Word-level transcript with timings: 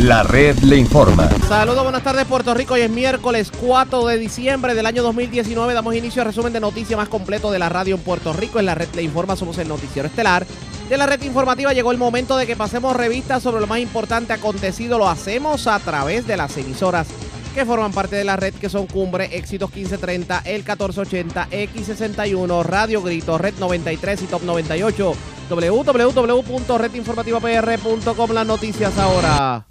La 0.00 0.24
red 0.24 0.58
le 0.58 0.76
informa. 0.76 1.30
Saludos, 1.48 1.84
buenas 1.84 2.02
tardes 2.02 2.24
Puerto 2.24 2.52
Rico. 2.52 2.74
Hoy 2.74 2.80
es 2.80 2.90
miércoles 2.90 3.52
4 3.60 4.06
de 4.06 4.18
diciembre 4.18 4.74
del 4.74 4.86
año 4.86 5.04
2019. 5.04 5.72
Damos 5.72 5.94
inicio 5.94 6.20
al 6.20 6.26
resumen 6.26 6.52
de 6.52 6.58
noticias 6.58 6.98
más 6.98 7.08
completo 7.08 7.52
de 7.52 7.60
la 7.60 7.68
radio 7.68 7.94
en 7.94 8.02
Puerto 8.02 8.32
Rico. 8.32 8.58
En 8.58 8.66
la 8.66 8.74
red 8.74 8.88
le 8.94 9.02
informa, 9.02 9.36
somos 9.36 9.56
el 9.58 9.68
noticiero 9.68 10.08
estelar. 10.08 10.46
De 10.88 10.96
la 10.96 11.06
red 11.06 11.22
informativa 11.22 11.72
llegó 11.72 11.92
el 11.92 11.98
momento 11.98 12.36
de 12.36 12.46
que 12.46 12.56
pasemos 12.56 12.96
revistas 12.96 13.40
sobre 13.42 13.60
lo 13.60 13.68
más 13.68 13.78
importante 13.78 14.32
acontecido. 14.32 14.98
Lo 14.98 15.08
hacemos 15.08 15.68
a 15.68 15.78
través 15.78 16.26
de 16.26 16.36
las 16.36 16.56
emisoras 16.56 17.06
que 17.54 17.64
forman 17.64 17.92
parte 17.92 18.16
de 18.16 18.24
la 18.24 18.34
red 18.34 18.52
que 18.52 18.68
son 18.68 18.88
Cumbre, 18.88 19.36
Éxitos 19.36 19.70
1530, 19.70 20.42
El 20.44 20.64
1480, 20.64 21.50
X61, 21.50 22.64
Radio 22.64 23.00
Grito, 23.00 23.38
Red 23.38 23.54
93 23.60 24.22
y 24.22 24.26
Top 24.26 24.42
98 24.42 25.14
www.redinformativapr.com 25.48 28.30
Las 28.32 28.46
noticias 28.46 28.98
ahora. 28.98 29.64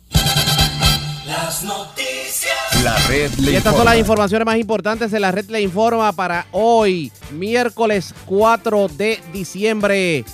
Las 1.34 1.64
noticias. 1.64 2.84
La 2.84 2.96
red 3.08 3.32
le 3.40 3.54
Y 3.54 3.56
estas 3.56 3.76
son 3.76 3.86
las 3.86 3.98
informaciones 3.98 4.46
más 4.46 4.58
importantes 4.58 5.10
de 5.10 5.20
la 5.20 5.32
red 5.32 5.50
le 5.50 5.62
informa 5.62 6.14
para 6.14 6.46
hoy, 6.52 7.12
miércoles 7.32 8.14
4 8.28 8.88
de 8.90 9.20
diciembre. 9.34 10.26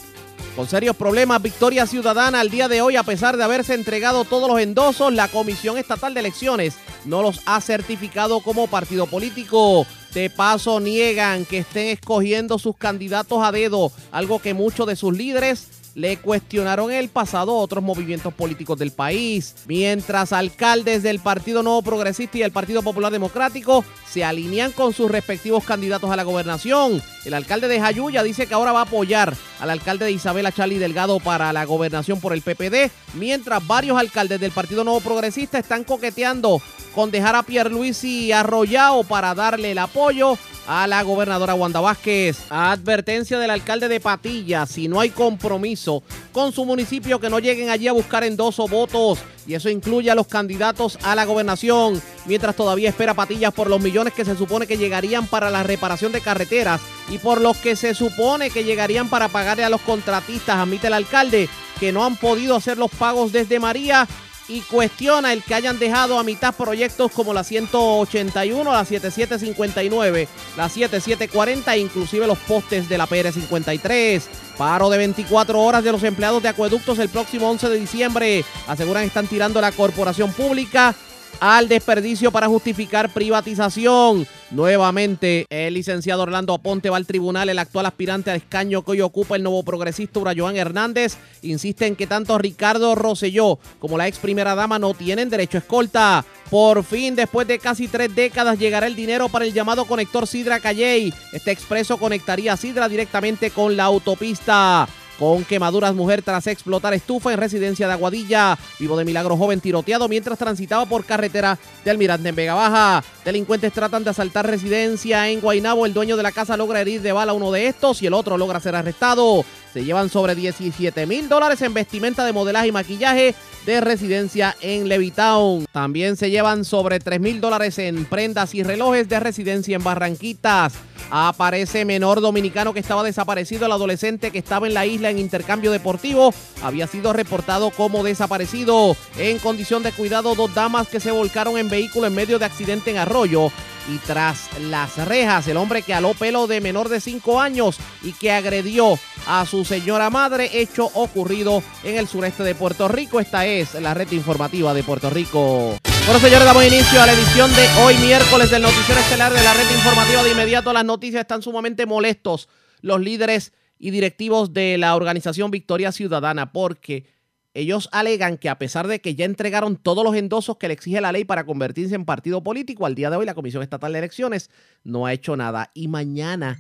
Con 0.57 0.67
serios 0.67 0.98
problemas, 0.98 1.41
Victoria 1.41 1.88
Ciudadana 1.88 2.41
al 2.41 2.49
día 2.49 2.67
de 2.67 2.81
hoy, 2.81 2.98
a 2.98 3.04
pesar 3.04 3.38
de 3.38 3.45
haberse 3.45 3.76
entregado 3.76 4.26
todos 4.26 4.49
los 4.49 4.59
endosos, 4.59 5.13
la 5.13 5.30
Comisión 5.30 5.77
Estatal 5.77 6.13
de 6.13 6.20
Elecciones 6.20 6.76
no 7.05 7.21
los 7.21 7.40
ha 7.45 7.62
certificado 7.62 8.41
como 8.41 8.68
partido 8.68 9.07
político. 9.07 9.88
De 10.13 10.29
paso, 10.29 10.81
niegan 10.81 11.45
que 11.45 11.59
estén 11.59 11.88
escogiendo 11.88 12.59
sus 12.59 12.76
candidatos 12.76 13.41
a 13.41 13.54
dedo, 13.54 13.93
algo 14.12 14.40
que 14.40 14.54
muchos 14.54 14.85
de 14.85 14.98
sus 14.98 15.16
líderes 15.16 15.79
le 15.99 16.16
cuestionaron 16.17 16.94
el 16.94 17.09
pasado 17.09 17.55
otros 17.55 17.84
movimientos 17.84 18.34
políticos 18.34 18.80
del 18.80 18.91
país, 18.91 19.55
mientras 19.67 20.31
alcaldes 20.31 21.03
del 21.03 21.20
Partido 21.20 21.62
Nuevo 21.62 21.81
Progresista 21.81 22.38
y 22.38 22.44
el 22.44 22.53
Partido 22.53 22.81
Popular 22.81 23.12
Democrático 23.12 23.84
se 24.09 24.24
alinean 24.24 24.71
con 24.71 24.93
sus 24.93 25.12
respectivos 25.12 25.65
candidatos 25.65 26.09
a 26.09 26.15
la 26.15 26.24
gobernación. 26.24 27.01
El 27.26 27.34
alcalde 27.34 27.68
de 27.68 27.82
Jayuya 27.82 28.24
dice 28.24 28.48
que 28.48 28.54
ahora 28.54 28.71
va 28.71 28.79
a 28.79 28.84
apoyar 28.84 29.35
al 29.59 29.70
alcalde 29.70 30.05
de 30.05 30.13
Isabela 30.13 30.54
Charlie 30.54 30.79
Delgado 30.79 31.20
para 31.20 31.51
la 31.51 31.65
gobernación 31.65 32.21
por 32.21 32.31
el 32.31 32.41
PPD, 32.41 32.91
mientras 33.15 33.68
varios 33.68 33.99
alcaldes 33.99 34.40
del 34.40 34.52
Partido 34.52 34.85
Nuevo 34.85 35.02
Progresista 35.02 35.59
están 35.59 35.84
coqueteando 35.84 36.62
con 36.96 37.12
dejar 37.12 37.35
a 37.35 37.43
Pierluisi 37.43 38.31
arrollado 38.31 39.04
para 39.04 39.35
darle 39.35 39.71
el 39.71 39.77
apoyo 39.77 40.37
a 40.70 40.85
la 40.85 41.01
gobernadora 41.01 41.55
Wanda 41.55 41.81
Vázquez. 41.81 42.45
Advertencia 42.51 43.39
del 43.39 43.49
alcalde 43.49 43.87
de 43.87 43.99
Patilla, 43.99 44.67
si 44.67 44.87
no 44.87 44.99
hay 44.99 45.09
compromiso 45.09 46.03
con 46.31 46.51
su 46.51 46.63
municipio, 46.63 47.20
que 47.20 47.31
no 47.31 47.39
lleguen 47.39 47.71
allí 47.71 47.87
a 47.87 47.91
buscar 47.91 48.23
endoso 48.23 48.67
votos. 48.67 49.17
Y 49.47 49.55
eso 49.55 49.67
incluye 49.67 50.12
a 50.12 50.15
los 50.15 50.27
candidatos 50.27 50.99
a 51.01 51.15
la 51.15 51.25
gobernación, 51.25 51.99
mientras 52.27 52.55
todavía 52.55 52.90
espera 52.90 53.15
Patillas 53.15 53.51
por 53.51 53.67
los 53.67 53.81
millones 53.81 54.13
que 54.13 54.23
se 54.23 54.37
supone 54.37 54.67
que 54.67 54.77
llegarían 54.77 55.25
para 55.25 55.49
la 55.49 55.63
reparación 55.63 56.12
de 56.12 56.21
carreteras 56.21 56.79
y 57.09 57.17
por 57.17 57.41
los 57.41 57.57
que 57.57 57.75
se 57.75 57.95
supone 57.95 58.51
que 58.51 58.63
llegarían 58.63 59.09
para 59.09 59.27
pagarle 59.27 59.63
a 59.63 59.70
los 59.70 59.81
contratistas, 59.81 60.57
admite 60.57 60.85
el 60.85 60.93
alcalde, 60.93 61.49
que 61.79 61.91
no 61.91 62.05
han 62.05 62.15
podido 62.15 62.55
hacer 62.55 62.77
los 62.77 62.91
pagos 62.91 63.31
desde 63.31 63.59
María 63.59 64.07
y 64.50 64.62
cuestiona 64.62 65.31
el 65.31 65.44
que 65.44 65.53
hayan 65.53 65.80
dejado 65.80 66.19
a 66.19 66.24
mitad 66.24 66.53
proyectos 66.53 67.12
como 67.12 67.34
la 67.34 67.44
181, 67.44 68.72
la 68.72 68.84
7759, 68.84 70.28
la 70.58 70.68
7740 70.68 71.75
e 71.75 71.80
inclusive 71.80 72.28
los 72.28 72.40
postes 72.40 72.90
de 72.90 72.97
la 72.97 73.08
PR53. 73.08 74.22
Paro 74.58 74.90
de 74.90 74.97
24 74.97 75.62
horas 75.62 75.84
de 75.84 75.92
los 75.92 76.03
empleados 76.03 76.44
de 76.44 76.50
acueductos 76.50 77.00
el 77.00 77.08
próximo 77.08 77.50
11 77.50 77.70
de 77.70 77.80
diciembre. 77.80 78.44
Aseguran 78.68 79.03
están 79.03 79.28
tirando 79.28 79.62
la 79.62 79.72
corporación 79.72 80.34
pública 80.34 80.96
al 81.40 81.68
desperdicio 81.68 82.31
para 82.31 82.47
justificar 82.47 83.13
privatización. 83.13 84.28
Nuevamente, 84.52 85.46
el 85.50 85.75
licenciado 85.75 86.24
Orlando 86.24 86.53
Aponte 86.53 86.90
va 86.90 86.97
al 86.97 87.06
tribunal. 87.06 87.50
El 87.50 87.59
actual 87.59 87.86
aspirante 87.86 88.31
al 88.31 88.38
escaño 88.38 88.84
que 88.84 88.92
hoy 88.92 89.02
ocupa 89.02 89.36
el 89.36 89.44
nuevo 89.44 89.64
progresista 89.64 90.20
Urayoan 90.20 90.58
Hernández 90.58 91.18
insiste 91.42 91.86
en 91.86 91.96
que 91.96 92.08
tanto 92.08 92.38
Ricardo 92.38 92.96
Rosselló 92.96 93.59
como 93.80 93.98
la 93.98 94.08
ex 94.08 94.18
primera 94.18 94.56
dama 94.56 94.80
no 94.80 94.94
tienen 94.94 95.30
derecho 95.30 95.58
a 95.58 95.62
escolta. 95.62 96.26
Por 96.50 96.84
fin, 96.84 97.16
después 97.16 97.48
de 97.48 97.59
casi 97.59 97.88
tres 97.88 98.14
décadas, 98.16 98.58
llegará 98.58 98.88
el 98.88 98.96
dinero 98.96 99.30
para 99.30 99.46
el 99.46 99.53
llamado 99.53 99.86
conector 99.86 100.26
Sidra 100.26 100.59
Calley. 100.59 101.14
Este 101.32 101.52
expreso 101.52 101.98
conectaría 101.98 102.53
a 102.53 102.58
Sidra 102.58 102.90
directamente 102.90 103.52
con 103.52 103.78
la 103.78 103.84
autopista. 103.84 104.88
Con 105.19 105.44
quemaduras, 105.44 105.94
mujer 105.94 106.22
tras 106.22 106.47
explotar 106.47 106.94
estufa 106.94 107.34
en 107.34 107.40
residencia 107.40 107.88
de 107.88 107.94
Aguadilla. 107.94 108.57
Vivo 108.80 108.96
de 108.96 109.03
milagro 109.03 109.35
joven 109.35 109.59
tiroteado 109.59 110.07
mientras 110.07 110.40
transitaba 110.40 110.85
por 110.85 111.03
carretera 111.03 111.59
de 111.84 111.91
Almirante 111.91 112.30
en 112.30 112.35
Vega 112.35 112.53
Baja. 112.53 113.03
Delincuentes 113.25 113.74
tratan 113.74 114.06
de 114.06 114.12
asaltar 114.12 114.47
residencia 114.47 115.28
en 115.28 115.41
Guaynabo. 115.41 115.85
El 115.85 115.94
dueño 115.94 116.16
de 116.16 116.24
la 116.24 116.31
casa 116.31 116.56
logra 116.56 116.79
herir 116.79 117.02
de 117.02 117.12
bala 117.12 117.34
a 117.34 117.35
uno 117.35 117.52
de 117.52 117.68
estos 117.68 118.02
y 118.02 118.08
el 118.08 118.13
otro 118.13 118.38
logra 118.38 118.62
ser 118.62 118.78
arrestado. 118.78 119.44
Se 119.74 119.84
llevan 119.84 120.09
sobre 120.09 120.35
17 120.35 121.06
mil 121.06 121.28
dólares 121.28 121.62
en 121.63 121.74
vestimenta 121.74 122.24
de 122.24 122.31
modelaje 122.31 122.68
y 122.68 122.72
maquillaje 122.72 123.35
de 123.69 123.81
residencia 123.81 124.56
en 124.62 124.90
Levitown. 124.90 125.68
También 125.72 126.18
se 126.18 126.31
llevan 126.31 126.66
sobre 126.66 127.00
3 127.00 127.19
mil 127.19 127.40
dólares 127.40 127.78
en 127.78 128.06
prendas 128.06 128.56
y 128.56 128.63
relojes 128.63 129.07
de 129.07 129.19
residencia 129.19 129.75
en 129.75 129.84
Barranquitas. 129.84 130.74
Aparece 131.12 131.85
menor 131.85 132.19
dominicano 132.19 132.74
que 132.74 132.79
estaba 132.79 133.03
desaparecido. 133.03 133.68
El 133.68 133.72
adolescente 133.72 134.31
que 134.31 134.40
estaba 134.40 134.66
en 134.66 134.74
la 134.74 134.88
isla 134.88 135.12
en 135.12 135.19
intercambio 135.19 135.72
deportivo 135.72 136.34
había 136.63 136.88
sido 136.88 137.13
reportado 137.13 137.69
como 137.69 138.03
desaparecido. 138.03 138.96
En 139.19 139.38
condición 139.38 139.84
de 139.84 139.91
cuidado, 139.91 140.34
dos 140.34 140.56
damas 140.56 140.88
que 140.88 141.00
se 141.00 141.12
volcaron 141.12 141.56
en 141.59 141.69
vehículo 141.69 142.08
en 142.08 142.16
medio 142.16 142.40
de 142.40 142.46
accidente 142.46 142.90
en 142.90 142.97
Arroyo. 142.97 143.52
Y 143.90 143.98
tras 144.06 144.50
las 144.62 144.98
rejas, 145.08 145.48
el 145.48 145.58
hombre 145.58 145.82
que 145.82 145.96
aló 145.96 146.14
pelo 146.14 146.46
de 146.46 146.62
menor 146.62 146.90
de 146.90 147.02
5 147.02 147.42
años 147.42 147.78
y 148.04 148.14
que 148.14 148.32
agredió 148.32 149.00
a 149.26 149.46
su 149.48 149.66
señora 149.66 150.12
madre, 150.12 150.62
hecho 150.62 150.92
ocurrido 150.94 151.64
en 151.84 151.98
el 151.98 152.08
sureste 152.08 152.44
de 152.44 152.54
Puerto 152.54 152.88
Rico. 152.88 153.20
Esta 153.20 153.48
es 153.48 153.74
la 153.74 153.96
red 153.96 154.12
informativa 154.12 154.76
de 154.76 154.84
Puerto 154.84 155.10
Rico. 155.10 155.76
Bueno, 156.06 156.20
señores, 156.20 156.46
damos 156.46 156.64
inicio 156.66 157.02
a 157.02 157.08
la 157.08 157.14
edición 157.14 157.52
de 157.56 157.68
hoy, 157.84 157.96
miércoles, 157.98 158.52
del 158.52 158.62
Noticiero 158.62 159.02
Estelar 159.02 159.34
de 159.34 159.44
la 159.44 159.54
red 159.54 159.72
informativa. 159.72 160.24
De 160.24 160.32
inmediato, 160.32 160.72
las 160.72 160.86
noticias 160.86 161.22
están 161.22 161.42
sumamente 161.42 161.88
molestos. 161.88 162.48
Los 162.82 163.02
líderes 163.02 163.54
y 163.80 163.90
directivos 163.90 164.54
de 164.54 164.78
la 164.78 164.96
organización 164.96 165.50
Victoria 165.50 165.92
Ciudadana, 165.92 166.52
porque 166.52 167.08
ellos 167.54 167.90
alegan 167.92 168.38
que 168.38 168.50
a 168.50 168.60
pesar 168.60 168.88
de 168.88 169.02
que 169.02 169.16
ya 169.16 169.26
entregaron 169.26 169.76
todos 169.76 170.04
los 170.04 170.16
endosos 170.16 170.58
que 170.58 170.68
le 170.68 170.74
exige 170.76 171.02
la 171.02 171.12
ley 171.12 171.26
para 171.26 171.46
convertirse 171.46 171.96
en 171.96 172.06
partido 172.06 172.44
político, 172.44 172.86
al 172.86 172.96
día 172.96 173.10
de 173.10 173.18
hoy 173.18 173.26
la 173.26 173.34
Comisión 173.34 173.64
Estatal 173.64 173.92
de 173.92 174.00
Elecciones 174.00 174.50
no 174.84 175.06
ha 175.06 175.14
hecho 175.14 175.36
nada. 175.36 175.72
Y 175.74 175.88
mañana 175.88 176.59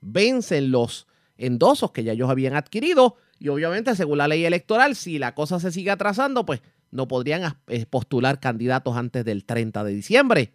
vencen 0.00 0.70
los 0.70 1.06
endosos 1.36 1.92
que 1.92 2.04
ya 2.04 2.12
ellos 2.12 2.30
habían 2.30 2.54
adquirido. 2.54 3.16
Y 3.38 3.48
obviamente, 3.48 3.94
según 3.94 4.18
la 4.18 4.28
ley 4.28 4.44
electoral, 4.44 4.96
si 4.96 5.18
la 5.18 5.34
cosa 5.34 5.60
se 5.60 5.70
sigue 5.70 5.90
atrasando, 5.90 6.46
pues 6.46 6.62
no 6.90 7.08
podrían 7.08 7.56
eh, 7.66 7.84
postular 7.86 8.40
candidatos 8.40 8.96
antes 8.96 9.24
del 9.24 9.44
30 9.44 9.84
de 9.84 9.92
diciembre. 9.92 10.52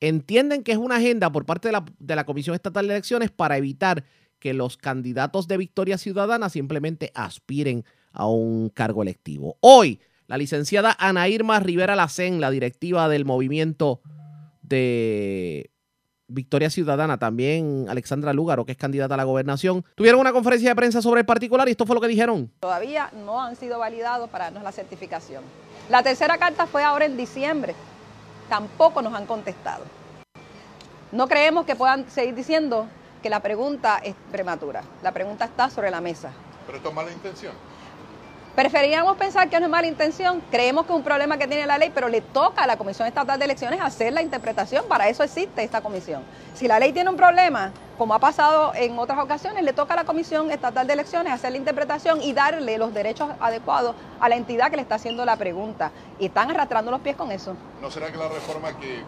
Entienden 0.00 0.62
que 0.62 0.72
es 0.72 0.78
una 0.78 0.96
agenda 0.96 1.30
por 1.32 1.44
parte 1.44 1.68
de 1.68 1.72
la, 1.72 1.84
de 1.98 2.16
la 2.16 2.24
Comisión 2.24 2.54
Estatal 2.54 2.86
de 2.86 2.94
Elecciones 2.94 3.30
para 3.30 3.56
evitar 3.56 4.04
que 4.38 4.54
los 4.54 4.76
candidatos 4.76 5.48
de 5.48 5.56
Victoria 5.56 5.98
Ciudadana 5.98 6.48
simplemente 6.48 7.12
aspiren 7.14 7.84
a 7.84 7.99
un 8.14 8.70
cargo 8.70 9.02
electivo. 9.02 9.56
Hoy, 9.60 10.00
la 10.26 10.36
licenciada 10.36 10.96
Ana 10.98 11.28
Irma 11.28 11.60
Rivera 11.60 11.96
Lacén, 11.96 12.40
la 12.40 12.50
directiva 12.50 13.08
del 13.08 13.24
movimiento 13.24 14.00
de 14.62 15.70
Victoria 16.28 16.70
Ciudadana, 16.70 17.18
también 17.18 17.86
Alexandra 17.88 18.32
Lúgaro, 18.32 18.64
que 18.64 18.72
es 18.72 18.78
candidata 18.78 19.14
a 19.14 19.16
la 19.16 19.24
gobernación, 19.24 19.84
tuvieron 19.96 20.20
una 20.20 20.32
conferencia 20.32 20.70
de 20.70 20.76
prensa 20.76 21.02
sobre 21.02 21.20
el 21.20 21.26
particular 21.26 21.66
y 21.68 21.72
esto 21.72 21.86
fue 21.86 21.94
lo 21.94 22.00
que 22.00 22.08
dijeron. 22.08 22.50
Todavía 22.60 23.10
no 23.24 23.42
han 23.42 23.56
sido 23.56 23.78
validados 23.78 24.30
para 24.30 24.44
darnos 24.44 24.62
la 24.62 24.72
certificación. 24.72 25.42
La 25.88 26.02
tercera 26.02 26.38
carta 26.38 26.66
fue 26.66 26.84
ahora 26.84 27.04
en 27.04 27.16
diciembre. 27.16 27.74
Tampoco 28.48 29.02
nos 29.02 29.12
han 29.14 29.26
contestado. 29.26 29.84
No 31.10 31.26
creemos 31.26 31.66
que 31.66 31.74
puedan 31.74 32.08
seguir 32.08 32.36
diciendo 32.36 32.86
que 33.22 33.28
la 33.30 33.40
pregunta 33.40 33.98
es 33.98 34.14
prematura. 34.30 34.82
La 35.02 35.12
pregunta 35.12 35.44
está 35.44 35.68
sobre 35.68 35.90
la 35.90 36.00
mesa. 36.00 36.30
Pero 36.66 36.78
esto 36.78 36.90
es 36.90 36.94
mala 36.94 37.12
intención. 37.12 37.52
Preferíamos 38.54 39.16
pensar 39.16 39.48
que 39.48 39.58
no 39.60 39.66
es 39.66 39.70
mala 39.70 39.86
intención, 39.86 40.42
creemos 40.50 40.84
que 40.84 40.92
es 40.92 40.96
un 40.96 41.04
problema 41.04 41.38
que 41.38 41.46
tiene 41.46 41.66
la 41.66 41.78
ley, 41.78 41.90
pero 41.94 42.08
le 42.08 42.20
toca 42.20 42.64
a 42.64 42.66
la 42.66 42.76
Comisión 42.76 43.06
Estatal 43.06 43.38
de 43.38 43.44
Elecciones 43.44 43.80
hacer 43.80 44.12
la 44.12 44.22
interpretación, 44.22 44.84
para 44.88 45.08
eso 45.08 45.22
existe 45.22 45.62
esta 45.62 45.80
comisión. 45.80 46.22
Si 46.54 46.66
la 46.66 46.78
ley 46.80 46.92
tiene 46.92 47.08
un 47.10 47.16
problema, 47.16 47.72
como 47.96 48.12
ha 48.12 48.18
pasado 48.18 48.72
en 48.74 48.98
otras 48.98 49.18
ocasiones, 49.20 49.62
le 49.62 49.72
toca 49.72 49.94
a 49.94 49.96
la 49.98 50.04
Comisión 50.04 50.50
Estatal 50.50 50.86
de 50.86 50.92
Elecciones 50.94 51.32
hacer 51.32 51.52
la 51.52 51.58
interpretación 51.58 52.20
y 52.22 52.32
darle 52.32 52.76
los 52.76 52.92
derechos 52.92 53.30
adecuados 53.40 53.94
a 54.20 54.28
la 54.28 54.34
entidad 54.34 54.68
que 54.68 54.76
le 54.76 54.82
está 54.82 54.96
haciendo 54.96 55.24
la 55.24 55.36
pregunta. 55.36 55.92
Y 56.18 56.26
están 56.26 56.50
arrastrando 56.50 56.90
los 56.90 57.00
pies 57.00 57.14
con 57.16 57.30
eso. 57.30 57.56
¿No 57.80 57.90
será 57.90 58.10
que 58.10 58.18
la 58.18 58.28
reforma 58.28 58.76
que, 58.78 58.98
eh, 58.98 59.04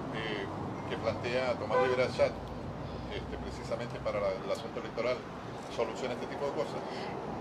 que 0.88 0.96
plantea 0.96 1.54
Tomás 1.58 1.78
Rivera 1.82 2.06
Chat, 2.16 2.30
este, 3.12 3.36
precisamente 3.44 3.98
para 4.04 4.20
la- 4.20 4.28
el 4.46 4.52
asunto 4.52 4.78
electoral, 4.80 5.16
soluciona 5.76 6.14
este 6.14 6.26
tipo 6.26 6.46
de 6.46 6.52
cosas? 6.52 6.76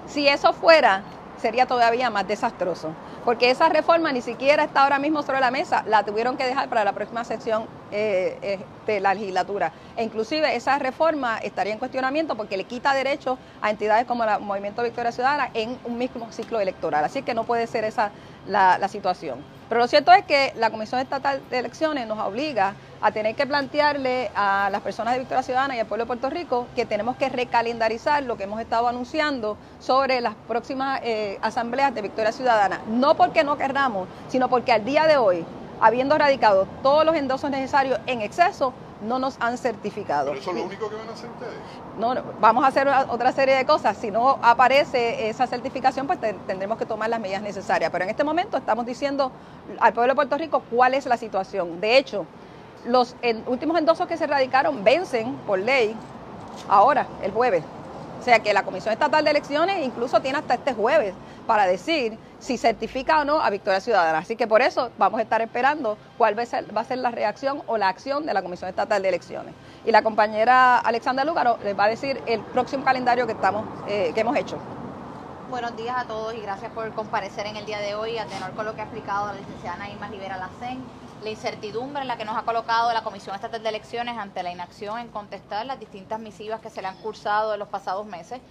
Si 0.07 0.27
eso 0.27 0.51
fuera, 0.51 1.04
sería 1.42 1.66
todavía 1.66 2.10
más 2.10 2.28
desastroso, 2.28 2.92
porque 3.26 3.50
esa 3.50 3.68
reforma 3.70 4.12
ni 4.12 4.22
siquiera 4.22 4.64
está 4.64 4.84
ahora 4.84 5.00
mismo 5.00 5.24
sobre 5.24 5.40
la 5.40 5.52
mesa, 5.52 5.84
la 5.88 6.04
tuvieron 6.04 6.38
que 6.38 6.46
dejar 6.46 6.70
para 6.70 6.84
la 6.84 6.94
próxima 6.94 7.24
sesión 7.24 7.66
eh, 7.92 8.38
eh, 8.42 8.60
de 8.86 9.00
la 9.00 9.14
legislatura. 9.14 9.72
E 9.98 10.04
inclusive 10.04 10.56
esa 10.56 10.78
reforma 10.78 11.40
estaría 11.40 11.74
en 11.74 11.80
cuestionamiento 11.80 12.36
porque 12.36 12.58
le 12.58 12.66
quita 12.66 12.94
derechos 12.94 13.38
a 13.62 13.70
entidades 13.70 14.06
como 14.06 14.24
el 14.24 14.40
Movimiento 14.40 14.84
Victoria 14.84 15.12
Ciudadana 15.12 15.50
en 15.54 15.78
un 15.84 15.98
mismo 15.98 16.32
ciclo 16.32 16.60
electoral. 16.60 17.04
Así 17.04 17.24
que 17.24 17.34
no 17.34 17.44
puede 17.44 17.68
ser 17.68 17.84
esa 17.84 18.12
la, 18.48 18.78
la 18.78 18.88
situación. 18.88 19.40
Pero 19.71 19.79
lo 19.79 19.88
cierto 19.88 20.12
es 20.12 20.25
que 20.25 20.51
la 20.57 20.69
Comisión 20.69 21.00
Estatal 21.00 21.41
de 21.50 21.59
Elecciones 21.59 22.06
nos 22.06 22.19
obliga 22.19 22.73
a 23.01 23.09
tener 23.13 23.35
que 23.35 23.47
plantearle 23.47 24.29
a 24.35 24.68
las 24.69 24.81
personas 24.81 25.13
de 25.13 25.19
Victoria 25.19 25.44
Ciudadana 25.44 25.77
y 25.77 25.79
al 25.79 25.85
pueblo 25.85 26.03
de 26.03 26.07
Puerto 26.07 26.29
Rico 26.29 26.68
que 26.75 26.85
tenemos 26.85 27.15
que 27.15 27.29
recalendarizar 27.29 28.21
lo 28.23 28.35
que 28.35 28.44
hemos 28.44 28.59
estado 28.59 28.89
anunciando 28.89 29.56
sobre 29.79 30.19
las 30.19 30.35
próximas 30.45 31.00
eh, 31.06 31.39
asambleas 31.41 31.95
de 31.95 32.01
Victoria 32.01 32.33
Ciudadana. 32.33 32.81
No 32.89 33.15
porque 33.15 33.45
no 33.45 33.57
querramos, 33.57 34.09
sino 34.27 34.50
porque 34.50 34.73
al 34.73 34.83
día 34.83 35.07
de 35.07 35.15
hoy, 35.15 35.45
habiendo 35.79 36.18
radicado 36.18 36.68
todos 36.83 37.06
los 37.06 37.15
endosos 37.15 37.50
necesarios 37.50 37.97
en 38.07 38.19
exceso, 38.19 38.73
no 39.01 39.19
nos 39.19 39.38
han 39.39 39.57
certificado. 39.57 40.27
Pero 40.30 40.39
eso 40.39 40.51
es 40.51 40.57
lo 40.57 40.63
único 40.63 40.89
que 40.89 40.95
van 40.95 41.09
a 41.09 41.12
hacer 41.13 41.30
ustedes. 41.30 41.53
No, 42.00 42.13
no, 42.13 42.21
vamos 42.39 42.63
a 42.63 42.68
hacer 42.68 42.88
otra 43.09 43.31
serie 43.31 43.56
de 43.56 43.65
cosas. 43.65 43.98
Si 43.98 44.12
no 44.12 44.38
aparece 44.42 45.30
esa 45.30 45.48
certificación, 45.48 46.07
pues 46.07 46.19
te- 46.19 46.33
tendremos 46.48 46.77
que 46.77 46.86
tomar 46.86 47.09
las 47.09 47.19
medidas 47.19 47.42
necesarias. 47.42 47.92
Pero 47.92 48.03
en 48.03 48.09
este 48.12 48.24
momento 48.24 48.57
estamos 48.57 48.86
diciendo 48.86 49.31
al 49.80 49.94
pueblo 49.94 50.12
de 50.12 50.15
Puerto 50.15 50.38
Rico 50.38 50.62
cuál 50.69 50.94
es 50.94 51.06
la 51.06 51.18
situación. 51.18 51.81
De 51.81 51.98
hecho, 51.98 52.25
los 52.86 53.15
en- 53.21 53.44
últimos 53.48 53.77
endosos 53.77 54.07
que 54.07 54.18
se 54.18 54.27
radicaron 54.27 54.83
vencen 54.83 55.36
por 55.47 55.59
ley 55.59 55.95
ahora, 56.69 57.07
el 57.24 57.31
jueves. 57.31 57.63
O 58.21 58.23
sea 58.23 58.38
que 58.38 58.53
la 58.53 58.62
Comisión 58.62 58.94
Estatal 58.94 59.25
de 59.25 59.31
Elecciones 59.31 59.83
incluso 59.83 60.21
tiene 60.21 60.38
hasta 60.38 60.53
este 60.53 60.75
jueves 60.75 61.15
para 61.47 61.65
decir 61.65 62.19
si 62.38 62.56
certifica 62.56 63.19
o 63.19 63.25
no 63.25 63.41
a 63.41 63.50
Victoria 63.50 63.79
Ciudadana. 63.81 64.19
Así 64.19 64.35
que 64.35 64.45
por 64.45 64.62
eso 64.62 64.91
vamos 65.00 65.19
a 65.19 65.23
estar 65.23 65.41
esperando 65.41 65.97
cuál 66.19 66.38
va 66.38 66.44
a 66.44 66.83
ser, 66.83 67.00
la 67.00 67.09
reacción 67.09 67.63
o 67.65 67.77
la 67.77 67.89
acción 67.89 68.27
de 68.27 68.35
la 68.35 68.44
Comisión 68.44 68.69
Estatal 68.69 69.01
de 69.01 69.09
Elecciones. 69.09 69.56
Y 69.88 69.91
la 69.91 70.03
compañera 70.03 70.77
Alexandra 70.77 71.25
Lúgaro 71.25 71.57
les 71.63 71.77
va 71.77 71.85
a 71.85 71.88
decir 71.88 72.21
el 72.27 72.41
próximo 72.41 72.85
calendario 72.85 73.25
que, 73.25 73.33
estamos, 73.33 73.65
eh, 73.88 74.12
que 74.13 74.21
hemos 74.21 74.38
hecho. 74.38 74.59
Buenos 75.50 75.75
días 75.75 75.95
a 75.97 76.06
todos 76.06 76.35
y 76.35 76.41
gracias 76.41 76.71
por 76.73 76.91
comparecer 76.91 77.47
en 77.47 77.57
el 77.57 77.65
día 77.65 77.79
de 77.79 77.95
hoy 77.95 78.19
a 78.19 78.27
tenor 78.27 78.51
con 78.51 78.65
lo 78.65 78.75
que 78.75 78.81
ha 78.81 78.83
explicado 78.83 79.25
la 79.25 79.33
licenciada 79.33 79.77
Naima 79.77 80.07
Rivera 80.09 80.38
Lacén, 80.38 80.83
la 81.21 81.29
incertidumbre 81.29 82.01
en 82.01 82.07
la 82.07 82.18
que 82.18 82.25
nos 82.25 82.35
ha 82.35 82.44
colocado 82.44 82.91
la 82.94 83.03
Comisión 83.03 83.35
Estatal 83.35 83.62
de 83.62 83.69
Elecciones 83.69 84.18
ante 84.18 84.41
la 84.41 84.51
inacción 84.51 84.97
en 84.97 85.09
contestar 85.09 85.65
las 85.65 85.79
distintas 85.79 86.19
misivas 86.19 86.62
que 86.62 86.69
se 86.69 86.81
le 86.81 86.88
han 86.88 86.97
cursado 86.97 87.53
en 87.53 87.59
los 87.59 87.68
pasados 87.68 88.07
meses. 88.07 88.41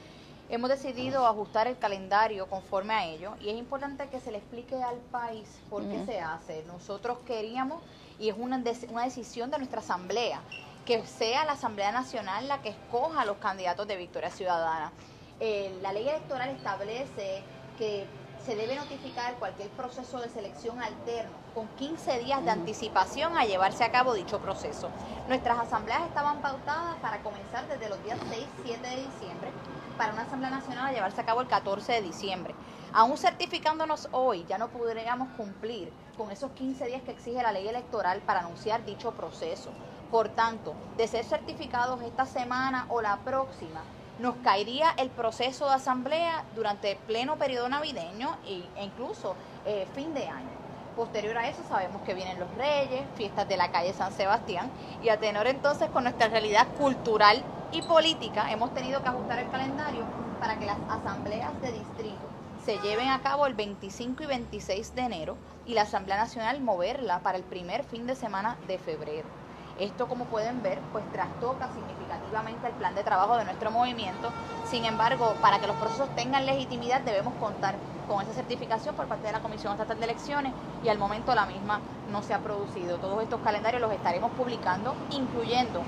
Hemos 0.48 0.70
decidido 0.70 1.26
ajustar 1.26 1.66
el 1.66 1.78
calendario 1.78 2.48
conforme 2.48 2.94
a 2.94 3.06
ello 3.06 3.34
y 3.40 3.50
es 3.50 3.56
importante 3.56 4.08
que 4.08 4.20
se 4.20 4.30
le 4.30 4.38
explique 4.38 4.80
al 4.82 4.96
país 5.12 5.48
por 5.68 5.82
qué 5.84 6.04
se 6.04 6.20
hace. 6.20 6.64
Nosotros 6.66 7.18
queríamos, 7.26 7.82
y 8.18 8.28
es 8.28 8.36
una, 8.38 8.62
una 8.88 9.04
decisión 9.04 9.50
de 9.50 9.58
nuestra 9.58 9.80
Asamblea, 9.80 10.40
que 10.84 11.04
sea 11.06 11.44
la 11.44 11.52
Asamblea 11.52 11.92
Nacional 11.92 12.48
la 12.48 12.62
que 12.62 12.70
escoja 12.70 13.22
a 13.22 13.24
los 13.24 13.36
candidatos 13.38 13.86
de 13.86 13.96
Victoria 13.96 14.30
Ciudadana. 14.30 14.92
Eh, 15.38 15.76
la 15.82 15.92
ley 15.92 16.08
electoral 16.08 16.50
establece 16.50 17.42
que 17.78 18.06
se 18.44 18.56
debe 18.56 18.74
notificar 18.74 19.34
cualquier 19.34 19.68
proceso 19.70 20.18
de 20.18 20.28
selección 20.28 20.80
alterno 20.82 21.32
con 21.54 21.68
15 21.76 22.20
días 22.20 22.44
de 22.44 22.50
anticipación 22.50 23.36
a 23.36 23.44
llevarse 23.44 23.84
a 23.84 23.92
cabo 23.92 24.14
dicho 24.14 24.40
proceso. 24.40 24.88
Nuestras 25.28 25.58
asambleas 25.58 26.02
estaban 26.02 26.40
pautadas 26.40 26.96
para 27.02 27.22
comenzar 27.22 27.68
desde 27.68 27.88
los 27.88 28.02
días 28.02 28.18
6 28.30 28.46
7 28.64 28.88
de 28.88 28.96
diciembre 28.96 29.50
para 29.98 30.14
una 30.14 30.22
asamblea 30.22 30.50
nacional 30.50 30.86
a 30.86 30.92
llevarse 30.92 31.20
a 31.20 31.26
cabo 31.26 31.42
el 31.42 31.48
14 31.48 31.92
de 31.92 32.00
diciembre. 32.00 32.54
Aún 32.92 33.18
certificándonos 33.18 34.08
hoy, 34.12 34.46
ya 34.48 34.56
no 34.56 34.68
podríamos 34.68 35.28
cumplir 35.36 35.92
con 36.16 36.30
esos 36.30 36.52
15 36.52 36.86
días 36.86 37.02
que 37.02 37.10
exige 37.12 37.42
la 37.42 37.52
ley 37.52 37.68
electoral 37.68 38.20
para 38.22 38.40
anunciar 38.40 38.84
dicho 38.84 39.12
proceso. 39.12 39.70
Por 40.10 40.30
tanto, 40.30 40.74
de 40.96 41.06
ser 41.06 41.24
certificados 41.24 42.00
esta 42.02 42.24
semana 42.24 42.86
o 42.88 43.02
la 43.02 43.18
próxima, 43.18 43.82
nos 44.20 44.36
caería 44.36 44.90
el 44.98 45.08
proceso 45.08 45.66
de 45.68 45.74
asamblea 45.74 46.44
durante 46.54 46.92
el 46.92 46.98
pleno 46.98 47.36
periodo 47.36 47.68
navideño 47.68 48.36
e, 48.46 48.62
incluso 48.82 49.34
eh, 49.66 49.86
fin 49.94 50.12
de 50.14 50.28
año. 50.28 50.60
Posterior 50.96 51.38
a 51.38 51.48
eso 51.48 51.62
sabemos 51.68 52.02
que 52.02 52.14
vienen 52.14 52.38
los 52.38 52.54
Reyes, 52.56 53.02
fiestas 53.16 53.48
de 53.48 53.56
la 53.56 53.70
calle 53.70 53.92
San 53.92 54.12
Sebastián 54.12 54.70
y 55.02 55.08
a 55.08 55.18
tenor 55.18 55.46
entonces 55.46 55.88
con 55.88 56.04
nuestra 56.04 56.28
realidad 56.28 56.66
cultural 56.76 57.42
y 57.72 57.80
política 57.82 58.50
hemos 58.50 58.74
tenido 58.74 59.00
que 59.00 59.08
ajustar 59.08 59.38
el 59.38 59.50
calendario 59.50 60.04
para 60.40 60.58
que 60.58 60.66
las 60.66 60.78
asambleas 60.88 61.60
de 61.62 61.72
distrito 61.72 62.40
se 62.64 62.78
lleven 62.78 63.08
a 63.08 63.20
cabo 63.20 63.46
el 63.46 63.54
25 63.54 64.22
y 64.22 64.26
26 64.26 64.94
de 64.94 65.02
enero 65.02 65.36
y 65.66 65.74
la 65.74 65.82
Asamblea 65.82 66.18
Nacional 66.18 66.60
moverla 66.60 67.20
para 67.20 67.38
el 67.38 67.44
primer 67.44 67.84
fin 67.84 68.06
de 68.06 68.14
semana 68.14 68.56
de 68.68 68.78
febrero. 68.78 69.49
Esto, 69.80 70.06
como 70.06 70.26
pueden 70.26 70.62
ver, 70.62 70.78
pues 70.92 71.10
trastoca 71.10 71.66
significativamente 71.72 72.66
el 72.66 72.74
plan 72.74 72.94
de 72.94 73.02
trabajo 73.02 73.38
de 73.38 73.46
nuestro 73.46 73.70
movimiento. 73.70 74.30
Sin 74.66 74.84
embargo, 74.84 75.32
para 75.40 75.58
que 75.58 75.66
los 75.66 75.76
procesos 75.76 76.14
tengan 76.14 76.44
legitimidad 76.44 77.00
debemos 77.00 77.32
contar 77.40 77.76
con 78.06 78.20
esa 78.20 78.34
certificación 78.34 78.94
por 78.94 79.06
parte 79.06 79.28
de 79.28 79.32
la 79.32 79.40
Comisión 79.40 79.72
Estatal 79.72 79.98
de 79.98 80.04
Elecciones 80.04 80.52
y 80.84 80.90
al 80.90 80.98
momento 80.98 81.34
la 81.34 81.46
misma 81.46 81.80
no 82.12 82.22
se 82.22 82.34
ha 82.34 82.40
producido. 82.40 82.98
Todos 82.98 83.22
estos 83.22 83.40
calendarios 83.40 83.80
los 83.80 83.90
estaremos 83.90 84.30
publicando, 84.32 84.94
incluyendo 85.12 85.80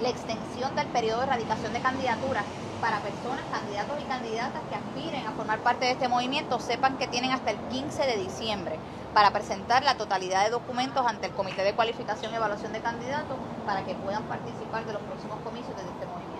la 0.00 0.10
extensión 0.10 0.76
del 0.76 0.86
periodo 0.86 1.18
de 1.18 1.26
erradicación 1.26 1.72
de 1.72 1.80
candidaturas 1.80 2.44
para 2.80 3.00
personas, 3.00 3.42
candidatos 3.50 4.00
y 4.00 4.04
candidatas 4.04 4.62
que 4.70 4.76
aspiren 4.76 5.26
a 5.26 5.32
formar 5.32 5.58
parte 5.58 5.86
de 5.86 5.90
este 5.90 6.06
movimiento, 6.06 6.60
sepan 6.60 6.96
que 6.98 7.08
tienen 7.08 7.32
hasta 7.32 7.50
el 7.50 7.56
15 7.56 8.06
de 8.06 8.16
diciembre 8.16 8.78
para 9.14 9.30
presentar 9.30 9.82
la 9.84 9.96
totalidad 9.96 10.44
de 10.44 10.50
documentos 10.50 11.04
ante 11.06 11.26
el 11.26 11.32
Comité 11.32 11.62
de 11.62 11.72
Cualificación 11.72 12.32
y 12.32 12.36
Evaluación 12.36 12.72
de 12.72 12.80
Candidatos 12.80 13.36
para 13.66 13.84
que 13.84 13.94
puedan 13.94 14.22
participar 14.24 14.84
de 14.84 14.92
los 14.92 15.02
próximos 15.02 15.38
comicios 15.44 15.74
de 15.76 15.82
este 15.82 16.06
movimiento. 16.06 16.38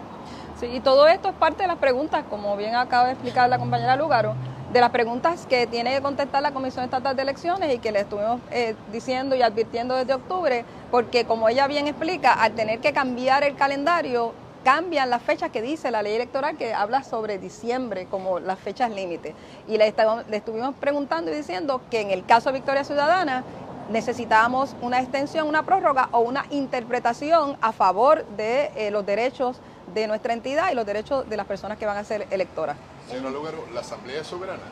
Sí, 0.58 0.66
y 0.66 0.80
todo 0.80 1.06
esto 1.06 1.28
es 1.28 1.34
parte 1.34 1.62
de 1.62 1.68
las 1.68 1.78
preguntas, 1.78 2.24
como 2.28 2.56
bien 2.56 2.74
acaba 2.74 3.06
de 3.06 3.12
explicar 3.12 3.48
la 3.48 3.58
compañera 3.58 3.96
Lugaro, 3.96 4.34
de 4.72 4.80
las 4.80 4.90
preguntas 4.90 5.46
que 5.46 5.66
tiene 5.66 5.94
que 5.94 6.02
contestar 6.02 6.42
la 6.42 6.50
Comisión 6.52 6.84
Estatal 6.84 7.16
de 7.16 7.22
Elecciones 7.22 7.74
y 7.74 7.78
que 7.78 7.90
le 7.90 8.00
estuvimos 8.00 8.40
eh, 8.50 8.74
diciendo 8.92 9.34
y 9.34 9.42
advirtiendo 9.42 9.94
desde 9.94 10.14
octubre, 10.14 10.64
porque 10.90 11.24
como 11.24 11.48
ella 11.48 11.66
bien 11.68 11.86
explica, 11.86 12.32
al 12.34 12.52
tener 12.52 12.80
que 12.80 12.92
cambiar 12.92 13.44
el 13.44 13.56
calendario, 13.56 14.34
cambian 14.68 15.08
las 15.08 15.22
fechas 15.22 15.50
que 15.50 15.62
dice 15.62 15.90
la 15.90 16.02
ley 16.02 16.14
electoral 16.14 16.58
que 16.58 16.74
habla 16.74 17.02
sobre 17.02 17.38
diciembre 17.38 18.04
como 18.04 18.38
las 18.38 18.58
fechas 18.58 18.90
límite. 18.90 19.34
Y 19.66 19.78
le 19.78 19.94
estuvimos 20.30 20.74
preguntando 20.74 21.30
y 21.30 21.34
diciendo 21.34 21.80
que 21.90 22.02
en 22.02 22.10
el 22.10 22.26
caso 22.26 22.50
de 22.50 22.58
Victoria 22.58 22.84
Ciudadana 22.84 23.44
necesitábamos 23.88 24.76
una 24.82 25.00
extensión, 25.00 25.48
una 25.48 25.62
prórroga 25.62 26.10
o 26.12 26.18
una 26.18 26.44
interpretación 26.50 27.56
a 27.62 27.72
favor 27.72 28.26
de 28.36 28.70
eh, 28.76 28.90
los 28.90 29.06
derechos 29.06 29.58
de 29.94 30.06
nuestra 30.06 30.34
entidad 30.34 30.70
y 30.70 30.74
los 30.74 30.84
derechos 30.84 31.26
de 31.30 31.38
las 31.38 31.46
personas 31.46 31.78
que 31.78 31.86
van 31.86 31.96
a 31.96 32.04
ser 32.04 32.26
electoras. 32.30 32.76
Señora 33.08 33.30
Lugaro, 33.30 33.64
la 33.72 33.80
Asamblea 33.80 34.20
es 34.20 34.26
soberana. 34.26 34.64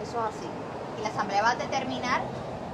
Eso 0.00 0.20
es 0.20 0.36
así. 0.36 0.46
Y 1.00 1.02
la 1.02 1.08
Asamblea 1.08 1.42
va 1.42 1.50
a 1.50 1.56
determinar 1.56 2.22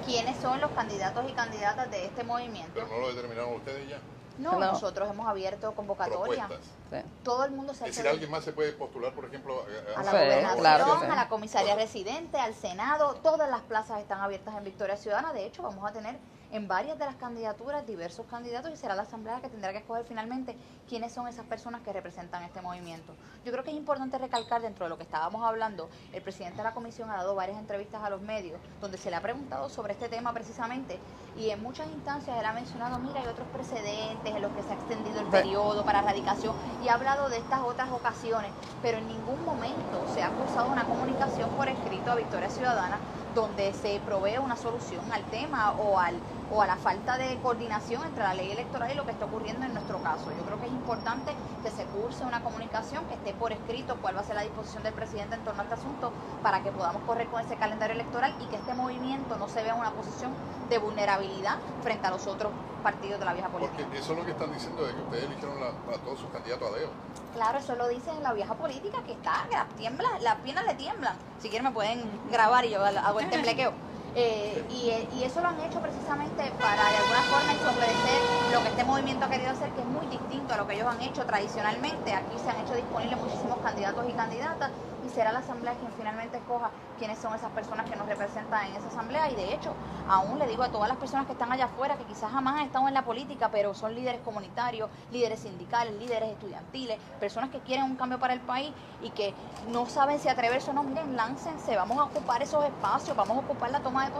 quiénes 0.04 0.36
son 0.42 0.60
los 0.60 0.70
candidatos 0.72 1.24
y 1.30 1.32
candidatas 1.32 1.90
de 1.90 2.04
este 2.04 2.24
movimiento. 2.24 2.72
Pero 2.74 2.88
no 2.88 2.98
lo 2.98 3.08
determinaron 3.08 3.54
ustedes 3.54 3.88
ya. 3.88 3.96
No, 4.38 4.52
No. 4.52 4.72
nosotros 4.72 5.10
hemos 5.10 5.26
abierto 5.28 5.72
convocatoria. 5.72 6.48
Sí. 6.90 6.96
Todo 7.22 7.44
el 7.44 7.52
mundo 7.52 7.74
se 7.74 7.84
Es 7.88 7.96
decir, 7.96 8.08
alguien 8.08 8.30
más 8.30 8.44
se 8.44 8.52
puede 8.52 8.72
postular, 8.72 9.12
por 9.12 9.24
ejemplo, 9.26 9.64
a, 9.96 10.00
a 10.00 10.02
la 10.04 10.10
Sí, 10.10 10.16
gobernación, 10.16 10.58
claro 10.58 10.84
que 11.00 11.06
sí. 11.06 11.12
a 11.12 11.14
la 11.16 11.28
comisaría 11.28 11.74
residente, 11.74 12.38
al 12.38 12.54
Senado, 12.54 13.14
todas 13.22 13.48
las 13.50 13.60
plazas 13.62 14.00
están 14.00 14.20
abiertas 14.20 14.54
en 14.56 14.64
Victoria 14.64 14.96
Ciudadana. 14.96 15.32
De 15.32 15.44
hecho, 15.46 15.62
vamos 15.62 15.88
a 15.88 15.92
tener 15.92 16.18
en 16.52 16.68
varias 16.68 16.98
de 16.98 17.06
las 17.06 17.16
candidaturas 17.16 17.86
diversos 17.86 18.26
candidatos 18.26 18.70
y 18.70 18.76
será 18.76 18.94
la 18.94 19.02
Asamblea 19.02 19.40
que 19.40 19.48
tendrá 19.48 19.72
que 19.72 19.78
escoger 19.78 20.04
finalmente 20.04 20.54
quiénes 20.86 21.12
son 21.12 21.26
esas 21.26 21.46
personas 21.46 21.80
que 21.80 21.92
representan 21.92 22.42
este 22.42 22.60
movimiento. 22.60 23.14
Yo 23.44 23.52
creo 23.52 23.64
que 23.64 23.70
es 23.70 23.76
importante 23.76 24.18
recalcar 24.18 24.60
dentro 24.60 24.84
de 24.84 24.90
lo 24.90 24.98
que 24.98 25.04
estábamos 25.04 25.42
hablando, 25.44 25.88
el 26.12 26.22
presidente 26.22 26.58
de 26.58 26.64
la 26.64 26.74
comisión 26.74 27.10
ha 27.10 27.16
dado 27.16 27.34
varias 27.34 27.58
entrevistas 27.58 28.02
a 28.04 28.10
los 28.10 28.20
medios 28.20 28.60
donde 28.80 28.98
se 28.98 29.08
le 29.10 29.16
ha 29.16 29.22
preguntado 29.22 29.70
sobre 29.70 29.94
este 29.94 30.10
tema 30.10 30.32
precisamente 30.34 30.98
y 31.38 31.48
en 31.48 31.62
muchas 31.62 31.88
instancias 31.88 32.38
él 32.38 32.44
ha 32.44 32.52
mencionado, 32.52 32.98
mira, 32.98 33.20
hay 33.20 33.26
otros 33.26 33.48
precedentes 33.48 34.34
en 34.34 34.42
los 34.42 34.52
que 34.52 34.62
se 34.62 34.70
ha 34.70 34.74
extendido 34.74 35.20
el 35.20 35.26
periodo 35.28 35.84
para 35.84 36.00
erradicación 36.00 36.54
y 36.84 36.88
ha 36.88 36.94
hablado 36.94 37.30
de 37.30 37.38
estas 37.38 37.62
otras 37.62 37.90
ocasiones, 37.90 38.50
pero 38.82 38.98
en 38.98 39.08
ningún 39.08 39.42
momento 39.46 40.06
se 40.12 40.22
ha 40.22 40.26
acusado 40.26 40.70
una 40.70 40.84
comunicación 40.84 41.48
por 41.50 41.68
escrito 41.68 42.12
a 42.12 42.16
Victoria 42.16 42.50
Ciudadana 42.50 42.98
donde 43.34 43.72
se 43.72 44.00
provee 44.00 44.38
una 44.38 44.56
solución 44.56 45.12
al 45.12 45.24
tema 45.30 45.72
o, 45.72 45.98
al, 45.98 46.20
o 46.50 46.60
a 46.62 46.66
la 46.66 46.76
falta 46.76 47.16
de 47.18 47.40
coordinación 47.40 48.04
entre 48.04 48.22
la 48.24 48.34
ley 48.34 48.50
electoral 48.50 48.90
y 48.90 48.94
lo 48.94 49.04
que 49.04 49.12
está 49.12 49.24
ocurriendo 49.24 49.66
en 49.66 49.72
nuestro 49.72 50.00
caso. 50.00 50.32
Yo 50.32 50.44
creo 50.44 50.58
que 50.58 50.66
es 50.66 50.72
importante 50.72 51.36
que 51.62 51.70
se 51.70 51.86
curse 51.86 52.24
una 52.24 52.42
comunicación, 52.42 53.06
que 53.06 53.14
esté 53.14 53.34
por 53.34 53.52
escrito 53.52 54.00
cuál 54.00 54.16
va 54.16 54.20
a 54.20 54.24
ser 54.24 54.36
la 54.36 54.42
disposición 54.42 54.82
del 54.82 54.94
presidente 54.94 55.34
en 55.34 55.44
torno 55.44 55.60
a 55.60 55.64
este 55.64 55.74
asunto 55.74 56.14
para 56.42 56.62
que 56.62 56.72
podamos 56.72 57.02
correr 57.02 57.28
con 57.28 57.40
ese 57.40 57.56
calendario 57.56 57.94
electoral 57.94 58.34
y 58.38 58.48
que 58.48 58.56
este 58.56 58.74
movimiento 58.74 59.36
no 59.38 59.48
se 59.48 59.62
vea 59.62 59.72
en 59.72 59.80
una 59.80 59.94
posición 59.94 60.36
de 60.64 60.78
vulnerabilidad 60.78 61.58
frente 61.80 62.06
a 62.06 62.10
los 62.10 62.26
otros 62.26 62.54
partidos 62.82 63.18
de 63.20 63.24
la 63.24 63.32
vieja 63.32 63.48
política. 63.48 63.82
Porque 63.82 63.98
eso 63.98 64.12
es 64.12 64.18
lo 64.18 64.24
que 64.24 64.32
están 64.32 64.52
diciendo 64.52 64.84
de 64.84 64.94
que 64.94 65.00
ustedes 65.00 65.24
eligieron 65.24 65.60
la- 65.60 65.94
a 65.94 65.98
todos 65.98 66.20
sus 66.20 66.30
candidatos 66.30 66.70
a 66.70 66.76
dedo. 66.76 66.90
Claro, 67.32 67.58
eso 67.58 67.74
lo 67.76 67.88
dicen 67.88 68.14
en 68.16 68.22
la 68.22 68.32
vieja 68.34 68.54
política 68.54 68.98
que 69.06 69.12
está, 69.12 69.46
que 69.48 69.56
las 69.56 69.68
tiembla, 69.76 70.06
las 70.20 70.36
piernas 70.40 70.64
le 70.66 70.74
tiemblan. 70.74 71.16
Si 71.40 71.48
quieren 71.48 71.64
me 71.66 71.72
pueden 71.72 72.20
grabar 72.30 72.64
y 72.66 72.70
yo 72.70 72.84
hago 72.84 73.20
el 73.20 73.30
temblequeo. 73.30 73.72
Eh, 74.14 74.66
y, 74.68 74.90
eh, 74.90 75.08
y 75.14 75.24
eso 75.24 75.40
lo 75.40 75.48
han 75.48 75.58
hecho 75.62 75.80
precisamente 75.80 76.52
para 76.60 76.84
de 76.90 76.96
alguna 76.98 77.22
forma 77.22 77.50
ensombrecer 77.52 78.20
lo 78.52 78.62
que 78.62 78.68
este 78.68 78.84
movimiento 78.84 79.24
ha 79.24 79.30
querido 79.30 79.50
hacer, 79.50 79.70
que 79.70 79.80
es 79.80 79.86
muy 79.86 80.04
distinto 80.06 80.52
a 80.52 80.58
lo 80.58 80.66
que 80.66 80.74
ellos 80.74 80.86
han 80.86 81.00
hecho 81.00 81.24
tradicionalmente. 81.24 82.12
Aquí 82.12 82.38
se 82.38 82.50
han 82.50 82.58
hecho 82.60 82.74
disponibles 82.74 83.18
muchísimos 83.18 83.58
candidatos 83.60 84.06
y 84.06 84.12
candidatas 84.12 84.70
y 85.04 85.08
será 85.10 85.32
la 85.32 85.40
asamblea 85.40 85.74
quien 85.74 85.92
finalmente 85.92 86.36
escoja 86.36 86.70
quiénes 86.98 87.18
son 87.18 87.34
esas 87.34 87.50
personas 87.50 87.88
que 87.88 87.96
nos 87.96 88.06
representan 88.06 88.66
en 88.66 88.76
esa 88.76 88.88
asamblea. 88.88 89.30
Y 89.30 89.34
de 89.34 89.54
hecho, 89.54 89.72
aún 90.08 90.38
le 90.38 90.46
digo 90.46 90.62
a 90.62 90.68
todas 90.68 90.88
las 90.88 90.98
personas 90.98 91.26
que 91.26 91.32
están 91.32 91.50
allá 91.52 91.64
afuera, 91.64 91.96
que 91.96 92.04
quizás 92.04 92.30
jamás 92.30 92.60
han 92.60 92.66
estado 92.66 92.88
en 92.88 92.94
la 92.94 93.02
política, 93.02 93.50
pero 93.50 93.74
son 93.74 93.94
líderes 93.94 94.20
comunitarios, 94.20 94.88
líderes 95.10 95.40
sindicales, 95.40 95.94
líderes 95.94 96.30
estudiantiles, 96.30 96.98
personas 97.18 97.50
que 97.50 97.58
quieren 97.60 97.84
un 97.84 97.96
cambio 97.96 98.18
para 98.18 98.34
el 98.34 98.40
país 98.40 98.72
y 99.02 99.10
que 99.10 99.34
no 99.68 99.86
saben 99.86 100.18
si 100.18 100.28
atreverse 100.28 100.70
o 100.70 100.74
no, 100.74 100.82
miren, 100.82 101.16
láncense, 101.16 101.76
vamos 101.76 101.98
a 101.98 102.04
ocupar 102.04 102.42
esos 102.42 102.64
espacios, 102.64 103.16
vamos 103.16 103.36
a 103.36 103.40
ocupar 103.40 103.70
la 103.70 103.80
toma 103.80 104.10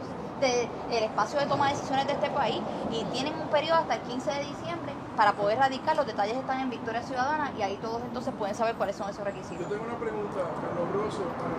de, 0.41 0.69
el 0.91 1.05
espacio 1.05 1.39
de 1.39 1.47
toma 1.47 1.69
de 1.69 1.75
decisiones 1.75 2.07
de 2.07 2.13
este 2.15 2.31
país 2.31 2.61
y 2.91 3.05
tienen 3.07 3.35
un 3.35 3.49
periodo 3.49 3.79
hasta 3.79 3.95
el 3.95 4.01
15 4.03 4.31
de 4.33 4.45
diciembre 4.45 4.82
para 5.17 5.33
poder 5.33 5.59
radicar, 5.59 5.97
los 5.97 6.07
detalles 6.07 6.37
están 6.37 6.61
en 6.61 6.71
Victoria 6.71 7.03
Ciudadana 7.03 7.53
y 7.57 7.63
ahí 7.63 7.77
todos 7.83 8.01
entonces 8.03 8.33
pueden 8.39 8.55
saber 8.55 8.75
cuáles 8.77 8.97
son 8.97 9.07
esos 9.11 9.19
Yo 9.19 9.25
requisitos. 9.25 9.69
tengo 9.69 9.85
una 9.85 9.97
pregunta, 9.99 10.41
Carlos 10.61 10.93
Rosso, 10.93 11.23
para. 11.39 11.53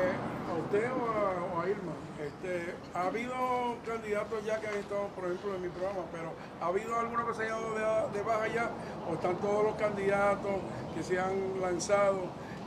Eh, 0.00 0.12
a 0.50 0.54
usted 0.54 0.90
o 0.92 1.06
a, 1.10 1.58
o 1.58 1.62
a 1.62 1.68
Irma, 1.68 1.92
este, 2.20 2.74
ha 2.94 3.06
habido 3.06 3.34
candidatos 3.86 4.44
ya 4.44 4.60
que 4.60 4.66
han 4.68 4.74
estado, 4.74 5.06
por 5.14 5.24
ejemplo, 5.24 5.54
en 5.54 5.62
mi 5.62 5.68
programa, 5.68 6.02
pero 6.10 6.32
¿ha 6.60 6.66
habido 6.66 6.98
alguno 6.98 7.26
que 7.26 7.34
se 7.34 7.42
haya 7.44 7.52
dado 7.54 8.08
de, 8.10 8.18
de 8.18 8.24
baja 8.24 8.48
ya? 8.48 8.70
¿O 9.08 9.14
están 9.14 9.36
todos 9.36 9.64
los 9.64 9.74
candidatos 9.76 10.52
que 10.94 11.02
se 11.02 11.18
han 11.20 11.60
lanzado 11.60 12.20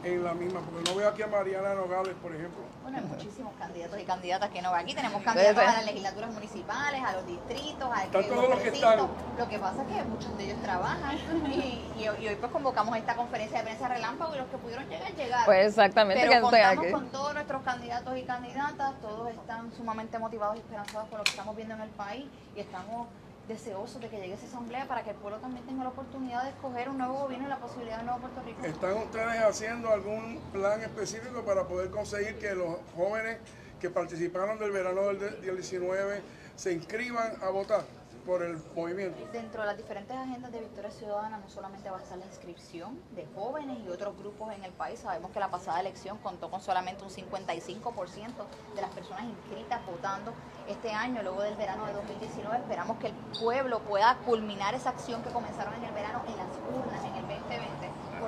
en 0.06 0.24
la 0.24 0.34
misma? 0.34 0.60
Porque 0.62 0.90
no 0.90 0.96
veo 0.96 1.10
aquí 1.10 1.24
a 1.24 1.28
Mariana 1.28 1.74
Nogales, 1.74 2.14
por 2.22 2.32
ejemplo. 2.34 2.62
Bueno, 2.84 2.98
hay 3.00 3.04
muchísimos 3.06 3.54
candidatos 3.58 4.00
y 4.00 4.04
candidatas 4.04 4.50
que 4.52 4.62
no 4.62 4.72
van 4.72 4.82
aquí. 4.84 4.94
Tenemos 4.94 5.24
candidatos 5.24 5.64
a 5.64 5.74
las 5.74 5.86
legislaturas 5.86 6.32
municipales, 6.32 7.02
a 7.04 7.14
los 7.14 7.26
distritos, 7.26 7.90
a 7.92 8.04
Están 8.04 8.22
que- 8.24 8.30
todos 8.30 8.50
los 8.50 8.60
que 8.60 8.68
están. 8.70 9.00
Lo 9.38 9.50
que 9.50 9.60
pasa 9.60 9.82
es 9.82 9.88
que 9.88 10.04
muchos 10.04 10.38
de 10.38 10.44
ellos 10.46 10.62
trabajan 10.62 11.18
y, 11.52 11.84
y 12.00 12.08
hoy 12.08 12.18
y 12.24 12.28
hoy 12.28 12.36
pues 12.36 12.52
convocamos 12.52 12.96
esta 12.98 13.16
conferencia 13.16 13.58
de 13.60 13.64
prensa 13.66 13.88
relámpago 13.88 14.36
y 14.36 14.38
los 14.38 14.48
que 14.48 14.58
pudieron 14.58 14.88
llegar, 14.88 15.12
llegaron. 15.16 15.46
Pues 15.46 15.68
exactamente, 15.68 16.22
Pero 16.22 16.32
que 16.32 16.38
estoy 16.38 16.60
contamos 16.62 16.84
aquí. 16.86 16.92
con 16.94 17.08
todos 17.10 17.34
nuestros 17.34 17.62
candidatos 17.64 18.18
y 18.18 18.22
candidatas, 18.24 18.94
todos 19.02 19.30
están 19.32 19.72
sumamente 19.76 20.20
motivados 20.20 20.56
y 20.58 20.60
esperanzados 20.60 21.10
por 21.10 21.18
lo 21.18 21.24
que 21.24 21.32
estamos 21.32 21.56
viendo 21.56 21.74
en 21.74 21.82
el 21.82 21.90
país 21.90 22.26
y 22.56 22.60
estamos 22.60 23.08
deseosos 23.48 24.02
de 24.02 24.10
que 24.10 24.18
llegue 24.18 24.34
esa 24.34 24.48
asamblea 24.48 24.88
para 24.88 25.04
que 25.04 25.12
el 25.12 25.16
pueblo 25.18 25.40
también 25.40 25.66
tenga 25.66 25.84
la 25.84 25.90
oportunidad 25.90 26.44
de 26.44 26.50
escoger 26.50 26.90
un 26.90 26.98
nuevo 26.98 27.14
gobierno 27.14 27.46
y 27.48 27.50
la 27.50 27.60
posibilidad 27.60 27.98
de 27.98 28.02
un 28.02 28.06
nuevo 28.08 28.22
Puerto 28.22 28.42
Rico. 28.44 28.66
¿Están 28.66 28.94
ustedes 28.98 29.44
haciendo 29.44 29.90
algún 29.90 30.40
plan 30.52 30.82
específico 30.82 31.44
para 31.44 31.64
poder 31.68 31.90
conseguir 31.90 32.38
que 32.40 32.56
los 32.56 32.78
jóvenes 32.96 33.38
que 33.80 33.90
participaron 33.90 34.58
del 34.58 34.72
verano 34.72 35.02
del 35.08 35.20
del 35.42 35.56
19 35.56 36.22
se 36.56 36.74
inscriban 36.74 37.34
a 37.42 37.50
votar 37.50 37.84
por 38.26 38.44
el 38.44 38.58
movimiento? 38.76 39.18
Dentro 39.32 39.62
de 39.62 39.68
las 39.68 39.78
diferentes 39.78 40.16
agendas 40.16 40.52
de 40.52 40.60
Victoria 40.60 40.92
Ciudadana 40.92 41.38
no 41.38 41.50
solamente 41.50 41.90
va 41.90 42.00
a 42.00 42.02
estar 42.02 42.18
la 42.18 42.26
inscripción 42.26 43.00
de 43.16 43.28
jóvenes 43.36 43.78
y 43.86 43.90
otros 43.90 44.18
grupos 44.18 44.54
en 44.54 44.64
el 44.64 44.72
país. 44.72 45.00
Sabemos 45.00 45.32
que 45.32 45.40
la 45.40 45.52
pasada 45.52 45.80
elección 45.80 46.18
contó 46.18 46.50
con 46.50 46.62
solamente 46.62 47.04
un 47.04 47.10
55% 47.10 48.34
de 48.76 48.82
las 48.82 48.92
personas 48.92 49.24
inscritas 49.26 49.86
votando 49.86 50.34
este 50.68 50.92
año, 50.92 51.22
luego 51.22 51.42
del 51.42 51.56
verano 51.56 51.86
de 51.86 51.94
2019. 51.94 52.58
Esperamos 52.58 52.98
que 52.98 53.08
el 53.08 53.14
pueblo 53.40 53.80
pueda 53.80 54.18
culminar 54.26 54.74
esa 54.74 54.90
acción 54.90 55.22
que 55.24 55.30
comenzaron 55.30 55.74
en 55.76 55.84
el 55.84 55.94
verano 55.94 56.22
en 56.28 56.38
las 56.38 56.48
urnas 56.76 57.04
en 57.04 57.16
el 57.16 57.28
2020. 57.28 57.85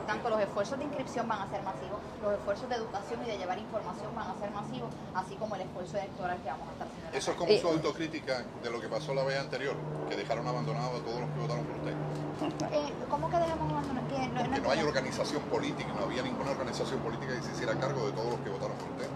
Tanto, 0.08 0.30
los 0.30 0.40
esfuerzos 0.40 0.78
de 0.80 0.86
inscripción 0.86 1.28
van 1.28 1.42
a 1.42 1.50
ser 1.52 1.62
masivos, 1.64 2.00
los 2.24 2.34
esfuerzos 2.34 2.70
de 2.70 2.76
educación 2.76 3.20
y 3.26 3.30
de 3.30 3.38
llevar 3.38 3.60
información 3.60 4.16
van 4.16 4.32
a 4.32 4.40
ser 4.40 4.50
masivos, 4.52 4.90
así 5.14 5.36
como 5.36 5.56
el 5.56 5.62
esfuerzo 5.62 5.98
electoral 5.98 6.38
que 6.42 6.50
vamos 6.50 6.68
a 6.70 6.72
estar 6.72 6.88
haciendo. 6.88 7.18
Eso 7.18 7.32
es 7.32 7.38
como 7.38 7.52
Y- 7.52 7.60
su 7.60 7.68
autocrítica 7.68 8.44
de 8.64 8.70
lo 8.72 8.80
que 8.80 8.88
pasó 8.88 9.14
la 9.14 9.24
vez 9.24 9.38
anterior, 9.38 9.76
que 10.10 10.16
dejaron 10.16 10.48
abandonados 10.48 11.02
a 11.02 11.04
todos 11.04 11.20
los 11.22 11.30
que 11.30 11.40
votaron 11.40 11.66
por 11.66 11.76
usted. 11.76 11.94
Eh, 12.72 12.94
¿Cómo 13.10 13.30
que 13.32 13.38
dejamos 13.38 13.72
abandonar? 13.72 14.04
Que 14.08 14.28
no- 14.28 14.40
Porque 14.42 14.58
no 14.60 14.64
no 14.68 14.72
hay 14.72 14.80
organización 14.84 15.42
política, 15.44 15.90
no 15.98 16.04
había 16.06 16.22
ninguna 16.22 16.52
organización 16.52 17.00
política 17.00 17.34
que 17.36 17.42
se 17.42 17.52
hiciera 17.52 17.74
cargo 17.76 18.06
de 18.06 18.12
todos 18.14 18.30
los 18.32 18.40
que 18.42 18.50
votaron 18.50 18.78
por 18.78 18.90
usted. 18.92 19.08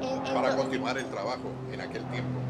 Eh, 0.00 0.20
eh, 0.24 0.34
Para 0.34 0.56
continuar 0.56 0.96
el 0.98 1.04
trabajo 1.10 1.52
en 1.72 1.80
aquel 1.80 2.02
tiempo. 2.06 2.40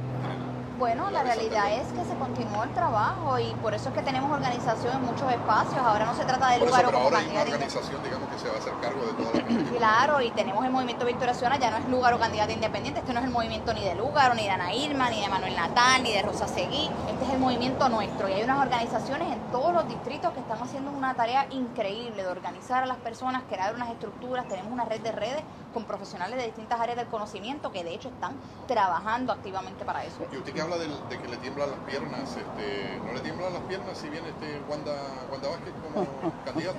Bueno, 0.76 1.08
la 1.10 1.22
realidad 1.22 1.72
es 1.72 1.86
que 1.92 2.04
se 2.04 2.16
continuó 2.18 2.64
el 2.64 2.70
trabajo 2.70 3.38
y 3.38 3.54
por 3.62 3.74
eso 3.74 3.90
es 3.90 3.94
que 3.94 4.02
tenemos 4.02 4.28
organización 4.28 4.96
en 4.96 5.04
muchos 5.04 5.30
espacios. 5.30 5.78
Ahora 5.78 6.04
no 6.04 6.14
se 6.16 6.24
trata 6.24 6.50
de 6.50 6.58
Por 6.58 6.68
lugar 6.68 6.84
o 6.86 6.88
pero 6.88 6.98
ahora 6.98 7.18
hay 7.18 7.28
una 7.28 7.42
organización, 7.42 8.02
digamos, 8.02 8.28
que 8.28 8.38
se 8.40 8.48
va 8.48 8.54
a 8.54 8.58
hacer 8.58 8.72
cargo 8.80 9.06
de 9.06 9.12
todas 9.12 9.34
las 9.34 9.44
políticas. 9.44 9.78
Claro, 9.78 10.20
y 10.20 10.30
tenemos 10.32 10.64
el 10.64 10.72
movimiento 10.72 11.04
Victoria 11.04 11.32
Ciudadana, 11.32 11.60
ya 11.60 11.70
no 11.70 11.76
es 11.76 11.88
lugar 11.88 12.14
o 12.14 12.18
candidata 12.18 12.52
independiente, 12.52 13.00
este 13.00 13.12
no 13.12 13.20
es 13.20 13.26
el 13.26 13.30
movimiento 13.30 13.72
ni 13.72 13.84
de 13.84 13.94
Lugaro, 13.94 14.34
ni 14.34 14.42
de 14.42 14.50
Ana 14.50 14.74
Irma, 14.74 15.10
ni 15.10 15.20
de 15.20 15.28
Manuel 15.28 15.54
Natal, 15.54 16.02
ni 16.02 16.12
de 16.12 16.22
Rosa 16.22 16.48
Seguí, 16.48 16.90
este 17.08 17.24
es 17.24 17.30
el 17.30 17.38
movimiento 17.38 17.88
nuestro 17.88 18.28
y 18.28 18.32
hay 18.32 18.42
unas 18.42 18.60
organizaciones 18.60 19.32
en 19.32 19.38
todos 19.52 19.72
los 19.72 19.86
distritos 19.88 20.32
que 20.32 20.40
están 20.40 20.60
haciendo 20.60 20.90
una 20.90 21.14
tarea 21.14 21.46
increíble 21.50 22.22
de 22.22 22.28
organizar 22.28 22.82
a 22.82 22.86
las 22.86 22.96
personas, 22.98 23.44
crear 23.48 23.76
unas 23.76 23.90
estructuras, 23.90 24.48
tenemos 24.48 24.72
una 24.72 24.84
red 24.84 25.00
de 25.00 25.12
redes 25.12 25.42
con 25.72 25.84
profesionales 25.84 26.36
de 26.36 26.46
distintas 26.46 26.80
áreas 26.80 26.96
del 26.96 27.06
conocimiento 27.06 27.70
que 27.70 27.84
de 27.84 27.94
hecho 27.94 28.08
están 28.08 28.34
trabajando 28.66 29.32
activamente 29.32 29.84
para 29.84 30.04
eso. 30.04 30.18
Y 30.32 30.36
usted 30.36 30.63
habla 30.64 30.78
del- 30.78 31.08
de, 31.08 31.18
que 31.20 31.28
le 31.28 31.36
tiemblan 31.36 31.70
las 31.70 31.78
piernas, 31.80 32.36
este, 32.36 33.00
¿no 33.04 33.12
le 33.12 33.20
tiemblan 33.20 33.52
las 33.52 33.62
piernas 33.62 33.96
si 33.98 34.08
viene 34.08 34.30
este 34.30 34.60
Wanda, 34.68 34.92
Wanda 35.30 35.48
Vázquez 35.48 35.74
como 35.82 36.32
candidata? 36.44 36.78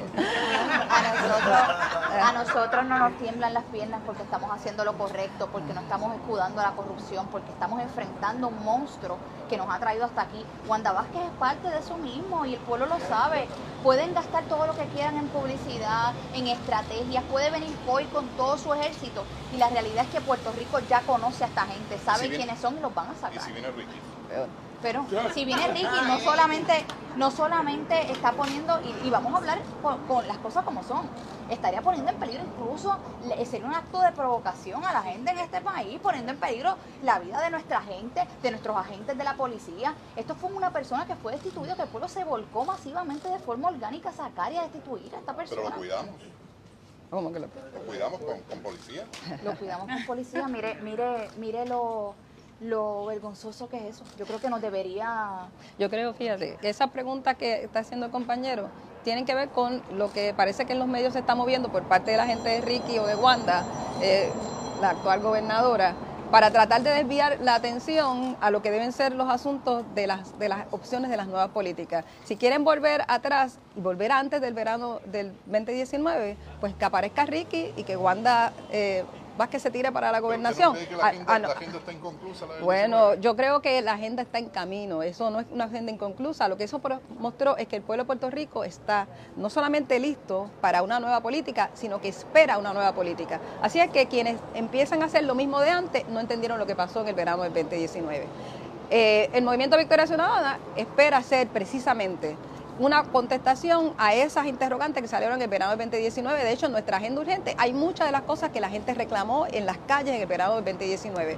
A 0.89 1.01
nosotros, 1.13 2.21
a 2.21 2.31
nosotros 2.33 2.85
no 2.85 2.97
nos 2.99 3.17
tiemblan 3.17 3.53
las 3.53 3.65
piernas 3.65 4.01
porque 4.05 4.23
estamos 4.23 4.49
haciendo 4.51 4.83
lo 4.83 4.97
correcto, 4.97 5.49
porque 5.51 5.73
no 5.73 5.81
estamos 5.81 6.13
escudando 6.15 6.61
la 6.61 6.75
corrupción, 6.75 7.27
porque 7.29 7.51
estamos 7.51 7.81
enfrentando 7.81 8.47
un 8.47 8.63
monstruo 8.63 9.19
que 9.47 9.57
nos 9.57 9.69
ha 9.69 9.79
traído 9.79 10.05
hasta 10.05 10.21
aquí. 10.23 10.45
Wanda 10.67 10.91
Vázquez 10.91 11.21
es 11.23 11.31
parte 11.37 11.69
de 11.69 11.79
eso 11.79 11.97
mismo 11.97 12.45
y 12.45 12.55
el 12.55 12.59
pueblo 12.61 12.85
lo 12.85 12.99
sabe. 12.99 13.47
Pueden 13.83 14.13
gastar 14.13 14.43
todo 14.47 14.65
lo 14.65 14.73
que 14.73 14.85
quieran 14.87 15.17
en 15.17 15.27
publicidad, 15.29 16.13
en 16.33 16.47
estrategias, 16.47 17.23
puede 17.25 17.51
venir 17.51 17.77
hoy 17.87 18.05
con 18.05 18.27
todo 18.29 18.57
su 18.57 18.73
ejército 18.73 19.23
y 19.51 19.57
la 19.57 19.69
realidad 19.69 20.05
es 20.05 20.09
que 20.09 20.21
Puerto 20.21 20.51
Rico 20.51 20.79
ya 20.79 21.01
conoce 21.01 21.43
a 21.43 21.47
esta 21.47 21.65
gente, 21.67 21.97
sabe 21.99 22.19
si 22.23 22.29
viene- 22.29 22.43
quiénes 22.45 22.59
son 22.59 22.77
y 22.77 22.81
los 22.81 22.93
van 22.93 23.09
a 23.09 23.13
Y 23.13 23.15
sacar. 23.17 23.41
si 23.41 23.51
viene 23.51 23.69
Ricky. 23.71 24.01
Pero 24.85 25.03
si 25.33 25.45
viene 25.45 25.67
Ricky, 25.69 25.87
no 26.05 26.19
solamente, 26.19 26.85
no 27.15 27.31
solamente 27.31 28.11
está 28.11 28.33
poniendo, 28.33 28.79
y, 28.83 29.07
y 29.07 29.09
vamos 29.09 29.33
a 29.33 29.37
hablar 29.37 29.59
con, 29.81 29.97
con 30.05 30.27
las 30.27 30.37
cosas 30.37 30.63
como 30.63 30.83
son, 30.83 31.09
estaría 31.49 31.81
poniendo 31.81 32.11
en 32.11 32.17
peligro 32.19 32.43
incluso, 32.43 32.95
sería 33.49 33.65
un 33.65 33.73
acto 33.73 33.99
de 34.01 34.11
provocación 34.11 34.85
a 34.85 34.93
la 34.93 35.01
gente 35.01 35.31
en 35.31 35.39
este 35.39 35.59
país, 35.61 35.99
poniendo 35.99 36.31
en 36.33 36.37
peligro 36.37 36.77
la 37.01 37.17
vida 37.17 37.41
de 37.41 37.49
nuestra 37.49 37.81
gente, 37.81 38.27
de 38.43 38.51
nuestros 38.51 38.77
agentes 38.77 39.17
de 39.17 39.23
la 39.23 39.35
policía. 39.35 39.95
Esto 40.15 40.35
fue 40.35 40.51
una 40.53 40.69
persona 40.71 41.07
que 41.07 41.15
fue 41.15 41.31
destituida, 41.31 41.75
que 41.75 41.81
el 41.81 41.87
pueblo 41.87 42.07
se 42.07 42.23
volcó 42.23 42.63
masivamente 42.63 43.27
de 43.27 43.39
forma 43.39 43.69
orgánica 43.69 44.09
a 44.09 44.13
sacar 44.13 44.53
y 44.53 44.57
a 44.57 44.61
destituir 44.61 45.15
a 45.15 45.17
esta 45.17 45.35
Pero 45.35 45.49
persona. 45.49 45.69
lo 45.71 45.75
cuidamos, 45.77 46.15
¿Cómo 47.09 47.33
que 47.33 47.39
lo- 47.39 47.47
lo 47.47 47.81
cuidamos 47.87 48.19
con, 48.21 48.39
con 48.41 48.59
policía. 48.59 49.05
Lo 49.43 49.55
cuidamos 49.55 49.87
con 49.89 50.05
policía, 50.05 50.47
mire, 50.47 50.75
mire, 50.83 51.29
mire 51.37 51.65
lo, 51.65 52.13
lo 52.61 53.05
vergonzoso 53.05 53.69
que 53.69 53.77
es 53.77 53.95
eso. 53.95 54.03
Yo 54.17 54.25
creo 54.25 54.39
que 54.39 54.49
nos 54.49 54.61
debería 54.61 55.47
Yo 55.77 55.89
creo, 55.89 56.13
fíjate, 56.13 56.57
esa 56.61 56.87
pregunta 56.87 57.35
que 57.35 57.63
está 57.63 57.79
haciendo 57.79 58.05
el 58.05 58.11
compañero 58.11 58.69
tienen 59.03 59.25
que 59.25 59.35
ver 59.35 59.49
con 59.49 59.81
lo 59.91 60.11
que 60.11 60.33
parece 60.33 60.65
que 60.65 60.73
en 60.73 60.79
los 60.79 60.87
medios 60.87 61.13
se 61.13 61.19
está 61.19 61.35
moviendo 61.35 61.69
por 61.69 61.83
parte 61.83 62.11
de 62.11 62.17
la 62.17 62.25
gente 62.25 62.49
de 62.49 62.61
Ricky 62.61 62.97
o 62.97 63.05
de 63.05 63.15
Wanda, 63.15 63.63
eh, 64.01 64.31
la 64.81 64.89
actual 64.91 65.21
gobernadora, 65.21 65.93
para 66.31 66.49
tratar 66.49 66.81
de 66.81 66.89
desviar 66.89 67.37
la 67.41 67.53
atención 67.53 68.35
a 68.41 68.49
lo 68.49 68.63
que 68.63 68.71
deben 68.71 68.91
ser 68.91 69.13
los 69.13 69.29
asuntos 69.29 69.85
de 69.93 70.07
las, 70.07 70.37
de 70.39 70.49
las 70.49 70.65
opciones 70.71 71.11
de 71.11 71.17
las 71.17 71.27
nuevas 71.27 71.49
políticas. 71.49 72.03
Si 72.23 72.35
quieren 72.35 72.63
volver 72.63 73.03
atrás 73.07 73.59
y 73.75 73.79
volver 73.79 74.11
antes 74.11 74.41
del 74.41 74.55
verano 74.55 75.01
del 75.05 75.33
2019, 75.45 76.35
pues 76.59 76.73
que 76.73 76.85
aparezca 76.85 77.25
Ricky 77.25 77.73
y 77.77 77.83
que 77.83 77.95
Wanda 77.95 78.53
eh, 78.71 79.05
Vázquez 79.37 79.61
se 79.61 79.71
tire 79.71 79.91
para 79.91 80.11
la 80.11 80.17
Pero 80.21 80.27
usted 80.27 80.37
no 80.39 80.49
gobernación. 80.49 80.73
cree 80.73 80.87
que 80.87 80.95
Ah, 80.95 80.97
la 80.97 81.07
agenda, 81.07 81.33
ah, 81.33 81.39
no. 81.39 81.47
la 81.49 81.53
agenda 81.53 81.77
está 81.79 81.91
inconclusa. 81.93 82.45
La 82.45 82.53
del 82.55 82.63
Bueno, 82.63 82.97
19? 82.97 83.21
yo 83.21 83.35
creo 83.35 83.61
que 83.61 83.81
la 83.81 83.93
agenda 83.93 84.21
está 84.21 84.39
en 84.39 84.49
camino, 84.49 85.03
eso 85.03 85.29
no 85.29 85.39
es 85.41 85.47
una 85.51 85.65
agenda 85.65 85.91
inconclusa, 85.91 86.47
lo 86.47 86.57
que 86.57 86.63
eso 86.63 86.81
mostró 87.19 87.57
es 87.57 87.67
que 87.67 87.75
el 87.77 87.81
pueblo 87.81 88.03
de 88.03 88.07
Puerto 88.07 88.29
Rico 88.29 88.63
está 88.63 89.07
no 89.35 89.49
solamente 89.49 89.99
listo 89.99 90.49
para 90.61 90.81
una 90.83 90.99
nueva 90.99 91.21
política, 91.21 91.69
sino 91.73 91.99
que 92.01 92.07
espera 92.09 92.57
una 92.57 92.73
nueva 92.73 92.93
política. 92.93 93.39
Así 93.61 93.79
es 93.79 93.89
que 93.89 94.07
quienes 94.07 94.37
empiezan 94.53 95.01
a 95.01 95.05
hacer 95.05 95.23
lo 95.23 95.35
mismo 95.35 95.59
de 95.59 95.69
antes 95.69 96.07
no 96.09 96.19
entendieron 96.19 96.57
lo 96.59 96.65
que 96.65 96.75
pasó 96.75 97.01
en 97.01 97.09
el 97.09 97.15
verano 97.15 97.43
del 97.43 97.53
2019. 97.53 98.25
Eh, 98.91 99.29
el 99.33 99.43
movimiento 99.43 99.77
Victoria 99.77 100.05
Ciudadana 100.05 100.59
espera 100.75 101.17
hacer 101.17 101.47
precisamente 101.47 102.35
una 102.77 103.03
contestación 103.03 103.93
a 103.97 104.13
esas 104.13 104.47
interrogantes 104.47 105.01
que 105.01 105.07
salieron 105.07 105.37
en 105.37 105.43
el 105.43 105.47
verano 105.49 105.71
del 105.71 105.89
2019. 105.89 106.43
De 106.43 106.51
hecho, 106.51 106.65
en 106.65 106.73
nuestra 106.73 106.97
agenda 106.97 107.21
urgente 107.21 107.55
hay 107.57 107.73
muchas 107.73 108.07
de 108.07 108.11
las 108.11 108.23
cosas 108.23 108.49
que 108.51 108.59
la 108.59 108.69
gente 108.69 108.93
reclamó 108.93 109.47
en 109.51 109.65
las 109.65 109.77
calles 109.87 110.15
en 110.15 110.21
el 110.21 110.27
verano 110.27 110.55
del 110.55 110.65
2019. 110.65 111.37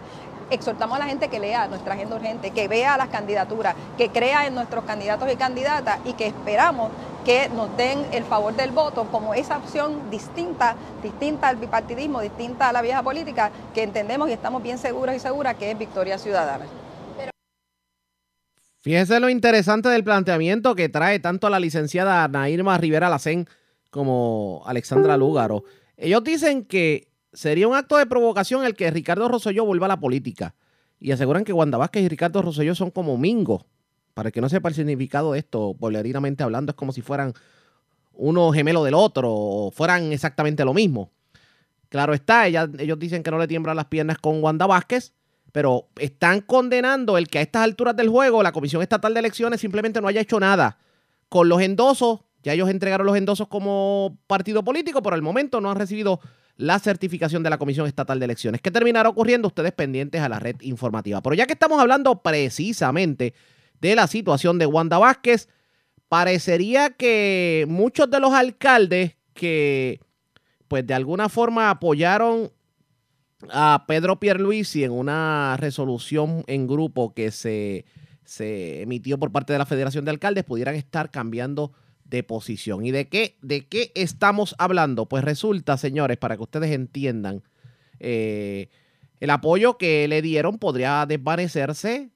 Exhortamos 0.49 0.95
a 0.95 0.99
la 0.99 1.05
gente 1.05 1.27
que 1.27 1.39
lea 1.39 1.67
nuestra 1.67 1.93
agenda 1.93 2.15
urgente, 2.15 2.51
que 2.51 2.67
vea 2.67 2.97
las 2.97 3.09
candidaturas, 3.09 3.75
que 3.97 4.09
crea 4.09 4.47
en 4.47 4.55
nuestros 4.55 4.85
candidatos 4.85 5.31
y 5.31 5.35
candidatas 5.35 5.99
y 6.05 6.13
que 6.13 6.27
esperamos 6.27 6.89
que 7.25 7.49
nos 7.49 7.75
den 7.75 8.05
el 8.13 8.23
favor 8.23 8.55
del 8.55 8.71
voto 8.71 9.05
como 9.11 9.33
esa 9.33 9.57
opción 9.57 10.09
distinta, 10.09 10.75
distinta 11.03 11.49
al 11.49 11.57
bipartidismo, 11.57 12.21
distinta 12.21 12.69
a 12.69 12.71
la 12.71 12.81
vieja 12.81 13.03
política, 13.03 13.51
que 13.73 13.83
entendemos 13.83 14.29
y 14.29 14.31
estamos 14.31 14.63
bien 14.63 14.77
seguros 14.77 15.13
y 15.13 15.19
seguras 15.19 15.55
que 15.55 15.69
es 15.69 15.77
Victoria 15.77 16.17
Ciudadana. 16.17 16.65
Fíjese 18.87 19.19
lo 19.19 19.27
interesante 19.27 19.89
del 19.89 20.05
planteamiento 20.05 20.73
que 20.73 20.87
trae 20.87 21.19
tanto 21.19 21.49
la 21.49 21.59
licenciada 21.59 22.25
Nairma 22.29 22.77
Rivera 22.77 23.09
Lacén 23.09 23.45
como 23.89 24.63
Alexandra 24.65 25.17
Lúgaro. 25.17 25.65
Ellos 25.97 26.23
dicen 26.23 26.63
que 26.63 27.09
sería 27.33 27.67
un 27.67 27.75
acto 27.75 27.97
de 27.97 28.05
provocación 28.05 28.63
el 28.63 28.75
que 28.75 28.89
Ricardo 28.89 29.27
Rosselló 29.27 29.65
vuelva 29.65 29.87
a 29.87 29.89
la 29.89 29.99
política. 29.99 30.55
Y 31.01 31.11
aseguran 31.11 31.43
que 31.43 31.51
Wanda 31.51 31.77
Vázquez 31.77 32.03
y 32.03 32.07
Ricardo 32.07 32.41
Rosselló 32.41 32.75
son 32.75 32.89
como 32.89 33.17
mingos. 33.17 33.65
Para 34.13 34.31
que 34.31 34.39
no 34.39 34.47
sepa 34.47 34.69
el 34.69 34.75
significado 34.75 35.33
de 35.33 35.39
esto, 35.39 35.75
pueblerinamente 35.77 36.43
hablando, 36.43 36.69
es 36.69 36.77
como 36.77 36.93
si 36.93 37.01
fueran 37.01 37.33
uno 38.13 38.53
gemelo 38.53 38.85
del 38.85 38.93
otro 38.93 39.33
o 39.33 39.69
fueran 39.69 40.13
exactamente 40.13 40.63
lo 40.63 40.73
mismo. 40.73 41.11
Claro 41.89 42.13
está, 42.13 42.47
ellos 42.47 42.99
dicen 42.99 43.21
que 43.21 43.31
no 43.31 43.37
le 43.37 43.49
tiemblan 43.49 43.75
las 43.75 43.87
piernas 43.87 44.17
con 44.17 44.41
Wanda 44.41 44.65
Vázquez, 44.65 45.13
pero 45.57 45.89
están 45.99 46.41
condenando 46.41 47.17
el 47.17 47.29
que 47.29 47.39
a 47.39 47.41
estas 47.41 47.63
alturas 47.63 47.95
del 47.95 48.09
juego 48.09 48.43
la 48.43 48.51
Comisión 48.51 48.83
Estatal 48.83 49.15
de 49.15 49.21
Elecciones 49.21 49.59
simplemente 49.59 49.99
no 49.99 50.07
haya 50.07 50.21
hecho 50.21 50.39
nada. 50.39 50.77
Con 51.29 51.49
los 51.49 51.63
endosos, 51.63 52.19
ya 52.43 52.53
ellos 52.53 52.69
entregaron 52.69 53.07
los 53.07 53.17
endosos 53.17 53.47
como 53.47 54.19
partido 54.27 54.63
político, 54.63 55.01
pero 55.01 55.15
al 55.15 55.23
momento 55.23 55.59
no 55.59 55.71
han 55.71 55.77
recibido 55.77 56.19
la 56.57 56.77
certificación 56.77 57.41
de 57.41 57.49
la 57.49 57.57
Comisión 57.57 57.87
Estatal 57.87 58.19
de 58.19 58.25
Elecciones. 58.25 58.61
¿Qué 58.61 58.69
terminará 58.69 59.09
ocurriendo? 59.09 59.47
Ustedes 59.47 59.71
pendientes 59.71 60.21
a 60.21 60.29
la 60.29 60.37
red 60.37 60.57
informativa. 60.61 61.23
Pero 61.23 61.33
ya 61.33 61.47
que 61.47 61.53
estamos 61.53 61.81
hablando 61.81 62.21
precisamente 62.21 63.33
de 63.81 63.95
la 63.95 64.05
situación 64.05 64.59
de 64.59 64.67
Wanda 64.67 64.99
Vázquez, 64.99 65.49
parecería 66.07 66.91
que 66.91 67.65
muchos 67.67 68.11
de 68.11 68.19
los 68.19 68.31
alcaldes 68.31 69.15
que 69.33 70.01
pues 70.67 70.85
de 70.85 70.93
alguna 70.93 71.29
forma 71.29 71.71
apoyaron 71.71 72.51
a 73.49 73.85
Pedro 73.87 74.19
Pierluisi 74.19 74.83
en 74.83 74.91
una 74.91 75.57
resolución 75.57 76.43
en 76.47 76.67
grupo 76.67 77.13
que 77.13 77.31
se, 77.31 77.85
se 78.25 78.81
emitió 78.81 79.17
por 79.17 79.31
parte 79.31 79.53
de 79.53 79.59
la 79.59 79.65
Federación 79.65 80.05
de 80.05 80.11
Alcaldes 80.11 80.43
pudieran 80.43 80.75
estar 80.75 81.11
cambiando 81.11 81.71
de 82.03 82.23
posición. 82.23 82.85
¿Y 82.85 82.91
de 82.91 83.07
qué, 83.09 83.37
de 83.41 83.67
qué 83.67 83.91
estamos 83.95 84.55
hablando? 84.57 85.07
Pues 85.07 85.23
resulta, 85.23 85.77
señores, 85.77 86.17
para 86.17 86.37
que 86.37 86.43
ustedes 86.43 86.71
entiendan, 86.71 87.43
eh, 87.99 88.69
el 89.19 89.29
apoyo 89.29 89.77
que 89.77 90.07
le 90.07 90.21
dieron 90.21 90.57
podría 90.57 91.05
desvanecerse 91.05 92.11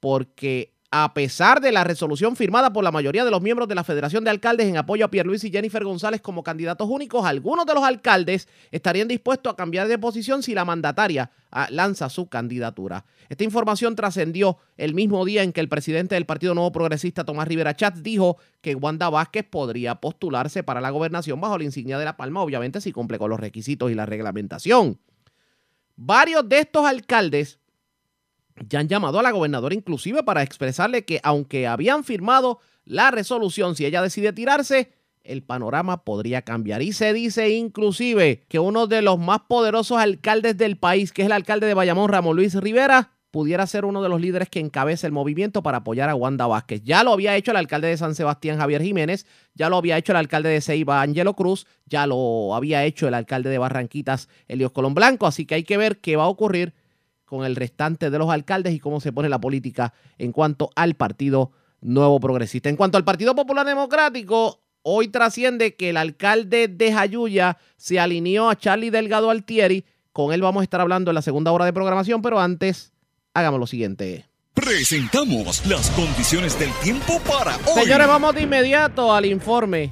porque 0.00 0.71
a 0.94 1.14
pesar 1.14 1.62
de 1.62 1.72
la 1.72 1.84
resolución 1.84 2.36
firmada 2.36 2.70
por 2.70 2.84
la 2.84 2.92
mayoría 2.92 3.24
de 3.24 3.30
los 3.30 3.40
miembros 3.40 3.66
de 3.66 3.74
la 3.74 3.82
Federación 3.82 4.24
de 4.24 4.30
Alcaldes 4.30 4.68
en 4.68 4.76
apoyo 4.76 5.06
a 5.06 5.10
Pierluisi 5.10 5.48
y 5.48 5.50
Jennifer 5.50 5.82
González 5.82 6.20
como 6.20 6.42
candidatos 6.42 6.86
únicos, 6.86 7.24
algunos 7.24 7.64
de 7.64 7.72
los 7.72 7.82
alcaldes 7.82 8.46
estarían 8.70 9.08
dispuestos 9.08 9.50
a 9.50 9.56
cambiar 9.56 9.88
de 9.88 9.98
posición 9.98 10.42
si 10.42 10.54
la 10.54 10.66
mandataria 10.66 11.30
ah, 11.50 11.66
lanza 11.70 12.10
su 12.10 12.28
candidatura. 12.28 13.06
Esta 13.30 13.42
información 13.42 13.96
trascendió 13.96 14.58
el 14.76 14.92
mismo 14.92 15.24
día 15.24 15.42
en 15.42 15.54
que 15.54 15.62
el 15.62 15.70
presidente 15.70 16.14
del 16.14 16.26
Partido 16.26 16.52
Nuevo 16.52 16.72
Progresista, 16.72 17.24
Tomás 17.24 17.48
Rivera 17.48 17.74
Chats, 17.74 18.02
dijo 18.02 18.36
que 18.60 18.74
Wanda 18.74 19.08
Vázquez 19.08 19.46
podría 19.48 19.94
postularse 19.94 20.62
para 20.62 20.82
la 20.82 20.90
gobernación 20.90 21.40
bajo 21.40 21.56
la 21.56 21.64
insignia 21.64 21.98
de 21.98 22.04
La 22.04 22.18
Palma, 22.18 22.42
obviamente 22.42 22.82
si 22.82 22.92
cumple 22.92 23.18
con 23.18 23.30
los 23.30 23.40
requisitos 23.40 23.90
y 23.90 23.94
la 23.94 24.04
reglamentación. 24.04 25.00
Varios 25.96 26.46
de 26.46 26.58
estos 26.58 26.84
alcaldes 26.84 27.61
ya 28.68 28.80
han 28.80 28.88
llamado 28.88 29.18
a 29.18 29.22
la 29.22 29.30
gobernadora 29.30 29.74
inclusive 29.74 30.22
para 30.22 30.42
expresarle 30.42 31.04
que 31.04 31.20
aunque 31.22 31.66
habían 31.66 32.04
firmado 32.04 32.60
la 32.84 33.10
resolución, 33.10 33.76
si 33.76 33.86
ella 33.86 34.02
decide 34.02 34.32
tirarse, 34.32 34.92
el 35.24 35.42
panorama 35.42 36.04
podría 36.04 36.42
cambiar. 36.42 36.82
Y 36.82 36.92
se 36.92 37.12
dice 37.12 37.50
inclusive 37.50 38.44
que 38.48 38.58
uno 38.58 38.86
de 38.86 39.02
los 39.02 39.18
más 39.18 39.40
poderosos 39.48 39.98
alcaldes 39.98 40.56
del 40.56 40.76
país, 40.76 41.12
que 41.12 41.22
es 41.22 41.26
el 41.26 41.32
alcalde 41.32 41.66
de 41.66 41.74
Bayamón, 41.74 42.10
Ramón 42.10 42.36
Luis 42.36 42.54
Rivera, 42.54 43.12
pudiera 43.30 43.66
ser 43.66 43.86
uno 43.86 44.02
de 44.02 44.10
los 44.10 44.20
líderes 44.20 44.50
que 44.50 44.60
encabece 44.60 45.06
el 45.06 45.12
movimiento 45.12 45.62
para 45.62 45.78
apoyar 45.78 46.10
a 46.10 46.14
Wanda 46.14 46.46
Vázquez. 46.46 46.82
Ya 46.84 47.02
lo 47.02 47.12
había 47.12 47.34
hecho 47.34 47.50
el 47.50 47.56
alcalde 47.56 47.88
de 47.88 47.96
San 47.96 48.14
Sebastián, 48.14 48.58
Javier 48.58 48.82
Jiménez, 48.82 49.26
ya 49.54 49.70
lo 49.70 49.78
había 49.78 49.96
hecho 49.96 50.12
el 50.12 50.18
alcalde 50.18 50.50
de 50.50 50.60
Ceiba, 50.60 51.00
Angelo 51.00 51.34
Cruz, 51.34 51.66
ya 51.86 52.06
lo 52.06 52.54
había 52.54 52.84
hecho 52.84 53.08
el 53.08 53.14
alcalde 53.14 53.48
de 53.48 53.56
Barranquitas, 53.56 54.28
Elios 54.48 54.72
Colón 54.72 54.94
Blanco, 54.94 55.26
así 55.26 55.46
que 55.46 55.54
hay 55.54 55.64
que 55.64 55.78
ver 55.78 55.98
qué 55.98 56.16
va 56.16 56.24
a 56.24 56.28
ocurrir 56.28 56.74
con 57.32 57.46
el 57.46 57.56
restante 57.56 58.10
de 58.10 58.18
los 58.18 58.28
alcaldes 58.28 58.74
y 58.74 58.78
cómo 58.78 59.00
se 59.00 59.10
pone 59.10 59.30
la 59.30 59.40
política 59.40 59.94
en 60.18 60.32
cuanto 60.32 60.68
al 60.76 60.96
Partido 60.96 61.50
Nuevo 61.80 62.20
Progresista. 62.20 62.68
En 62.68 62.76
cuanto 62.76 62.98
al 62.98 63.04
Partido 63.04 63.34
Popular 63.34 63.64
Democrático, 63.64 64.60
hoy 64.82 65.08
trasciende 65.08 65.74
que 65.74 65.88
el 65.88 65.96
alcalde 65.96 66.68
de 66.68 66.92
Jayuya 66.92 67.56
se 67.78 67.98
alineó 67.98 68.50
a 68.50 68.58
Charlie 68.58 68.90
Delgado 68.90 69.30
Altieri. 69.30 69.86
Con 70.12 70.34
él 70.34 70.42
vamos 70.42 70.60
a 70.60 70.64
estar 70.64 70.82
hablando 70.82 71.10
en 71.10 71.14
la 71.14 71.22
segunda 71.22 71.52
hora 71.52 71.64
de 71.64 71.72
programación, 71.72 72.20
pero 72.20 72.38
antes, 72.38 72.92
hagamos 73.32 73.58
lo 73.58 73.66
siguiente. 73.66 74.26
Presentamos 74.52 75.64
las 75.64 75.88
condiciones 75.92 76.58
del 76.58 76.70
tiempo 76.82 77.18
para 77.20 77.56
hoy. 77.56 77.82
Señores, 77.82 78.08
vamos 78.08 78.34
de 78.34 78.42
inmediato 78.42 79.10
al 79.10 79.24
informe 79.24 79.90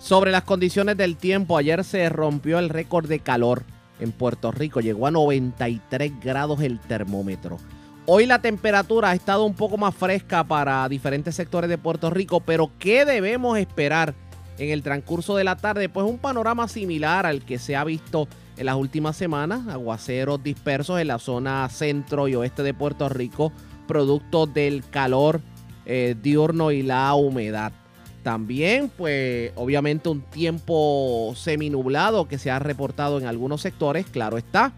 sobre 0.00 0.32
las 0.32 0.42
condiciones 0.42 0.96
del 0.96 1.16
tiempo. 1.16 1.56
Ayer 1.56 1.84
se 1.84 2.08
rompió 2.08 2.58
el 2.58 2.68
récord 2.68 3.08
de 3.08 3.20
calor 3.20 3.64
en 4.00 4.12
Puerto 4.12 4.50
Rico. 4.50 4.80
Llegó 4.80 5.06
a 5.06 5.10
93 5.10 6.12
grados 6.20 6.60
el 6.60 6.80
termómetro. 6.80 7.58
Hoy 8.06 8.26
la 8.26 8.40
temperatura 8.40 9.10
ha 9.10 9.14
estado 9.14 9.44
un 9.44 9.54
poco 9.54 9.76
más 9.76 9.94
fresca 9.94 10.42
para 10.42 10.88
diferentes 10.88 11.34
sectores 11.34 11.70
de 11.70 11.78
Puerto 11.78 12.10
Rico, 12.10 12.40
pero 12.40 12.70
¿qué 12.78 13.04
debemos 13.04 13.58
esperar 13.58 14.14
en 14.58 14.70
el 14.70 14.82
transcurso 14.82 15.36
de 15.36 15.44
la 15.44 15.56
tarde? 15.56 15.88
Pues 15.88 16.06
un 16.06 16.18
panorama 16.18 16.66
similar 16.66 17.26
al 17.26 17.44
que 17.44 17.58
se 17.58 17.76
ha 17.76 17.84
visto 17.84 18.26
en 18.56 18.66
las 18.66 18.76
últimas 18.76 19.16
semanas. 19.16 19.68
Aguaceros 19.68 20.42
dispersos 20.42 21.00
en 21.00 21.08
la 21.08 21.18
zona 21.18 21.68
centro 21.68 22.26
y 22.26 22.34
oeste 22.34 22.62
de 22.62 22.74
Puerto 22.74 23.08
Rico, 23.08 23.52
producto 23.86 24.46
del 24.46 24.82
calor 24.90 25.40
eh, 25.86 26.16
diurno 26.20 26.72
y 26.72 26.82
la 26.82 27.14
humedad. 27.14 27.72
También, 28.22 28.90
pues, 28.96 29.52
obviamente 29.54 30.08
un 30.08 30.20
tiempo 30.20 31.32
seminublado 31.36 32.28
que 32.28 32.38
se 32.38 32.50
ha 32.50 32.58
reportado 32.58 33.18
en 33.18 33.26
algunos 33.26 33.62
sectores, 33.62 34.06
claro 34.06 34.36
está. 34.36 34.72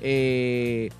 Eh, 0.00 0.90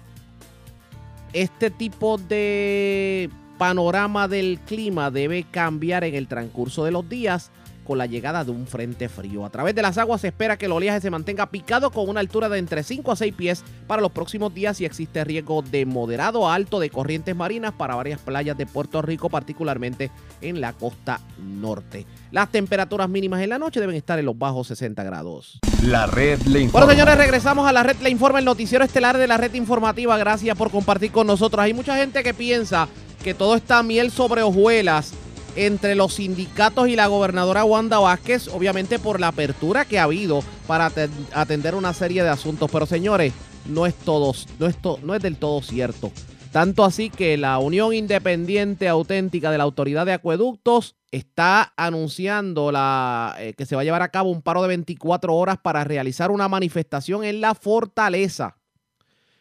este 1.32 1.70
tipo 1.70 2.18
de 2.18 3.30
panorama 3.56 4.28
del 4.28 4.58
clima 4.66 5.10
debe 5.10 5.44
cambiar 5.44 6.04
en 6.04 6.14
el 6.14 6.26
transcurso 6.26 6.84
de 6.84 6.90
los 6.90 7.08
días 7.08 7.50
con 7.90 7.98
la 7.98 8.07
llegada 8.07 8.44
de 8.44 8.53
un 8.53 8.68
frente 8.68 9.09
frío. 9.09 9.44
A 9.44 9.50
través 9.50 9.74
de 9.74 9.83
las 9.83 9.98
aguas 9.98 10.20
se 10.20 10.29
espera 10.29 10.57
que 10.57 10.66
el 10.66 10.70
oleaje 10.70 11.00
se 11.00 11.11
mantenga 11.11 11.50
picado 11.50 11.90
con 11.90 12.09
una 12.09 12.20
altura 12.20 12.48
de 12.48 12.61
entre 12.61 12.85
5 12.85 13.11
a 13.11 13.16
6 13.16 13.35
pies 13.35 13.64
para 13.88 14.00
los 14.00 14.12
próximos 14.12 14.55
días 14.55 14.81
y 14.81 14.85
existe 14.85 15.24
riesgo 15.24 15.62
de 15.62 15.87
moderado 15.87 16.48
a 16.48 16.55
alto 16.55 16.79
de 16.79 16.88
corrientes 16.88 17.35
marinas 17.35 17.72
para 17.72 17.96
varias 17.96 18.20
playas 18.20 18.57
de 18.57 18.64
Puerto 18.64 19.03
Rico, 19.03 19.29
particularmente 19.29 20.12
en 20.40 20.61
la 20.61 20.72
costa 20.72 21.18
norte. 21.42 22.07
Las 22.31 22.53
temperaturas 22.53 23.09
mínimas 23.09 23.42
en 23.42 23.48
la 23.48 23.59
noche 23.59 23.81
deben 23.81 23.96
estar 23.96 24.20
en 24.20 24.26
los 24.26 24.38
bajos 24.38 24.68
60 24.68 25.03
grados. 25.03 25.59
La 25.83 26.07
red 26.07 26.40
le 26.42 26.61
informa. 26.61 26.87
Bueno, 26.87 26.92
señores, 26.92 27.18
regresamos 27.18 27.66
a 27.66 27.72
la 27.72 27.83
red 27.83 27.96
Le 28.00 28.11
Informa, 28.11 28.38
el 28.38 28.44
noticiero 28.44 28.85
estelar 28.85 29.18
de 29.18 29.26
la 29.26 29.37
red 29.37 29.53
informativa. 29.55 30.16
Gracias 30.16 30.57
por 30.57 30.70
compartir 30.70 31.11
con 31.11 31.26
nosotros. 31.26 31.61
Hay 31.61 31.74
mucha 31.74 31.96
gente 31.96 32.22
que 32.22 32.35
piensa 32.35 32.87
que 33.24 33.35
todo 33.35 33.57
está 33.57 33.83
miel 33.83 34.12
sobre 34.12 34.42
hojuelas 34.42 35.12
entre 35.56 35.94
los 35.94 36.14
sindicatos 36.14 36.88
y 36.88 36.96
la 36.96 37.06
gobernadora 37.06 37.64
Wanda 37.64 37.98
Vázquez, 37.98 38.48
obviamente 38.48 38.98
por 38.98 39.20
la 39.20 39.28
apertura 39.28 39.84
que 39.84 39.98
ha 39.98 40.04
habido 40.04 40.42
para 40.66 40.90
aten- 40.90 41.10
atender 41.32 41.74
una 41.74 41.92
serie 41.92 42.22
de 42.22 42.28
asuntos. 42.28 42.70
Pero 42.70 42.86
señores, 42.86 43.32
no 43.66 43.86
es 43.86 43.94
todo, 43.94 44.32
no 44.58 44.66
es, 44.66 44.76
no 45.02 45.14
es 45.14 45.22
del 45.22 45.36
todo 45.36 45.62
cierto. 45.62 46.12
Tanto 46.52 46.84
así 46.84 47.10
que 47.10 47.36
la 47.36 47.58
Unión 47.58 47.94
Independiente 47.94 48.88
Auténtica 48.88 49.52
de 49.52 49.58
la 49.58 49.64
Autoridad 49.64 50.04
de 50.04 50.14
Acueductos 50.14 50.96
está 51.12 51.72
anunciando 51.76 52.72
la, 52.72 53.36
eh, 53.38 53.54
que 53.56 53.66
se 53.66 53.76
va 53.76 53.82
a 53.82 53.84
llevar 53.84 54.02
a 54.02 54.08
cabo 54.10 54.30
un 54.30 54.42
paro 54.42 54.62
de 54.62 54.68
24 54.68 55.32
horas 55.34 55.58
para 55.62 55.84
realizar 55.84 56.30
una 56.32 56.48
manifestación 56.48 57.22
en 57.24 57.40
la 57.40 57.54
fortaleza. 57.54 58.56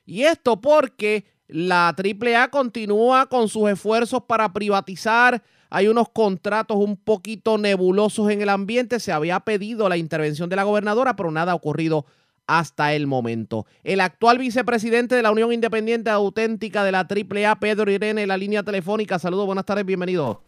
Y 0.06 0.24
esto 0.24 0.62
porque 0.62 1.26
la 1.48 1.96
AAA 1.98 2.50
continúa 2.50 3.26
con 3.26 3.50
sus 3.50 3.70
esfuerzos 3.72 4.22
para 4.28 4.52
privatizar. 4.54 5.42
Hay 5.70 5.88
unos 5.88 6.10
contratos 6.10 6.78
un 6.78 6.98
poquito 6.98 7.58
nebulosos 7.58 8.30
en 8.32 8.42
el 8.42 8.50
ambiente. 8.50 9.00
Se 9.00 9.12
había 9.12 9.40
pedido 9.42 9.88
la 9.90 9.98
intervención 9.98 10.50
de 10.50 10.56
la 10.56 10.64
gobernadora, 10.64 11.16
pero 11.16 11.32
nada 11.32 11.52
ha 11.52 11.56
ocurrido 11.56 12.06
hasta 12.48 12.94
el 12.94 13.06
momento. 13.06 13.66
El 13.84 14.02
actual 14.02 14.40
vicepresidente 14.40 15.14
de 15.14 15.22
la 15.22 15.32
Unión 15.32 15.54
Independiente 15.54 16.10
Auténtica 16.10 16.84
de 16.84 16.92
la 16.92 17.08
AAA, 17.08 17.60
Pedro 17.60 17.92
Irene, 17.92 18.26
la 18.26 18.38
línea 18.38 18.64
telefónica. 18.64 19.20
Saludos, 19.20 19.46
buenas 19.46 19.66
tardes, 19.66 19.86
bienvenido. 19.86 20.42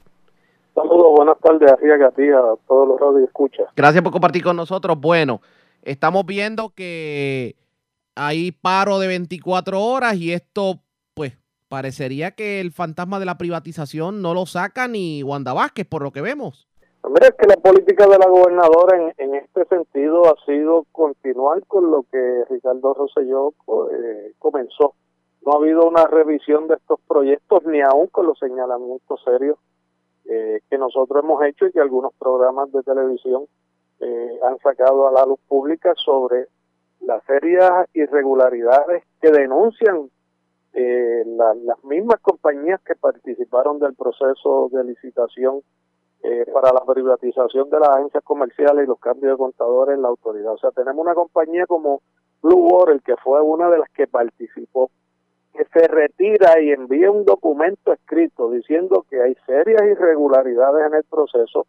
Saludos, 0.73 1.11
buenas 1.15 1.37
tardes 1.39 1.71
a 1.71 1.77
ti, 1.77 2.29
a 2.29 2.37
a 2.39 2.55
todos 2.67 2.87
los 2.87 2.99
radios 2.99 3.27
escucha. 3.27 3.63
Gracias 3.75 4.01
por 4.01 4.11
compartir 4.11 4.43
con 4.43 4.55
nosotros. 4.55 4.99
Bueno, 4.99 5.41
estamos 5.83 6.25
viendo 6.25 6.69
que 6.69 7.55
hay 8.15 8.51
paro 8.51 8.97
de 8.97 9.07
24 9.07 9.79
horas 9.79 10.15
y 10.15 10.33
esto 10.33 10.79
parecería 11.71 12.31
que 12.31 12.59
el 12.59 12.73
fantasma 12.73 13.17
de 13.17 13.25
la 13.25 13.37
privatización 13.37 14.21
no 14.21 14.33
lo 14.33 14.45
saca 14.45 14.89
ni 14.89 15.23
Wanda 15.23 15.53
Vázquez, 15.53 15.87
por 15.87 16.03
lo 16.03 16.11
que 16.11 16.19
vemos. 16.19 16.67
Mira, 17.09 17.31
que 17.31 17.47
la 17.47 17.55
política 17.55 18.07
de 18.07 18.17
la 18.17 18.27
gobernadora 18.27 19.13
en, 19.17 19.35
este 19.35 19.65
sentido 19.65 20.23
ha 20.25 20.35
sido 20.45 20.85
continuar 20.91 21.65
con 21.67 21.89
lo 21.89 22.03
que 22.11 22.43
Ricardo 22.49 22.93
Rosselló 22.93 23.53
eh, 23.89 24.33
comenzó. 24.37 24.95
No 25.45 25.53
ha 25.53 25.55
habido 25.55 25.87
una 25.87 26.05
revisión 26.05 26.67
de 26.67 26.75
estos 26.75 26.99
proyectos, 27.07 27.63
ni 27.65 27.79
aún 27.81 28.07
con 28.07 28.27
los 28.27 28.37
señalamientos 28.37 29.21
serios 29.23 29.57
eh, 30.25 30.59
que 30.69 30.77
nosotros 30.77 31.23
hemos 31.23 31.41
hecho 31.45 31.67
y 31.67 31.71
que 31.71 31.79
algunos 31.79 32.13
programas 32.19 32.69
de 32.73 32.83
televisión 32.83 33.45
eh, 34.01 34.39
han 34.45 34.59
sacado 34.59 35.07
a 35.07 35.11
la 35.13 35.25
luz 35.25 35.39
pública 35.47 35.93
sobre 35.95 36.47
las 36.99 37.23
serias 37.23 37.87
irregularidades 37.93 39.03
que 39.21 39.31
denuncian 39.31 40.09
eh, 40.73 41.23
las 41.25 41.83
mismas 41.83 42.19
compañías 42.21 42.79
que 42.81 42.95
participaron 42.95 43.79
del 43.79 43.93
proceso 43.93 44.69
de 44.71 44.83
licitación 44.85 45.61
eh, 46.23 46.45
para 46.53 46.71
la 46.71 46.85
privatización 46.85 47.69
de 47.69 47.79
las 47.79 47.89
agencias 47.89 48.23
comerciales 48.23 48.83
y 48.83 48.87
los 48.87 48.99
cambios 48.99 49.33
de 49.33 49.37
contadores 49.37 49.95
en 49.95 50.03
la 50.03 50.09
autoridad. 50.09 50.53
O 50.53 50.57
sea, 50.59 50.71
tenemos 50.71 51.03
una 51.03 51.15
compañía 51.15 51.65
como 51.65 52.01
Blue 52.41 52.69
Water, 52.69 53.01
que 53.01 53.15
fue 53.17 53.41
una 53.41 53.69
de 53.69 53.79
las 53.79 53.89
que 53.89 54.07
participó, 54.07 54.91
que 55.53 55.65
se 55.65 55.87
retira 55.87 56.61
y 56.61 56.71
envía 56.71 57.11
un 57.11 57.25
documento 57.25 57.91
escrito 57.91 58.51
diciendo 58.51 59.05
que 59.09 59.21
hay 59.21 59.35
serias 59.45 59.81
irregularidades 59.81 60.87
en 60.87 60.93
el 60.93 61.03
proceso, 61.03 61.65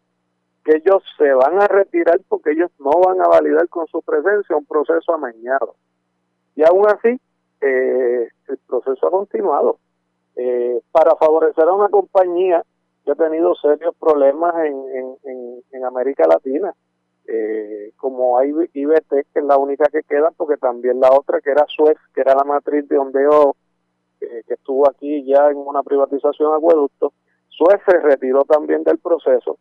que 0.63 0.77
ellos 0.77 1.03
se 1.17 1.33
van 1.33 1.61
a 1.61 1.67
retirar 1.67 2.21
porque 2.29 2.51
ellos 2.51 2.71
no 2.79 2.91
van 2.91 3.21
a 3.21 3.27
validar 3.27 3.67
con 3.69 3.87
su 3.87 4.01
presencia 4.01 4.55
un 4.55 4.65
proceso 4.65 5.13
amañado. 5.13 5.75
Y 6.55 6.63
aún 6.63 6.85
así, 6.87 7.19
eh, 7.63 8.27
el 8.47 8.57
proceso 8.67 9.07
ha 9.07 9.11
continuado. 9.11 9.77
Eh, 10.35 10.81
para 10.91 11.15
favorecer 11.15 11.63
a 11.65 11.73
una 11.73 11.89
compañía 11.89 12.63
que 13.05 13.11
ha 13.11 13.15
tenido 13.15 13.53
serios 13.55 13.95
problemas 13.99 14.55
en, 14.65 15.17
en, 15.23 15.85
América 15.85 16.25
Latina, 16.25 16.73
eh, 17.27 17.91
como 17.97 18.37
hay 18.37 18.51
IBT, 18.73 19.09
que 19.09 19.39
es 19.39 19.43
la 19.43 19.57
única 19.57 19.89
que 19.91 20.01
queda, 20.03 20.31
porque 20.31 20.55
también 20.55 21.01
la 21.01 21.11
otra, 21.11 21.41
que 21.41 21.51
era 21.51 21.65
Suez, 21.67 21.97
que 22.15 22.21
era 22.21 22.33
la 22.35 22.45
matriz 22.45 22.87
de 22.87 22.97
ondeo, 22.97 23.57
eh, 24.21 24.43
que 24.47 24.53
estuvo 24.53 24.89
aquí 24.89 25.25
ya 25.25 25.49
en 25.49 25.57
una 25.57 25.83
privatización 25.83 26.55
acueducto, 26.55 27.11
Suez 27.49 27.81
se 27.85 27.99
retiró 27.99 28.45
también 28.45 28.83
del 28.83 28.97
proceso. 28.99 29.57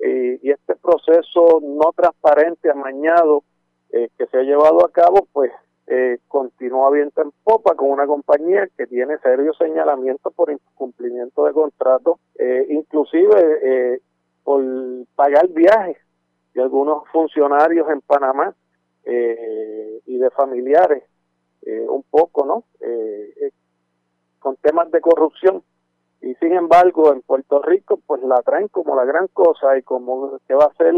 y 0.00 0.50
este 0.50 0.76
proceso 0.76 1.60
no 1.62 1.92
transparente, 1.94 2.70
amañado, 2.70 3.42
que 3.90 4.26
se 4.30 4.38
ha 4.38 4.42
llevado 4.42 4.84
a 4.86 4.90
cabo, 4.90 5.26
pues 5.32 5.50
eh, 5.90 6.18
continúa 6.28 6.90
viento 6.90 7.22
en 7.22 7.32
popa 7.42 7.74
con 7.74 7.90
una 7.90 8.06
compañía 8.06 8.68
que 8.76 8.86
tiene 8.86 9.16
serios 9.18 9.56
señalamientos 9.56 10.34
por 10.34 10.50
incumplimiento 10.50 11.44
de 11.44 11.52
contrato, 11.52 12.18
eh, 12.38 12.66
inclusive 12.68 13.58
eh, 13.62 14.00
por 14.44 14.62
pagar 15.16 15.48
viajes 15.48 15.96
de 16.52 16.62
algunos 16.62 17.08
funcionarios 17.08 17.88
en 17.88 18.02
Panamá 18.02 18.54
eh, 19.04 20.00
y 20.04 20.18
de 20.18 20.30
familiares, 20.30 21.04
un 21.88 22.02
poco, 22.04 22.46
¿no? 22.46 22.64
con 24.38 24.56
temas 24.56 24.90
de 24.90 25.02
corrupción. 25.02 25.62
Y 26.22 26.34
sin 26.36 26.54
embargo, 26.54 27.12
en 27.12 27.20
Puerto 27.20 27.60
Rico, 27.60 28.00
pues 28.06 28.22
la 28.22 28.40
traen 28.40 28.68
como 28.68 28.96
la 28.96 29.04
gran 29.04 29.28
cosa 29.28 29.76
y 29.76 29.82
como 29.82 30.38
que 30.48 30.54
va 30.54 30.64
a 30.64 30.74
ser 30.74 30.94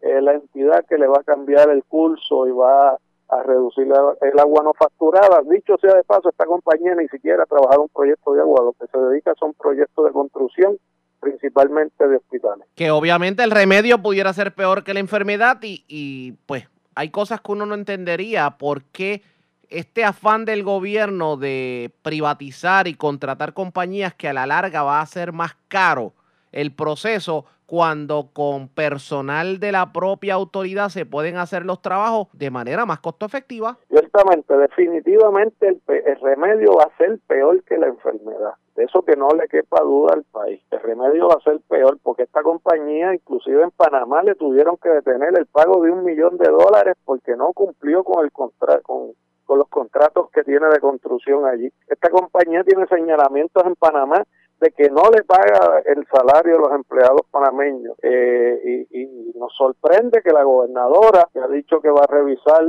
la 0.00 0.34
entidad 0.34 0.84
que 0.86 0.98
le 0.98 1.06
va 1.06 1.18
a 1.20 1.22
cambiar 1.22 1.70
el 1.70 1.84
curso 1.84 2.48
y 2.48 2.50
va 2.50 2.94
a 2.94 2.98
a 3.28 3.42
reducir 3.42 3.86
el 3.86 4.38
agua 4.38 4.62
no 4.62 4.72
facturada. 4.74 5.42
Dicho 5.48 5.76
sea 5.78 5.94
de 5.94 6.04
paso, 6.04 6.30
esta 6.30 6.46
compañía 6.46 6.94
ni 6.94 7.08
siquiera 7.08 7.42
ha 7.42 7.46
trabajado 7.46 7.82
un 7.82 7.88
proyecto 7.88 8.32
de 8.32 8.40
agua, 8.40 8.64
lo 8.64 8.72
que 8.72 8.86
se 8.90 8.98
dedica 8.98 9.34
son 9.38 9.52
proyectos 9.54 10.04
de 10.06 10.12
construcción, 10.12 10.78
principalmente 11.20 12.08
de 12.08 12.16
hospitales. 12.16 12.66
Que 12.74 12.90
obviamente 12.90 13.42
el 13.42 13.50
remedio 13.50 13.98
pudiera 13.98 14.32
ser 14.32 14.54
peor 14.54 14.82
que 14.82 14.94
la 14.94 15.00
enfermedad 15.00 15.58
y, 15.62 15.84
y 15.88 16.32
pues 16.46 16.68
hay 16.94 17.10
cosas 17.10 17.40
que 17.40 17.52
uno 17.52 17.66
no 17.66 17.74
entendería 17.74 18.56
por 18.58 18.82
qué 18.84 19.22
este 19.68 20.04
afán 20.04 20.46
del 20.46 20.62
gobierno 20.62 21.36
de 21.36 21.92
privatizar 22.02 22.88
y 22.88 22.94
contratar 22.94 23.52
compañías 23.52 24.14
que 24.14 24.28
a 24.28 24.32
la 24.32 24.46
larga 24.46 24.82
va 24.82 25.00
a 25.00 25.06
ser 25.06 25.32
más 25.32 25.54
caro 25.68 26.14
el 26.52 26.72
proceso 26.72 27.44
cuando 27.68 28.30
con 28.32 28.68
personal 28.68 29.60
de 29.60 29.72
la 29.72 29.92
propia 29.92 30.32
autoridad 30.32 30.88
se 30.88 31.04
pueden 31.04 31.36
hacer 31.36 31.66
los 31.66 31.82
trabajos 31.82 32.28
de 32.32 32.50
manera 32.50 32.86
más 32.86 33.00
costo 33.00 33.26
efectiva. 33.26 33.76
Ciertamente, 33.90 34.56
definitivamente 34.56 35.68
el, 35.68 36.20
remedio 36.22 36.72
va 36.72 36.84
a 36.84 36.96
ser 36.96 37.18
peor 37.26 37.62
que 37.64 37.76
la 37.76 37.88
enfermedad. 37.88 38.54
De 38.74 38.84
eso 38.84 39.02
que 39.02 39.16
no 39.16 39.28
le 39.38 39.48
quepa 39.48 39.82
duda 39.82 40.14
al 40.14 40.24
país. 40.24 40.62
El 40.70 40.80
remedio 40.80 41.28
va 41.28 41.34
a 41.34 41.42
ser 41.42 41.60
peor 41.68 41.98
porque 42.02 42.22
esta 42.22 42.42
compañía, 42.42 43.12
inclusive 43.12 43.62
en 43.62 43.70
Panamá, 43.72 44.22
le 44.22 44.34
tuvieron 44.34 44.78
que 44.78 44.88
detener 44.88 45.38
el 45.38 45.44
pago 45.44 45.82
de 45.82 45.90
un 45.90 46.04
millón 46.04 46.38
de 46.38 46.48
dólares 46.48 46.96
porque 47.04 47.36
no 47.36 47.52
cumplió 47.52 48.02
con 48.02 48.24
el 48.24 48.32
contrato, 48.32 48.80
con, 48.82 49.12
con 49.44 49.58
los 49.58 49.68
contratos 49.68 50.30
que 50.30 50.42
tiene 50.42 50.68
de 50.68 50.80
construcción 50.80 51.44
allí. 51.44 51.70
Esta 51.86 52.08
compañía 52.08 52.64
tiene 52.64 52.86
señalamientos 52.86 53.62
en 53.66 53.74
Panamá 53.74 54.24
de 54.60 54.70
que 54.72 54.90
no 54.90 55.02
le 55.10 55.22
paga 55.22 55.82
el 55.84 56.06
salario 56.12 56.56
a 56.56 56.60
los 56.60 56.72
empleados 56.72 57.22
panameños. 57.30 57.96
Eh, 58.02 58.86
y, 58.90 59.08
nos 59.38 59.54
sorprende 59.54 60.20
que 60.20 60.32
la 60.32 60.42
gobernadora, 60.42 61.28
que 61.32 61.38
ha 61.38 61.46
dicho 61.46 61.80
que 61.80 61.90
va 61.90 62.00
a 62.02 62.12
revisar 62.12 62.64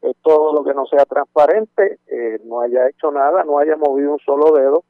eh, 0.00 0.14
todo 0.22 0.54
lo 0.54 0.64
que 0.64 0.72
no 0.72 0.86
sea 0.86 1.04
transparente, 1.04 1.98
eh, 2.06 2.40
no 2.46 2.62
haya 2.62 2.88
hecho 2.88 3.10
nada, 3.12 3.44
no 3.44 3.58
haya 3.58 3.76
movido 3.76 4.12
un 4.12 4.18
solo 4.20 4.52
dedo 4.52 4.84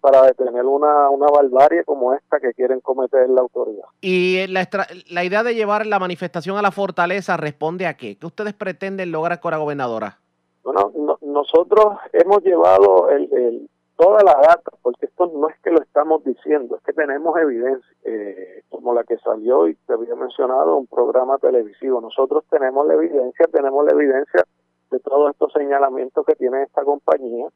para 0.00 0.22
detener 0.22 0.66
una, 0.66 1.08
una 1.08 1.26
barbarie 1.26 1.84
como 1.84 2.12
esta 2.12 2.38
que 2.38 2.52
quieren 2.52 2.80
cometer 2.80 3.28
la 3.30 3.40
autoridad. 3.40 3.86
¿Y 4.02 4.46
la, 4.48 4.68
la 5.10 5.24
idea 5.24 5.42
de 5.42 5.54
llevar 5.54 5.86
la 5.86 5.98
manifestación 5.98 6.58
a 6.58 6.62
la 6.62 6.70
fortaleza 6.70 7.38
responde 7.38 7.86
a 7.86 7.94
qué? 7.94 8.16
¿Qué 8.16 8.26
ustedes 8.26 8.52
pretenden 8.52 9.10
lograr 9.10 9.40
con 9.40 9.52
la 9.52 9.56
gobernadora? 9.56 10.18
Bueno, 10.64 10.92
nosotros 11.22 11.96
hemos 12.12 12.42
llevado 12.42 13.08
el 13.08 13.69
toda 14.00 14.22
la 14.24 14.32
data, 14.32 14.72
porque 14.80 15.06
esto 15.06 15.26
no 15.26 15.50
es 15.50 15.60
que 15.60 15.70
lo 15.70 15.82
estamos 15.82 16.24
diciendo, 16.24 16.76
es 16.76 16.82
que 16.82 16.94
tenemos 16.94 17.36
evidencia, 17.36 17.96
eh, 18.04 18.62
como 18.70 18.94
la 18.94 19.04
que 19.04 19.18
salió 19.18 19.68
y 19.68 19.74
te 19.74 19.92
había 19.92 20.14
mencionado, 20.14 20.78
un 20.78 20.86
programa 20.86 21.36
televisivo. 21.36 22.00
Nosotros 22.00 22.44
tenemos 22.48 22.86
la 22.86 22.94
evidencia, 22.94 23.46
tenemos 23.52 23.84
la 23.84 23.92
evidencia 23.92 24.44
de 24.90 25.00
todos 25.00 25.30
estos 25.32 25.52
señalamientos 25.52 26.24
que 26.24 26.34
tiene 26.34 26.62
esta 26.62 26.82
compañía. 26.82 27.48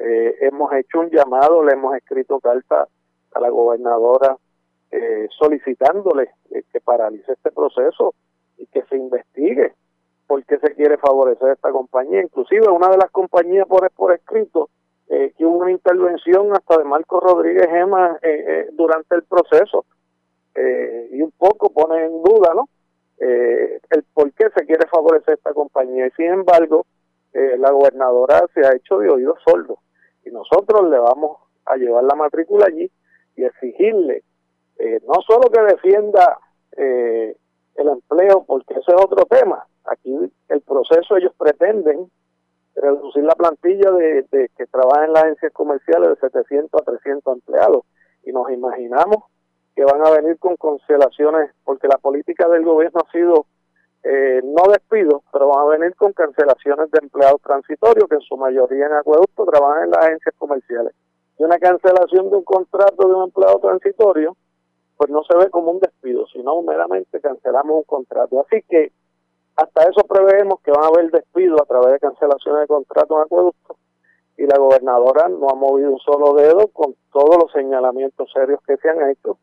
Eh, 0.00 0.38
hemos 0.40 0.72
hecho 0.72 0.98
un 0.98 1.10
llamado, 1.10 1.62
le 1.62 1.74
hemos 1.74 1.94
escrito 1.94 2.40
carta 2.40 2.88
a 3.34 3.40
la 3.40 3.48
gobernadora 3.50 4.36
eh, 4.90 5.28
solicitándole 5.38 6.30
que 6.50 6.80
paralice 6.80 7.32
este 7.32 7.52
proceso 7.52 8.12
y 8.58 8.66
que 8.66 8.82
se 8.82 8.96
investigue 8.96 9.72
por 10.26 10.44
qué 10.46 10.58
se 10.58 10.74
quiere 10.74 10.98
favorecer 10.98 11.52
esta 11.52 11.70
compañía. 11.70 12.22
Inclusive 12.22 12.68
una 12.68 12.88
de 12.88 12.96
las 12.96 13.10
compañías 13.12 13.68
por, 13.68 13.88
por 13.92 14.12
escrito 14.12 14.68
eh, 15.14 15.34
que 15.36 15.44
hubo 15.44 15.58
una 15.58 15.70
intervención 15.70 16.56
hasta 16.56 16.78
de 16.78 16.84
Marco 16.84 17.20
Rodríguez 17.20 17.66
Gema 17.68 18.18
eh, 18.22 18.44
eh, 18.48 18.68
durante 18.72 19.14
el 19.14 19.22
proceso. 19.24 19.84
Y 21.10 21.20
un 21.20 21.32
poco 21.32 21.70
pone 21.70 22.04
en 22.04 22.22
duda 22.22 22.52
no 22.54 22.68
el 23.18 24.04
por 24.14 24.32
qué 24.32 24.48
se 24.54 24.64
quiere 24.66 24.86
favorecer 24.86 25.34
esta 25.34 25.52
compañía. 25.52 26.06
Y 26.06 26.10
sin 26.12 26.26
embargo 26.26 26.86
la 27.32 27.70
gobernadora 27.70 28.44
se 28.54 28.60
ha 28.66 28.74
hecho 28.74 28.98
de 28.98 29.10
oídos 29.10 29.38
sordos. 29.46 29.78
Y 30.24 30.30
nosotros 30.30 30.90
le 30.90 30.98
vamos 30.98 31.38
a 31.66 31.76
llevar 31.76 32.04
la 32.04 32.14
matrícula 32.14 32.66
allí 32.66 32.90
y 33.36 33.44
exigirle 33.44 34.22
no 35.06 35.14
solo 35.26 35.50
que 35.50 35.62
defienda 35.62 36.38
el 36.76 37.88
empleo 37.88 38.44
porque 38.46 38.74
ese 38.74 38.92
es 38.92 39.02
otro 39.02 39.24
tema. 39.26 39.66
Aquí 39.84 40.14
el 40.48 40.60
proceso 40.62 41.16
ellos 41.16 41.34
pretenden 41.38 42.10
reducir 42.74 43.24
la 43.24 43.34
plantilla 43.34 43.90
de, 43.90 44.50
que 44.56 44.66
trabaja 44.66 45.04
en 45.04 45.12
las 45.12 45.24
agencias 45.24 45.52
comerciales 45.52 46.10
de 46.10 46.16
700 46.16 46.80
a 46.80 46.84
300 46.84 47.34
empleados. 47.34 47.84
Y 48.24 48.32
nos 48.32 48.50
imaginamos 48.50 49.24
que 49.74 49.84
van 49.84 50.04
a 50.06 50.10
venir 50.10 50.38
con 50.38 50.56
cancelaciones, 50.56 51.50
porque 51.64 51.88
la 51.88 51.98
política 51.98 52.48
del 52.48 52.64
gobierno 52.64 53.00
ha 53.06 53.10
sido 53.10 53.46
eh, 54.04 54.40
no 54.44 54.70
despidos, 54.70 55.22
pero 55.32 55.48
van 55.48 55.66
a 55.66 55.78
venir 55.78 55.94
con 55.96 56.12
cancelaciones 56.12 56.90
de 56.90 56.98
empleados 57.02 57.40
transitorios, 57.42 58.08
que 58.08 58.16
en 58.16 58.20
su 58.22 58.36
mayoría 58.36 58.86
en 58.86 58.94
acueducto 58.94 59.46
trabajan 59.46 59.84
en 59.84 59.90
las 59.90 60.04
agencias 60.04 60.34
comerciales. 60.38 60.94
Y 61.38 61.44
una 61.44 61.58
cancelación 61.58 62.30
de 62.30 62.36
un 62.36 62.44
contrato 62.44 63.08
de 63.08 63.14
un 63.14 63.24
empleado 63.24 63.58
transitorio, 63.60 64.36
pues 64.96 65.10
no 65.10 65.22
se 65.24 65.36
ve 65.36 65.50
como 65.50 65.72
un 65.72 65.80
despido, 65.80 66.26
sino 66.26 66.62
meramente 66.62 67.20
cancelamos 67.20 67.76
un 67.76 67.82
contrato. 67.84 68.40
Así 68.40 68.62
que 68.68 68.92
hasta 69.56 69.82
eso 69.82 70.02
preveemos 70.08 70.60
que 70.60 70.70
van 70.70 70.84
a 70.84 70.86
haber 70.88 71.10
despidos 71.10 71.60
a 71.60 71.66
través 71.66 71.92
de 71.92 72.00
cancelaciones 72.00 72.62
de 72.62 72.66
contratos 72.66 73.16
en 73.16 73.22
acueducto 73.22 73.76
y 74.36 74.46
la 74.46 74.58
gobernadora 74.58 75.28
no 75.28 75.48
ha 75.50 75.54
movido 75.54 75.90
un 75.90 75.98
solo 75.98 76.34
dedo 76.34 76.68
con 76.68 76.94
todos 77.12 77.36
los 77.36 77.52
señalamientos 77.52 78.30
serios 78.32 78.60
que 78.66 78.76
se 78.78 78.88
han 78.88 79.10
hecho 79.10 79.38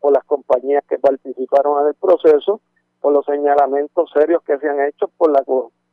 por 0.00 0.12
las 0.12 0.24
compañías 0.24 0.84
que 0.86 0.98
participaron 0.98 1.82
en 1.82 1.88
el 1.88 1.94
proceso, 1.94 2.60
por 3.00 3.12
los 3.12 3.24
señalamientos 3.24 4.10
serios 4.12 4.42
que 4.42 4.58
se 4.58 4.68
han 4.68 4.80
hecho 4.80 5.08
por 5.16 5.30
la, 5.30 5.42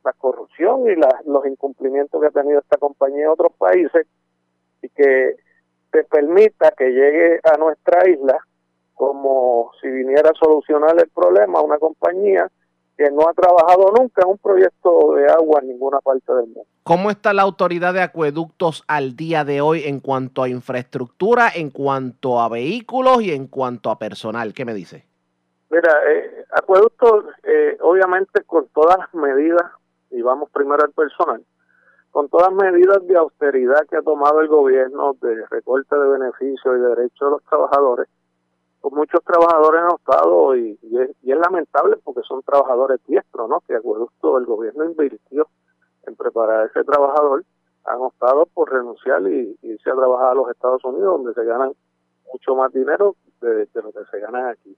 la 0.04 0.12
corrupción 0.12 0.86
y 0.88 0.94
los 1.26 1.46
incumplimientos 1.46 2.20
que 2.20 2.26
ha 2.26 2.42
tenido 2.42 2.60
esta 2.60 2.76
compañía 2.76 3.24
en 3.24 3.30
otros 3.30 3.52
países 3.56 4.06
y 4.82 4.88
que 4.90 5.36
se 5.90 6.04
permita 6.04 6.72
que 6.72 6.90
llegue 6.90 7.40
a 7.42 7.56
nuestra 7.56 8.08
isla 8.08 8.38
como 8.94 9.72
si 9.80 9.88
viniera 9.88 10.30
a 10.30 10.38
solucionar 10.38 10.94
el 10.98 11.08
problema 11.08 11.62
una 11.62 11.78
compañía 11.78 12.50
que 12.96 13.10
no 13.10 13.28
ha 13.28 13.32
trabajado 13.32 13.92
nunca 13.98 14.22
en 14.22 14.28
un 14.28 14.38
proyecto 14.38 15.14
de 15.14 15.26
agua 15.26 15.60
en 15.62 15.68
ninguna 15.68 16.00
parte 16.00 16.32
del 16.32 16.46
mundo. 16.46 16.62
¿Cómo 16.84 17.10
está 17.10 17.32
la 17.32 17.42
autoridad 17.42 17.94
de 17.94 18.02
acueductos 18.02 18.84
al 18.86 19.16
día 19.16 19.44
de 19.44 19.60
hoy 19.60 19.84
en 19.84 20.00
cuanto 20.00 20.42
a 20.42 20.48
infraestructura, 20.48 21.48
en 21.54 21.70
cuanto 21.70 22.40
a 22.40 22.48
vehículos 22.48 23.22
y 23.22 23.32
en 23.32 23.46
cuanto 23.46 23.90
a 23.90 23.98
personal? 23.98 24.52
¿Qué 24.52 24.64
me 24.64 24.74
dice? 24.74 25.04
Mira, 25.70 25.90
eh, 26.08 26.44
acueductos, 26.52 27.24
eh, 27.42 27.76
obviamente 27.80 28.42
con 28.44 28.68
todas 28.68 28.96
las 28.98 29.14
medidas, 29.14 29.64
y 30.10 30.22
vamos 30.22 30.50
primero 30.50 30.84
al 30.84 30.92
personal, 30.92 31.42
con 32.12 32.28
todas 32.28 32.52
las 32.52 32.70
medidas 32.70 33.04
de 33.08 33.16
austeridad 33.16 33.84
que 33.90 33.96
ha 33.96 34.02
tomado 34.02 34.40
el 34.40 34.46
gobierno 34.46 35.16
de 35.20 35.46
recorte 35.50 35.96
de 35.96 36.08
beneficios 36.10 36.76
y 36.76 36.80
de 36.80 36.88
derechos 36.90 37.18
de 37.20 37.30
los 37.30 37.42
trabajadores, 37.44 38.08
muchos 38.94 39.22
trabajadores 39.24 39.82
han 39.82 39.92
optado 39.92 40.56
y, 40.56 40.78
es, 40.82 41.10
lamentable 41.22 41.96
porque 42.02 42.22
son 42.22 42.42
trabajadores 42.42 43.00
diestros, 43.06 43.48
¿no? 43.48 43.60
Que 43.66 43.76
acueducto 43.76 44.38
el 44.38 44.46
gobierno 44.46 44.84
invirtió 44.84 45.48
en 46.06 46.16
preparar 46.16 46.62
a 46.62 46.66
ese 46.66 46.84
trabajador, 46.84 47.44
han 47.84 48.00
optado 48.00 48.46
por 48.46 48.72
renunciar 48.72 49.22
y, 49.22 49.58
irse 49.62 49.90
a 49.90 49.94
trabajar 49.94 50.30
a 50.30 50.34
los 50.34 50.50
Estados 50.50 50.84
Unidos 50.84 51.22
donde 51.22 51.34
se 51.34 51.44
ganan 51.44 51.72
mucho 52.32 52.54
más 52.54 52.72
dinero 52.72 53.16
de, 53.40 53.68
lo 53.74 53.92
que 53.92 54.04
se 54.10 54.20
gana 54.20 54.50
aquí. 54.50 54.76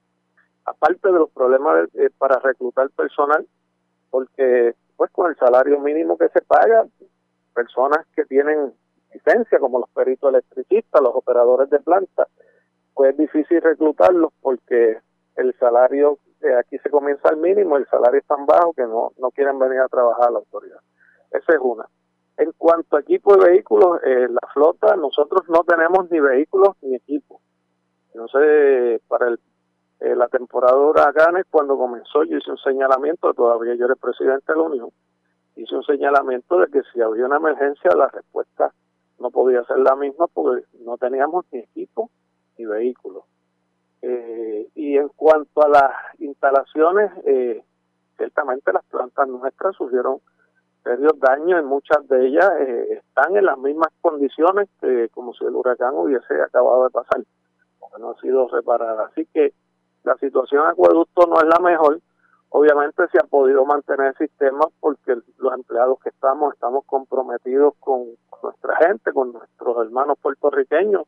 Aparte 0.65 1.07
de 1.07 1.19
los 1.19 1.29
problemas 1.31 1.87
para 2.17 2.39
reclutar 2.39 2.89
personal, 2.89 3.47
porque 4.09 4.75
pues 4.97 5.11
con 5.11 5.29
el 5.29 5.37
salario 5.37 5.79
mínimo 5.79 6.17
que 6.17 6.27
se 6.29 6.41
paga, 6.41 6.85
personas 7.53 8.05
que 8.15 8.25
tienen 8.25 8.73
licencia 9.13 9.59
como 9.59 9.79
los 9.79 9.89
peritos 9.89 10.29
electricistas, 10.29 11.01
los 11.01 11.15
operadores 11.15 11.69
de 11.69 11.79
planta, 11.79 12.27
pues 12.97 13.11
es 13.11 13.17
difícil 13.17 13.61
reclutarlos 13.61 14.33
porque 14.41 14.97
el 15.35 15.53
salario 15.59 16.17
eh, 16.41 16.55
aquí 16.55 16.79
se 16.79 16.89
comienza 16.89 17.29
al 17.29 17.37
mínimo, 17.37 17.77
el 17.77 17.85
salario 17.85 18.19
es 18.19 18.25
tan 18.25 18.47
bajo 18.47 18.73
que 18.73 18.81
no, 18.81 19.11
no 19.19 19.29
quieren 19.29 19.59
venir 19.59 19.79
a 19.81 19.87
trabajar 19.87 20.31
la 20.31 20.39
autoridad. 20.39 20.79
Esa 21.29 21.53
es 21.53 21.59
una. 21.61 21.85
En 22.37 22.51
cuanto 22.57 22.97
a 22.97 23.01
equipo 23.01 23.37
de 23.37 23.51
vehículos, 23.51 24.01
eh, 24.03 24.27
la 24.29 24.47
flota, 24.51 24.95
nosotros 24.95 25.43
no 25.47 25.63
tenemos 25.63 26.09
ni 26.09 26.19
vehículos 26.19 26.75
ni 26.81 26.95
equipo. 26.95 27.39
No 28.15 28.25
para 29.07 29.27
el, 29.27 29.39
eh, 29.99 30.15
la 30.15 30.27
temporada 30.27 30.75
de 30.75 30.83
huracanes, 30.83 31.45
cuando 31.51 31.77
comenzó, 31.77 32.23
yo 32.23 32.37
hice 32.37 32.49
un 32.49 32.57
señalamiento, 32.57 33.31
todavía 33.35 33.75
yo 33.75 33.85
era 33.85 33.95
presidente 33.95 34.53
de 34.53 34.57
la 34.57 34.63
Unión, 34.63 34.89
hice 35.55 35.75
un 35.75 35.83
señalamiento 35.83 36.59
de 36.59 36.67
que 36.71 36.81
si 36.91 36.99
había 36.99 37.27
una 37.27 37.37
emergencia, 37.37 37.91
la 37.95 38.07
respuesta 38.07 38.73
no 39.19 39.29
podía 39.29 39.63
ser 39.65 39.77
la 39.79 39.95
misma 39.95 40.25
porque 40.27 40.65
no 40.79 40.97
teníamos 40.97 41.45
ni 41.51 41.59
equipo 41.59 42.09
y 42.57 42.65
vehículos. 42.65 43.23
Eh, 44.01 44.69
y 44.75 44.97
en 44.97 45.09
cuanto 45.09 45.63
a 45.63 45.69
las 45.69 45.91
instalaciones, 46.19 47.11
eh, 47.25 47.63
ciertamente 48.15 48.71
las 48.71 48.83
plantas 48.85 49.27
nuestras 49.27 49.75
sufrieron 49.75 50.19
serios 50.83 51.19
daños 51.19 51.61
y 51.61 51.65
muchas 51.65 52.07
de 52.07 52.27
ellas 52.27 52.49
eh, 52.59 52.87
están 52.93 53.35
en 53.35 53.45
las 53.45 53.57
mismas 53.57 53.89
condiciones 54.01 54.69
que 54.79 55.09
como 55.13 55.33
si 55.33 55.45
el 55.45 55.55
huracán 55.55 55.95
hubiese 55.95 56.41
acabado 56.41 56.85
de 56.85 56.91
pasar, 56.91 57.23
porque 57.79 58.01
no 58.01 58.11
ha 58.11 58.21
sido 58.21 58.47
reparada. 58.47 59.07
Así 59.07 59.25
que 59.33 59.53
la 60.03 60.15
situación 60.17 60.63
en 60.63 60.69
acueducto 60.69 61.27
no 61.27 61.37
es 61.37 61.45
la 61.45 61.59
mejor. 61.59 61.99
Obviamente 62.49 63.03
se 63.11 63.17
ha 63.19 63.27
podido 63.27 63.65
mantener 63.65 64.07
el 64.07 64.15
sistema 64.15 64.65
porque 64.79 65.17
los 65.37 65.53
empleados 65.53 65.99
que 65.99 66.09
estamos 66.09 66.53
estamos 66.53 66.85
comprometidos 66.85 67.73
con 67.79 68.05
nuestra 68.41 68.77
gente, 68.77 69.11
con 69.11 69.33
nuestros 69.33 69.85
hermanos 69.85 70.17
puertorriqueños 70.21 71.03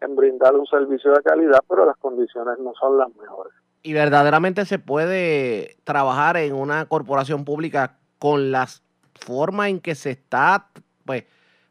en 0.00 0.16
brindar 0.16 0.54
un 0.54 0.66
servicio 0.66 1.12
de 1.12 1.22
calidad, 1.22 1.60
pero 1.68 1.86
las 1.86 1.96
condiciones 1.96 2.58
no 2.58 2.72
son 2.78 2.98
las 2.98 3.08
mejores. 3.16 3.52
¿Y 3.82 3.92
verdaderamente 3.92 4.64
se 4.64 4.78
puede 4.78 5.76
trabajar 5.84 6.36
en 6.36 6.54
una 6.54 6.86
corporación 6.86 7.44
pública 7.44 7.98
con 8.18 8.52
las 8.52 8.82
formas 9.14 9.68
en 9.68 9.80
que 9.80 9.94
se 9.94 10.10
está 10.10 10.68
pues 11.04 11.24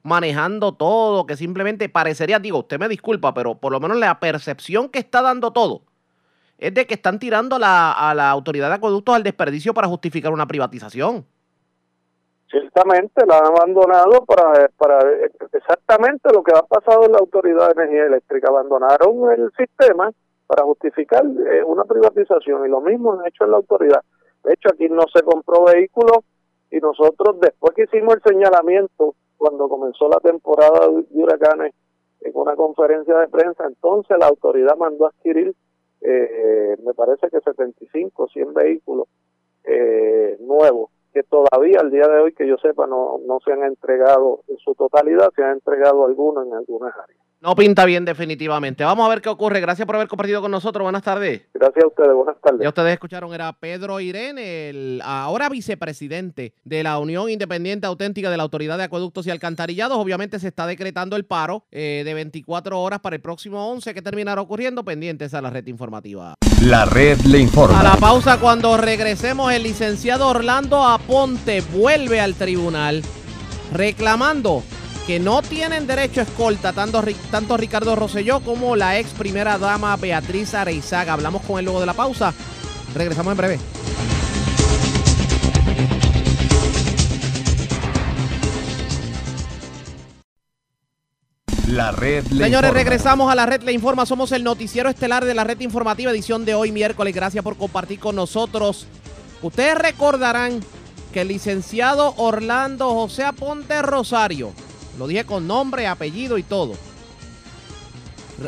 manejando 0.03 0.73
todo, 0.73 1.25
que 1.25 1.37
simplemente 1.37 1.87
parecería, 1.89 2.39
digo, 2.39 2.59
usted 2.59 2.79
me 2.79 2.87
disculpa, 2.89 3.33
pero 3.33 3.55
por 3.55 3.71
lo 3.71 3.79
menos 3.79 3.97
la 3.97 4.19
percepción 4.19 4.89
que 4.89 4.99
está 4.99 5.21
dando 5.21 5.51
todo 5.51 5.83
es 6.57 6.73
de 6.73 6.85
que 6.85 6.93
están 6.93 7.19
tirando 7.19 7.57
la, 7.57 7.91
a 7.91 8.13
la 8.13 8.29
autoridad 8.29 8.69
de 8.69 8.75
acueductos 8.75 9.15
al 9.15 9.23
desperdicio 9.23 9.73
para 9.73 9.87
justificar 9.87 10.31
una 10.31 10.47
privatización 10.47 11.25
ciertamente 12.51 13.25
la 13.25 13.39
han 13.39 13.47
abandonado 13.47 14.25
para, 14.25 14.69
para 14.77 14.99
exactamente 15.53 16.31
lo 16.33 16.43
que 16.43 16.51
ha 16.55 16.61
pasado 16.61 17.05
en 17.05 17.13
la 17.13 17.19
Autoridad 17.19 17.67
de 17.67 17.81
Energía 17.81 18.05
Eléctrica. 18.05 18.49
Abandonaron 18.49 19.31
el 19.31 19.51
sistema 19.57 20.11
para 20.47 20.63
justificar 20.63 21.23
eh, 21.25 21.63
una 21.63 21.85
privatización 21.85 22.65
y 22.65 22.69
lo 22.69 22.81
mismo 22.81 23.13
han 23.13 23.25
hecho 23.25 23.45
en 23.45 23.51
la 23.51 23.57
autoridad. 23.57 24.03
De 24.43 24.53
hecho, 24.53 24.69
aquí 24.69 24.89
no 24.89 25.05
se 25.13 25.23
compró 25.23 25.63
vehículos 25.65 26.19
y 26.69 26.79
nosotros 26.79 27.39
después 27.39 27.73
que 27.73 27.83
hicimos 27.83 28.15
el 28.15 28.23
señalamiento, 28.23 29.15
cuando 29.37 29.69
comenzó 29.69 30.09
la 30.09 30.19
temporada 30.19 30.87
de 30.87 31.05
huracanes, 31.11 31.73
en 32.21 32.31
una 32.35 32.55
conferencia 32.55 33.17
de 33.17 33.27
prensa, 33.29 33.65
entonces 33.65 34.15
la 34.19 34.27
autoridad 34.27 34.77
mandó 34.77 35.05
a 35.05 35.09
adquirir, 35.09 35.55
eh, 36.01 36.77
me 36.83 36.93
parece 36.93 37.29
que 37.29 37.39
75, 37.39 38.27
100 38.27 38.53
vehículos 38.53 39.07
eh, 39.63 40.37
nuevos 40.41 40.91
que 41.13 41.23
todavía 41.23 41.79
al 41.79 41.91
día 41.91 42.07
de 42.07 42.19
hoy 42.19 42.33
que 42.33 42.47
yo 42.47 42.57
sepa 42.57 42.87
no, 42.87 43.19
no 43.25 43.39
se 43.43 43.51
han 43.51 43.63
entregado 43.63 44.43
en 44.47 44.57
su 44.57 44.73
totalidad, 44.75 45.29
se 45.35 45.43
han 45.43 45.53
entregado 45.53 46.05
algunos 46.05 46.47
en 46.47 46.53
algunas 46.53 46.93
áreas. 46.95 47.19
No 47.41 47.55
pinta 47.55 47.85
bien 47.85 48.05
definitivamente. 48.05 48.83
Vamos 48.83 49.03
a 49.03 49.09
ver 49.09 49.19
qué 49.19 49.29
ocurre. 49.29 49.59
Gracias 49.61 49.87
por 49.87 49.95
haber 49.95 50.07
compartido 50.07 50.41
con 50.41 50.51
nosotros. 50.51 50.83
Buenas 50.83 51.01
tardes. 51.01 51.41
Gracias 51.55 51.83
a 51.83 51.87
ustedes. 51.87 52.13
Buenas 52.13 52.39
tardes. 52.39 52.61
Ya 52.61 52.69
ustedes 52.69 52.93
escucharon, 52.93 53.33
era 53.33 53.51
Pedro 53.53 53.99
Irene, 53.99 54.69
el 54.69 55.01
ahora 55.03 55.49
vicepresidente 55.49 56.53
de 56.63 56.83
la 56.83 56.99
Unión 56.99 57.31
Independiente 57.31 57.87
Auténtica 57.87 58.29
de 58.29 58.37
la 58.37 58.43
Autoridad 58.43 58.77
de 58.77 58.83
Acueductos 58.83 59.25
y 59.25 59.31
Alcantarillados. 59.31 59.97
Obviamente 59.97 60.37
se 60.37 60.49
está 60.49 60.67
decretando 60.67 61.15
el 61.15 61.25
paro 61.25 61.65
eh, 61.71 62.03
de 62.05 62.13
24 62.13 62.79
horas 62.79 62.99
para 62.99 63.15
el 63.15 63.23
próximo 63.23 63.71
11 63.71 63.91
que 63.95 64.03
terminará 64.03 64.39
ocurriendo 64.39 64.85
pendientes 64.85 65.33
a 65.33 65.41
la 65.41 65.49
red 65.49 65.65
informativa. 65.65 66.35
La 66.61 66.85
red 66.85 67.19
le 67.21 67.39
informa. 67.39 67.79
A 67.79 67.83
la 67.83 67.97
pausa 67.97 68.37
cuando 68.37 68.77
regresemos 68.77 69.51
el 69.51 69.63
licenciado 69.63 70.27
Orlando 70.27 70.85
Aponte 70.85 71.61
vuelve 71.61 72.21
al 72.21 72.35
tribunal 72.35 73.01
reclamando 73.73 74.61
que 75.07 75.19
no 75.19 75.41
tienen 75.41 75.87
derecho 75.87 76.19
a 76.19 76.23
escolta 76.23 76.71
tanto, 76.71 77.03
tanto 77.31 77.57
Ricardo 77.57 77.95
Rosselló 77.95 78.41
como 78.41 78.75
la 78.75 78.99
ex 78.99 79.09
primera 79.09 79.57
dama 79.57 79.95
Beatriz 79.97 80.53
Areizaga. 80.53 81.13
Hablamos 81.13 81.41
con 81.41 81.57
él 81.57 81.65
luego 81.65 81.79
de 81.79 81.87
la 81.87 81.95
pausa. 81.95 82.31
Regresamos 82.93 83.31
en 83.31 83.37
breve. 83.37 83.59
La 91.67 91.91
red 91.91 92.25
Señores, 92.25 92.73
regresamos 92.73 93.31
a 93.31 93.35
la 93.35 93.45
red 93.45 93.61
Le 93.61 93.71
Informa. 93.71 94.05
Somos 94.05 94.31
el 94.31 94.43
noticiero 94.43 94.89
estelar 94.89 95.25
de 95.25 95.33
la 95.33 95.43
red 95.43 95.59
informativa, 95.59 96.11
edición 96.11 96.43
de 96.43 96.55
hoy 96.55 96.71
miércoles. 96.71 97.13
Gracias 97.13 97.43
por 97.43 97.55
compartir 97.55 97.99
con 97.99 98.15
nosotros. 98.15 98.87
Ustedes 99.41 99.77
recordarán 99.77 100.61
que 101.13 101.21
el 101.21 101.27
licenciado 101.27 102.13
Orlando 102.17 102.89
José 102.93 103.23
Aponte 103.23 103.81
Rosario 103.81 104.53
lo 104.97 105.07
dije 105.07 105.23
con 105.25 105.47
nombre, 105.47 105.87
apellido 105.87 106.37
y 106.37 106.43
todo. 106.43 106.73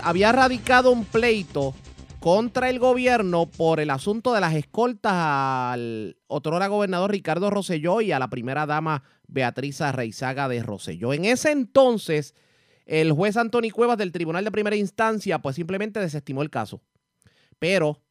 Había 0.01 0.31
radicado 0.31 0.91
un 0.91 1.05
pleito 1.05 1.75
contra 2.19 2.69
el 2.69 2.79
gobierno 2.79 3.45
por 3.45 3.79
el 3.79 3.89
asunto 3.89 4.33
de 4.33 4.41
las 4.41 4.55
escoltas 4.55 5.13
al 5.13 6.17
otrora 6.27 6.67
gobernador 6.67 7.11
Ricardo 7.11 7.49
Rosselló 7.49 8.01
y 8.01 8.11
a 8.11 8.19
la 8.19 8.29
primera 8.29 8.65
dama 8.65 9.03
Beatriz 9.27 9.81
Arreizaga 9.81 10.47
de 10.47 10.63
Rosselló. 10.63 11.13
En 11.13 11.25
ese 11.25 11.51
entonces, 11.51 12.33
el 12.85 13.11
juez 13.11 13.37
Antonio 13.37 13.73
Cuevas 13.73 13.97
del 13.97 14.11
Tribunal 14.11 14.43
de 14.43 14.51
Primera 14.51 14.75
Instancia 14.75 15.39
pues 15.39 15.55
simplemente 15.55 15.99
desestimó 15.99 16.41
el 16.41 16.49
caso. 16.49 16.81
Pero, 17.59 18.01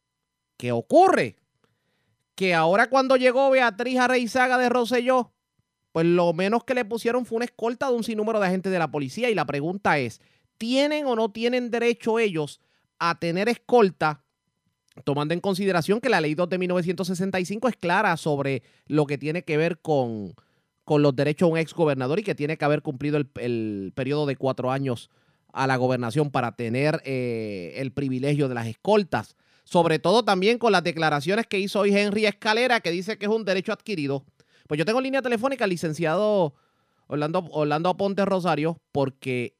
¿qué 0.57 0.71
ocurre? 0.71 1.35
Que 2.35 2.53
ahora 2.53 2.89
cuando 2.89 3.15
llegó 3.15 3.51
Beatriz 3.51 3.99
Arreizaga 3.99 4.57
de 4.57 4.69
Rosselló, 4.69 5.31
pues 5.91 6.07
lo 6.07 6.33
menos 6.33 6.63
que 6.63 6.73
le 6.73 6.85
pusieron 6.85 7.25
fue 7.25 7.35
una 7.37 7.45
escolta 7.45 7.87
de 7.87 7.95
un 7.95 8.03
sinnúmero 8.03 8.39
de 8.39 8.47
agentes 8.47 8.71
de 8.71 8.79
la 8.79 8.89
policía. 8.89 9.29
Y 9.29 9.35
la 9.35 9.45
pregunta 9.45 9.99
es, 9.99 10.21
¿tienen 10.57 11.05
o 11.05 11.15
no 11.15 11.31
tienen 11.31 11.69
derecho 11.69 12.17
ellos 12.17 12.59
a 12.97 13.19
tener 13.19 13.47
escolta? 13.47 14.23
Tomando 15.03 15.35
en 15.35 15.39
consideración 15.39 16.01
que 16.01 16.09
la 16.09 16.21
ley 16.21 16.33
2 16.33 16.49
de 16.49 16.57
1965 16.57 17.67
es 17.67 17.77
clara 17.77 18.17
sobre 18.17 18.63
lo 18.87 19.05
que 19.05 19.19
tiene 19.19 19.43
que 19.43 19.57
ver 19.57 19.79
con, 19.79 20.33
con 20.83 21.01
los 21.01 21.15
derechos 21.15 21.47
de 21.47 21.53
un 21.53 21.57
exgobernador 21.59 22.19
y 22.19 22.23
que 22.23 22.35
tiene 22.35 22.57
que 22.57 22.65
haber 22.65 22.81
cumplido 22.81 23.17
el, 23.17 23.29
el 23.35 23.91
periodo 23.95 24.25
de 24.25 24.35
cuatro 24.35 24.71
años 24.71 25.09
a 25.53 25.67
la 25.67 25.77
gobernación 25.77 26.31
para 26.31 26.55
tener 26.55 27.01
eh, 27.05 27.73
el 27.77 27.91
privilegio 27.91 28.49
de 28.49 28.55
las 28.55 28.67
escoltas. 28.67 29.37
Sobre 29.63 29.99
todo 29.99 30.25
también 30.25 30.57
con 30.57 30.73
las 30.73 30.83
declaraciones 30.83 31.47
que 31.47 31.59
hizo 31.59 31.79
hoy 31.79 31.95
Henry 31.95 32.25
Escalera, 32.25 32.81
que 32.81 32.91
dice 32.91 33.17
que 33.17 33.27
es 33.27 33.31
un 33.31 33.45
derecho 33.45 33.71
adquirido. 33.71 34.25
Pues 34.67 34.77
yo 34.77 34.85
tengo 34.85 34.99
línea 34.99 35.21
telefónica 35.21 35.67
licenciado 35.67 36.53
Orlando, 37.07 37.47
Orlando 37.51 37.89
Aponte 37.89 38.25
Rosario, 38.25 38.77
porque 38.91 39.55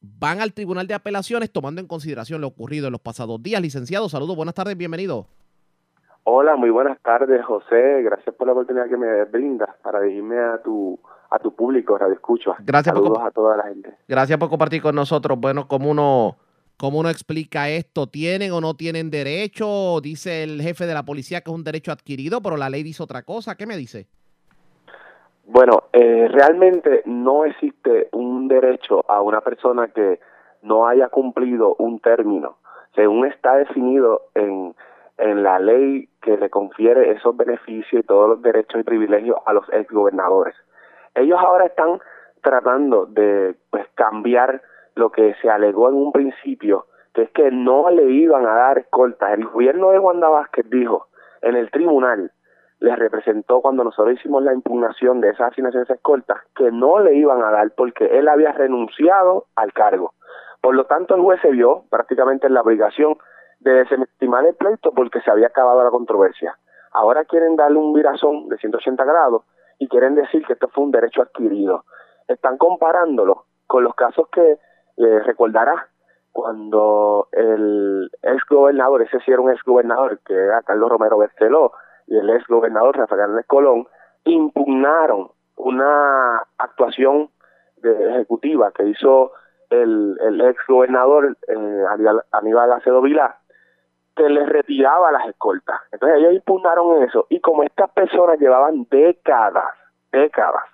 van 0.00 0.40
al 0.40 0.54
Tribunal 0.54 0.86
de 0.86 0.94
Apelaciones 0.94 1.50
tomando 1.50 1.80
en 1.80 1.86
consideración 1.86 2.40
lo 2.40 2.46
ocurrido 2.46 2.86
en 2.86 2.92
los 2.92 3.00
pasados 3.00 3.42
días. 3.42 3.60
Licenciado, 3.60 4.08
saludos, 4.08 4.36
buenas 4.36 4.54
tardes, 4.54 4.76
bienvenido. 4.76 5.28
Hola, 6.28 6.56
muy 6.56 6.70
buenas 6.70 7.00
tardes, 7.02 7.44
José. 7.44 8.02
Gracias 8.02 8.34
por 8.34 8.48
la 8.48 8.52
oportunidad 8.52 8.88
que 8.88 8.96
me 8.96 9.24
brindas 9.26 9.70
para 9.80 10.00
dirigirme 10.00 10.36
a 10.36 10.60
tu 10.60 10.98
a 11.30 11.38
tu 11.38 11.54
público, 11.54 11.96
Radio 11.96 12.14
Escucho. 12.14 12.56
Gracias 12.64 12.92
Saludos 12.92 13.16
por, 13.16 13.28
a 13.28 13.30
toda 13.30 13.56
la 13.56 13.62
gente. 13.68 13.94
Gracias 14.08 14.36
por 14.36 14.48
compartir 14.48 14.82
con 14.82 14.96
nosotros. 14.96 15.38
Bueno, 15.38 15.68
¿cómo 15.68 15.88
uno, 15.88 16.34
¿cómo 16.76 16.98
uno 16.98 17.10
explica 17.10 17.68
esto? 17.68 18.08
¿Tienen 18.08 18.50
o 18.50 18.60
no 18.60 18.74
tienen 18.74 19.08
derecho? 19.08 20.00
Dice 20.00 20.42
el 20.42 20.60
jefe 20.60 20.86
de 20.86 20.94
la 20.94 21.04
policía 21.04 21.42
que 21.42 21.50
es 21.52 21.54
un 21.54 21.62
derecho 21.62 21.92
adquirido, 21.92 22.40
pero 22.42 22.56
la 22.56 22.70
ley 22.70 22.82
dice 22.82 23.04
otra 23.04 23.22
cosa. 23.22 23.54
¿Qué 23.54 23.64
me 23.64 23.76
dice? 23.76 24.08
Bueno, 25.44 25.84
eh, 25.92 26.26
realmente 26.32 27.02
no 27.04 27.44
existe 27.44 28.08
un 28.10 28.48
derecho 28.48 29.08
a 29.08 29.22
una 29.22 29.42
persona 29.42 29.86
que 29.94 30.18
no 30.62 30.88
haya 30.88 31.08
cumplido 31.08 31.76
un 31.78 32.00
término, 32.00 32.56
según 32.96 33.26
está 33.26 33.54
definido 33.58 34.22
en, 34.34 34.74
en 35.18 35.42
la 35.42 35.58
ley 35.58 36.08
que 36.20 36.36
le 36.36 36.50
confiere 36.50 37.12
esos 37.12 37.36
beneficios 37.36 38.02
y 38.02 38.06
todos 38.06 38.28
los 38.28 38.42
derechos 38.42 38.80
y 38.80 38.84
privilegios 38.84 39.36
a 39.46 39.52
los 39.52 39.66
exgobernadores. 39.72 40.54
Ellos 41.14 41.38
ahora 41.40 41.66
están 41.66 42.00
tratando 42.42 43.06
de 43.06 43.56
pues 43.70 43.86
cambiar 43.94 44.62
lo 44.94 45.10
que 45.10 45.34
se 45.40 45.50
alegó 45.50 45.88
en 45.88 45.94
un 45.94 46.12
principio, 46.12 46.86
que 47.14 47.22
es 47.22 47.30
que 47.30 47.50
no 47.50 47.90
le 47.90 48.10
iban 48.10 48.46
a 48.46 48.54
dar 48.54 48.78
escoltas. 48.78 49.32
El 49.32 49.46
gobierno 49.46 49.90
de 49.90 49.98
Wanda 49.98 50.28
Vázquez 50.28 50.68
dijo 50.68 51.08
en 51.42 51.56
el 51.56 51.70
tribunal 51.70 52.32
les 52.78 52.98
representó 52.98 53.60
cuando 53.62 53.84
nosotros 53.84 54.18
hicimos 54.18 54.42
la 54.42 54.52
impugnación 54.52 55.20
de 55.20 55.30
esa 55.30 55.46
asignación 55.46 55.84
de 55.84 55.94
escoltas 55.94 56.38
que 56.54 56.70
no 56.70 57.00
le 57.00 57.14
iban 57.14 57.42
a 57.42 57.50
dar 57.50 57.70
porque 57.74 58.04
él 58.04 58.28
había 58.28 58.52
renunciado 58.52 59.46
al 59.56 59.72
cargo. 59.72 60.12
Por 60.60 60.74
lo 60.74 60.84
tanto, 60.84 61.14
el 61.14 61.22
juez 61.22 61.40
se 61.40 61.50
vio 61.50 61.84
prácticamente 61.90 62.46
en 62.46 62.54
la 62.54 62.60
obligación 62.60 63.16
de 63.66 63.84
desestimar 63.84 64.46
el 64.46 64.54
pleito 64.54 64.92
porque 64.92 65.20
se 65.20 65.30
había 65.30 65.48
acabado 65.48 65.82
la 65.82 65.90
controversia. 65.90 66.56
Ahora 66.92 67.24
quieren 67.24 67.56
darle 67.56 67.78
un 67.78 67.92
virazón 67.92 68.48
de 68.48 68.56
180 68.58 69.04
grados 69.04 69.42
y 69.78 69.88
quieren 69.88 70.14
decir 70.14 70.46
que 70.46 70.52
esto 70.52 70.68
fue 70.68 70.84
un 70.84 70.92
derecho 70.92 71.22
adquirido. 71.22 71.84
Están 72.28 72.58
comparándolo 72.58 73.46
con 73.66 73.82
los 73.82 73.94
casos 73.96 74.28
que 74.28 74.52
eh, 74.52 75.18
recordará 75.24 75.88
cuando 76.30 77.28
el 77.32 78.08
ex 78.22 78.44
gobernador, 78.48 79.02
ese 79.02 79.18
sí 79.20 79.32
era 79.32 79.40
un 79.40 79.50
ex 79.50 79.62
gobernador, 79.64 80.20
que 80.24 80.34
era 80.34 80.62
Carlos 80.62 80.90
Romero 80.90 81.18
Berceló, 81.18 81.72
y 82.06 82.16
el 82.16 82.30
ex 82.30 82.46
gobernador 82.46 82.96
Rafael 82.96 83.22
Hernández 83.22 83.46
Colón 83.46 83.88
impugnaron 84.24 85.30
una 85.56 86.42
actuación 86.58 87.30
ejecutiva 87.82 88.70
que 88.72 88.84
hizo 88.84 89.32
el, 89.70 90.16
el 90.20 90.40
ex 90.42 90.58
gobernador 90.68 91.36
eh, 91.48 91.84
Aníbal 92.30 92.72
Acedo 92.72 93.02
Vilá 93.02 93.38
que 94.16 94.28
les 94.28 94.48
retiraba 94.48 95.12
las 95.12 95.28
escoltas. 95.28 95.80
Entonces 95.92 96.18
ellos 96.18 96.34
impugnaron 96.34 97.02
eso 97.02 97.26
y 97.28 97.40
como 97.40 97.62
estas 97.62 97.90
personas 97.90 98.40
llevaban 98.40 98.86
décadas, 98.90 99.74
décadas, 100.10 100.64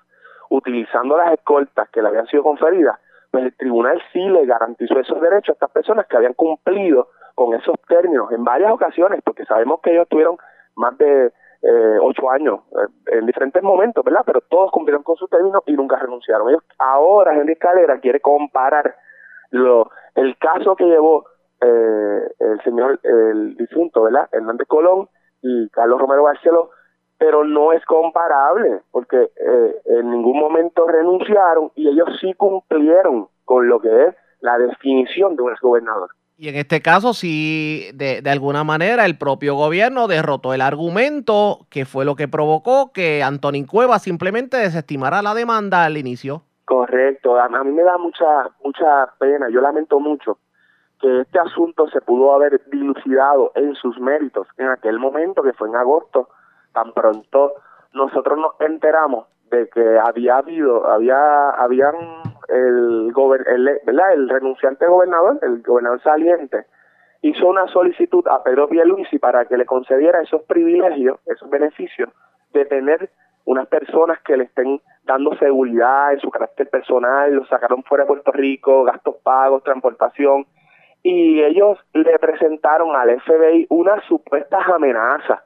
utilizando 0.49 1.17
las 1.17 1.33
escoltas 1.33 1.89
que 1.91 2.01
le 2.01 2.09
habían 2.09 2.27
sido 2.29 2.43
conferidas, 2.43 2.99
pues 3.31 3.45
el 3.45 3.57
tribunal 3.57 4.01
sí 4.13 4.21
le 4.21 4.47
garantizó 4.47 4.99
esos 5.01 5.21
derechos 5.21 5.51
a 5.51 5.53
estas 5.53 5.71
personas 5.71 6.07
que 6.07 6.17
habían 6.17 6.35
cumplido 6.35 7.09
con 7.35 7.55
esos 7.55 7.75
términos 7.89 8.31
en 8.31 8.45
varias 8.45 8.71
ocasiones, 8.71 9.21
porque 9.25 9.45
sabemos 9.47 9.81
que 9.83 9.93
ellos 9.93 10.07
tuvieron 10.09 10.37
más 10.77 10.97
de 10.99 11.33
eh, 11.63 11.99
ocho 12.01 12.31
años 12.31 12.61
eh, 12.73 13.19
en 13.19 13.27
diferentes 13.27 13.63
momentos, 13.63 14.05
¿verdad? 14.05 14.23
Pero 14.27 14.41
todos 14.43 14.71
cumplieron 14.71 15.03
con 15.03 15.17
sus 15.17 15.31
términos 15.31 15.63
y 15.67 15.73
nunca 15.73 15.97
renunciaron. 15.97 16.49
Ellos 16.51 16.63
ahora 16.79 17.35
Henry 17.35 17.57
Calera 17.57 17.99
quiere 18.01 18.21
comparar 18.21 18.95
el 19.53 20.37
caso 20.39 20.77
que 20.77 20.85
llevó 20.85 21.25
eh, 21.63 22.29
el 22.41 22.61
señor, 22.65 22.99
el 23.03 23.57
difunto, 23.57 24.03
¿verdad? 24.03 24.29
Hernández 24.33 24.67
Colón 24.67 25.09
y 25.43 25.69
Carlos 25.71 26.01
Romero 26.01 26.25
Barceló, 26.25 26.71
pero 27.19 27.45
no 27.45 27.73
es 27.73 27.85
comparable 27.85 28.81
porque 28.91 29.17
eh, 29.17 29.77
en 29.87 30.11
ningún 30.11 30.39
momento 30.39 30.87
renunciaron 30.87 31.71
y 31.77 31.89
ellos 31.89 32.09
sí 32.21 32.35
cumplieron 32.35 33.29
con 33.45 33.69
lo 33.69 33.81
que 33.81 34.07
es 34.07 34.15
la 34.41 34.59
definición 34.59 35.37
de 35.37 35.43
un 35.43 35.53
exgobernador. 35.53 36.11
Y 36.37 36.49
en 36.49 36.57
este 36.57 36.83
caso, 36.83 37.15
sí, 37.15 37.91
de, 37.95 38.23
de, 38.23 38.31
alguna 38.31 38.65
manera, 38.65 39.05
el 39.07 39.17
propio 39.17 39.55
gobierno 39.55 40.09
derrotó 40.09 40.55
el 40.55 40.63
argumento 40.63 41.67
que 41.71 41.85
fue 41.85 42.05
lo 42.05 42.17
que 42.17 42.27
provocó 42.27 42.91
que 42.93 43.23
Antonín 43.23 43.67
Cueva 43.67 44.01
simplemente 44.01 44.57
desestimara 44.57 45.23
la 45.23 45.35
demanda 45.35 45.85
al 45.85 45.97
inicio. 45.97 46.43
Correcto, 46.65 47.39
a, 47.39 47.45
a 47.45 47.65
mí 47.65 47.71
me 47.71 47.83
da 47.85 47.99
mucha, 47.99 48.51
mucha 48.65 49.13
pena, 49.21 49.49
yo 49.51 49.61
lamento 49.61 50.01
mucho 50.01 50.39
que 51.03 51.21
este 51.21 51.39
asunto 51.41 51.89
se 51.89 52.01
pudo 52.01 52.33
haber 52.33 52.63
dilucidado 52.71 53.51
en 53.57 53.75
sus 53.75 53.99
méritos 53.99 54.47
en 54.57 54.69
aquel 54.69 54.99
momento, 55.01 55.43
que 55.43 55.53
fue 55.53 55.69
en 55.69 55.77
agosto, 55.77 56.29
tan 56.73 56.93
pronto 56.93 57.55
nosotros 57.93 58.39
nos 58.39 58.53
enteramos 58.61 59.27
de 59.51 59.69
que 59.69 59.99
había 59.99 60.39
habido, 60.39 60.87
había, 60.87 61.51
habían 61.51 61.95
el, 62.49 63.13
¿verdad? 63.85 64.15
el 64.15 64.29
renunciante 64.29 64.87
gobernador, 64.87 65.39
el 65.43 65.61
gobernador 65.63 66.01
saliente, 66.03 66.65
hizo 67.21 67.49
una 67.49 67.67
solicitud 67.67 68.27
a 68.29 68.43
Pedro 68.43 68.69
Pierluisi 68.69 69.19
para 69.19 69.45
que 69.45 69.57
le 69.57 69.67
concediera 69.67 70.23
esos 70.23 70.43
privilegios, 70.43 71.19
esos 71.27 71.51
beneficios 71.51 72.09
de 72.55 72.65
tener 72.65 73.11
unas 73.45 73.67
personas 73.67 74.21
que 74.21 74.37
le 74.37 74.45
estén 74.45 74.81
dando 75.05 75.37
seguridad 75.37 76.13
en 76.13 76.21
su 76.21 76.31
carácter 76.31 76.71
personal, 76.71 77.35
lo 77.35 77.45
sacaron 77.47 77.83
fuera 77.83 78.05
de 78.05 78.09
Puerto 78.09 78.33
Rico, 78.33 78.85
gastos 78.85 79.17
pagos, 79.23 79.65
transportación, 79.65 80.47
y 81.03 81.43
ellos 81.43 81.79
le 81.93 82.19
presentaron 82.19 82.95
al 82.95 83.21
FBI 83.21 83.67
unas 83.71 84.05
supuestas 84.05 84.67
amenazas 84.69 85.41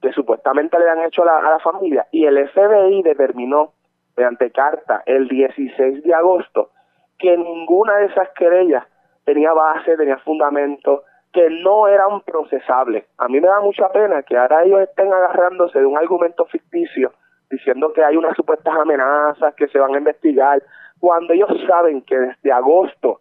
que 0.00 0.12
supuestamente 0.12 0.78
le 0.78 0.88
han 0.88 1.02
hecho 1.02 1.22
a 1.22 1.42
la, 1.42 1.58
familia, 1.58 2.06
y 2.10 2.24
el 2.24 2.48
FBI 2.48 3.02
determinó 3.02 3.74
mediante 4.16 4.50
carta 4.50 5.02
el 5.06 5.28
16 5.28 6.02
de 6.02 6.14
agosto 6.14 6.70
que 7.18 7.36
ninguna 7.36 7.96
de 7.96 8.06
esas 8.06 8.30
querellas 8.30 8.86
tenía 9.24 9.52
base, 9.52 9.96
tenía 9.96 10.16
fundamento, 10.18 11.04
que 11.32 11.48
no 11.50 11.86
eran 11.86 12.22
procesables. 12.22 13.04
A 13.18 13.28
mí 13.28 13.40
me 13.40 13.46
da 13.46 13.60
mucha 13.60 13.90
pena 13.90 14.22
que 14.22 14.36
ahora 14.36 14.64
ellos 14.64 14.80
estén 14.80 15.12
agarrándose 15.12 15.78
de 15.78 15.86
un 15.86 15.98
argumento 15.98 16.46
ficticio 16.46 17.12
diciendo 17.50 17.92
que 17.92 18.02
hay 18.02 18.16
unas 18.16 18.34
supuestas 18.36 18.74
amenazas 18.74 19.54
que 19.54 19.68
se 19.68 19.78
van 19.78 19.94
a 19.94 19.98
investigar, 19.98 20.62
cuando 20.98 21.32
ellos 21.32 21.50
saben 21.66 22.02
que 22.02 22.16
desde 22.16 22.52
agosto 22.52 23.20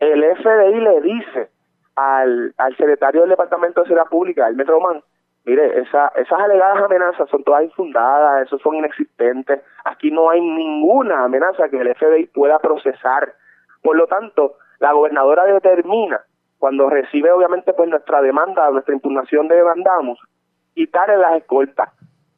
el 0.00 0.24
FBI 0.36 0.80
le 0.80 1.00
dice 1.00 1.50
al, 1.94 2.54
al 2.58 2.76
secretario 2.76 3.22
del 3.22 3.30
Departamento 3.30 3.80
de 3.80 3.88
Seguridad 3.88 4.10
Pública, 4.10 4.46
el 4.48 4.56
Metroman, 4.56 5.02
Mire, 5.46 5.78
esa, 5.80 6.08
esas 6.16 6.40
alegadas 6.40 6.82
amenazas 6.82 7.30
son 7.30 7.44
todas 7.44 7.62
infundadas, 7.62 8.46
esos 8.46 8.60
son 8.62 8.74
inexistentes. 8.74 9.60
Aquí 9.84 10.10
no 10.10 10.28
hay 10.28 10.40
ninguna 10.40 11.22
amenaza 11.22 11.68
que 11.68 11.78
el 11.78 11.94
FBI 11.94 12.26
pueda 12.34 12.58
procesar. 12.58 13.32
Por 13.80 13.96
lo 13.96 14.08
tanto, 14.08 14.56
la 14.80 14.90
gobernadora 14.90 15.44
determina, 15.44 16.20
cuando 16.58 16.90
recibe 16.90 17.30
obviamente 17.30 17.72
pues 17.74 17.88
nuestra 17.88 18.22
demanda, 18.22 18.68
nuestra 18.72 18.92
impugnación 18.92 19.46
de 19.46 19.54
demandamos, 19.54 20.18
quitarle 20.74 21.16
las 21.18 21.36
escoltas. 21.36 21.90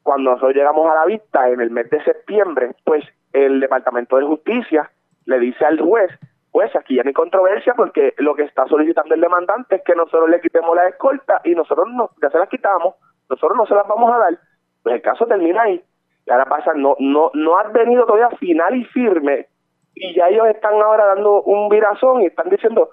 Cuando 0.03 0.29
nosotros 0.29 0.53
llegamos 0.53 0.87
a 0.87 0.93
la 0.93 1.05
vista 1.05 1.49
en 1.49 1.61
el 1.61 1.71
mes 1.71 1.89
de 1.89 2.03
septiembre, 2.03 2.75
pues 2.85 3.03
el 3.33 3.59
Departamento 3.59 4.17
de 4.17 4.25
Justicia 4.25 4.91
le 5.25 5.39
dice 5.39 5.65
al 5.65 5.79
juez 5.79 6.11
pues 6.51 6.75
aquí 6.75 6.95
ya 6.95 7.03
no 7.03 7.09
hay 7.09 7.13
controversia 7.13 7.73
porque 7.75 8.13
lo 8.17 8.35
que 8.35 8.43
está 8.43 8.65
solicitando 8.65 9.13
el 9.13 9.21
demandante 9.21 9.75
es 9.77 9.83
que 9.83 9.95
nosotros 9.95 10.29
le 10.29 10.41
quitemos 10.41 10.75
la 10.75 10.87
escolta 10.87 11.41
y 11.43 11.53
nosotros 11.53 11.87
no, 11.91 12.09
ya 12.21 12.29
se 12.29 12.39
las 12.39 12.49
quitamos, 12.49 12.95
nosotros 13.29 13.57
no 13.57 13.65
se 13.65 13.75
las 13.75 13.87
vamos 13.87 14.11
a 14.11 14.17
dar. 14.17 14.39
Pues 14.81 14.95
el 14.95 15.01
caso 15.01 15.25
termina 15.27 15.63
ahí. 15.63 15.83
Y 16.25 16.31
ahora 16.31 16.45
pasa, 16.45 16.73
no, 16.73 16.95
no, 16.99 17.31
no 17.33 17.57
ha 17.57 17.63
venido 17.63 18.05
todavía 18.05 18.29
final 18.37 18.75
y 18.75 18.85
firme 18.85 19.47
y 19.95 20.15
ya 20.15 20.29
ellos 20.29 20.47
están 20.47 20.81
ahora 20.81 21.05
dando 21.07 21.41
un 21.41 21.69
virazón 21.69 22.21
y 22.21 22.27
están 22.27 22.49
diciendo 22.49 22.89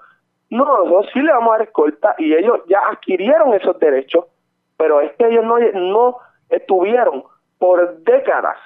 No, 0.49 0.65
nosotros 0.65 1.07
sí 1.13 1.21
le 1.21 1.31
vamos 1.31 1.49
a 1.49 1.57
dar 1.57 1.67
escolta 1.67 2.15
y 2.17 2.33
ellos 2.33 2.61
ya 2.67 2.79
adquirieron 2.89 3.53
esos 3.53 3.79
derechos, 3.79 4.25
pero 4.77 5.01
es 5.01 5.11
que 5.13 5.27
ellos 5.27 5.45
no, 5.45 5.57
no 5.57 6.17
estuvieron 6.49 7.23
por 7.57 7.99
décadas 7.99 8.57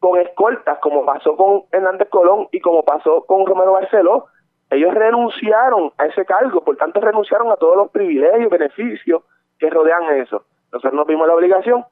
con 0.00 0.20
escoltas, 0.20 0.78
como 0.80 1.04
pasó 1.04 1.36
con 1.36 1.62
Hernández 1.72 2.08
Colón 2.10 2.48
y 2.52 2.60
como 2.60 2.82
pasó 2.82 3.24
con 3.24 3.46
Romero 3.46 3.72
Barceló. 3.72 4.26
Ellos 4.70 4.94
renunciaron 4.94 5.92
a 5.98 6.06
ese 6.06 6.24
cargo, 6.24 6.64
por 6.64 6.76
tanto 6.76 7.00
renunciaron 7.00 7.50
a 7.52 7.56
todos 7.56 7.76
los 7.76 7.90
privilegios, 7.90 8.50
beneficios 8.50 9.22
que 9.58 9.70
rodean 9.70 10.04
eso. 10.16 10.44
Nosotros 10.72 10.94
nos 10.94 11.06
vimos 11.06 11.26
la 11.26 11.34
obligación 11.34 11.84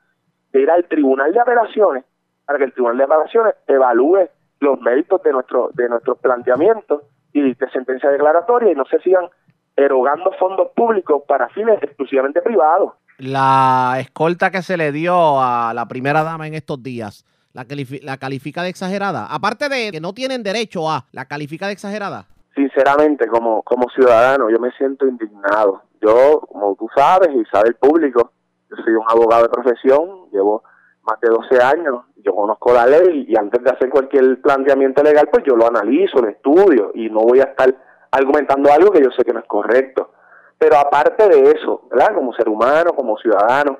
de 0.52 0.62
ir 0.62 0.70
al 0.70 0.84
Tribunal 0.84 1.32
de 1.32 1.40
Apelaciones 1.40 2.04
para 2.44 2.58
que 2.58 2.64
el 2.64 2.72
Tribunal 2.72 2.98
de 2.98 3.04
Apelaciones 3.04 3.54
evalúe 3.66 4.28
los 4.60 4.80
méritos 4.80 5.22
de 5.22 5.32
nuestro 5.32 5.70
de 5.74 5.88
nuestros 5.88 6.18
planteamientos 6.18 7.02
y 7.32 7.54
de 7.54 7.70
sentencia 7.70 8.10
declaratoria 8.10 8.72
y 8.72 8.74
no 8.74 8.84
se 8.84 8.98
sigan 9.00 9.28
erogando 9.76 10.32
fondos 10.38 10.68
públicos 10.74 11.22
para 11.26 11.48
fines 11.48 11.82
exclusivamente 11.82 12.42
privados. 12.42 12.92
La 13.18 13.96
escolta 14.00 14.50
que 14.50 14.62
se 14.62 14.76
le 14.76 14.92
dio 14.92 15.40
a 15.40 15.72
la 15.74 15.86
primera 15.86 16.22
dama 16.24 16.46
en 16.46 16.54
estos 16.54 16.82
días, 16.82 17.24
¿la, 17.52 17.66
la 18.02 18.16
califica 18.18 18.62
de 18.62 18.68
exagerada? 18.68 19.26
Aparte 19.26 19.68
de 19.68 19.90
que 19.92 20.00
no 20.00 20.12
tienen 20.12 20.42
derecho 20.42 20.90
a, 20.90 21.06
¿la 21.12 21.26
califica 21.26 21.66
de 21.66 21.72
exagerada? 21.72 22.26
Sinceramente, 22.72 23.26
como, 23.28 23.62
como 23.62 23.88
ciudadano, 23.90 24.48
yo 24.48 24.58
me 24.58 24.70
siento 24.72 25.06
indignado. 25.06 25.82
Yo, 26.00 26.40
como 26.40 26.74
tú 26.76 26.88
sabes 26.94 27.28
y 27.34 27.44
sabe 27.46 27.68
el 27.68 27.74
público, 27.74 28.32
yo 28.70 28.76
soy 28.82 28.94
un 28.94 29.04
abogado 29.06 29.42
de 29.42 29.48
profesión, 29.50 30.30
llevo 30.30 30.62
más 31.02 31.20
de 31.20 31.28
12 31.28 31.62
años, 31.62 32.04
yo 32.16 32.34
conozco 32.34 32.72
la 32.72 32.86
ley 32.86 33.26
y 33.28 33.36
antes 33.36 33.62
de 33.62 33.70
hacer 33.70 33.90
cualquier 33.90 34.40
planteamiento 34.40 35.02
legal, 35.02 35.28
pues 35.30 35.44
yo 35.44 35.56
lo 35.56 35.66
analizo, 35.66 36.20
lo 36.20 36.28
estudio 36.28 36.92
y 36.94 37.10
no 37.10 37.20
voy 37.20 37.40
a 37.40 37.44
estar 37.44 37.74
argumentando 38.10 38.72
algo 38.72 38.90
que 38.90 39.02
yo 39.02 39.10
sé 39.10 39.24
que 39.24 39.32
no 39.32 39.40
es 39.40 39.46
correcto. 39.46 40.12
Pero 40.58 40.76
aparte 40.78 41.28
de 41.28 41.50
eso, 41.50 41.88
¿verdad? 41.90 42.14
Como 42.14 42.32
ser 42.34 42.48
humano, 42.48 42.92
como 42.94 43.18
ciudadano, 43.18 43.78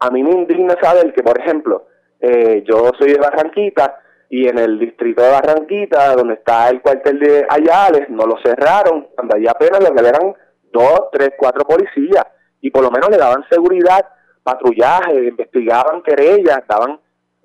a 0.00 0.10
mí 0.10 0.22
me 0.22 0.32
indigna 0.32 0.76
saber 0.82 1.14
que, 1.14 1.22
por 1.22 1.38
ejemplo, 1.40 1.86
eh, 2.20 2.62
yo 2.66 2.90
soy 2.98 3.12
de 3.12 3.20
Barranquita 3.20 4.00
y 4.30 4.48
en 4.48 4.58
el 4.58 4.78
distrito 4.78 5.22
de 5.22 5.30
Barranquita, 5.30 6.14
donde 6.16 6.34
está 6.34 6.68
el 6.70 6.80
cuartel 6.80 7.18
de 7.18 7.46
Ayales, 7.48 8.08
no 8.08 8.26
lo 8.26 8.36
cerraron, 8.42 9.08
cuando 9.14 9.36
allí 9.36 9.46
apenas 9.46 9.82
lo 9.82 9.94
que 9.94 10.08
eran 10.08 10.34
dos, 10.72 11.02
tres, 11.12 11.30
cuatro 11.38 11.64
policías 11.64 12.26
y 12.60 12.70
por 12.70 12.82
lo 12.82 12.90
menos 12.90 13.10
le 13.10 13.18
daban 13.18 13.44
seguridad, 13.50 14.06
patrullaje, 14.42 15.28
investigaban 15.28 16.02
querellas, 16.02 16.62
daban 16.66 16.98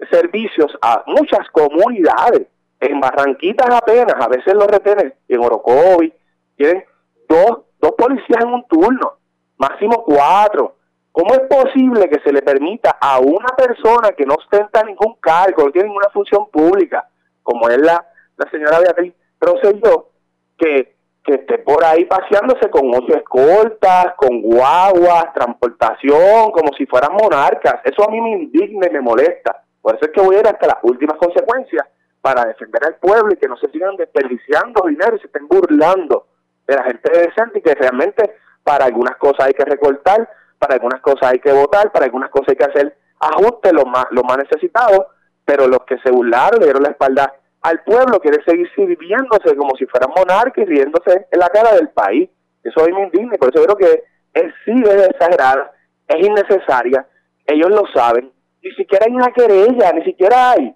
servicios 0.09 0.71
a 0.81 1.03
muchas 1.07 1.47
comunidades. 1.51 2.47
En 2.79 2.99
Barranquitas 2.99 3.69
apenas, 3.69 4.15
a 4.19 4.27
veces 4.29 4.53
lo 4.53 4.65
retenen, 4.65 5.13
en 5.27 5.39
Orocovi, 5.43 6.13
tienen 6.55 6.85
dos, 7.27 7.59
dos 7.81 7.91
policías 7.97 8.41
en 8.41 8.53
un 8.53 8.67
turno, 8.67 9.17
máximo 9.57 10.03
cuatro. 10.05 10.75
¿Cómo 11.11 11.33
es 11.33 11.41
posible 11.41 12.07
que 12.09 12.21
se 12.21 12.31
le 12.31 12.41
permita 12.41 12.97
a 13.01 13.19
una 13.19 13.49
persona 13.57 14.11
que 14.11 14.25
no 14.25 14.35
ostenta 14.35 14.83
ningún 14.83 15.15
cargo, 15.19 15.65
no 15.65 15.71
tiene 15.71 15.87
ninguna 15.87 16.09
función 16.09 16.49
pública, 16.49 17.07
como 17.43 17.67
es 17.69 17.77
la, 17.79 18.05
la 18.37 18.49
señora 18.51 18.79
Beatriz 18.79 19.13
Rosselló, 19.39 20.09
que, 20.57 20.95
que 21.23 21.33
esté 21.35 21.57
por 21.59 21.83
ahí 21.83 22.05
paseándose 22.05 22.69
con 22.69 22.93
ocho 22.93 23.15
escoltas, 23.15 24.13
con 24.15 24.41
guaguas, 24.41 25.33
transportación, 25.33 26.51
como 26.51 26.73
si 26.77 26.85
fueran 26.85 27.13
monarcas? 27.13 27.81
Eso 27.83 28.07
a 28.07 28.11
mí 28.11 28.21
me 28.21 28.31
indigna 28.31 28.87
y 28.87 28.93
me 28.93 29.01
molesta. 29.01 29.63
Por 29.81 29.95
eso 29.95 30.05
es 30.05 30.11
que 30.11 30.21
voy 30.21 30.35
a 30.35 30.39
ir 30.39 30.47
hasta 30.47 30.67
las 30.67 30.77
últimas 30.83 31.17
consecuencias 31.17 31.87
para 32.21 32.45
defender 32.45 32.83
al 32.85 32.95
pueblo 32.95 33.33
y 33.33 33.37
que 33.37 33.47
no 33.47 33.57
se 33.57 33.69
sigan 33.69 33.95
desperdiciando 33.95 34.87
dinero 34.87 35.15
y 35.15 35.19
se 35.19 35.27
estén 35.27 35.47
burlando 35.47 36.27
de 36.67 36.75
la 36.75 36.83
gente 36.83 37.09
decente 37.11 37.59
y 37.59 37.61
que 37.61 37.73
realmente 37.73 38.35
para 38.63 38.85
algunas 38.85 39.15
cosas 39.17 39.47
hay 39.47 39.53
que 39.53 39.65
recortar, 39.65 40.29
para 40.59 40.75
algunas 40.75 41.01
cosas 41.01 41.31
hay 41.31 41.39
que 41.39 41.51
votar, 41.51 41.91
para 41.91 42.05
algunas 42.05 42.29
cosas 42.29 42.49
hay 42.49 42.55
que 42.57 42.65
hacer 42.65 42.97
ajustes 43.19 43.73
los 43.73 43.85
más, 43.85 44.05
los 44.11 44.23
más 44.23 44.37
necesitados, 44.37 45.07
pero 45.45 45.67
los 45.67 45.79
que 45.87 45.97
se 45.99 46.11
burlaron, 46.11 46.59
le 46.59 46.65
dieron 46.65 46.83
la 46.83 46.89
espalda 46.89 47.33
al 47.61 47.81
pueblo, 47.83 48.19
quieren 48.19 48.43
seguir 48.45 48.69
sirviéndose 48.75 49.55
como 49.55 49.75
si 49.75 49.85
fueran 49.85 50.11
monarcas 50.15 50.63
y 50.63 50.65
riéndose 50.65 51.27
en 51.31 51.39
la 51.39 51.49
cara 51.49 51.73
del 51.73 51.89
país. 51.89 52.29
Eso 52.63 52.81
a 52.81 52.85
mí 52.85 52.93
me 52.93 53.03
indigna 53.03 53.37
por 53.37 53.53
eso 53.53 53.63
creo 53.63 53.77
que 53.77 54.03
es 54.33 54.53
sí 54.65 54.73
es 54.83 55.07
exagerada, 55.07 55.71
es 56.07 56.25
innecesaria, 56.25 57.07
ellos 57.45 57.69
lo 57.69 57.83
saben, 57.93 58.31
ni 58.61 58.71
siquiera 58.71 59.05
hay 59.07 59.13
una 59.13 59.31
querella, 59.31 59.91
ni 59.93 60.03
siquiera 60.03 60.51
hay. 60.51 60.75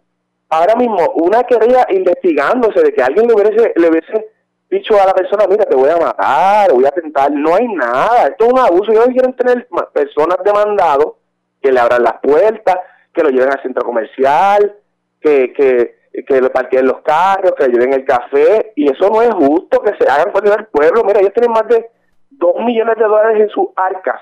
Ahora 0.50 0.76
mismo 0.76 0.98
una 1.16 1.44
querella 1.44 1.86
investigándose 1.90 2.82
de 2.82 2.94
que 2.94 3.04
alguien 3.04 3.28
le 3.28 3.34
hubiese, 3.34 3.74
le 3.76 3.90
hubiese 3.90 4.28
dicho 4.74 5.00
a 5.00 5.06
la 5.06 5.14
persona, 5.14 5.46
mira, 5.48 5.66
te 5.66 5.76
voy 5.76 5.90
a 5.90 5.98
matar, 5.98 6.72
voy 6.72 6.86
a 6.86 6.92
tentar, 6.92 7.32
no 7.32 7.54
hay 7.54 7.68
nada, 7.68 8.28
esto 8.28 8.46
es 8.46 8.54
un 8.54 8.60
abuso, 8.60 8.92
ellos 8.92 9.08
quieren 9.08 9.34
tener 9.34 9.68
personas 9.94 10.38
demandados 10.44 11.14
que 11.62 11.72
le 11.72 11.80
abran 11.80 12.04
las 12.04 12.20
puertas, 12.22 12.80
que 13.14 13.22
lo 13.22 13.30
lleven 13.30 13.52
al 13.52 13.62
centro 13.62 13.84
comercial, 13.84 14.76
que, 15.22 15.54
que, 15.54 16.24
que 16.26 16.42
lo 16.42 16.52
parqueen 16.52 16.88
los 16.88 17.02
carros, 17.02 17.54
que 17.56 17.68
le 17.68 17.74
lleven 17.74 17.94
el 17.94 18.04
café, 18.04 18.74
y 18.76 18.92
eso 18.92 19.10
no 19.10 19.22
es 19.22 19.34
justo 19.34 19.80
que 19.82 19.96
se 19.96 20.10
hagan 20.10 20.34
por 20.34 20.46
el 20.46 20.66
pueblo, 20.66 21.04
mira, 21.04 21.20
ellos 21.20 21.34
tienen 21.34 21.52
más 21.52 21.68
de 21.68 21.90
dos 22.32 22.56
millones 22.66 22.98
de 22.98 23.04
dólares 23.04 23.42
en 23.42 23.50
sus 23.50 23.68
arcas, 23.76 24.22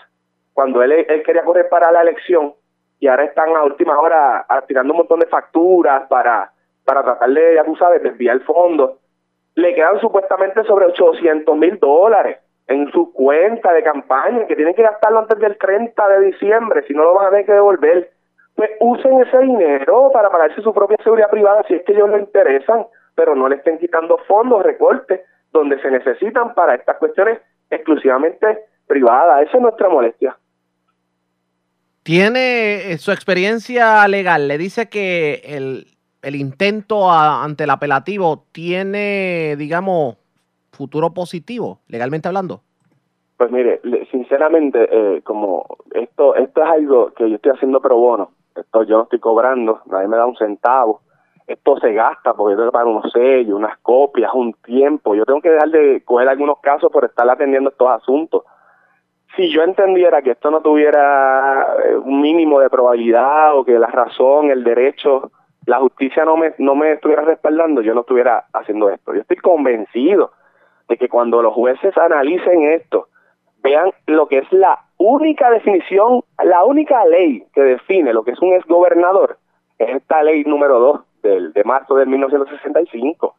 cuando 0.54 0.84
él, 0.84 0.91
él 0.91 1.24
quería 1.24 1.43
correr 1.43 1.70
para 1.70 1.91
la 1.91 2.02
elección, 2.02 2.54
y 2.99 3.08
ahora 3.08 3.24
están 3.24 3.56
a 3.56 3.64
última 3.64 3.97
hora 3.97 4.45
tirando 4.68 4.91
un 4.91 4.97
montón 4.97 5.22
de 5.22 5.28
facturas 5.28 6.08
para, 6.10 6.52
para 6.84 7.04
tratar 7.04 7.30
de, 7.30 7.56
ya 7.56 7.64
tú 7.64 7.76
sabes, 7.78 8.04
desviar 8.04 8.36
el 8.36 8.43
fondo 8.43 9.01
le 9.56 9.76
quedan 9.76 9.99
supuestamente 9.99 10.64
sobre 10.64 10.86
800 10.86 11.56
mil 11.58 11.78
dólares 11.80 12.39
en 12.68 12.89
su 12.91 13.12
cuenta 13.12 13.74
de 13.74 13.84
campaña, 13.84 14.47
que 14.47 14.56
tienen 14.56 14.74
que 14.74 14.84
gastarlo 14.84 15.20
antes 15.20 15.38
del 15.39 15.58
30 15.58 16.08
de 16.08 16.26
diciembre, 16.28 16.84
si 16.88 16.93
no 16.93 17.04
lo 17.04 17.16
van 17.16 17.28
a 17.28 17.30
tener 17.32 17.45
que 17.45 17.54
devolver. 17.54 18.12
Pues 18.56 18.70
usen 18.80 19.22
ese 19.22 19.39
dinero 19.39 20.10
para 20.14 20.30
pagarse 20.30 20.62
su 20.62 20.74
propia 20.74 20.97
seguridad 21.04 21.30
privada 21.30 21.64
si 21.68 21.74
es 21.76 21.84
que 21.84 21.93
ellos 21.93 22.10
lo 22.10 22.18
interesan, 22.18 22.86
pero 23.16 23.36
no 23.36 23.49
le 23.49 23.58
estén 23.58 23.78
quitando 23.78 24.18
fondos, 24.28 24.64
recortes, 24.64 25.22
donde 25.52 25.82
se 25.82 25.91
necesitan 25.91 26.54
para 26.54 26.76
estas 26.76 26.97
cuestiones 26.97 27.39
exclusivamente 27.70 28.66
privadas. 28.88 29.47
Esa 29.47 29.58
es 29.58 29.62
nuestra 29.62 29.89
molestia. 29.89 30.38
Tiene 32.04 32.91
eh, 32.91 32.97
su 32.97 33.12
experiencia 33.12 34.08
legal, 34.08 34.47
le 34.47 34.58
dice 34.58 34.89
que 34.89 35.41
el, 35.45 35.86
el 36.22 36.36
intento 36.36 37.11
ante 37.11 37.63
el 37.63 37.69
apelativo 37.69 38.45
tiene, 38.51 39.55
digamos, 39.57 40.17
futuro 40.72 41.13
positivo, 41.13 41.80
legalmente 41.88 42.28
hablando? 42.28 42.61
Pues 43.38 43.51
mire, 43.51 43.82
sinceramente, 44.11 44.88
eh, 44.91 45.22
como 45.24 45.65
esto, 45.93 46.36
esto 46.36 46.63
es 46.63 46.69
algo 46.69 47.11
que 47.13 47.30
yo 47.30 47.36
estoy 47.38 47.53
haciendo 47.53 47.82
pro 47.82 47.97
bono, 47.97 48.32
esto 48.55 48.84
yo 48.84 48.97
no 48.97 49.03
estoy 49.03 49.19
cobrando, 49.19 49.82
nadie 49.88 50.07
me 50.07 50.17
da 50.17 50.28
un 50.28 50.36
centavo, 50.36 51.01
esto 51.47 51.78
se 51.80 51.93
gasta 51.93 52.34
porque 52.34 52.53
yo 52.53 52.57
tengo 52.57 52.69
que 52.69 52.74
pagar 52.74 52.88
unos 52.88 53.11
sellos, 53.11 53.57
unas 53.57 53.78
copias, 53.80 54.32
un 54.34 54.53
tiempo, 54.53 55.15
yo 55.15 55.26
tengo 55.26 55.41
que 55.41 55.49
dejar 55.49 55.69
de 55.69 56.03
coger 56.05 56.30
algunos 56.30 56.59
casos 56.59 56.91
por 56.91 57.03
estar 57.03 57.28
atendiendo 57.30 57.72
estos 57.72 57.89
asuntos. 57.89 58.43
Si 59.36 59.49
yo 59.49 59.63
entendiera 59.63 60.22
que 60.22 60.32
esto 60.32 60.51
no 60.51 60.61
tuviera 60.61 61.65
eh, 61.86 61.95
un 61.95 62.22
mínimo 62.22 62.59
de 62.59 62.69
probabilidad 62.69 63.57
o 63.57 63.63
que 63.63 63.80
la 63.80 63.88
razón, 63.88 64.51
el 64.51 64.63
derecho 64.63 65.32
la 65.66 65.80
justicia 65.80 66.26
no 66.26 66.38
me, 66.38 66.53
no 66.57 66.76
me 66.76 66.93
estuviera 66.93 67.24
respaldando, 67.24 67.82
yo 67.82 67.93
no 67.93 68.01
estuviera 68.01 68.45
haciendo 68.53 68.89
esto. 68.89 69.14
Yo 69.14 69.22
estoy 69.22 69.38
convencido 69.38 70.32
de 70.88 70.97
que 70.97 71.07
cuando 71.07 71.41
los 71.41 71.53
jueces 71.53 71.95
analicen 71.97 72.64
esto, 72.64 73.07
vean 73.62 73.91
lo 74.07 74.28
que 74.28 74.39
es 74.39 74.51
la 74.51 74.80
única 74.97 75.49
definición, 75.51 76.24
la 76.43 76.64
única 76.64 77.05
ley 77.05 77.45
que 77.53 77.62
define 77.62 78.14
lo 78.14 78.24
que 78.24 78.32
es 78.32 78.41
un 78.41 78.53
exgobernador, 78.53 79.38
es 79.78 79.95
esta 79.95 80.24
ley 80.24 80.43
número 80.43 80.80
2 80.80 81.01
del, 81.24 81.53
de 81.53 81.64
marzo 81.64 81.95
de 81.95 82.05
1965. 82.05 83.36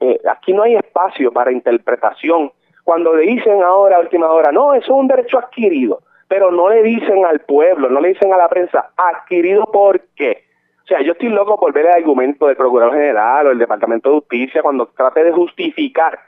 Eh, 0.00 0.20
aquí 0.28 0.52
no 0.52 0.64
hay 0.64 0.74
espacio 0.74 1.32
para 1.32 1.52
interpretación. 1.52 2.50
Cuando 2.82 3.14
le 3.14 3.22
dicen 3.22 3.62
ahora, 3.62 3.96
a 3.96 4.00
última 4.00 4.28
hora, 4.30 4.50
no, 4.50 4.74
eso 4.74 4.84
es 4.84 4.90
un 4.90 5.06
derecho 5.06 5.38
adquirido, 5.38 6.00
pero 6.26 6.50
no 6.50 6.68
le 6.68 6.82
dicen 6.82 7.24
al 7.24 7.40
pueblo, 7.40 7.88
no 7.88 8.00
le 8.00 8.08
dicen 8.08 8.32
a 8.32 8.36
la 8.36 8.48
prensa, 8.48 8.90
adquirido 8.96 9.66
por 9.66 10.00
qué 10.16 10.51
o 10.82 10.86
sea, 10.86 11.00
yo 11.02 11.12
estoy 11.12 11.28
loco 11.28 11.58
por 11.58 11.72
ver 11.72 11.86
el 11.86 11.92
argumento 11.92 12.46
del 12.46 12.56
Procurador 12.56 12.94
General 12.94 13.46
o 13.46 13.50
el 13.52 13.58
Departamento 13.58 14.10
de 14.10 14.16
Justicia 14.16 14.62
cuando 14.62 14.86
trate 14.86 15.22
de 15.22 15.32
justificar 15.32 16.18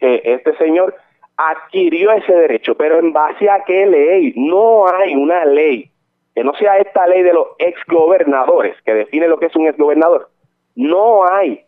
que 0.00 0.20
este 0.24 0.56
señor 0.56 0.94
adquirió 1.36 2.10
ese 2.12 2.32
derecho, 2.32 2.74
pero 2.74 2.98
en 2.98 3.12
base 3.12 3.48
a 3.48 3.62
qué 3.64 3.86
ley? 3.86 4.34
No 4.36 4.86
hay 4.88 5.14
una 5.14 5.44
ley 5.44 5.90
que 6.34 6.42
no 6.42 6.52
sea 6.54 6.78
esta 6.78 7.06
ley 7.06 7.22
de 7.22 7.32
los 7.32 7.48
exgobernadores 7.58 8.74
que 8.82 8.94
define 8.94 9.28
lo 9.28 9.38
que 9.38 9.46
es 9.46 9.56
un 9.56 9.66
exgobernador. 9.66 10.28
No 10.74 11.24
hay 11.30 11.60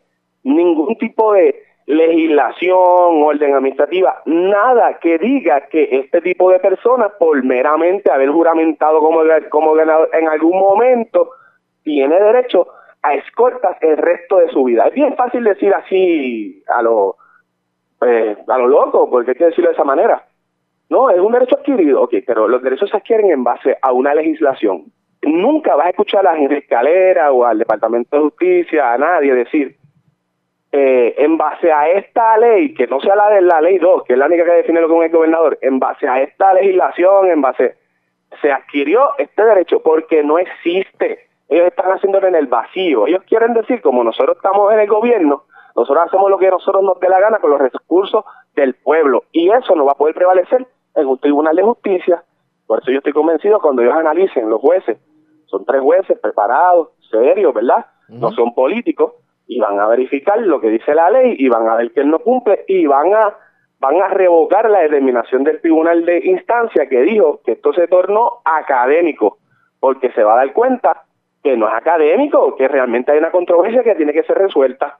ningún 0.43 0.97
tipo 0.99 1.33
de 1.35 1.63
legislación, 1.87 3.23
orden 3.23 3.55
administrativa, 3.55 4.23
nada 4.25 4.99
que 5.01 5.19
diga 5.19 5.69
que 5.69 5.89
este 5.91 6.23
tipo 6.23 6.51
de 6.51 6.59
personas, 6.59 7.13
por 7.19 7.45
meramente 7.45 8.11
haber 8.11 8.31
juramentado 8.31 9.01
como, 9.01 9.21
como 9.51 9.71
gobernador 9.71 10.09
en 10.15 10.29
algún 10.29 10.59
momento, 10.59 11.31
tiene 11.85 12.19
derecho 12.19 12.67
a 13.03 13.15
escoltas 13.15 13.77
el 13.83 13.97
resto 13.97 14.39
de 14.39 14.49
su 14.49 14.65
vida. 14.65 14.89
Es 14.89 14.95
bien 14.95 15.15
fácil 15.15 15.45
decir 15.45 15.73
así 15.75 16.63
a 16.67 16.83
lo 16.83 17.17
eh, 18.05 18.37
a 18.49 18.59
lo 18.59 18.67
loco, 18.67 19.09
porque 19.09 19.33
hay 19.33 19.37
que 19.37 19.45
decirlo 19.45 19.71
de 19.71 19.75
esa 19.75 19.85
manera. 19.85 20.27
No, 20.91 21.11
es 21.11 21.19
un 21.19 21.33
derecho 21.33 21.57
adquirido, 21.57 22.03
ok, 22.03 22.15
pero 22.27 22.49
los 22.49 22.63
derechos 22.63 22.91
se 22.91 22.97
adquieren 22.97 23.31
en 23.31 23.45
base 23.45 23.77
a 23.81 23.93
una 23.93 24.15
legislación. 24.15 24.85
Nunca 25.23 25.75
vas 25.77 25.87
a 25.87 25.91
escuchar 25.91 26.27
a 26.27 26.35
la 26.35 26.57
Escalera 26.57 27.33
o 27.33 27.45
al 27.45 27.59
Departamento 27.59 28.17
de 28.17 28.23
Justicia, 28.25 28.93
a 28.93 28.99
nadie 28.99 29.35
decir, 29.35 29.77
eh, 30.73 31.15
en 31.19 31.39
base 31.39 31.73
a 31.73 31.89
esta 31.89 32.37
ley, 32.37 32.75
que 32.75 32.87
no 32.87 33.01
sea 33.01 33.17
la 33.17 33.31
de 33.31 33.41
la 33.43 33.61
ley 33.61 33.79
2, 33.79 34.05
que 34.05 34.15
es 34.15 34.19
la 34.19 34.27
única 34.27 34.45
que 34.45 34.51
define 34.51 34.81
lo 34.81 34.89
que 34.89 35.07
es 35.07 35.13
gobernador, 35.13 35.59
en 35.63 35.79
base 35.79 36.07
a 36.07 36.21
esta 36.21 36.53
legislación, 36.53 37.31
en 37.31 37.41
base, 37.41 37.77
se 38.43 38.53
adquirió 38.53 39.11
este 39.19 39.45
derecho 39.45 39.81
porque 39.83 40.23
no 40.23 40.39
existe. 40.39 41.29
Ellos 41.49 41.67
están 41.67 41.93
haciéndolo 41.93 42.27
en 42.29 42.35
el 42.35 42.47
vacío. 42.47 43.07
Ellos 43.07 43.23
quieren 43.29 43.53
decir, 43.55 43.83
como 43.83 44.03
nosotros 44.03 44.37
estamos 44.37 44.73
en 44.73 44.81
el 44.81 44.89
gobierno, 44.89 45.45
nosotros 45.77 46.07
hacemos 46.07 46.31
lo 46.31 46.39
que 46.39 46.51
nosotros 46.51 46.83
nos 46.83 46.99
dé 47.01 47.09
la 47.09 47.21
gana 47.21 47.39
con 47.39 47.51
los 47.51 47.61
recursos 47.61 48.25
del 48.55 48.75
pueblo. 48.75 49.25
Y 49.33 49.51
eso 49.51 49.75
no 49.75 49.85
va 49.85 49.93
a 49.93 49.97
poder 49.97 50.15
prevalecer 50.15 50.67
en 50.95 51.07
un 51.07 51.19
tribunal 51.19 51.57
de 51.57 51.63
justicia. 51.63 52.23
Por 52.67 52.81
eso 52.81 52.91
yo 52.91 52.99
estoy 52.99 53.13
convencido 53.13 53.61
cuando 53.61 53.83
ellos 53.83 53.95
analicen, 53.95 54.49
los 54.49 54.61
jueces, 54.61 54.99
son 55.47 55.65
tres 55.65 55.83
jueces 55.83 56.19
preparados, 56.19 56.91
serios, 57.11 57.53
¿verdad? 57.53 57.87
No 58.09 58.31
son 58.33 58.55
políticos 58.55 59.13
y 59.47 59.61
van 59.61 59.79
a 59.79 59.87
verificar 59.87 60.41
lo 60.41 60.61
que 60.61 60.69
dice 60.69 60.95
la 60.95 61.11
ley 61.11 61.37
y 61.39 61.49
van 61.49 61.69
a 61.69 61.77
ver 61.77 61.93
que 61.93 62.01
él 62.01 62.11
no 62.11 62.19
cumple 62.21 62.65
y 62.67 62.87
van 62.87 63.15
a 63.15 63.35
van 63.81 64.01
a 64.01 64.09
revocar 64.09 64.71
la 64.71 64.81
determinación 64.81 65.45
del 65.45 65.61
tribunal 65.61 66.07
de 66.07 66.21
instancia 66.25 66.89
que 66.89 67.03
dijo 67.03 67.41
que 67.45 67.53
esto 67.53 67.75
se 67.75 67.87
tornó 67.87 68.41
académico, 68.45 69.39
porque 69.79 70.11
se 70.13 70.23
va 70.23 70.35
a 70.35 70.37
dar 70.37 70.55
cuenta 70.55 71.04
que 71.45 71.59
no 71.59 71.69
es 71.69 71.75
académico, 71.75 72.57
que 72.57 72.67
realmente 72.67 73.13
hay 73.13 73.19
una 73.19 73.31
controversia 73.31 73.83
que 73.83 73.95
tiene 73.95 74.15
que 74.15 74.23
ser 74.23 74.39
resuelta. 74.39 74.99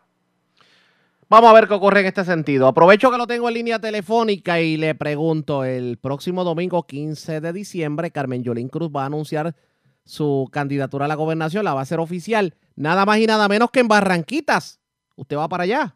Vamos 1.31 1.51
a 1.51 1.55
ver 1.55 1.67
qué 1.67 1.73
ocurre 1.73 2.01
en 2.01 2.07
este 2.07 2.23
sentido. 2.23 2.69
Aprovecho 2.69 3.11
que 3.11 3.17
lo 3.17 3.27
tengo 3.27 3.49
en 3.49 3.55
línea 3.55 3.79
telefónica 3.79 4.61
y 4.61 4.77
le 4.77 4.95
pregunto, 4.95 5.65
el 5.65 5.97
próximo 5.97 6.45
domingo 6.45 6.83
15 6.83 7.41
de 7.41 7.53
diciembre, 7.55 8.11
Carmen 8.11 8.45
Yolín 8.45 8.69
Cruz 8.69 8.91
va 8.95 9.05
a 9.05 9.07
anunciar 9.07 9.55
su 10.05 10.47
candidatura 10.53 11.07
a 11.07 11.09
la 11.09 11.15
gobernación, 11.15 11.65
la 11.65 11.73
va 11.73 11.81
a 11.81 11.85
hacer 11.85 11.99
oficial 11.99 12.53
nada 12.77 13.07
más 13.07 13.19
y 13.19 13.27
nada 13.27 13.49
menos 13.49 13.71
que 13.71 13.81
en 13.81 13.89
Barranquitas. 13.89 14.83
¿Usted 15.17 15.39
va 15.39 15.49
para 15.49 15.63
allá? 15.63 15.95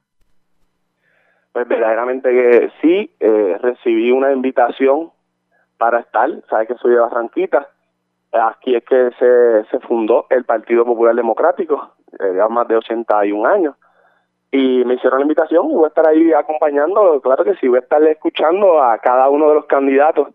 Pues 1.53 1.69
verdaderamente 1.69 2.31
que 2.31 2.71
sí, 2.81 3.15
eh, 3.21 3.59
recibí 3.61 4.11
una 4.13 4.33
invitación 4.33 5.11
para 5.77 6.01
estar, 6.01 6.31
sabe 6.49 6.69
que 6.69 6.75
soy 6.77 6.93
de 6.93 7.01
Barranquitas, 7.01 7.67
aquí 8.33 8.75
es 8.75 8.85
que 8.85 9.11
se, 9.19 9.65
se 9.71 9.81
fundó 9.87 10.27
el 10.31 10.45
Partido 10.45 10.85
Popular 10.85 11.15
Democrático, 11.15 11.95
eh, 12.19 12.41
más 12.49 12.69
de 12.69 12.77
81 12.77 13.49
años, 13.49 13.75
y 14.51 14.85
me 14.85 14.95
hicieron 14.95 15.21
la 15.21 15.25
invitación 15.25 15.71
y 15.71 15.75
voy 15.75 15.85
a 15.85 15.89
estar 15.89 16.09
ahí 16.09 16.33
acompañando, 16.33 17.21
claro 17.21 17.45
que 17.45 17.55
sí, 17.57 17.69
voy 17.69 17.79
a 17.79 17.83
estar 17.83 18.03
escuchando 18.05 18.83
a 18.83 18.99
cada 18.99 19.29
uno 19.29 19.49
de 19.49 19.55
los 19.55 19.67
candidatos 19.67 20.29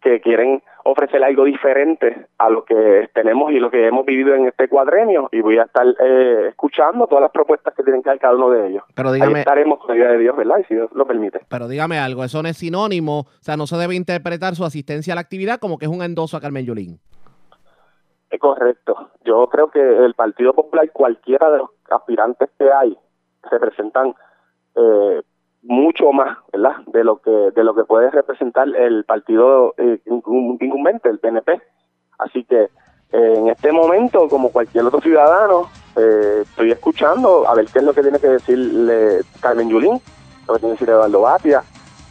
que 0.00 0.20
quieren 0.20 0.62
ofrecer 0.84 1.22
algo 1.22 1.44
diferente 1.44 2.28
a 2.38 2.48
lo 2.48 2.64
que 2.64 3.10
tenemos 3.12 3.52
y 3.52 3.58
lo 3.58 3.70
que 3.70 3.86
hemos 3.86 4.06
vivido 4.06 4.34
en 4.34 4.46
este 4.46 4.68
cuadrenio 4.68 5.28
y 5.32 5.40
voy 5.40 5.58
a 5.58 5.64
estar 5.64 5.86
eh, 5.86 6.46
escuchando 6.50 7.06
todas 7.06 7.22
las 7.22 7.32
propuestas 7.32 7.74
que 7.74 7.82
tienen 7.82 8.02
que 8.02 8.10
dar 8.10 8.18
cada 8.18 8.36
uno 8.36 8.50
de 8.50 8.68
ellos. 8.68 8.84
Pero 8.94 9.12
dígame, 9.12 9.34
Ahí 9.34 9.40
estaremos 9.40 9.80
con 9.80 9.88
la 9.88 9.94
ayuda 9.94 10.12
de 10.12 10.18
Dios, 10.18 10.36
¿verdad? 10.36 10.58
Y 10.60 10.64
si 10.64 10.74
Dios 10.74 10.90
lo 10.94 11.06
permite. 11.06 11.40
Pero 11.48 11.68
dígame 11.68 11.98
algo, 11.98 12.24
eso 12.24 12.42
no 12.42 12.48
es 12.48 12.56
sinónimo, 12.56 13.20
o 13.20 13.42
sea, 13.42 13.56
no 13.56 13.66
se 13.66 13.76
debe 13.76 13.96
interpretar 13.96 14.54
su 14.54 14.64
asistencia 14.64 15.12
a 15.12 15.16
la 15.16 15.20
actividad 15.20 15.58
como 15.58 15.78
que 15.78 15.86
es 15.86 15.90
un 15.90 16.02
endoso 16.02 16.36
a 16.36 16.40
Carmen 16.40 16.64
Yulín. 16.64 17.00
Es 18.30 18.40
correcto. 18.40 19.10
Yo 19.24 19.48
creo 19.48 19.70
que 19.70 19.80
el 19.80 20.14
Partido 20.14 20.52
Popular, 20.52 20.90
cualquiera 20.92 21.50
de 21.50 21.58
los 21.58 21.70
aspirantes 21.90 22.50
que 22.58 22.70
hay, 22.70 22.96
representan 23.50 24.14
eh, 24.74 25.22
mucho 25.62 26.12
más, 26.12 26.38
¿verdad? 26.52 26.76
De 26.86 27.04
lo 27.04 27.20
que 27.20 27.30
de 27.30 27.64
lo 27.64 27.74
que 27.74 27.84
puede 27.84 28.10
representar 28.10 28.68
el 28.68 29.04
partido 29.04 29.74
eh, 29.78 30.00
incumbente, 30.06 31.08
el 31.08 31.18
PNP. 31.18 31.60
Así 32.18 32.44
que 32.44 32.64
eh, 33.12 33.34
en 33.36 33.48
este 33.48 33.72
momento, 33.72 34.28
como 34.28 34.50
cualquier 34.50 34.84
otro 34.84 35.00
ciudadano, 35.00 35.70
eh, 35.96 36.40
estoy 36.42 36.70
escuchando 36.70 37.48
a 37.48 37.54
ver 37.54 37.66
qué 37.66 37.78
es 37.78 37.84
lo 37.84 37.94
que 37.94 38.02
tiene 38.02 38.18
que 38.18 38.28
decirle 38.28 39.20
Carmen 39.40 39.68
Yulín, 39.68 40.00
lo 40.46 40.54
que 40.54 40.60
tiene 40.60 40.74
que 40.74 40.80
decir 40.80 40.90
Eduardo 40.90 41.20
Batia, 41.22 41.62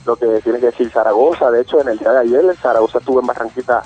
lo 0.05 0.15
que 0.15 0.41
tiene 0.43 0.59
que 0.59 0.67
decir 0.67 0.89
Zaragoza. 0.89 1.51
De 1.51 1.61
hecho, 1.61 1.79
en 1.81 1.89
el 1.89 1.99
día 1.99 2.11
de 2.11 2.19
ayer, 2.19 2.55
Zaragoza 2.55 2.97
estuvo 2.97 3.19
en 3.19 3.27
Barranquita 3.27 3.83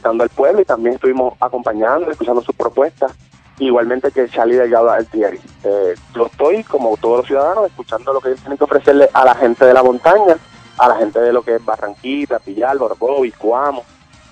visitando 0.00 0.22
al 0.24 0.30
pueblo 0.30 0.62
y 0.62 0.64
también 0.64 0.94
estuvimos 0.94 1.34
acompañando, 1.40 2.10
escuchando 2.10 2.40
sus 2.40 2.56
propuestas 2.56 3.12
igualmente 3.58 4.10
que 4.10 4.26
Charlie 4.26 4.56
Delgado 4.56 4.90
Altieri. 4.90 5.38
Eh, 5.62 5.94
lo 6.14 6.26
estoy, 6.26 6.64
como 6.64 6.96
todos 6.96 7.18
los 7.18 7.26
ciudadanos, 7.26 7.66
escuchando 7.66 8.14
lo 8.14 8.20
que 8.20 8.34
tienen 8.34 8.56
que 8.56 8.64
ofrecerle 8.64 9.10
a 9.12 9.26
la 9.26 9.34
gente 9.34 9.66
de 9.66 9.74
la 9.74 9.82
montaña, 9.82 10.38
a 10.78 10.88
la 10.88 10.96
gente 10.96 11.20
de 11.20 11.34
lo 11.34 11.42
que 11.42 11.56
es 11.56 11.64
Barranquita, 11.64 12.38
Pillar, 12.38 12.78
y 13.22 13.30
Cuamo, 13.32 13.84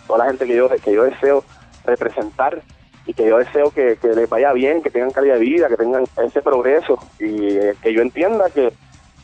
toda 0.06 0.20
la 0.20 0.30
gente 0.30 0.46
que 0.46 0.56
yo, 0.56 0.70
que 0.70 0.94
yo 0.94 1.04
deseo 1.04 1.44
representar 1.84 2.62
y 3.04 3.12
que 3.12 3.28
yo 3.28 3.36
deseo 3.36 3.70
que, 3.70 3.98
les 4.02 4.30
vaya 4.30 4.54
bien, 4.54 4.82
que 4.82 4.90
tengan 4.90 5.10
calidad 5.10 5.34
de 5.34 5.40
vida, 5.40 5.68
que 5.68 5.76
tengan 5.76 6.04
ese 6.24 6.40
progreso 6.40 6.98
y 7.18 7.48
eh, 7.48 7.74
que 7.82 7.92
yo 7.92 8.00
entienda 8.00 8.48
que, 8.48 8.72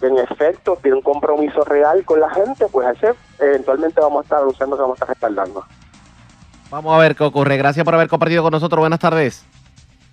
en 0.03 0.19
efecto 0.19 0.79
tiene 0.83 0.99
un 0.99 1.03
compromiso 1.03 1.65
real 1.65 2.05
con 2.05 2.21
la 2.21 2.29
gente, 2.29 2.67
pues 2.71 2.87
ese 2.97 3.15
eventualmente 3.39 4.01
vamos 4.01 4.21
a 4.21 4.23
estar 4.25 4.43
anunciando 4.43 4.77
que 4.77 4.83
vamos 4.83 4.97
a 4.97 4.99
estar 4.99 5.09
respaldando. 5.09 5.65
Vamos 6.71 6.95
a 6.95 6.99
ver 6.99 7.15
qué 7.15 7.25
ocurre. 7.25 7.57
Gracias 7.57 7.85
por 7.85 7.95
haber 7.95 8.09
compartido 8.09 8.43
con 8.43 8.53
nosotros. 8.53 8.81
Buenas 8.81 9.01
tardes. 9.01 9.45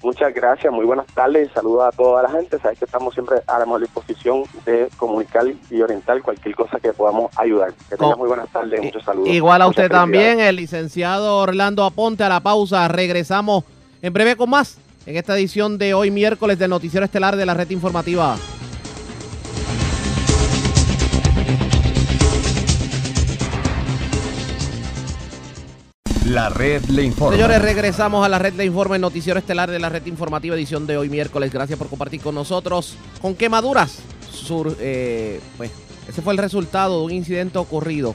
Muchas 0.03 0.33
gracias, 0.33 0.73
muy 0.73 0.83
buenas 0.83 1.05
tardes, 1.07 1.51
saludos 1.53 1.83
a 1.83 1.95
toda 1.95 2.23
la 2.23 2.29
gente. 2.29 2.57
Sabes 2.57 2.79
que 2.79 2.85
estamos 2.85 3.13
siempre 3.13 3.37
a 3.45 3.59
la 3.59 3.77
disposición 3.77 4.43
de 4.65 4.89
comunicar 4.97 5.45
y 5.69 5.81
orientar 5.81 6.19
cualquier 6.23 6.55
cosa 6.55 6.79
que 6.79 6.91
podamos 6.91 7.31
ayudar. 7.37 7.71
Que 7.87 7.97
tengas 7.97 8.17
muy 8.17 8.27
buenas 8.27 8.49
tardes, 8.49 8.81
muchos 8.81 9.03
saludos. 9.03 9.29
Igual 9.29 9.61
a 9.61 9.67
usted 9.67 9.91
también, 9.91 10.39
el 10.39 10.55
licenciado 10.55 11.37
Orlando 11.37 11.83
Aponte 11.83 12.23
a 12.23 12.29
la 12.29 12.39
pausa. 12.39 12.87
Regresamos 12.87 13.63
en 14.01 14.11
breve 14.11 14.35
con 14.35 14.49
más 14.49 14.79
en 15.05 15.17
esta 15.17 15.35
edición 15.37 15.77
de 15.77 15.93
hoy 15.93 16.09
miércoles 16.09 16.57
del 16.57 16.71
Noticiero 16.71 17.05
Estelar 17.05 17.35
de 17.35 17.45
la 17.45 17.53
Red 17.53 17.69
Informativa. 17.69 18.37
La 26.25 26.49
red 26.49 26.83
le 26.85 27.03
informa. 27.03 27.35
Señores, 27.35 27.61
regresamos 27.61 28.23
a 28.23 28.29
la 28.29 28.37
red 28.37 28.53
le 28.53 28.65
informa, 28.65 28.95
el 28.95 29.01
noticiero 29.01 29.39
estelar 29.39 29.71
de 29.71 29.79
la 29.79 29.89
red 29.89 30.05
informativa 30.05 30.55
edición 30.55 30.85
de 30.85 30.95
hoy 30.95 31.09
miércoles. 31.09 31.51
Gracias 31.51 31.79
por 31.79 31.89
compartir 31.89 32.21
con 32.21 32.35
nosotros. 32.35 32.95
¿Con 33.21 33.33
quemaduras? 33.33 33.97
Sur, 34.31 34.77
eh, 34.79 35.41
pues 35.57 35.71
ese 36.07 36.21
fue 36.21 36.33
el 36.33 36.37
resultado 36.37 36.99
de 36.99 37.05
un 37.05 37.11
incidente 37.11 37.57
ocurrido 37.57 38.13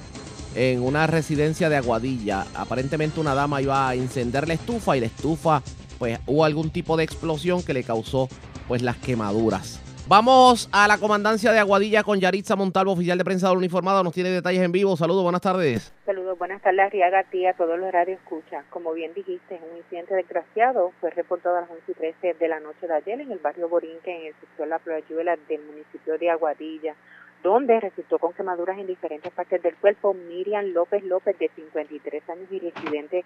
en 0.55 0.83
una 0.83 1.07
residencia 1.09 1.69
de 1.69 1.77
Aguadilla. 1.77 2.47
Aparentemente 2.55 3.19
una 3.19 3.35
dama 3.35 3.61
iba 3.61 3.89
a 3.89 3.95
encender 3.95 4.47
la 4.47 4.55
estufa 4.55 4.97
y 4.97 5.01
la 5.01 5.07
estufa, 5.07 5.63
pues 5.99 6.21
hubo 6.27 6.45
algún 6.45 6.71
tipo 6.71 6.97
de 6.97 7.05
explosión 7.05 7.63
que 7.63 7.75
le 7.75 7.83
causó 7.83 8.29
pues 8.69 8.83
las 8.83 8.97
quemaduras. 8.97 9.81
Vamos 10.09 10.69
a 10.71 10.87
la 10.87 10.99
comandancia 10.99 11.51
de 11.51 11.59
Aguadilla 11.59 12.05
con 12.05 12.21
Yaritza 12.21 12.55
Montalvo, 12.55 12.93
oficial 12.93 13.19
de 13.19 13.25
prensa 13.25 13.49
del 13.49 13.59
uniformado. 13.59 14.05
Nos 14.05 14.15
tiene 14.15 14.31
detalles 14.31 14.63
en 14.63 14.71
vivo. 14.71 14.97
Saludos, 14.97 15.25
buenas 15.25 15.41
tardes. 15.41 15.93
Saludos, 16.05 16.39
buenas 16.39 16.63
tardes, 16.63 16.79
Arriaga, 16.79 17.19
a 17.19 17.25
ti, 17.25 17.45
a 17.45 17.55
todos 17.55 17.77
los 17.77 17.91
radios 17.91 18.21
escucha. 18.21 18.63
Como 18.71 18.93
bien 18.93 19.13
dijiste, 19.15 19.59
un 19.69 19.79
incidente 19.79 20.15
desgraciado 20.15 20.93
fue 21.01 21.11
reportado 21.11 21.57
a 21.57 21.63
las 21.63 21.71
11 21.71 21.83
y 21.91 21.95
13 21.95 22.35
de 22.35 22.49
la 22.49 22.61
noche 22.61 22.87
de 22.87 22.95
ayer 22.95 23.21
en 23.21 23.33
el 23.33 23.41
barrio 23.41 23.69
Borinque, 23.69 24.17
en 24.17 24.27
el 24.29 24.35
sector 24.39 24.69
La 24.69 24.79
Playuela 24.79 25.37
del 25.49 25.63
municipio 25.65 26.17
de 26.17 26.31
Aguadilla, 26.31 26.95
donde 27.43 27.81
resultó 27.81 28.21
con 28.21 28.33
quemaduras 28.33 28.79
en 28.79 28.87
diferentes 28.87 29.33
partes 29.33 29.61
del 29.61 29.75
cuerpo 29.75 30.15
Miriam 30.15 30.67
López 30.67 31.03
López, 31.03 31.37
de 31.37 31.51
53 31.53 32.31
años 32.31 32.47
y 32.53 32.61
residente 32.61 33.25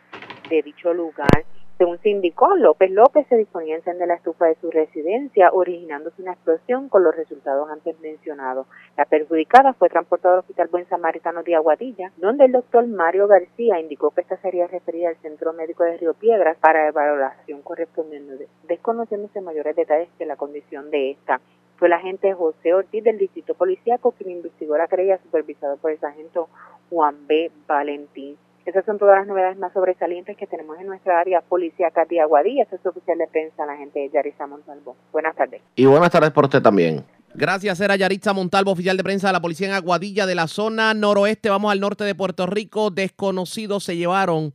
de 0.49 0.63
dicho 0.63 0.95
lugar. 0.95 1.45
Según 1.81 1.99
se 2.03 2.11
indicó, 2.11 2.55
López 2.57 2.91
López 2.91 3.27
se 3.29 3.39
disponía 3.39 3.75
a 3.75 3.79
encender 3.79 4.07
la 4.07 4.17
estufa 4.17 4.45
de 4.45 4.55
su 4.57 4.71
residencia, 4.71 5.49
originándose 5.51 6.21
una 6.21 6.35
explosión 6.35 6.91
con 6.91 7.03
los 7.03 7.17
resultados 7.17 7.71
antes 7.71 7.99
mencionados. 8.01 8.67
La 8.99 9.07
perjudicada 9.07 9.73
fue 9.73 9.89
transportada 9.89 10.35
al 10.35 10.41
Hospital 10.41 10.69
Buen 10.69 10.87
Samaritano 10.91 11.43
de 11.43 11.55
Aguadilla, 11.55 12.13
donde 12.19 12.45
el 12.45 12.53
doctor 12.53 12.87
Mario 12.87 13.29
García 13.29 13.81
indicó 13.81 14.11
que 14.11 14.21
esta 14.21 14.37
sería 14.43 14.67
referida 14.67 15.09
al 15.09 15.17
Centro 15.23 15.55
Médico 15.55 15.85
de 15.85 15.97
Río 15.97 16.13
Piedras 16.13 16.59
para 16.59 16.87
evaluación 16.87 17.63
correspondiente, 17.63 18.47
desconociéndose 18.69 19.41
mayores 19.41 19.75
detalles 19.75 20.11
de 20.19 20.27
la 20.27 20.37
condición 20.37 20.91
de 20.91 21.13
esta. 21.13 21.41
Fue 21.79 21.89
el 21.89 21.95
agente 21.95 22.35
José 22.35 22.75
Ortiz 22.75 23.03
del 23.03 23.17
Distrito 23.17 23.55
Policiaco 23.55 24.13
quien 24.13 24.33
investigó 24.33 24.77
la 24.77 24.87
querella 24.87 25.17
supervisado 25.23 25.79
por 25.79 25.93
el 25.93 25.99
sargento 25.99 26.51
Juan 26.91 27.27
B. 27.27 27.51
Valentín. 27.67 28.37
Esas 28.67 28.85
son 28.85 28.99
todas 28.99 29.19
las 29.19 29.27
novedades 29.27 29.59
más 29.59 29.73
sobresalientes 29.73 30.37
que 30.37 30.47
tenemos 30.47 30.79
en 30.79 30.87
nuestra 30.87 31.19
área 31.19 31.41
policíaca 31.41 32.05
de 32.05 32.21
Aguadilla. 32.21 32.65
Este 32.65 32.77
es 32.77 32.87
oficial 32.87 33.19
de 33.19 33.27
prensa, 33.27 33.65
la 33.67 33.77
gente 33.77 34.01
de 34.01 34.11
Yaritza 34.11 34.47
Montalvo. 34.47 34.97
Buenas 35.13 35.35
tardes. 35.35 35.63
Y 35.77 35.87
buenas 35.87 36.11
tardes 36.11 36.31
por 36.31 36.45
usted 36.45 36.63
también. 36.63 37.05
Gracias, 37.35 37.81
era 37.81 37.97
Yaritza 37.97 38.33
Montalvo, 38.33 38.73
oficial 38.73 38.97
de 38.97 39.05
prensa 39.05 39.29
de 39.29 39.33
la 39.33 39.41
policía 39.41 39.69
en 39.69 39.75
Aguadilla 39.75 40.27
de 40.27 40.35
la 40.35 40.47
zona 40.47 40.95
noroeste. 40.95 41.49
Vamos 41.49 41.73
al 41.73 41.81
norte 41.81 42.05
de 42.05 42.15
Puerto 42.15 42.47
Rico. 42.47 42.91
Desconocidos 42.91 43.85
se 43.85 43.97
llevaron 43.97 44.53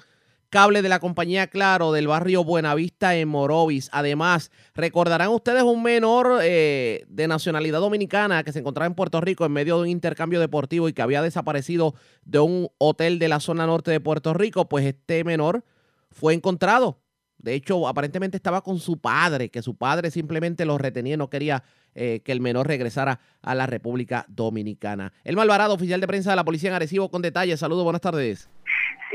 cable 0.50 0.82
de 0.82 0.90
la 0.90 1.00
compañía 1.00 1.48
Claro 1.48 1.92
del 1.92 2.08
barrio 2.08 2.44
Buenavista 2.44 3.16
en 3.16 3.28
Morovis. 3.28 3.90
Además, 3.92 4.52
recordarán 4.74 5.30
ustedes 5.30 5.64
un 5.64 5.84
menor 5.84 6.40
eh, 6.42 7.06
de 7.08 7.28
nacionalidad 7.28 7.80
dominicana 7.80 8.44
que 8.44 8.52
se 8.52 8.60
encontraba 8.60 8.88
en 8.88 8.96
Puerto 8.96 9.22
Rico 9.22 9.46
en 9.46 9.52
medio 9.52 9.78
de 9.78 9.84
un 9.84 9.90
intercambio 9.90 10.40
deportivo 10.40 10.88
y 10.90 10.94
que 10.94 11.02
había 11.02 11.22
desaparecido 11.22 11.96
de 12.24 12.40
un 12.40 12.70
hotel 12.78 13.20
de 13.20 13.28
la 13.28 13.40
zona 13.40 13.66
norte 13.66 13.92
de 13.92 14.00
Puerto 14.00 14.34
Rico. 14.34 14.70
Pues 14.70 14.86
este 14.86 15.24
menor 15.24 15.64
fue 16.12 16.34
encontrado. 16.34 17.00
De 17.38 17.54
hecho, 17.54 17.88
aparentemente 17.88 18.38
estaba 18.38 18.62
con 18.62 18.80
su 18.80 19.00
padre, 19.00 19.50
que 19.50 19.62
su 19.62 19.76
padre 19.76 20.10
simplemente 20.10 20.66
lo 20.66 20.78
retenía 20.78 21.14
y 21.14 21.18
no 21.18 21.30
quería 21.30 21.64
eh, 21.94 22.22
que 22.24 22.32
el 22.32 22.42
menor 22.42 22.68
regresara 22.68 23.20
a 23.42 23.54
la 23.54 23.68
República 23.68 24.26
Dominicana. 24.30 25.14
El 25.24 25.36
Malvarado, 25.36 25.74
oficial 25.74 26.02
de 26.02 26.08
prensa 26.08 26.32
de 26.32 26.38
la 26.38 26.46
Policía 26.46 26.70
en 26.70 26.76
Arecibo, 26.76 27.12
con 27.12 27.22
detalles. 27.22 27.60
Saludos, 27.60 27.84
buenas 27.84 28.02
tardes. 28.02 28.50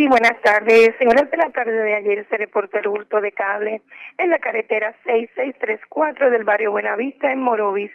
Sí, 0.01 0.09
buenas 0.09 0.41
tardes. 0.41 0.97
Señoras, 0.97 1.31
de 1.31 1.37
la 1.37 1.51
tarde 1.51 1.73
de 1.73 1.95
ayer 1.95 2.27
se 2.31 2.39
reportó 2.39 2.79
el 2.79 2.89
hurto 2.89 3.21
de 3.21 3.33
cable 3.33 3.83
en 4.17 4.31
la 4.31 4.39
carretera 4.39 4.95
6634 5.05 6.31
del 6.31 6.43
barrio 6.43 6.71
Buenavista 6.71 7.31
en 7.31 7.43
Morovis. 7.43 7.91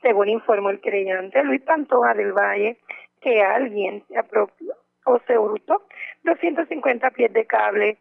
Según 0.00 0.30
informó 0.30 0.70
el 0.70 0.80
creyente 0.80 1.44
Luis 1.44 1.60
Pantoja 1.60 2.14
del 2.14 2.32
Valle, 2.32 2.78
que 3.20 3.42
alguien 3.42 4.02
se 4.08 4.16
apropió 4.16 4.72
o 5.04 5.20
se 5.26 5.36
hurtó 5.36 5.82
250 6.24 7.10
pies 7.10 7.30
de 7.30 7.44
cable 7.44 7.98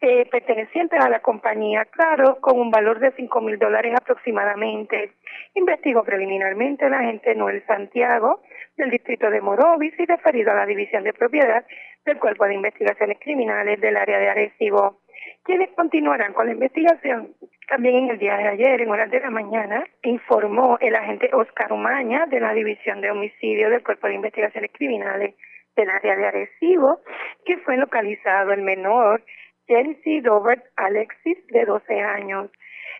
eh, 0.00 0.26
pertenecientes 0.28 1.00
a 1.00 1.08
la 1.08 1.20
compañía 1.20 1.84
Claro 1.84 2.40
con 2.40 2.58
un 2.58 2.72
valor 2.72 2.98
de 2.98 3.12
5 3.12 3.40
mil 3.40 3.56
dólares 3.56 3.94
aproximadamente. 3.96 5.12
Investigó 5.54 6.02
preliminarmente 6.02 6.90
la 6.90 6.98
agente 6.98 7.36
Noel 7.36 7.64
Santiago 7.68 8.42
del 8.76 8.90
distrito 8.90 9.30
de 9.30 9.40
Morovis 9.40 9.94
y 9.96 10.04
referido 10.06 10.50
a 10.50 10.56
la 10.56 10.66
división 10.66 11.04
de 11.04 11.12
propiedad 11.12 11.64
del 12.06 12.18
Cuerpo 12.18 12.46
de 12.46 12.54
Investigaciones 12.54 13.18
Criminales 13.20 13.80
del 13.80 13.96
área 13.96 14.18
de 14.18 14.28
Arecibo, 14.28 15.00
quienes 15.44 15.70
continuarán 15.70 16.32
con 16.32 16.46
la 16.46 16.52
investigación. 16.52 17.34
También 17.68 17.96
en 17.96 18.10
el 18.10 18.18
día 18.18 18.36
de 18.36 18.48
ayer, 18.48 18.80
en 18.80 18.90
horas 18.90 19.10
de 19.10 19.20
la 19.20 19.30
mañana, 19.30 19.84
informó 20.02 20.78
el 20.80 20.94
agente 20.94 21.30
Oscar 21.32 21.72
Umaña 21.72 22.26
de 22.26 22.40
la 22.40 22.54
División 22.54 23.00
de 23.00 23.10
Homicidio 23.10 23.68
del 23.70 23.82
Cuerpo 23.82 24.06
de 24.06 24.14
Investigaciones 24.14 24.70
Criminales 24.72 25.34
del 25.74 25.90
área 25.90 26.16
de 26.16 26.26
Arecibo 26.26 27.00
que 27.44 27.58
fue 27.58 27.76
localizado 27.76 28.52
el 28.52 28.62
menor 28.62 29.22
Chelsea 29.66 30.20
Robert 30.22 30.64
Alexis, 30.76 31.38
de 31.48 31.64
12 31.64 32.00
años. 32.00 32.50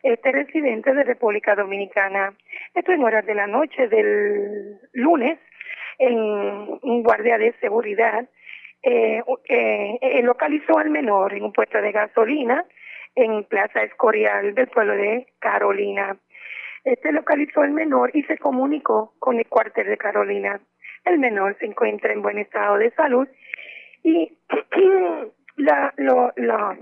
Este 0.02 0.30
residente 0.32 0.92
de 0.92 1.04
República 1.04 1.54
Dominicana. 1.54 2.34
Esto 2.74 2.92
en 2.92 3.02
horas 3.02 3.24
de 3.24 3.34
la 3.34 3.46
noche 3.46 3.88
del 3.88 4.78
lunes, 4.92 5.38
en 5.98 6.18
un 6.18 7.02
guardia 7.02 7.38
de 7.38 7.54
seguridad, 7.60 8.28
eh, 8.88 9.20
eh, 10.00 10.22
localizó 10.22 10.78
al 10.78 10.90
menor 10.90 11.34
en 11.34 11.42
un 11.42 11.52
puesto 11.52 11.80
de 11.82 11.90
gasolina 11.90 12.64
en 13.16 13.42
Plaza 13.42 13.82
Escorial 13.82 14.54
del 14.54 14.68
pueblo 14.68 14.92
de 14.92 15.26
Carolina. 15.40 16.16
Este 16.84 17.10
localizó 17.10 17.62
al 17.62 17.72
menor 17.72 18.12
y 18.14 18.22
se 18.24 18.38
comunicó 18.38 19.14
con 19.18 19.38
el 19.38 19.46
cuartel 19.48 19.88
de 19.88 19.96
Carolina. 19.96 20.60
El 21.04 21.18
menor 21.18 21.56
se 21.58 21.66
encuentra 21.66 22.12
en 22.12 22.22
buen 22.22 22.38
estado 22.38 22.78
de 22.78 22.92
salud 22.92 23.26
y 24.04 24.38
la, 25.56 25.92
lo, 25.96 26.32
la, 26.36 26.78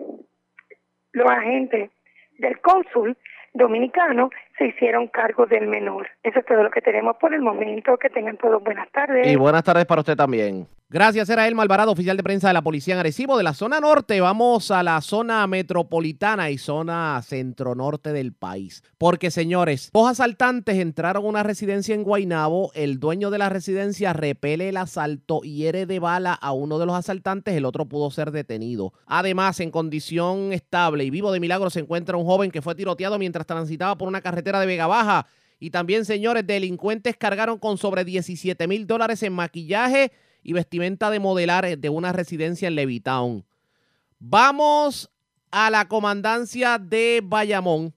los 1.12 1.30
agentes 1.30 1.90
del 2.36 2.60
cónsul 2.60 3.16
dominicano 3.54 4.28
se 4.58 4.66
hicieron 4.66 5.08
cargo 5.08 5.46
del 5.46 5.68
menor. 5.68 6.08
Eso 6.22 6.40
es 6.40 6.44
todo 6.44 6.62
lo 6.64 6.70
que 6.70 6.82
tenemos 6.82 7.16
por 7.16 7.32
el 7.32 7.40
momento. 7.40 7.96
Que 7.96 8.10
tengan 8.10 8.36
todos 8.36 8.62
buenas 8.62 8.90
tardes. 8.90 9.26
Y 9.26 9.36
buenas 9.36 9.64
tardes 9.64 9.86
para 9.86 10.00
usted 10.00 10.16
también. 10.16 10.66
Gracias, 10.90 11.30
era 11.30 11.48
el 11.48 11.54
Malvarado, 11.54 11.90
oficial 11.90 12.16
de 12.16 12.22
prensa 12.22 12.48
de 12.48 12.54
la 12.54 12.62
Policía 12.62 12.92
en 12.92 13.00
Arecibo. 13.00 13.38
De 13.38 13.42
la 13.42 13.54
zona 13.54 13.80
norte 13.80 14.20
vamos 14.20 14.70
a 14.70 14.82
la 14.82 15.00
zona 15.00 15.46
metropolitana 15.46 16.50
y 16.50 16.58
zona 16.58 17.20
centro-norte 17.22 18.12
del 18.12 18.34
país. 18.34 18.84
Porque, 18.98 19.30
señores, 19.30 19.90
dos 19.94 20.10
asaltantes 20.10 20.76
entraron 20.76 21.24
a 21.24 21.28
una 21.28 21.42
residencia 21.42 21.94
en 21.94 22.04
Guainabo. 22.04 22.70
El 22.74 23.00
dueño 23.00 23.30
de 23.30 23.38
la 23.38 23.48
residencia 23.48 24.12
repele 24.12 24.68
el 24.68 24.76
asalto 24.76 25.40
y 25.42 25.56
hiere 25.56 25.86
de 25.86 25.98
bala 26.00 26.34
a 26.34 26.52
uno 26.52 26.78
de 26.78 26.86
los 26.86 26.94
asaltantes. 26.94 27.54
El 27.56 27.64
otro 27.64 27.86
pudo 27.86 28.10
ser 28.10 28.30
detenido. 28.30 28.92
Además, 29.06 29.60
en 29.60 29.70
condición 29.70 30.52
estable 30.52 31.04
y 31.04 31.10
vivo 31.10 31.32
de 31.32 31.40
milagro 31.40 31.70
se 31.70 31.80
encuentra 31.80 32.18
un 32.18 32.26
joven 32.26 32.50
que 32.50 32.62
fue 32.62 32.74
tiroteado 32.74 33.18
mientras 33.18 33.46
transitaba 33.46 33.96
por 33.96 34.06
una 34.06 34.20
carretera 34.20 34.60
de 34.60 34.66
Vega 34.66 34.86
Baja. 34.86 35.26
Y 35.58 35.70
también, 35.70 36.04
señores, 36.04 36.46
delincuentes 36.46 37.16
cargaron 37.16 37.58
con 37.58 37.78
sobre 37.78 38.04
17 38.04 38.68
mil 38.68 38.86
dólares 38.86 39.22
en 39.22 39.32
maquillaje 39.32 40.12
y 40.44 40.52
vestimenta 40.52 41.10
de 41.10 41.18
modelar 41.18 41.64
de 41.64 41.88
una 41.88 42.12
residencia 42.12 42.68
en 42.68 42.76
Levitown. 42.76 43.44
Vamos 44.20 45.10
a 45.50 45.70
la 45.70 45.88
comandancia 45.88 46.78
de 46.78 47.20
Bayamón. 47.24 47.92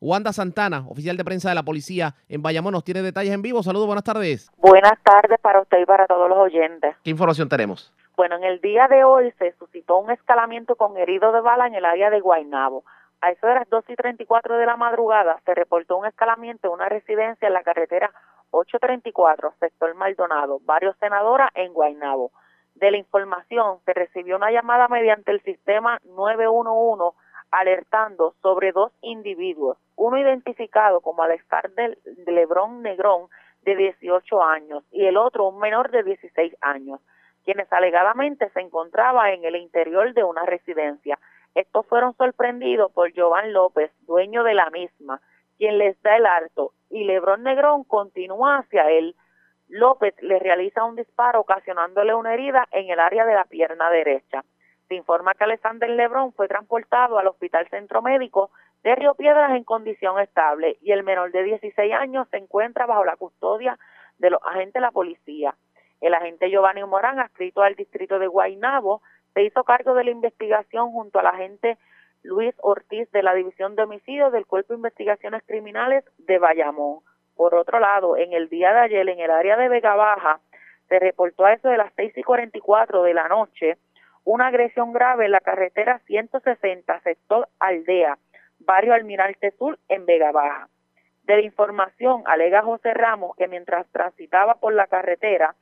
Wanda 0.00 0.32
Santana, 0.32 0.84
oficial 0.88 1.16
de 1.16 1.24
prensa 1.24 1.48
de 1.48 1.56
la 1.56 1.64
policía 1.64 2.14
en 2.28 2.40
Bayamón, 2.40 2.72
nos 2.72 2.84
tiene 2.84 3.02
detalles 3.02 3.34
en 3.34 3.42
vivo. 3.42 3.64
Saludos, 3.64 3.86
buenas 3.86 4.04
tardes. 4.04 4.48
Buenas 4.56 4.94
tardes 5.02 5.40
para 5.40 5.60
usted 5.60 5.80
y 5.80 5.86
para 5.86 6.06
todos 6.06 6.28
los 6.28 6.38
oyentes. 6.38 6.94
¿Qué 7.02 7.10
información 7.10 7.48
tenemos? 7.48 7.92
Bueno, 8.16 8.36
en 8.36 8.44
el 8.44 8.60
día 8.60 8.86
de 8.88 9.02
hoy 9.02 9.32
se 9.38 9.52
suscitó 9.58 9.98
un 9.98 10.10
escalamiento 10.12 10.76
con 10.76 10.96
herido 10.96 11.32
de 11.32 11.40
bala 11.40 11.66
en 11.66 11.74
el 11.74 11.84
área 11.84 12.10
de 12.10 12.20
Guaynabo. 12.20 12.84
A 13.20 13.30
eso 13.30 13.46
de 13.48 13.54
las 13.54 13.68
2 13.68 13.84
y 13.88 13.96
34 13.96 14.58
de 14.58 14.66
la 14.66 14.76
madrugada 14.76 15.40
se 15.44 15.54
reportó 15.54 15.96
un 15.96 16.06
escalamiento 16.06 16.68
en 16.68 16.74
una 16.74 16.88
residencia 16.88 17.48
en 17.48 17.54
la 17.54 17.64
carretera 17.64 18.12
834, 18.50 19.54
sector 19.60 19.94
Maldonado, 19.94 20.60
varios 20.64 20.96
senadora 20.98 21.50
en 21.54 21.72
Guaynabo. 21.72 22.32
De 22.74 22.90
la 22.90 22.96
información 22.96 23.78
se 23.84 23.92
recibió 23.92 24.36
una 24.36 24.50
llamada 24.50 24.88
mediante 24.88 25.32
el 25.32 25.42
sistema 25.42 25.98
911 26.04 27.16
alertando 27.50 28.34
sobre 28.42 28.72
dos 28.72 28.92
individuos, 29.00 29.78
uno 29.96 30.18
identificado 30.18 31.00
como 31.00 31.22
Alexander 31.22 31.98
Lebrón 32.26 32.82
Negrón 32.82 33.28
de 33.62 33.74
18 33.74 34.42
años 34.42 34.84
y 34.92 35.06
el 35.06 35.16
otro 35.16 35.48
un 35.48 35.58
menor 35.58 35.90
de 35.90 36.02
16 36.02 36.54
años, 36.60 37.00
quienes 37.44 37.72
alegadamente 37.72 38.50
se 38.50 38.60
encontraba 38.60 39.32
en 39.32 39.44
el 39.44 39.56
interior 39.56 40.12
de 40.14 40.24
una 40.24 40.44
residencia. 40.44 41.18
Estos 41.54 41.86
fueron 41.86 42.14
sorprendidos 42.14 42.92
por 42.92 43.12
Jovan 43.14 43.52
López, 43.52 43.90
dueño 44.06 44.44
de 44.44 44.54
la 44.54 44.70
misma, 44.70 45.20
quien 45.56 45.78
les 45.78 46.00
da 46.02 46.16
el 46.16 46.26
alto 46.26 46.72
y 46.90 47.04
Lebrón 47.04 47.42
Negrón 47.42 47.84
continúa 47.84 48.58
hacia 48.58 48.90
él. 48.90 49.14
López 49.68 50.14
le 50.22 50.38
realiza 50.38 50.84
un 50.84 50.96
disparo 50.96 51.40
ocasionándole 51.40 52.14
una 52.14 52.34
herida 52.34 52.66
en 52.70 52.90
el 52.90 53.00
área 53.00 53.26
de 53.26 53.34
la 53.34 53.44
pierna 53.44 53.90
derecha. 53.90 54.44
Se 54.88 54.94
informa 54.94 55.34
que 55.34 55.44
Alexander 55.44 55.90
Lebrón 55.90 56.32
fue 56.32 56.48
transportado 56.48 57.18
al 57.18 57.26
Hospital 57.26 57.68
Centro 57.68 58.00
Médico 58.00 58.50
de 58.82 58.94
Río 58.94 59.14
Piedras 59.14 59.50
en 59.50 59.64
condición 59.64 60.18
estable 60.18 60.78
y 60.80 60.92
el 60.92 61.02
menor 61.02 61.30
de 61.32 61.42
16 61.42 61.92
años 61.92 62.26
se 62.30 62.38
encuentra 62.38 62.86
bajo 62.86 63.04
la 63.04 63.16
custodia 63.16 63.78
de 64.18 64.30
los 64.30 64.40
agentes 64.44 64.74
de 64.74 64.80
la 64.80 64.90
policía. 64.90 65.54
El 66.00 66.14
agente 66.14 66.48
Giovanni 66.48 66.84
Morán, 66.84 67.18
adscrito 67.18 67.62
al 67.62 67.74
distrito 67.74 68.18
de 68.18 68.28
Guaynabo, 68.28 69.02
se 69.34 69.42
hizo 69.42 69.64
cargo 69.64 69.94
de 69.94 70.04
la 70.04 70.10
investigación 70.10 70.92
junto 70.92 71.18
al 71.18 71.26
agente 71.26 71.76
Luis 72.22 72.54
Ortiz 72.58 73.10
de 73.12 73.22
la 73.22 73.34
División 73.34 73.76
de 73.76 73.82
Homicidios 73.82 74.32
del 74.32 74.46
Cuerpo 74.46 74.72
de 74.72 74.78
Investigaciones 74.78 75.42
Criminales 75.46 76.04
de 76.18 76.38
Bayamón. 76.38 77.00
Por 77.36 77.54
otro 77.54 77.78
lado, 77.78 78.16
en 78.16 78.32
el 78.32 78.48
día 78.48 78.72
de 78.72 78.80
ayer, 78.80 79.08
en 79.08 79.20
el 79.20 79.30
área 79.30 79.56
de 79.56 79.68
Vega 79.68 79.94
Baja, 79.94 80.40
se 80.88 80.98
reportó 80.98 81.44
a 81.44 81.52
eso 81.52 81.68
de 81.68 81.76
las 81.76 81.92
seis 81.94 82.12
y 82.16 82.22
44 82.22 83.02
de 83.02 83.14
la 83.14 83.28
noche 83.28 83.78
una 84.24 84.48
agresión 84.48 84.92
grave 84.92 85.26
en 85.26 85.32
la 85.32 85.40
carretera 85.40 86.00
160, 86.06 87.00
sector 87.00 87.48
Aldea, 87.60 88.18
barrio 88.58 88.92
Almirante 88.92 89.52
Sur, 89.52 89.78
en 89.88 90.04
Vega 90.04 90.32
Baja. 90.32 90.68
De 91.22 91.36
la 91.36 91.42
información, 91.42 92.24
alega 92.26 92.62
José 92.62 92.92
Ramos 92.94 93.36
que 93.36 93.48
mientras 93.48 93.86
transitaba 93.92 94.56
por 94.56 94.74
la 94.74 94.86
carretera, 94.86 95.54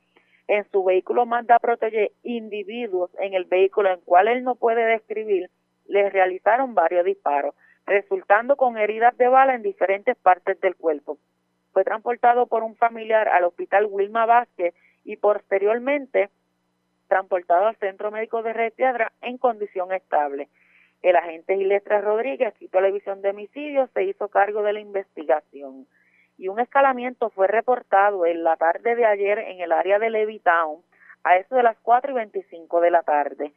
en 0.47 0.69
su 0.71 0.83
vehículo 0.83 1.25
manda 1.25 1.59
proteger 1.59 2.11
individuos 2.23 3.11
en 3.19 3.33
el 3.33 3.45
vehículo 3.45 3.89
en 3.91 4.01
cual 4.01 4.27
él 4.27 4.43
no 4.43 4.55
puede 4.55 4.85
describir, 4.85 5.49
le 5.87 6.09
realizaron 6.09 6.75
varios 6.75 7.05
disparos, 7.05 7.55
resultando 7.85 8.55
con 8.55 8.77
heridas 8.77 9.17
de 9.17 9.27
bala 9.27 9.55
en 9.55 9.63
diferentes 9.63 10.15
partes 10.17 10.59
del 10.59 10.75
cuerpo. 10.75 11.17
Fue 11.71 11.83
transportado 11.83 12.47
por 12.47 12.63
un 12.63 12.75
familiar 12.75 13.27
al 13.29 13.45
hospital 13.45 13.87
Wilma 13.89 14.25
Vázquez 14.25 14.73
y 15.03 15.15
posteriormente 15.17 16.29
transportado 17.07 17.67
al 17.67 17.77
Centro 17.77 18.11
Médico 18.11 18.43
de 18.43 18.53
Red 18.53 18.73
Piedra 18.73 19.11
en 19.21 19.37
condición 19.37 19.93
estable. 19.93 20.49
El 21.01 21.15
agente 21.15 21.55
Gilestra 21.55 22.01
Rodríguez, 22.01 22.49
aquí 22.49 22.67
televisión 22.67 23.21
de 23.21 23.29
homicidios, 23.29 23.89
se 23.93 24.03
hizo 24.03 24.27
cargo 24.27 24.63
de 24.63 24.73
la 24.73 24.79
investigación. 24.79 25.87
Y 26.37 26.49
un 26.49 26.59
escalamiento 26.59 27.29
fue 27.29 27.47
reportado 27.47 28.25
en 28.25 28.43
la 28.43 28.57
tarde 28.57 28.95
de 28.95 29.05
ayer 29.05 29.39
en 29.39 29.61
el 29.61 29.71
área 29.71 29.99
de 29.99 30.09
Levitown, 30.09 30.81
a 31.23 31.37
eso 31.37 31.55
de 31.55 31.63
las 31.63 31.77
4 31.79 32.11
y 32.11 32.15
25 32.15 32.81
de 32.81 32.91
la 32.91 33.03
tarde 33.03 33.53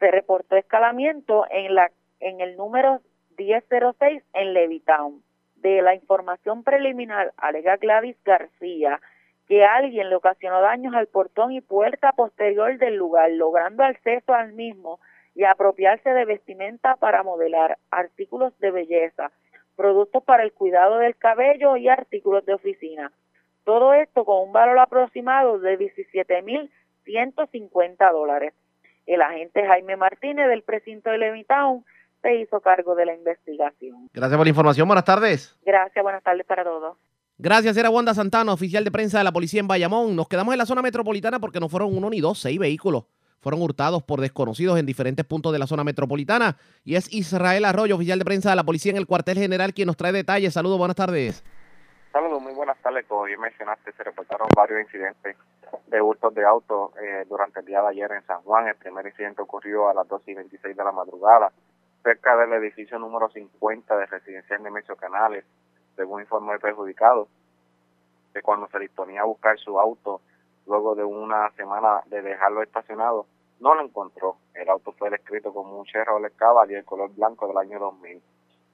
se 0.00 0.10
reportó 0.10 0.56
escalamiento 0.56 1.46
en, 1.50 2.40
el 2.40 2.56
número 2.56 3.00
1006 3.38 4.24
en 4.32 4.54
Levitown. 4.54 5.22
De 5.56 5.82
la 5.82 5.94
información 5.94 6.64
preliminar, 6.64 7.32
alega 7.36 7.76
Gladys 7.76 8.16
García 8.24 8.98
que 9.46 9.64
alguien 9.64 10.08
le 10.08 10.16
ocasionó 10.16 10.60
daños 10.60 10.94
al 10.94 11.08
portón 11.08 11.52
y 11.52 11.60
puerta 11.60 12.12
posterior 12.12 12.78
del 12.78 12.96
lugar, 12.96 13.30
logrando 13.32 13.82
acceso 13.82 14.32
al 14.32 14.52
mismo 14.52 15.00
y 15.34 15.44
apropiarse 15.44 16.10
de 16.10 16.24
vestimenta 16.24 16.96
para 16.96 17.22
modelar, 17.22 17.76
artículos 17.90 18.58
de 18.60 18.70
belleza, 18.70 19.30
productos 19.76 20.24
para 20.24 20.44
el 20.44 20.52
cuidado 20.52 20.96
del 20.98 21.16
cabello 21.16 21.76
y 21.76 21.88
artículos 21.88 22.46
de 22.46 22.54
oficina. 22.54 23.12
Todo 23.64 23.92
esto 23.92 24.24
con 24.24 24.46
un 24.46 24.52
valor 24.52 24.78
aproximado 24.78 25.58
de 25.58 25.78
17.150 25.78 28.12
dólares. 28.12 28.54
El 29.06 29.22
agente 29.22 29.66
Jaime 29.66 29.96
Martínez 29.96 30.48
del 30.48 30.62
precinto 30.62 31.10
de 31.10 31.18
Levittown 31.18 31.84
se 32.22 32.36
hizo 32.36 32.60
cargo 32.60 32.94
de 32.94 33.06
la 33.06 33.14
investigación. 33.14 34.08
Gracias 34.12 34.36
por 34.36 34.46
la 34.46 34.50
información. 34.50 34.86
Buenas 34.86 35.04
tardes. 35.04 35.56
Gracias, 35.64 36.02
buenas 36.02 36.22
tardes 36.22 36.46
para 36.46 36.64
todos. 36.64 36.96
Gracias, 37.38 37.76
era 37.76 37.88
Wanda 37.88 38.12
Santana, 38.12 38.52
oficial 38.52 38.84
de 38.84 38.90
prensa 38.90 39.18
de 39.18 39.24
la 39.24 39.32
policía 39.32 39.60
en 39.60 39.68
Bayamón. 39.68 40.14
Nos 40.14 40.28
quedamos 40.28 40.52
en 40.52 40.58
la 40.58 40.66
zona 40.66 40.82
metropolitana 40.82 41.40
porque 41.40 41.58
no 41.58 41.70
fueron 41.70 41.96
uno 41.96 42.10
ni 42.10 42.20
dos, 42.20 42.38
seis 42.38 42.58
vehículos. 42.58 43.04
Fueron 43.40 43.62
hurtados 43.62 44.02
por 44.02 44.20
desconocidos 44.20 44.78
en 44.78 44.84
diferentes 44.84 45.24
puntos 45.24 45.50
de 45.50 45.58
la 45.58 45.66
zona 45.66 45.82
metropolitana. 45.82 46.58
Y 46.84 46.96
es 46.96 47.10
Israel 47.10 47.64
Arroyo, 47.64 47.94
oficial 47.94 48.18
de 48.18 48.26
prensa 48.26 48.50
de 48.50 48.56
la 48.56 48.64
policía 48.64 48.90
en 48.90 48.98
el 48.98 49.06
cuartel 49.06 49.38
general, 49.38 49.72
quien 49.72 49.86
nos 49.86 49.96
trae 49.96 50.12
detalles. 50.12 50.52
Saludos, 50.52 50.76
buenas 50.76 50.96
tardes. 50.96 51.42
Saludos, 52.12 52.42
muy 52.42 52.52
buenas 52.52 52.76
tardes. 52.82 53.06
Como 53.06 53.22
bien 53.22 53.40
mencionaste, 53.40 53.92
se 53.92 54.04
reportaron 54.04 54.46
varios 54.54 54.82
incidentes 54.82 55.36
de 55.86 56.00
hurtos 56.00 56.34
de 56.34 56.44
autos 56.44 56.92
eh, 56.96 57.24
durante 57.28 57.60
el 57.60 57.66
día 57.66 57.82
de 57.82 57.88
ayer 57.88 58.12
en 58.12 58.24
San 58.26 58.42
Juan. 58.42 58.68
El 58.68 58.76
primer 58.76 59.06
incidente 59.06 59.42
ocurrió 59.42 59.88
a 59.88 59.94
las 59.94 60.06
2 60.08 60.22
y 60.28 60.34
26 60.34 60.76
de 60.76 60.84
la 60.84 60.92
madrugada, 60.92 61.52
cerca 62.02 62.36
del 62.36 62.52
edificio 62.54 62.98
número 62.98 63.28
50 63.28 63.96
de 63.96 64.06
Residencial 64.06 64.62
Nemesio 64.62 64.96
Canales, 64.96 65.44
según 65.96 66.20
informó 66.20 66.52
el 66.52 66.60
perjudicado, 66.60 67.28
que 68.32 68.42
cuando 68.42 68.68
se 68.68 68.78
disponía 68.78 69.22
a 69.22 69.24
buscar 69.24 69.58
su 69.58 69.78
auto, 69.78 70.20
luego 70.66 70.94
de 70.94 71.04
una 71.04 71.50
semana 71.52 72.02
de 72.06 72.22
dejarlo 72.22 72.62
estacionado, 72.62 73.26
no 73.60 73.74
lo 73.74 73.82
encontró. 73.82 74.36
El 74.54 74.68
auto 74.68 74.92
fue 74.92 75.10
descrito 75.10 75.52
como 75.52 75.78
un 75.78 75.84
Chevrolet 75.84 76.34
Cavalli 76.36 76.74
de 76.74 76.84
color 76.84 77.10
blanco 77.14 77.46
del 77.46 77.58
año 77.58 77.78
2000. 77.78 78.22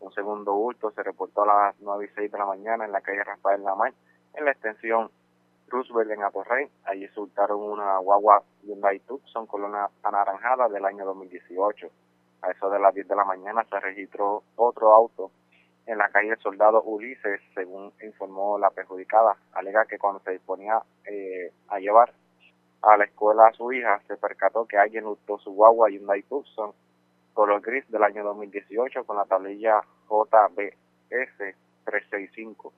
Un 0.01 0.13
segundo 0.13 0.55
hurto 0.55 0.91
se 0.93 1.03
reportó 1.03 1.43
a 1.43 1.47
las 1.47 1.81
9 1.81 2.05
y 2.05 2.15
6 2.15 2.31
de 2.31 2.39
la 2.39 2.47
mañana 2.47 2.85
en 2.85 2.93
la 2.93 3.01
calle 3.01 3.25
Rafael 3.25 3.65
Lamar, 3.65 3.93
en 4.35 4.45
la 4.45 4.53
extensión 4.53 5.11
Roosevelt 5.69 6.11
en 6.11 6.23
Atorrey. 6.23 6.69
Allí 6.85 7.09
se 7.09 7.21
hurtaron 7.21 7.63
una 7.63 7.99
guagua 7.99 8.43
Hyundai 8.63 9.01
Tucson 9.01 9.47
color 9.47 9.91
anaranjada 10.03 10.69
del 10.69 10.85
año 10.85 11.05
2018. 11.05 11.89
A 12.43 12.51
eso 12.51 12.71
de 12.71 12.79
las 12.79 12.95
10 12.95 13.09
de 13.09 13.17
la 13.17 13.25
mañana 13.25 13.65
se 13.69 13.81
registró 13.81 14.43
otro 14.57 14.93
auto 14.93 15.31
en 15.87 15.99
la 15.99 16.09
calle 16.09 16.37
Soldado 16.43 16.83
Ulises, 16.83 17.41
según 17.55 17.93
informó 18.03 18.59
la 18.59 18.71
perjudicada. 18.71 19.37
Alega 19.53 19.87
que 19.87 19.99
cuando 19.99 20.21
se 20.21 20.33
disponía 20.33 20.83
eh, 21.05 21.53
a 21.69 21.79
llevar 21.79 22.13
a 22.83 22.97
la 22.97 23.05
escuela 23.05 23.47
a 23.47 23.53
su 23.53 23.73
hija, 23.73 24.01
se 24.07 24.17
percató 24.17 24.67
que 24.67 24.77
alguien 24.77 25.07
hurtó 25.07 25.39
su 25.39 25.53
guagua 25.53 25.91
Hyundai 25.91 26.23
Tucson 26.23 26.73
color 27.37 27.61
gris 27.61 27.85
del 27.91 28.03
año 28.03 28.25
2018 28.25 29.05
con 29.05 29.19
la 29.19 29.27
tablilla 29.27 29.83
JBS 30.09 31.37
365. 31.85 32.73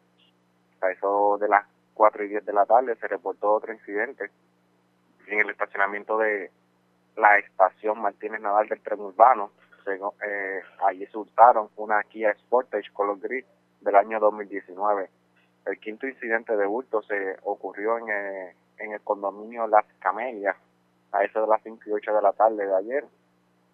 A 0.80 0.90
eso 0.90 1.38
de 1.38 1.48
las 1.48 1.64
4 1.98 2.24
y 2.24 2.28
10 2.28 2.46
de 2.46 2.52
la 2.52 2.64
tarde 2.64 2.94
se 2.94 3.08
reportó 3.08 3.52
otro 3.52 3.72
incidente 3.72 4.30
en 5.26 5.40
el 5.40 5.50
estacionamiento 5.50 6.16
de 6.16 6.52
la 7.16 7.38
estación 7.38 8.00
Martínez 8.00 8.40
Nadal 8.40 8.68
del 8.68 8.80
tren 8.80 9.00
urbano. 9.00 9.50
Eh, 9.84 10.60
allí 10.86 11.06
se 11.06 11.18
una 11.76 12.02
Kia 12.04 12.32
Sportage 12.34 12.92
color 12.92 13.18
gris 13.18 13.44
del 13.80 13.96
año 13.96 14.20
2019. 14.20 15.10
El 15.66 15.80
quinto 15.80 16.06
incidente 16.06 16.56
de 16.56 16.66
hurto 16.66 17.02
se 17.02 17.36
ocurrió 17.42 17.98
en 17.98 18.08
el, 18.08 18.54
en 18.78 18.92
el 18.92 19.00
condominio 19.00 19.66
Las 19.66 19.84
Camelias 19.98 20.56
a 21.10 21.24
eso 21.24 21.40
de 21.40 21.48
las 21.48 21.62
5 21.64 21.82
y 21.86 21.92
8 21.92 22.14
de 22.14 22.22
la 22.22 22.32
tarde 22.32 22.64
de 22.64 22.76
ayer. 22.76 23.04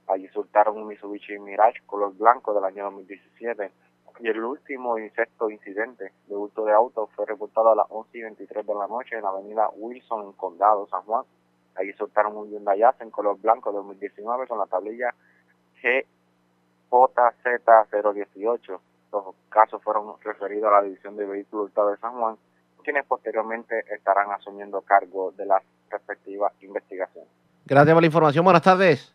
Allí 0.07 0.31
hurtaron 0.35 0.79
un 0.79 0.89
Mitsubishi 0.89 1.39
Mirage 1.39 1.83
color 1.85 2.17
blanco 2.17 2.55
del 2.55 2.65
año 2.65 2.85
2017. 2.85 3.71
Y 4.21 4.29
el 4.29 4.45
último 4.45 4.97
y 4.99 5.11
sexto 5.11 5.51
incidente 5.51 6.13
de 6.27 6.37
hurto 6.37 6.65
de 6.65 6.73
auto 6.73 7.09
fue 7.17 7.27
reportado 7.27 7.73
a 7.73 7.77
las 7.77 7.87
11 7.89 8.19
y 8.19 8.23
23 8.23 8.65
de 8.67 8.75
la 8.75 8.87
noche 8.87 9.17
en 9.17 9.23
la 9.23 9.31
avenida 9.31 9.69
Wilson, 9.75 10.27
en 10.27 10.33
Condado, 10.33 10.87
San 10.89 11.03
Juan. 11.03 11.25
Allí 11.75 11.93
soltaron 11.95 12.37
un 12.37 12.51
Hyundai 12.51 12.83
en 13.01 13.11
color 13.11 13.41
blanco 13.41 13.71
de 13.71 13.79
2019 13.79 14.47
con 14.47 14.59
la 14.59 14.67
tablilla 14.67 15.13
GJZ018. 15.83 18.81
Los 19.13 19.35
casos 19.49 19.83
fueron 19.83 20.15
referidos 20.23 20.69
a 20.69 20.77
la 20.77 20.83
División 20.83 21.17
de 21.17 21.27
Vehículos 21.27 21.65
Hurtados 21.67 21.91
de 21.93 21.99
San 21.99 22.13
Juan, 22.13 22.37
quienes 22.85 23.05
posteriormente 23.07 23.85
estarán 23.93 24.31
asumiendo 24.31 24.83
cargo 24.83 25.33
de 25.33 25.47
las 25.47 25.65
respectivas 25.91 26.53
investigaciones. 26.61 27.29
Gracias 27.67 27.95
por 27.95 28.03
la 28.03 28.07
información. 28.07 28.45
Buenas 28.45 28.63
tardes. 28.63 29.13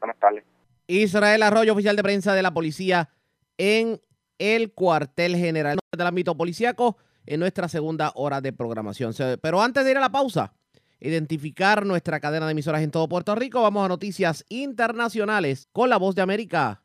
Buenas 0.00 0.18
tardes. 0.18 0.44
Israel 0.86 1.42
Arroyo, 1.42 1.72
oficial 1.72 1.96
de 1.96 2.02
prensa 2.02 2.34
de 2.34 2.42
la 2.42 2.52
policía 2.52 3.08
en 3.56 3.98
el 4.38 4.72
cuartel 4.72 5.36
general 5.36 5.78
del 5.96 6.06
ámbito 6.06 6.36
policíaco 6.36 6.96
en 7.26 7.40
nuestra 7.40 7.68
segunda 7.68 8.12
hora 8.14 8.40
de 8.40 8.52
programación. 8.52 9.14
Pero 9.40 9.62
antes 9.62 9.84
de 9.84 9.90
ir 9.90 9.96
a 9.96 10.00
la 10.00 10.12
pausa, 10.12 10.54
identificar 11.00 11.84
nuestra 11.86 12.20
cadena 12.20 12.46
de 12.46 12.52
emisoras 12.52 12.82
en 12.82 12.90
todo 12.90 13.08
Puerto 13.08 13.34
Rico, 13.34 13.62
vamos 13.62 13.84
a 13.84 13.88
noticias 13.88 14.44
internacionales 14.48 15.68
con 15.72 15.90
la 15.90 15.96
voz 15.96 16.14
de 16.14 16.22
América. 16.22 16.82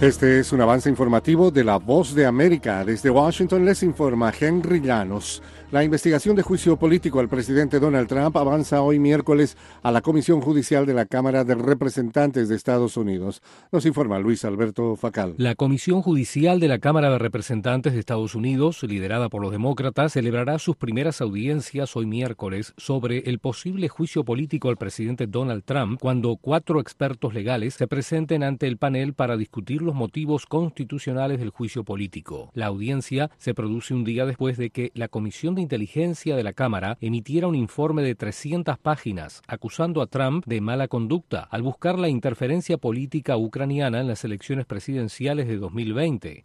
Este 0.00 0.40
es 0.40 0.52
un 0.52 0.60
avance 0.60 0.90
informativo 0.90 1.50
de 1.50 1.64
la 1.64 1.78
Voz 1.78 2.14
de 2.14 2.26
América. 2.26 2.84
Desde 2.84 3.08
Washington 3.08 3.64
les 3.64 3.82
informa 3.82 4.30
Henry 4.38 4.82
Llanos. 4.82 5.42
La 5.72 5.82
investigación 5.82 6.36
de 6.36 6.44
juicio 6.44 6.76
político 6.76 7.18
al 7.18 7.28
presidente 7.28 7.80
Donald 7.80 8.06
Trump 8.06 8.36
avanza 8.36 8.82
hoy 8.82 9.00
miércoles 9.00 9.56
a 9.82 9.90
la 9.90 10.00
Comisión 10.00 10.40
Judicial 10.40 10.86
de 10.86 10.94
la 10.94 11.06
Cámara 11.06 11.42
de 11.42 11.56
Representantes 11.56 12.48
de 12.48 12.54
Estados 12.54 12.96
Unidos. 12.96 13.42
Nos 13.72 13.84
informa 13.84 14.20
Luis 14.20 14.44
Alberto 14.44 14.94
Facal. 14.94 15.34
La 15.38 15.56
Comisión 15.56 16.02
Judicial 16.02 16.60
de 16.60 16.68
la 16.68 16.78
Cámara 16.78 17.10
de 17.10 17.18
Representantes 17.18 17.94
de 17.94 17.98
Estados 17.98 18.36
Unidos, 18.36 18.84
liderada 18.84 19.28
por 19.28 19.42
los 19.42 19.50
demócratas, 19.50 20.12
celebrará 20.12 20.60
sus 20.60 20.76
primeras 20.76 21.20
audiencias 21.20 21.96
hoy 21.96 22.06
miércoles 22.06 22.72
sobre 22.76 23.28
el 23.28 23.40
posible 23.40 23.88
juicio 23.88 24.24
político 24.24 24.68
al 24.68 24.76
presidente 24.76 25.26
Donald 25.26 25.64
Trump 25.64 25.98
cuando 26.00 26.36
cuatro 26.36 26.78
expertos 26.78 27.34
legales 27.34 27.74
se 27.74 27.88
presenten 27.88 28.44
ante 28.44 28.68
el 28.68 28.76
panel 28.76 29.14
para 29.14 29.36
discutir 29.36 29.82
los 29.82 29.96
motivos 29.96 30.46
constitucionales 30.46 31.40
del 31.40 31.50
juicio 31.50 31.82
político. 31.82 32.52
La 32.54 32.66
audiencia 32.66 33.32
se 33.36 33.52
produce 33.52 33.94
un 33.94 34.04
día 34.04 34.26
después 34.26 34.58
de 34.58 34.70
que 34.70 34.92
la 34.94 35.08
Comisión 35.08 35.55
Inteligencia 35.60 36.36
de 36.36 36.42
la 36.42 36.52
Cámara 36.52 36.98
emitiera 37.00 37.48
un 37.48 37.54
informe 37.54 38.02
de 38.02 38.14
300 38.14 38.78
páginas 38.78 39.42
acusando 39.46 40.02
a 40.02 40.06
Trump 40.06 40.44
de 40.46 40.60
mala 40.60 40.88
conducta 40.88 41.48
al 41.50 41.62
buscar 41.62 41.98
la 41.98 42.08
interferencia 42.08 42.78
política 42.78 43.36
ucraniana 43.36 44.00
en 44.00 44.08
las 44.08 44.24
elecciones 44.24 44.66
presidenciales 44.66 45.48
de 45.48 45.56
2020. 45.56 46.42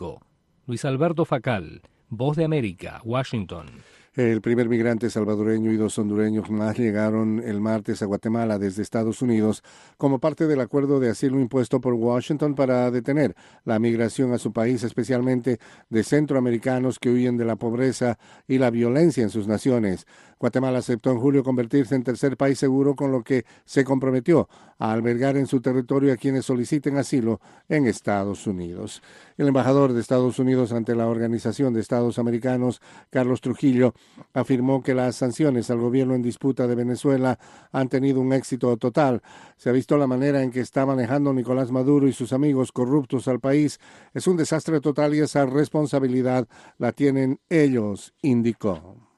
Luis 0.67 0.85
Alberto 0.85 1.25
Facal, 1.25 1.81
Voz 2.09 2.35
de 2.35 2.43
América, 2.43 3.01
Washington. 3.03 3.67
El 4.13 4.41
primer 4.41 4.67
migrante 4.67 5.09
salvadoreño 5.09 5.71
y 5.71 5.77
dos 5.77 5.97
hondureños 5.97 6.49
más 6.49 6.77
llegaron 6.77 7.41
el 7.45 7.61
martes 7.61 8.01
a 8.01 8.07
Guatemala 8.07 8.59
desde 8.59 8.81
Estados 8.81 9.21
Unidos 9.21 9.63
como 9.95 10.19
parte 10.19 10.47
del 10.47 10.59
acuerdo 10.59 10.99
de 10.99 11.09
asilo 11.09 11.39
impuesto 11.39 11.79
por 11.79 11.93
Washington 11.93 12.53
para 12.53 12.91
detener 12.91 13.37
la 13.63 13.79
migración 13.79 14.33
a 14.33 14.37
su 14.37 14.51
país, 14.51 14.83
especialmente 14.83 15.59
de 15.89 16.03
centroamericanos 16.03 16.99
que 16.99 17.09
huyen 17.09 17.37
de 17.37 17.45
la 17.45 17.55
pobreza 17.55 18.19
y 18.49 18.57
la 18.57 18.69
violencia 18.69 19.23
en 19.23 19.29
sus 19.29 19.47
naciones. 19.47 20.05
Guatemala 20.41 20.79
aceptó 20.79 21.11
en 21.11 21.19
julio 21.19 21.43
convertirse 21.43 21.93
en 21.93 22.03
tercer 22.03 22.35
país 22.35 22.57
seguro, 22.57 22.95
con 22.95 23.11
lo 23.11 23.23
que 23.23 23.45
se 23.63 23.83
comprometió 23.83 24.49
a 24.79 24.91
albergar 24.91 25.37
en 25.37 25.45
su 25.45 25.61
territorio 25.61 26.11
a 26.11 26.17
quienes 26.17 26.45
soliciten 26.45 26.97
asilo 26.97 27.39
en 27.69 27.85
Estados 27.85 28.47
Unidos. 28.47 29.03
El 29.37 29.49
embajador 29.49 29.93
de 29.93 30.01
Estados 30.01 30.39
Unidos 30.39 30.71
ante 30.71 30.95
la 30.95 31.05
Organización 31.05 31.75
de 31.75 31.81
Estados 31.81 32.17
Americanos, 32.17 32.81
Carlos 33.11 33.39
Trujillo, 33.39 33.93
afirmó 34.33 34.81
que 34.81 34.95
las 34.95 35.15
sanciones 35.15 35.69
al 35.69 35.77
gobierno 35.77 36.15
en 36.15 36.23
disputa 36.23 36.65
de 36.65 36.73
Venezuela 36.73 37.37
han 37.71 37.87
tenido 37.87 38.19
un 38.19 38.33
éxito 38.33 38.75
total. 38.77 39.21
Se 39.57 39.69
ha 39.69 39.73
visto 39.73 39.95
la 39.95 40.07
manera 40.07 40.41
en 40.41 40.49
que 40.49 40.61
está 40.61 40.87
manejando 40.87 41.33
Nicolás 41.33 41.69
Maduro 41.69 42.07
y 42.07 42.13
sus 42.13 42.33
amigos 42.33 42.71
corruptos 42.71 43.27
al 43.27 43.39
país. 43.39 43.79
Es 44.15 44.25
un 44.25 44.37
desastre 44.37 44.81
total 44.81 45.13
y 45.13 45.19
esa 45.19 45.45
responsabilidad 45.45 46.47
la 46.79 46.93
tienen 46.93 47.39
ellos, 47.47 48.15
indicó. 48.23 49.10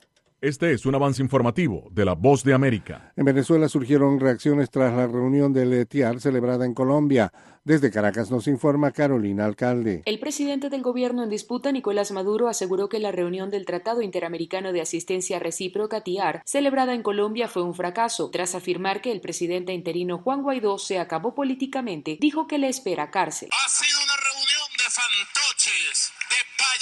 Este 0.43 0.73
es 0.73 0.85
un 0.85 0.93
avance 0.93 1.21
informativo 1.21 1.87
de 1.91 2.03
la 2.03 2.15
Voz 2.15 2.43
de 2.43 2.53
América. 2.53 3.13
En 3.15 3.23
Venezuela 3.23 3.69
surgieron 3.69 4.19
reacciones 4.19 4.69
tras 4.69 4.93
la 4.93 5.07
reunión 5.07 5.53
del 5.53 5.71
ETIAR 5.71 6.19
celebrada 6.19 6.65
en 6.65 6.73
Colombia. 6.73 7.31
Desde 7.63 7.89
Caracas 7.89 8.29
nos 8.29 8.47
informa 8.47 8.91
Carolina 8.91 9.45
Alcalde. 9.45 10.01
El 10.05 10.19
presidente 10.19 10.69
del 10.69 10.81
gobierno 10.81 11.23
en 11.23 11.29
disputa, 11.29 11.71
Nicolás 11.71 12.11
Maduro, 12.11 12.49
aseguró 12.49 12.89
que 12.89 12.99
la 12.99 13.13
reunión 13.13 13.51
del 13.51 13.65
Tratado 13.65 14.01
Interamericano 14.01 14.73
de 14.73 14.81
Asistencia 14.81 15.39
Recíproca 15.39 16.01
TIAR, 16.01 16.41
celebrada 16.43 16.93
en 16.93 17.03
Colombia, 17.03 17.47
fue 17.47 17.63
un 17.63 17.73
fracaso. 17.73 18.29
Tras 18.29 18.53
afirmar 18.53 18.99
que 18.99 19.13
el 19.13 19.21
presidente 19.21 19.71
interino 19.71 20.17
Juan 20.17 20.41
Guaidó 20.41 20.77
se 20.77 20.99
acabó 20.99 21.33
políticamente, 21.35 22.17
dijo 22.19 22.47
que 22.47 22.57
le 22.57 22.67
espera 22.67 23.11
cárcel. 23.11 23.47
Ha 23.49 23.69
sido 23.69 23.97
una 24.03 24.15
reunión 24.17 24.67
de 24.75 24.83
fantoches, 24.91 26.11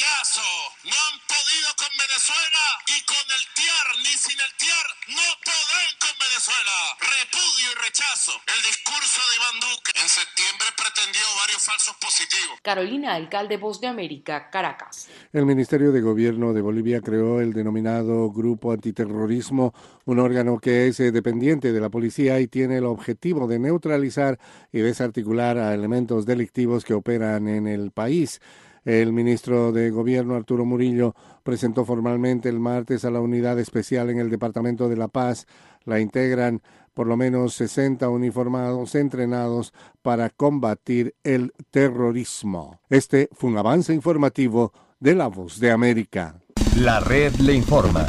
No 0.01 0.97
han 0.97 1.19
podido 1.29 1.69
con 1.77 1.93
Venezuela 1.93 2.63
y 2.89 2.97
con 3.05 3.21
el 3.21 3.43
TIAR, 3.53 3.87
ni 4.01 4.13
sin 4.17 4.39
el 4.39 4.49
TIAR, 4.57 4.87
no 5.13 5.27
podrán 5.45 5.91
con 6.01 6.15
Venezuela. 6.17 6.97
repudio 6.97 7.67
y 7.69 7.75
rechazo 7.85 8.31
el 8.49 8.61
discurso 8.65 9.21
de 9.21 9.35
Iván 9.37 9.57
Duque. 9.61 9.91
En 10.01 10.09
septiembre 10.09 10.65
pretendió 10.73 11.21
varios 11.37 11.61
falsos 11.61 11.93
positivos. 12.01 12.57
Carolina, 12.63 13.13
alcalde 13.13 13.57
Voz 13.57 13.79
de 13.79 13.87
América, 13.87 14.49
Caracas. 14.49 15.07
El 15.33 15.45
Ministerio 15.45 15.91
de 15.91 16.01
Gobierno 16.01 16.53
de 16.53 16.61
Bolivia 16.61 17.01
creó 17.01 17.39
el 17.41 17.53
denominado 17.53 18.31
Grupo 18.31 18.71
Antiterrorismo, 18.71 19.75
un 20.05 20.17
órgano 20.17 20.57
que 20.57 20.87
es 20.87 20.99
eh, 20.99 21.11
dependiente 21.11 21.73
de 21.73 21.79
la 21.79 21.89
policía 21.89 22.39
y 22.39 22.47
tiene 22.47 22.77
el 22.77 22.85
objetivo 22.85 23.45
de 23.45 23.59
neutralizar 23.59 24.39
y 24.71 24.79
desarticular 24.79 25.59
a 25.59 25.75
elementos 25.75 26.25
delictivos 26.25 26.85
que 26.85 26.95
operan 26.95 27.47
en 27.47 27.67
el 27.67 27.91
país. 27.91 28.41
El 28.83 29.13
ministro 29.13 29.71
de 29.71 29.91
Gobierno, 29.91 30.35
Arturo 30.35 30.65
Murillo, 30.65 31.15
presentó 31.43 31.85
formalmente 31.85 32.49
el 32.49 32.59
martes 32.59 33.05
a 33.05 33.11
la 33.11 33.19
unidad 33.19 33.59
especial 33.59 34.09
en 34.09 34.19
el 34.19 34.29
Departamento 34.29 34.89
de 34.89 34.97
La 34.97 35.07
Paz. 35.07 35.45
La 35.85 35.99
integran 35.99 36.61
por 36.93 37.07
lo 37.07 37.15
menos 37.15 37.53
60 37.55 38.09
uniformados 38.09 38.95
entrenados 38.95 39.73
para 40.01 40.29
combatir 40.29 41.15
el 41.23 41.53
terrorismo. 41.69 42.79
Este 42.89 43.29
fue 43.33 43.49
un 43.49 43.57
avance 43.57 43.93
informativo 43.93 44.73
de 44.99 45.15
La 45.15 45.27
Voz 45.27 45.59
de 45.59 45.71
América. 45.71 46.35
La 46.77 46.99
red 46.99 47.33
le 47.35 47.53
informa. 47.53 48.05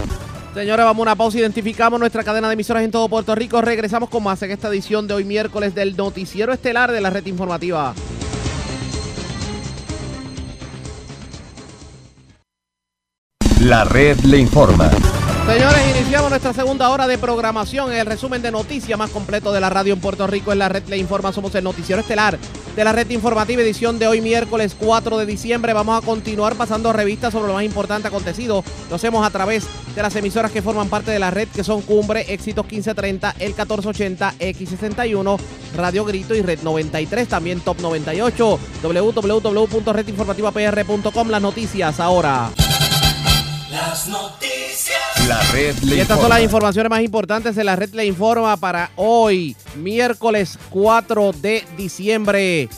Señores, 0.55 0.85
vamos 0.85 1.01
a 1.01 1.03
una 1.03 1.17
pausa. 1.17 1.39
Identificamos 1.39 1.99
nuestra 1.99 2.25
cadena 2.25 2.49
de 2.49 2.55
emisoras 2.55 2.83
en 2.83 2.91
todo 2.91 3.09
Puerto 3.09 3.35
Rico. 3.35 3.61
Regresamos 3.63 4.11
con 4.11 4.23
más 4.23 4.43
en 4.43 4.51
esta 4.51 4.69
edición 4.69 5.07
de 5.07 5.15
hoy 5.15 5.25
miércoles 5.25 5.75
del 5.75 5.97
Noticiero 5.97 6.53
Estelar 6.53 6.93
de 6.93 7.01
la 7.01 7.11
Red 7.11 7.27
Informativa. 7.27 7.95
La 13.63 13.85
red 13.85 14.19
le 14.25 14.39
informa. 14.39 14.91
Señores, 15.47 15.97
iniciamos 15.97 16.31
nuestra 16.31 16.53
segunda 16.53 16.91
hora 16.91 17.07
de 17.07 17.17
programación. 17.17 17.93
El 17.93 18.07
resumen 18.07 18.43
de 18.43 18.51
noticias 18.51 18.99
más 18.99 19.11
completo 19.11 19.53
de 19.53 19.61
la 19.61 19.71
radio 19.71 19.95
en 19.95 20.01
Puerto 20.01 20.27
Rico 20.27 20.51
en 20.51 20.59
la 20.59 20.69
red 20.69 20.83
Le 20.89 20.97
Informa. 20.97 21.33
Somos 21.33 21.55
el 21.55 21.63
noticiero 21.63 22.01
estelar 22.01 22.41
de 22.75 22.85
la 22.85 22.91
red 22.91 23.09
informativa 23.11 23.63
edición 23.63 24.01
de 24.01 24.09
hoy 24.09 24.21
miércoles 24.21 24.75
4 24.77 25.17
de 25.17 25.27
diciembre. 25.27 25.75
Vamos 25.75 26.03
a 26.03 26.05
continuar 26.05 26.57
pasando 26.57 26.93
revistas 26.93 27.33
sobre 27.33 27.47
lo 27.47 27.55
más 27.55 27.63
importante 27.63 28.09
acontecido. 28.09 28.65
Lo 28.91 28.97
hacemos 28.97 29.25
a 29.25 29.31
través 29.31 29.65
de 29.95 30.03
las 30.03 30.17
emisoras 30.17 30.51
que 30.51 30.61
forman 30.61 30.89
parte 30.89 31.13
de 31.13 31.21
la 31.21 31.31
red, 31.31 31.47
que 31.47 31.63
son 31.63 31.83
Cumbre, 31.83 32.33
Éxitos 32.33 32.65
1530, 32.65 33.37
El 33.39 33.51
1480, 33.51 34.35
X61, 34.41 35.39
Radio 35.77 36.05
Grito 36.05 36.35
y 36.35 36.43
Red 36.43 36.65
93, 36.65 37.29
también 37.29 37.61
Top 37.61 37.81
98, 37.81 38.59
www.redinformativapr.com. 38.83 41.29
Las 41.29 41.43
noticias 41.43 42.01
ahora. 42.01 42.51
Las 43.73 44.07
noticias. 44.07 45.01
La 45.27 45.41
red 45.51 45.75
le 45.79 45.97
Y 45.97 46.01
estas 46.01 46.21
son 46.21 46.29
las 46.29 46.43
informaciones 46.43 46.91
más 46.91 47.01
importantes 47.01 47.57
de 47.57 47.65
la 47.65 47.75
red 47.75 47.95
le 47.95 48.05
informa 48.05 48.59
para 48.59 48.91
hoy, 48.97 49.57
miércoles 49.77 50.59
4 50.69 51.33
de 51.41 51.65
diciembre. 51.75 52.69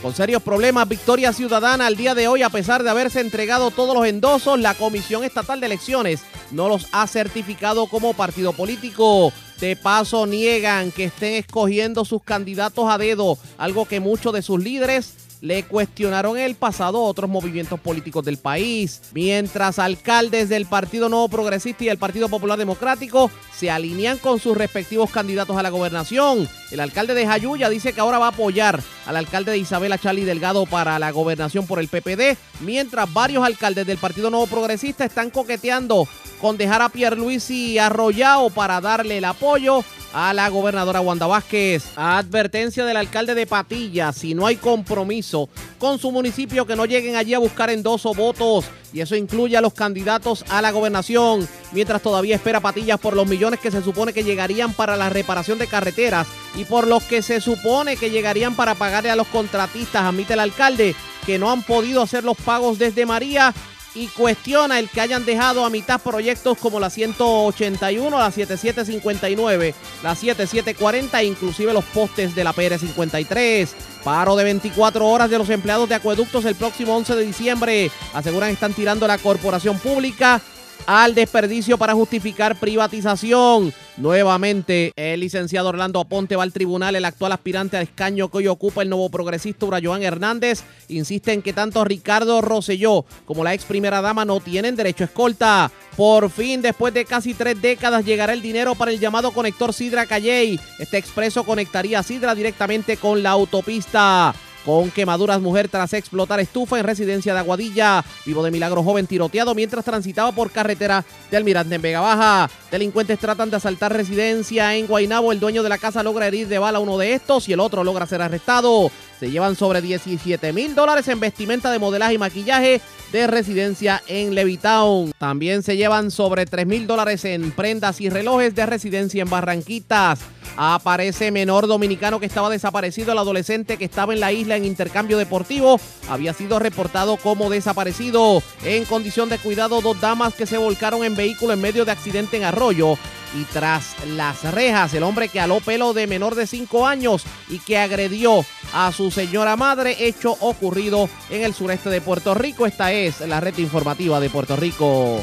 Con 0.00 0.14
serios 0.14 0.42
problemas, 0.42 0.88
Victoria 0.88 1.34
Ciudadana 1.34 1.86
al 1.86 1.96
día 1.96 2.14
de 2.14 2.26
hoy, 2.26 2.42
a 2.42 2.48
pesar 2.48 2.82
de 2.82 2.88
haberse 2.88 3.20
entregado 3.20 3.70
todos 3.70 3.94
los 3.94 4.06
endosos, 4.06 4.58
la 4.58 4.72
Comisión 4.72 5.24
Estatal 5.24 5.60
de 5.60 5.66
Elecciones 5.66 6.22
no 6.52 6.70
los 6.70 6.86
ha 6.92 7.06
certificado 7.06 7.84
como 7.84 8.14
partido 8.14 8.54
político. 8.54 9.34
De 9.60 9.76
paso, 9.76 10.26
niegan 10.26 10.90
que 10.90 11.04
estén 11.04 11.34
escogiendo 11.34 12.06
sus 12.06 12.22
candidatos 12.22 12.88
a 12.88 12.96
dedo, 12.96 13.36
algo 13.58 13.84
que 13.84 14.00
muchos 14.00 14.32
de 14.32 14.40
sus 14.40 14.58
líderes 14.58 15.19
le 15.40 15.62
cuestionaron 15.64 16.38
el 16.38 16.54
pasado 16.54 16.98
a 16.98 17.02
otros 17.02 17.30
movimientos 17.30 17.80
políticos 17.80 18.24
del 18.24 18.36
país. 18.36 19.02
Mientras 19.12 19.78
alcaldes 19.78 20.48
del 20.48 20.66
Partido 20.66 21.08
Nuevo 21.08 21.28
Progresista 21.28 21.84
y 21.84 21.88
el 21.88 21.98
Partido 21.98 22.28
Popular 22.28 22.58
Democrático 22.58 23.30
se 23.54 23.70
alinean 23.70 24.18
con 24.18 24.38
sus 24.38 24.56
respectivos 24.56 25.10
candidatos 25.10 25.56
a 25.56 25.62
la 25.62 25.70
gobernación. 25.70 26.48
El 26.70 26.80
alcalde 26.80 27.14
de 27.14 27.26
Jayuya 27.26 27.68
dice 27.68 27.92
que 27.92 28.00
ahora 28.00 28.18
va 28.18 28.26
a 28.26 28.30
apoyar 28.30 28.80
al 29.06 29.16
alcalde 29.16 29.52
de 29.52 29.58
Isabela 29.58 29.98
Charlie 29.98 30.24
Delgado 30.24 30.66
para 30.66 30.98
la 30.98 31.10
gobernación 31.10 31.66
por 31.66 31.80
el 31.80 31.88
PPD, 31.88 32.36
mientras 32.60 33.12
varios 33.12 33.44
alcaldes 33.44 33.86
del 33.86 33.98
Partido 33.98 34.30
Nuevo 34.30 34.46
Progresista 34.46 35.04
están 35.04 35.30
coqueteando 35.30 36.06
con 36.40 36.56
dejar 36.56 36.82
a 36.82 36.88
Pierluisi 36.88 37.78
arrollado 37.78 38.50
para 38.50 38.80
darle 38.80 39.18
el 39.18 39.24
apoyo 39.24 39.84
a 40.12 40.34
la 40.34 40.48
gobernadora 40.48 41.00
Wanda 41.00 41.26
Vázquez. 41.26 41.84
Advertencia 41.96 42.84
del 42.84 42.96
alcalde 42.96 43.34
de 43.34 43.46
Patilla, 43.46 44.12
si 44.12 44.34
no 44.34 44.46
hay 44.46 44.56
compromiso 44.56 45.48
con 45.78 45.98
su 45.98 46.10
municipio, 46.10 46.66
que 46.66 46.76
no 46.76 46.86
lleguen 46.86 47.16
allí 47.16 47.34
a 47.34 47.38
buscar 47.38 47.70
endoso 47.70 48.14
votos. 48.14 48.66
Y 48.92 49.00
eso 49.00 49.14
incluye 49.14 49.56
a 49.56 49.60
los 49.60 49.72
candidatos 49.72 50.44
a 50.48 50.60
la 50.60 50.72
gobernación, 50.72 51.48
mientras 51.72 52.02
todavía 52.02 52.34
espera 52.34 52.60
Patillas 52.60 52.98
por 52.98 53.14
los 53.14 53.26
millones 53.26 53.60
que 53.60 53.70
se 53.70 53.82
supone 53.82 54.12
que 54.12 54.24
llegarían 54.24 54.72
para 54.72 54.96
la 54.96 55.10
reparación 55.10 55.58
de 55.58 55.68
carreteras 55.68 56.26
y 56.56 56.64
por 56.64 56.88
los 56.88 57.04
que 57.04 57.22
se 57.22 57.40
supone 57.40 57.96
que 57.96 58.10
llegarían 58.10 58.56
para 58.56 58.74
pagarle 58.74 59.10
a 59.10 59.16
los 59.16 59.28
contratistas, 59.28 60.02
admite 60.02 60.32
el 60.32 60.40
alcalde, 60.40 60.96
que 61.24 61.38
no 61.38 61.50
han 61.50 61.62
podido 61.62 62.02
hacer 62.02 62.24
los 62.24 62.36
pagos 62.36 62.78
desde 62.78 63.06
María 63.06 63.54
y 64.00 64.08
cuestiona 64.08 64.78
el 64.78 64.88
que 64.88 65.02
hayan 65.02 65.26
dejado 65.26 65.62
a 65.62 65.68
mitad 65.68 66.00
proyectos 66.00 66.56
como 66.56 66.80
la 66.80 66.88
181, 66.88 68.18
la 68.18 68.30
7759, 68.30 69.74
la 70.02 70.14
7740 70.14 71.20
e 71.20 71.24
inclusive 71.26 71.74
los 71.74 71.84
postes 71.84 72.34
de 72.34 72.42
la 72.42 72.54
PR53. 72.54 73.68
Paro 74.02 74.36
de 74.36 74.44
24 74.44 75.06
horas 75.06 75.28
de 75.28 75.36
los 75.36 75.50
empleados 75.50 75.86
de 75.86 75.96
acueductos 75.96 76.46
el 76.46 76.54
próximo 76.54 76.96
11 76.96 77.14
de 77.14 77.26
diciembre. 77.26 77.90
Aseguran 78.14 78.48
están 78.48 78.72
tirando 78.72 79.06
la 79.06 79.18
corporación 79.18 79.78
pública 79.78 80.40
al 80.86 81.14
desperdicio 81.14 81.78
para 81.78 81.94
justificar 81.94 82.58
privatización. 82.58 83.72
Nuevamente, 83.96 84.92
el 84.96 85.20
licenciado 85.20 85.68
Orlando 85.68 86.00
Aponte 86.00 86.36
va 86.36 86.42
al 86.42 86.52
tribunal. 86.52 86.96
El 86.96 87.04
actual 87.04 87.32
aspirante 87.32 87.76
al 87.76 87.82
escaño 87.82 88.30
que 88.30 88.38
hoy 88.38 88.46
ocupa 88.48 88.82
el 88.82 88.88
nuevo 88.88 89.10
progresista 89.10 89.66
Urayoan 89.66 90.02
Hernández 90.02 90.62
insiste 90.88 91.32
en 91.32 91.42
que 91.42 91.52
tanto 91.52 91.84
Ricardo 91.84 92.40
Rosselló 92.40 93.04
como 93.24 93.44
la 93.44 93.54
ex 93.54 93.64
primera 93.64 94.00
dama 94.00 94.24
no 94.24 94.40
tienen 94.40 94.76
derecho 94.76 95.04
a 95.04 95.06
escolta. 95.06 95.70
Por 95.96 96.30
fin, 96.30 96.62
después 96.62 96.94
de 96.94 97.04
casi 97.04 97.34
tres 97.34 97.60
décadas, 97.60 98.04
llegará 98.04 98.32
el 98.32 98.42
dinero 98.42 98.74
para 98.74 98.90
el 98.90 98.98
llamado 98.98 99.32
conector 99.32 99.72
Sidra 99.72 100.06
Calley. 100.06 100.58
Este 100.78 100.96
expreso 100.96 101.44
conectaría 101.44 102.02
Sidra 102.02 102.34
directamente 102.34 102.96
con 102.96 103.22
la 103.22 103.30
autopista. 103.30 104.34
Con 104.64 104.90
quemaduras, 104.90 105.40
mujer 105.40 105.68
tras 105.68 105.94
explotar 105.94 106.38
estufa 106.38 106.78
en 106.78 106.84
residencia 106.84 107.32
de 107.32 107.38
Aguadilla. 107.38 108.04
Vivo 108.26 108.42
de 108.42 108.50
milagro 108.50 108.82
joven 108.82 109.06
tiroteado 109.06 109.54
mientras 109.54 109.84
transitaba 109.84 110.32
por 110.32 110.50
carretera 110.50 111.04
de 111.30 111.36
Almirante 111.36 111.74
en 111.74 111.82
Vega 111.82 112.00
Baja. 112.00 112.50
Delincuentes 112.70 113.18
tratan 113.18 113.50
de 113.50 113.56
asaltar 113.56 113.92
residencia 113.92 114.74
en 114.76 114.86
Guainabo. 114.86 115.32
El 115.32 115.40
dueño 115.40 115.62
de 115.62 115.70
la 115.70 115.78
casa 115.78 116.02
logra 116.02 116.26
herir 116.26 116.46
de 116.48 116.58
bala 116.58 116.78
a 116.78 116.82
uno 116.82 116.98
de 116.98 117.14
estos 117.14 117.48
y 117.48 117.54
el 117.54 117.60
otro 117.60 117.84
logra 117.84 118.06
ser 118.06 118.20
arrestado. 118.20 118.90
Se 119.20 119.30
llevan 119.30 119.54
sobre 119.54 119.82
17 119.82 120.54
mil 120.54 120.74
dólares 120.74 121.06
en 121.08 121.20
vestimenta 121.20 121.70
de 121.70 121.78
modelaje 121.78 122.14
y 122.14 122.18
maquillaje 122.18 122.80
de 123.12 123.26
residencia 123.26 124.02
en 124.06 124.34
Levitown. 124.34 125.12
También 125.18 125.62
se 125.62 125.76
llevan 125.76 126.10
sobre 126.10 126.46
3 126.46 126.66
mil 126.66 126.86
dólares 126.86 127.26
en 127.26 127.50
prendas 127.50 128.00
y 128.00 128.08
relojes 128.08 128.54
de 128.54 128.64
residencia 128.64 129.20
en 129.20 129.28
Barranquitas. 129.28 130.20
Aparece 130.56 131.30
menor 131.30 131.66
dominicano 131.66 132.18
que 132.18 132.24
estaba 132.24 132.48
desaparecido. 132.48 133.12
El 133.12 133.18
adolescente 133.18 133.76
que 133.76 133.84
estaba 133.84 134.14
en 134.14 134.20
la 134.20 134.32
isla 134.32 134.56
en 134.56 134.64
intercambio 134.64 135.18
deportivo 135.18 135.78
había 136.08 136.32
sido 136.32 136.58
reportado 136.58 137.18
como 137.18 137.50
desaparecido. 137.50 138.42
En 138.64 138.86
condición 138.86 139.28
de 139.28 139.36
cuidado, 139.36 139.82
dos 139.82 140.00
damas 140.00 140.32
que 140.32 140.46
se 140.46 140.56
volcaron 140.56 141.04
en 141.04 141.14
vehículo 141.14 141.52
en 141.52 141.60
medio 141.60 141.84
de 141.84 141.92
accidente 141.92 142.38
en 142.38 142.44
Arroyo. 142.44 142.96
Y 143.34 143.44
tras 143.44 143.94
las 144.06 144.42
rejas, 144.52 144.92
el 144.94 145.04
hombre 145.04 145.28
que 145.28 145.40
aló 145.40 145.60
pelo 145.60 145.92
de 145.92 146.06
menor 146.06 146.34
de 146.34 146.46
5 146.46 146.86
años 146.86 147.24
y 147.48 147.60
que 147.60 147.78
agredió 147.78 148.44
a 148.72 148.90
su 148.92 149.10
señora 149.10 149.56
madre, 149.56 149.96
hecho 150.00 150.36
ocurrido 150.40 151.08
en 151.30 151.44
el 151.44 151.54
sureste 151.54 151.90
de 151.90 152.00
Puerto 152.00 152.34
Rico. 152.34 152.66
Esta 152.66 152.92
es 152.92 153.20
la 153.20 153.40
red 153.40 153.56
informativa 153.58 154.18
de 154.18 154.30
Puerto 154.30 154.56
Rico. 154.56 155.22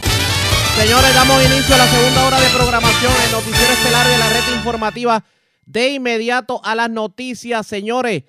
Señores, 0.78 1.14
damos 1.14 1.44
inicio 1.44 1.76
a 1.76 1.80
la 1.80 1.88
segunda 1.88 2.28
hora 2.28 2.40
de 2.40 2.50
programación, 2.50 3.12
el 3.26 3.32
noticiero 3.32 3.74
estelar 3.74 4.08
de 4.08 4.18
la 4.18 4.30
red 4.30 4.56
informativa. 4.56 5.24
De 5.66 5.90
inmediato 5.90 6.62
a 6.64 6.76
las 6.76 6.90
noticias, 6.90 7.68
señores. 7.68 8.24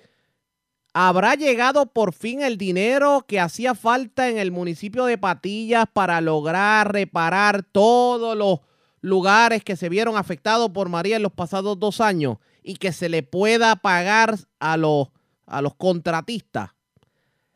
¿Habrá 0.93 1.35
llegado 1.35 1.85
por 1.93 2.13
fin 2.13 2.41
el 2.41 2.57
dinero 2.57 3.23
que 3.27 3.39
hacía 3.39 3.75
falta 3.75 4.27
en 4.27 4.39
el 4.39 4.51
municipio 4.51 5.05
de 5.05 5.17
Patillas 5.17 5.85
para 5.93 6.19
lograr 6.19 6.91
reparar 6.91 7.63
todos 7.63 8.35
los 8.35 8.59
lugares 9.01 9.63
que 9.63 9.75
se 9.75 9.89
vieron 9.89 10.17
afectados 10.17 10.69
por 10.71 10.89
María 10.89 11.17
en 11.17 11.23
los 11.23 11.31
pasados 11.31 11.79
dos 11.79 12.01
años 12.01 12.37
y 12.63 12.75
que 12.75 12.91
se 12.91 13.09
le 13.09 13.23
pueda 13.23 13.75
pagar 13.77 14.37
a 14.59 14.77
los, 14.77 15.09
a 15.45 15.61
los 15.61 15.75
contratistas? 15.75 16.71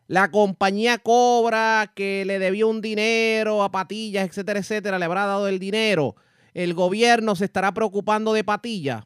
La 0.08 0.30
compañía 0.32 0.98
cobra 0.98 1.92
que 1.96 2.24
le 2.26 2.38
debió 2.38 2.68
un 2.68 2.82
dinero 2.82 3.64
a 3.64 3.72
Patillas, 3.72 4.28
etcétera, 4.28 4.60
etcétera, 4.60 5.00
le 5.00 5.06
habrá 5.06 5.26
dado 5.26 5.48
el 5.48 5.60
dinero. 5.60 6.16
El 6.54 6.74
gobierno 6.74 7.36
se 7.36 7.46
estará 7.46 7.74
preocupando 7.74 8.34
de 8.34 8.44
Patillas. 8.44 9.06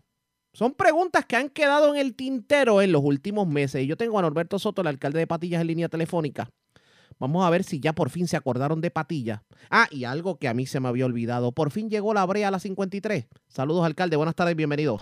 Son 0.54 0.74
preguntas 0.74 1.26
que 1.26 1.36
han 1.36 1.50
quedado 1.50 1.94
en 1.94 2.02
el 2.02 2.16
tintero 2.16 2.82
en 2.82 2.92
los 2.92 3.04
últimos 3.04 3.48
meses. 3.48 3.84
Y 3.84 3.88
yo 3.88 3.96
tengo 3.96 4.18
a 4.18 4.24
Norberto 4.24 4.58
Soto, 4.58 4.82
el 4.82 4.88
alcalde 4.88 5.20
de 5.20 5.28
Patillas, 5.28 5.62
en 5.62 5.68
línea 5.68 5.88
telefónica. 5.88 6.50
Vamos 7.20 7.46
a 7.46 7.50
ver 7.50 7.64
si 7.64 7.80
ya 7.80 7.94
por 7.94 8.10
fin 8.10 8.28
se 8.28 8.38
acordaron 8.38 8.82
de 8.82 8.92
Patillas. 8.92 9.42
Ah, 9.72 9.88
y 9.92 10.06
algo 10.06 10.38
que 10.38 10.48
a 10.48 10.54
mí 10.54 10.66
se 10.66 10.80
me 10.80 10.88
había 10.88 11.06
olvidado. 11.06 11.52
Por 11.52 11.72
fin 11.72 11.90
llegó 11.90 12.14
la 12.14 12.26
brea 12.26 12.50
a 12.50 12.52
las 12.52 12.62
53. 12.64 13.28
Saludos, 13.48 13.86
alcalde. 13.86 14.18
Buenas 14.18 14.36
tardes, 14.36 14.56
bienvenido. 14.56 14.98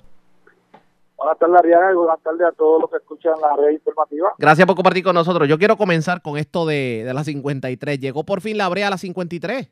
Buenas 1.18 1.40
tardes, 1.40 1.58
Ariaga, 1.58 1.92
y 1.92 1.96
buenas 1.96 2.22
tardes 2.22 2.48
a 2.48 2.52
todos 2.52 2.82
los 2.82 2.90
que 2.90 2.98
escuchan 2.98 3.34
la 3.42 3.56
red 3.56 3.74
informativa. 3.74 4.34
Gracias 4.38 4.68
por 4.68 4.76
compartir 4.76 5.04
con 5.04 5.16
nosotros. 5.16 5.48
Yo 5.48 5.58
quiero 5.58 5.78
comenzar 5.78 6.22
con 6.22 6.38
esto 6.38 6.66
de, 6.66 7.04
de 7.06 7.14
la 7.14 7.24
53. 7.24 8.00
¿Llegó 8.00 8.24
por 8.24 8.42
fin 8.42 8.58
la 8.58 8.70
brea 8.70 8.88
a 8.88 8.92
la 8.92 8.98
53? 8.98 9.72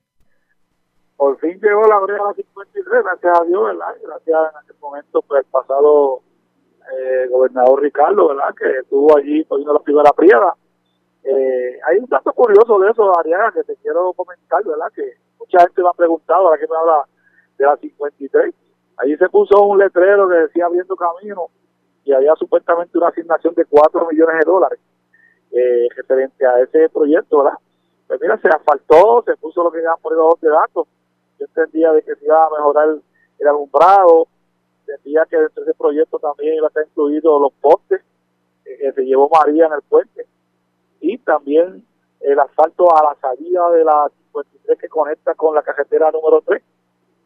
Por 1.16 1.40
fin 1.40 1.60
llegó 1.62 1.88
la 1.88 2.00
brea 2.00 2.18
a 2.18 2.28
la 2.28 2.34
53, 2.34 3.04
gracias 3.04 3.40
a 3.40 3.44
Dios, 3.46 3.64
¿verdad? 3.64 3.88
Gracias 4.04 4.38
en 4.52 4.58
aquel 4.58 4.76
momento, 4.82 5.22
pues 5.22 5.46
el 5.46 5.52
pasado 5.52 6.22
eh, 6.92 7.28
gobernador 7.30 7.82
Ricardo, 7.82 8.30
¿verdad? 8.30 8.54
Que 8.56 8.80
estuvo 8.80 9.18
allí 9.18 9.44
poniendo 9.46 9.74
la 9.74 9.80
primera 9.80 10.12
priada. 10.12 10.56
Eh, 11.24 11.80
hay 11.88 11.98
un 12.00 12.06
dato 12.08 12.34
curioso 12.34 12.80
de 12.80 12.92
eso, 12.92 13.18
Ariaga, 13.18 13.52
que 13.54 13.64
te 13.64 13.76
quiero 13.78 14.12
comentar, 14.14 14.64
¿verdad? 14.64 14.92
Que 14.94 15.14
mucha 15.40 15.60
gente 15.60 15.82
me 15.82 15.90
ha 15.90 15.94
preguntado, 15.94 16.48
ahora 16.48 16.60
que 16.60 16.68
me 16.68 16.76
habla 16.76 17.06
de 17.58 17.66
la 17.66 17.78
53. 17.78 18.54
Allí 18.98 19.18
se 19.18 19.30
puso 19.30 19.66
un 19.66 19.80
letrero 19.80 20.28
que 20.28 20.36
decía 20.36 20.66
abriendo 20.66 20.96
camino 20.96 21.48
y 22.04 22.12
había 22.12 22.36
supuestamente 22.36 22.98
una 22.98 23.08
asignación 23.08 23.54
de 23.56 23.66
4 23.66 24.08
millones 24.08 24.40
de 24.40 24.46
dólares 24.46 24.80
eh, 25.52 25.88
referente 25.96 26.46
a 26.46 26.60
ese 26.60 26.90
proyecto, 26.90 27.44
¿verdad? 27.44 27.58
Pues 28.08 28.20
mira, 28.22 28.38
se 28.38 28.50
asfaltó, 28.50 29.24
se 29.26 29.38
puso 29.38 29.64
lo 29.64 29.72
que 29.72 29.82
llaman 29.82 30.00
por 30.02 30.40
de 30.40 30.50
datos. 30.50 30.88
Yo 31.40 31.46
entendía 31.46 31.94
de 31.94 32.04
que 32.04 32.16
se 32.16 32.26
iba 32.26 32.46
a 32.46 32.50
mejorar 32.50 32.90
el 33.40 33.48
alumbrado, 33.48 34.28
entendía 34.82 35.26
que 35.30 35.38
dentro 35.38 35.64
de 35.64 35.72
ese 35.72 35.78
proyecto 35.78 36.20
también 36.20 36.56
iba 36.56 36.68
a 36.68 36.70
estar 36.70 36.86
incluido 36.86 37.40
los 37.40 37.54
postes 37.54 38.02
eh, 38.66 38.78
que 38.78 38.92
se 38.92 39.06
llevó 39.06 39.30
María 39.30 39.68
en 39.68 39.74
el 39.74 39.82
puente 39.84 40.28
y 41.04 41.18
también 41.18 41.86
el 42.22 42.40
asfalto 42.40 42.88
a 42.96 43.04
la 43.04 43.16
salida 43.20 43.70
de 43.72 43.84
la 43.84 44.10
53 44.32 44.80
que 44.80 44.88
conecta 44.88 45.36
con 45.36 45.54
la 45.54 45.62
carretera 45.62 46.10
número 46.12 46.42
3 46.46 46.64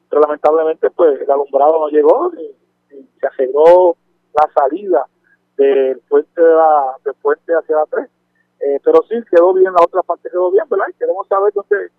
pero 0.10 0.22
lamentablemente 0.22 0.90
pues 0.90 1.22
el 1.22 1.30
alumbrado 1.30 1.80
no 1.80 1.88
llegó 1.90 2.32
y, 2.34 2.56
se 3.20 3.28
arregló 3.28 3.96
la 4.34 4.50
salida 4.54 5.06
del 5.58 6.00
puente 6.10 6.42
de 6.42 6.54
la, 6.56 6.96
del 7.06 7.14
puente 7.16 7.54
hacia 7.54 7.76
la 7.76 7.86
3 7.86 8.10
eh, 8.60 8.80
pero 8.84 9.04
sí 9.08 9.16
quedó 9.30 9.54
bien 9.54 9.72
la 9.74 9.84
otra 9.84 10.02
parte 10.02 10.30
quedó 10.30 10.52
bien 10.52 10.66
verdad 10.68 10.86
y 10.90 10.94
queremos 10.94 11.28
saber 11.28 11.54
dónde 11.54 11.92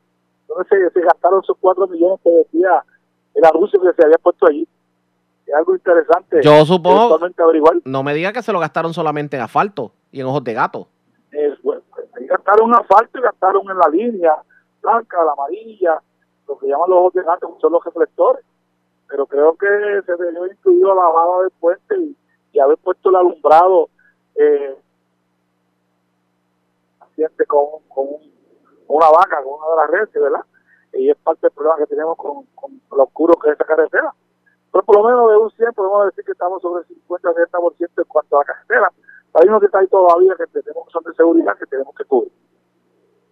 dónde 0.48 0.68
se, 0.68 0.90
se 0.90 1.00
gastaron 1.00 1.40
esos 1.44 1.56
4 1.60 1.86
millones 1.86 2.18
que 2.24 2.30
decía 2.30 2.82
el 3.34 3.44
anuncio 3.44 3.80
que 3.80 3.92
se 3.92 4.04
había 4.04 4.18
puesto 4.18 4.48
allí. 4.48 4.66
Es 5.46 5.54
algo 5.54 5.74
interesante. 5.74 6.40
Yo 6.42 6.64
supongo 6.66 7.18
no 7.84 8.02
me 8.02 8.14
diga 8.14 8.32
que 8.32 8.42
se 8.42 8.52
lo 8.52 8.58
gastaron 8.58 8.92
solamente 8.92 9.36
en 9.36 9.42
asfalto 9.42 9.92
y 10.10 10.20
en 10.20 10.26
ojos 10.26 10.42
de 10.42 10.54
gato 10.54 10.88
gastaron 12.28 12.68
en 12.70 12.76
asfalto 12.76 13.18
y 13.18 13.22
gastaron 13.22 13.62
en 13.70 13.78
la 13.78 13.88
línea 13.88 14.36
blanca, 14.80 15.24
la 15.24 15.32
amarilla 15.32 16.00
lo 16.48 16.58
que 16.58 16.66
llaman 16.66 16.88
los 16.88 16.98
ojos 16.98 17.12
de 17.12 17.22
gato 17.22 17.56
son 17.60 17.72
los 17.72 17.84
reflectores. 17.84 18.44
Pero 19.06 19.26
creo 19.26 19.56
que 19.56 19.66
se 20.04 20.16
debió 20.16 20.46
incluir 20.46 20.86
la 20.86 20.94
bajada 20.94 21.42
del 21.42 21.50
puente 21.60 21.96
y, 22.52 22.58
haber 22.58 22.78
puesto 22.78 23.10
el 23.10 23.16
alumbrado 23.16 23.88
eh, 24.34 24.76
con, 27.46 27.64
una 28.88 29.10
vaca, 29.10 29.42
con 29.44 29.60
una 29.60 29.70
de 29.70 29.76
las 29.76 29.90
redes, 29.90 30.12
¿verdad? 30.14 30.44
Y 30.94 31.08
es 31.08 31.16
parte 31.18 31.42
del 31.42 31.52
problema 31.52 31.76
que 31.76 31.86
tenemos 31.86 32.16
con, 32.16 32.44
con 32.56 32.80
lo 32.90 33.04
oscuro 33.04 33.34
que 33.34 33.50
es 33.50 33.54
esa 33.54 33.64
carretera. 33.64 34.12
Pero 34.72 34.84
por 34.84 34.96
lo 34.96 35.04
menos 35.04 35.30
de 35.30 35.36
un 35.36 35.50
100 35.52 35.72
podemos 35.74 36.06
decir 36.06 36.24
que 36.24 36.32
estamos 36.32 36.60
sobre 36.60 36.82
el 36.82 36.88
50-60% 37.06 37.88
en 37.96 38.04
cuanto 38.04 38.36
a 38.36 38.40
la 38.40 38.44
carretera. 38.44 38.92
Hay 39.40 39.48
unos 39.48 39.60
detalles 39.60 39.90
todavía 39.90 40.34
que 40.36 40.46
tenemos 40.46 40.86
que 40.86 40.92
son 40.92 41.04
de 41.04 41.14
seguridad 41.14 41.56
que 41.58 41.66
tenemos 41.66 41.94
que 41.94 42.04
cubrir. 42.04 42.32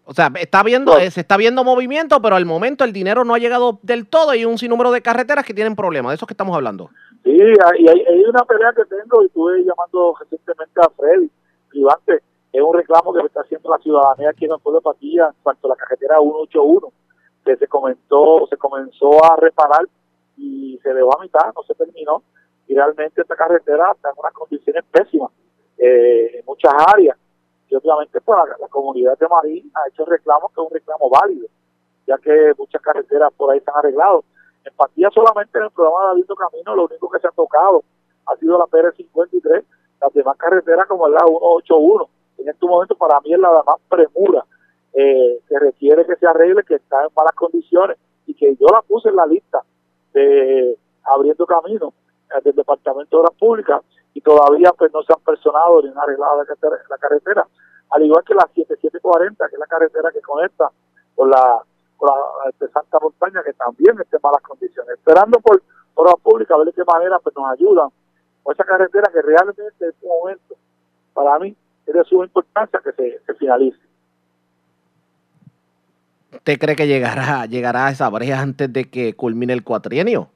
O 0.08 0.14
sea, 0.14 0.30
está 0.38 0.62
viendo, 0.62 0.96
eh, 0.98 1.10
se 1.10 1.20
está 1.20 1.36
viendo 1.36 1.64
movimiento, 1.64 2.22
pero 2.22 2.36
al 2.36 2.46
momento 2.46 2.84
el 2.84 2.92
dinero 2.92 3.24
no 3.24 3.34
ha 3.34 3.38
llegado 3.38 3.80
del 3.82 4.08
todo 4.08 4.36
y 4.36 4.44
un 4.44 4.56
sinnúmero 4.56 4.92
de 4.92 5.02
carreteras 5.02 5.44
que 5.44 5.52
tienen 5.52 5.74
problemas. 5.74 6.12
De 6.12 6.14
eso 6.14 6.26
que 6.26 6.32
estamos 6.32 6.54
hablando. 6.54 6.90
Sí, 7.24 7.36
hay, 7.40 7.88
hay, 7.88 8.24
una 8.24 8.44
pelea 8.44 8.72
que 8.72 8.84
tengo 8.84 9.20
y 9.22 9.26
estuve 9.26 9.64
llamando 9.64 10.14
recientemente 10.20 10.80
a 10.80 10.90
Freddy 10.90 11.28
Privante. 11.70 12.22
Es 12.52 12.62
un 12.62 12.72
reclamo 12.72 13.12
que 13.12 13.26
está 13.26 13.40
haciendo 13.40 13.68
la 13.68 13.78
ciudadanía 13.78 14.30
aquí 14.30 14.44
en 14.44 14.52
el 14.52 14.60
pueblo 14.60 14.78
de 14.78 14.84
Patilla 14.84 15.26
en 15.26 15.42
cuanto 15.42 15.66
a 15.66 15.70
la 15.70 15.76
carretera 15.76 16.18
181, 16.20 16.92
que 17.44 17.56
se 17.56 17.66
comentó, 17.66 18.46
se 18.48 18.56
comenzó 18.56 19.24
a 19.24 19.34
reparar 19.36 19.88
y 20.36 20.78
se 20.84 20.94
dejó 20.94 21.18
a 21.18 21.22
mitad, 21.22 21.52
no 21.52 21.64
se 21.64 21.74
terminó. 21.74 22.22
Y 22.68 22.74
realmente 22.76 23.22
esta 23.22 23.34
carretera 23.34 23.90
está 23.90 24.10
en 24.10 24.14
unas 24.18 24.32
condiciones 24.32 24.84
pésimas 24.92 25.32
eh, 25.78 26.38
en 26.38 26.44
muchas 26.46 26.72
áreas 26.94 27.16
y 27.68 27.74
obviamente 27.74 28.20
pues, 28.20 28.38
la, 28.60 28.68
comunidad 28.68 29.18
de 29.18 29.28
Marín 29.28 29.70
ha 29.74 29.88
hecho 29.88 30.04
reclamos 30.04 30.52
que 30.52 30.60
es 30.60 30.66
un 30.66 30.72
reclamo 30.72 31.10
válido, 31.10 31.48
ya 32.06 32.16
que 32.18 32.52
muchas 32.56 32.80
carreteras 32.80 33.32
por 33.34 33.50
ahí 33.50 33.58
están 33.58 33.76
arregladas. 33.76 34.24
En 34.64 34.74
Patilla 34.74 35.10
solamente 35.10 35.58
en 35.58 35.64
el 35.64 35.70
programa 35.70 36.00
de 36.00 36.06
David 36.08 36.26
Camino 36.38 36.76
lo 36.76 36.84
único 36.86 37.10
que 37.10 37.18
se 37.18 37.26
ha 37.26 37.32
tocado 37.32 37.82
ha 38.26 38.36
sido 38.36 38.58
la 38.58 38.64
PR53, 38.64 39.64
las 40.00 40.12
demás 40.12 40.36
carreteras 40.36 40.86
como 40.86 41.08
la 41.08 41.20
181. 41.20 42.08
En 42.38 42.48
este 42.48 42.66
momento 42.66 42.94
para 42.96 43.20
mí 43.20 43.32
es 43.32 43.38
la 43.38 43.62
más 43.64 43.80
premura 43.88 44.44
eh, 44.92 45.40
que 45.48 45.58
requiere 45.58 46.06
que 46.06 46.16
se 46.16 46.26
arregle, 46.26 46.62
que 46.64 46.74
está 46.76 47.02
en 47.02 47.10
malas 47.16 47.34
condiciones 47.34 47.96
y 48.26 48.34
que 48.34 48.54
yo 48.56 48.66
la 48.72 48.82
puse 48.82 49.08
en 49.08 49.16
la 49.16 49.26
lista 49.26 49.62
de 50.12 50.76
abriendo 51.04 51.46
camino 51.46 51.92
eh, 52.30 52.40
del 52.42 52.54
Departamento 52.54 53.16
de 53.16 53.20
Obras 53.20 53.38
Públicas 53.38 53.82
y 54.16 54.20
todavía 54.22 54.72
pues 54.72 54.90
no 54.94 55.02
se 55.02 55.12
han 55.12 55.20
personado 55.20 55.82
ni 55.82 55.90
han 55.90 55.98
arreglado 55.98 56.42
la 56.42 56.96
carretera, 56.96 57.46
al 57.90 58.02
igual 58.02 58.24
que 58.24 58.32
la 58.32 58.48
7740, 58.54 59.46
que 59.46 59.54
es 59.54 59.60
la 59.60 59.66
carretera 59.66 60.10
que 60.10 60.22
conecta 60.22 60.70
con 61.14 61.28
la, 61.28 61.60
con 61.98 62.08
la 62.08 62.48
este, 62.48 62.66
Santa 62.68 62.98
Montaña, 62.98 63.42
que 63.44 63.52
también 63.52 63.94
está 64.00 64.16
en 64.16 64.22
malas 64.22 64.40
condiciones. 64.40 64.94
Esperando 64.94 65.38
por 65.40 65.60
obras 65.96 66.14
públicas 66.22 66.54
a 66.54 66.56
ver 66.56 66.68
de 66.68 66.72
qué 66.72 66.84
manera 66.90 67.18
pues, 67.18 67.36
nos 67.36 67.44
ayudan 67.52 67.90
con 68.42 68.54
esa 68.54 68.64
carretera 68.64 69.10
que 69.12 69.20
realmente 69.20 69.60
en 69.60 69.68
este 69.68 70.06
momento, 70.06 70.54
para 71.12 71.38
mí, 71.38 71.54
es 71.86 71.94
de 71.94 72.04
suma 72.04 72.24
importancia 72.24 72.80
que 72.82 72.92
se, 72.92 73.34
finalice. 73.34 73.78
¿Usted 76.32 76.58
cree 76.58 76.74
que 76.74 76.86
llegará, 76.86 77.44
llegará 77.44 77.88
a 77.88 77.90
esa 77.90 78.08
brecha 78.08 78.40
antes 78.40 78.72
de 78.72 78.88
que 78.88 79.14
culmine 79.14 79.52
el 79.52 79.62
cuatrienio? 79.62 80.30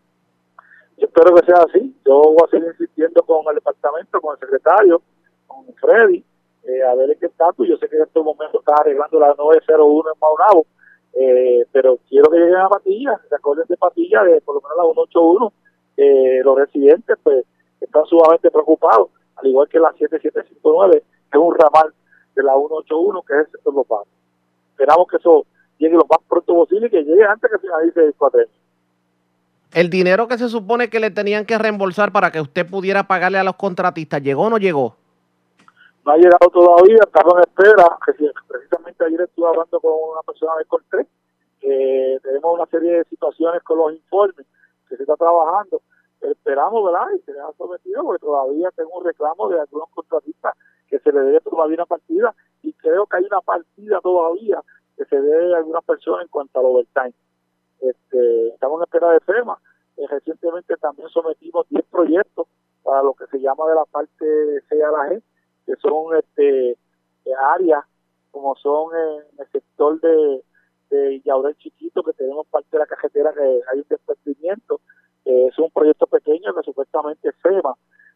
Yo 1.00 1.06
espero 1.06 1.34
que 1.34 1.46
sea 1.46 1.62
así. 1.62 1.96
Yo 2.04 2.20
voy 2.20 2.36
a 2.44 2.50
seguir 2.50 2.68
insistiendo 2.68 3.22
con 3.22 3.42
el 3.48 3.54
departamento, 3.54 4.20
con 4.20 4.34
el 4.34 4.38
secretario, 4.38 5.00
con 5.46 5.64
Freddy, 5.80 6.22
eh, 6.64 6.82
a 6.82 6.94
ver 6.94 7.10
en 7.10 7.18
qué 7.18 7.26
estatus. 7.26 7.66
Yo 7.66 7.78
sé 7.78 7.88
que 7.88 7.96
en 7.96 8.02
estos 8.02 8.22
momentos 8.22 8.60
está 8.60 8.74
arreglando 8.74 9.18
la 9.18 9.34
901 9.34 10.10
en 10.12 10.20
Maunabo, 10.20 10.66
eh, 11.14 11.64
pero 11.72 11.98
quiero 12.06 12.30
que 12.30 12.36
lleguen 12.36 12.56
a 12.56 12.68
Patilla, 12.68 13.18
se 13.26 13.34
acuerden 13.34 13.64
de 13.66 13.78
Patilla, 13.78 14.24
de 14.24 14.42
por 14.42 14.56
lo 14.56 14.60
menos 14.60 14.76
la 14.76 14.84
181. 14.92 15.52
Eh, 15.96 16.40
los 16.44 16.58
residentes 16.58 17.16
pues 17.22 17.46
están 17.80 18.04
sumamente 18.04 18.50
preocupados, 18.50 19.08
al 19.36 19.46
igual 19.46 19.68
que 19.68 19.80
la 19.80 19.92
7759, 19.92 21.02
que 21.32 21.38
es 21.38 21.42
un 21.42 21.54
ramal 21.54 21.94
de 22.34 22.42
la 22.42 22.52
181, 22.52 23.22
que 23.22 23.32
es 23.32 23.38
el 23.46 23.52
sector 23.52 23.74
local. 23.74 24.04
Esperamos 24.72 25.08
que 25.08 25.16
eso 25.16 25.46
llegue 25.78 25.94
lo 25.94 26.06
más 26.10 26.20
pronto 26.28 26.54
posible 26.54 26.88
y 26.88 26.90
que 26.90 27.04
llegue 27.04 27.24
antes 27.24 27.50
que 27.50 27.58
finalice 27.58 28.04
el 28.04 28.14
cuatrenio 28.14 28.52
el 29.72 29.90
dinero 29.90 30.26
que 30.26 30.38
se 30.38 30.48
supone 30.48 30.90
que 30.90 31.00
le 31.00 31.10
tenían 31.10 31.46
que 31.46 31.58
reembolsar 31.58 32.12
para 32.12 32.30
que 32.30 32.40
usted 32.40 32.68
pudiera 32.68 33.04
pagarle 33.04 33.38
a 33.38 33.44
los 33.44 33.56
contratistas, 33.56 34.22
¿llegó 34.22 34.44
o 34.44 34.50
no 34.50 34.58
llegó? 34.58 34.96
No 36.04 36.12
ha 36.12 36.16
llegado 36.16 36.48
todavía, 36.52 36.98
estamos 37.00 37.34
en 37.36 37.40
espera. 37.40 37.98
Precisamente 38.48 39.04
ayer 39.04 39.20
estuve 39.20 39.48
hablando 39.48 39.80
con 39.80 39.92
una 40.12 40.22
persona 40.22 40.52
de 40.58 40.64
Cortés. 40.64 41.06
tenemos 41.60 42.54
una 42.54 42.66
serie 42.66 42.98
de 42.98 43.04
situaciones 43.04 43.62
con 43.62 43.78
los 43.78 43.92
informes 43.92 44.46
que 44.88 44.96
se 44.96 45.02
está 45.02 45.16
trabajando. 45.16 45.82
Esperamos, 46.20 46.84
¿verdad? 46.84 47.06
Y 47.16 47.20
se 47.20 47.32
les 47.32 47.40
ha 47.40 47.52
sometido 47.56 48.02
porque 48.02 48.20
todavía 48.20 48.70
tengo 48.76 48.98
un 48.98 49.04
reclamo 49.04 49.48
de 49.48 49.60
algunos 49.60 49.88
contratistas 49.90 50.54
que 50.88 50.98
se 50.98 51.12
le 51.12 51.20
debe 51.20 51.40
todavía 51.40 51.76
una 51.76 51.86
partida 51.86 52.34
y 52.62 52.72
creo 52.72 53.06
que 53.06 53.18
hay 53.18 53.24
una 53.24 53.40
partida 53.40 54.00
todavía 54.00 54.62
que 54.96 55.04
se 55.04 55.20
debe 55.20 55.54
a 55.54 55.58
algunas 55.58 55.84
personas 55.84 56.22
en 56.22 56.28
cuanto 56.28 56.58
al 56.58 56.66
overtime. 56.66 57.14
Este, 57.80 58.48
estamos 58.48 58.80
en 58.80 58.84
espera 58.84 59.10
de 59.12 59.20
FEMA. 59.20 59.58
Eh, 59.96 60.06
recientemente 60.08 60.76
también 60.76 61.08
sometimos 61.08 61.68
10 61.68 61.84
proyectos 61.86 62.46
para 62.82 63.02
lo 63.02 63.14
que 63.14 63.26
se 63.26 63.40
llama 63.40 63.68
de 63.68 63.74
la 63.74 63.84
parte 63.84 64.24
C 64.68 64.82
a 64.82 64.90
la 64.90 65.08
G, 65.08 65.22
que 65.66 65.76
son 65.76 66.16
este, 66.16 66.76
áreas 67.54 67.84
como 68.30 68.54
son 68.56 68.90
en 68.96 69.40
el 69.40 69.50
sector 69.50 70.00
de, 70.00 70.42
de 70.90 71.20
Yaurel 71.24 71.56
Chiquito, 71.56 72.02
que 72.02 72.12
tenemos 72.12 72.46
parte 72.46 72.68
de 72.72 72.78
la 72.78 72.86
cajetera 72.86 73.32
que 73.32 73.42
hay 73.42 73.78
un 73.78 73.86
desprendimiento. 73.88 74.80
Eh, 75.24 75.48
es 75.48 75.58
un 75.58 75.70
proyecto 75.70 76.06
pequeño 76.06 76.54
que 76.54 76.62
supuestamente 76.62 77.32
FEMA 77.42 77.74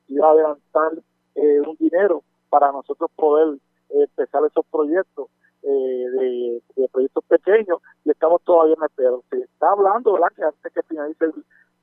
iba 0.09 0.29
a 0.29 0.33
adelantar 0.33 0.93
eh, 1.35 1.61
un 1.61 1.77
dinero 1.77 2.23
para 2.49 2.71
nosotros 2.73 3.11
poder 3.17 3.59
empezar 3.91 4.45
esos 4.45 4.65
proyectos 4.67 5.29
de, 5.63 6.63
de, 6.77 6.89
proyectos 6.89 7.25
pequeños 7.25 7.79
y 8.05 8.11
estamos 8.11 8.43
todavía 8.43 8.75
en 8.79 8.85
espera. 8.85 9.13
Se 9.31 9.41
está 9.41 9.73
hablando, 9.73 10.13
¿verdad?, 10.13 10.29
que 10.37 10.43
antes 10.45 10.73
que 10.73 10.83
finalice 10.83 11.27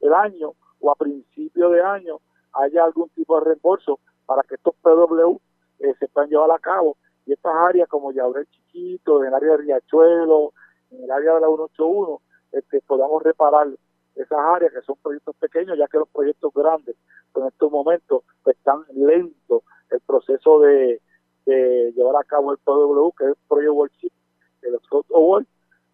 el, 0.02 0.14
año 0.14 0.54
o 0.80 0.92
a 0.92 0.96
principio 0.96 1.70
de 1.70 1.82
año 1.82 2.20
haya 2.54 2.84
algún 2.84 3.10
tipo 3.10 3.40
de 3.40 3.46
reembolso 3.46 4.00
para 4.26 4.44
que 4.44 4.56
estos 4.56 4.76
PW 4.82 5.38
eh, 5.80 5.96
se 6.00 6.08
puedan 6.08 6.30
llevar 6.30 6.52
a 6.52 6.60
cabo 6.60 6.98
y 7.26 7.34
estas 7.34 7.56
áreas 7.56 7.88
como 7.88 8.12
Yaurel 8.12 8.48
Chiquito, 8.48 9.22
en 9.22 9.28
el 9.28 9.34
área 9.34 9.52
de 9.52 9.58
Riachuelo, 9.58 10.54
en 10.92 11.04
el 11.04 11.12
área 11.12 11.36
de 11.36 11.42
la 11.42 11.48
181, 11.48 12.22
este, 12.52 12.82
podamos 12.82 13.24
reparar 13.24 13.68
esas 14.16 14.40
áreas 14.40 14.74
que 14.74 14.82
son 14.82 14.96
proyectos 15.02 15.36
pequeños, 15.38 15.78
ya 15.78 15.88
que 15.88 15.98
los 15.98 16.10
proyectos 16.10 16.52
grandes 16.54 16.96
pues, 17.32 17.44
en 17.44 17.48
estos 17.50 17.72
momentos 17.72 18.24
pues, 18.44 18.58
están 18.58 18.84
lentos 18.94 19.64
el 19.92 20.00
proceso 20.02 20.60
de, 20.60 21.02
de 21.46 22.01
llevar 22.12 22.22
a 22.22 22.28
cabo 22.28 22.52
el 22.52 22.58
PW, 22.60 23.12
que 23.18 23.32
es 23.32 23.38
Project 23.48 23.72
World 23.72 23.94
Chip, 23.98 24.14
el 24.62 24.80
Scott 24.86 25.06
Award, 25.14 25.46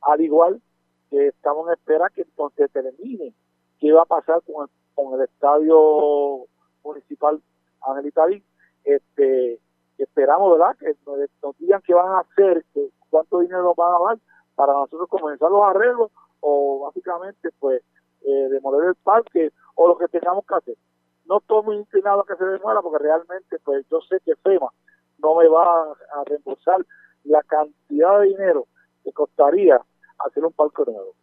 al 0.02 0.22
igual 0.22 0.62
que 1.10 1.28
estamos 1.28 1.68
en 1.68 1.74
espera 1.74 2.10
que 2.10 2.22
entonces 2.22 2.70
termine 2.72 3.34
qué 3.80 3.92
va 3.92 4.02
a 4.02 4.06
pasar 4.06 4.42
con 4.44 4.64
el, 4.64 4.70
con 4.94 5.14
el 5.14 5.26
estadio 5.26 6.46
municipal 6.84 7.42
Ángel 7.82 8.08
Italy. 8.08 8.44
Este, 8.84 9.60
esperamos, 9.98 10.58
¿verdad?, 10.58 10.76
que 10.78 10.96
nos, 11.06 11.58
digan 11.58 11.82
qué 11.86 11.94
van 11.94 12.12
a 12.12 12.20
hacer, 12.20 12.66
que, 12.74 12.90
cuánto 13.10 13.40
dinero 13.40 13.64
nos 13.64 13.76
van 13.76 13.94
a 13.94 14.06
dar 14.08 14.18
para 14.56 14.74
nosotros 14.74 15.08
comenzar 15.10 15.50
los 15.52 15.64
arreglos 15.64 16.12
o 16.42 16.86
básicamente, 16.86 17.50
pues, 17.60 17.82
eh, 18.22 18.50
demoler 18.50 18.90
el 18.90 18.96
parque 18.96 19.52
o 19.76 19.88
lo 19.88 19.98
que 19.98 20.08
tengamos 20.08 20.46
que 20.46 20.56
hacer. 20.56 20.78
No 21.26 21.38
estoy 21.40 21.64
muy 21.64 21.76
inclinado 21.78 22.22
a 22.22 22.26
que 22.26 22.36
se 22.36 22.46
demuela 22.46 22.82
porque 22.82 23.04
realmente, 23.04 23.60
pues, 23.64 23.86
yo 23.90 24.00
sé 24.02 24.20
que 24.26 24.36
FEMA 24.36 24.72
no 25.20 25.36
me 25.36 25.48
va 25.48 25.64
a, 25.64 26.24
reembolsar 26.26 26.86
la 27.24 27.42
cantidad 27.44 28.20
de 28.20 28.28
dinero 28.28 28.68
que 29.04 29.12
costaría 29.12 29.80
hacer 30.26 30.46
un 30.46 30.54
parque 30.54 30.84
nuevo. 30.86 31.14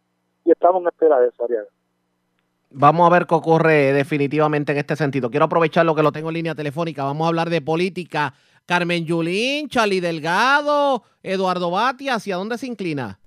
Y 0.43 0.51
estamos 0.51 0.81
en 0.81 0.87
espera 0.87 1.19
de 1.19 1.29
eso, 1.29 1.43
Ariana. 1.43 1.67
Vamos 2.71 3.07
a 3.07 3.13
ver 3.13 3.25
qué 3.25 3.35
ocurre 3.35 3.93
definitivamente 3.93 4.71
en 4.73 4.77
este 4.79 4.95
sentido. 4.95 5.29
Quiero 5.29 5.45
aprovechar 5.45 5.85
lo 5.85 5.95
que 5.95 6.03
lo 6.03 6.11
tengo 6.11 6.29
en 6.29 6.35
línea 6.35 6.55
telefónica. 6.55 7.03
Vamos 7.03 7.25
a 7.25 7.29
hablar 7.29 7.49
de 7.49 7.61
política. 7.61 8.33
Carmen 8.65 9.05
Yulín, 9.05 9.69
Charlie 9.69 10.01
Delgado, 10.01 11.03
Eduardo 11.21 11.69
Bati, 11.71 12.09
¿hacia 12.09 12.35
dónde 12.35 12.57
se 12.57 12.67
inclina? 12.67 13.19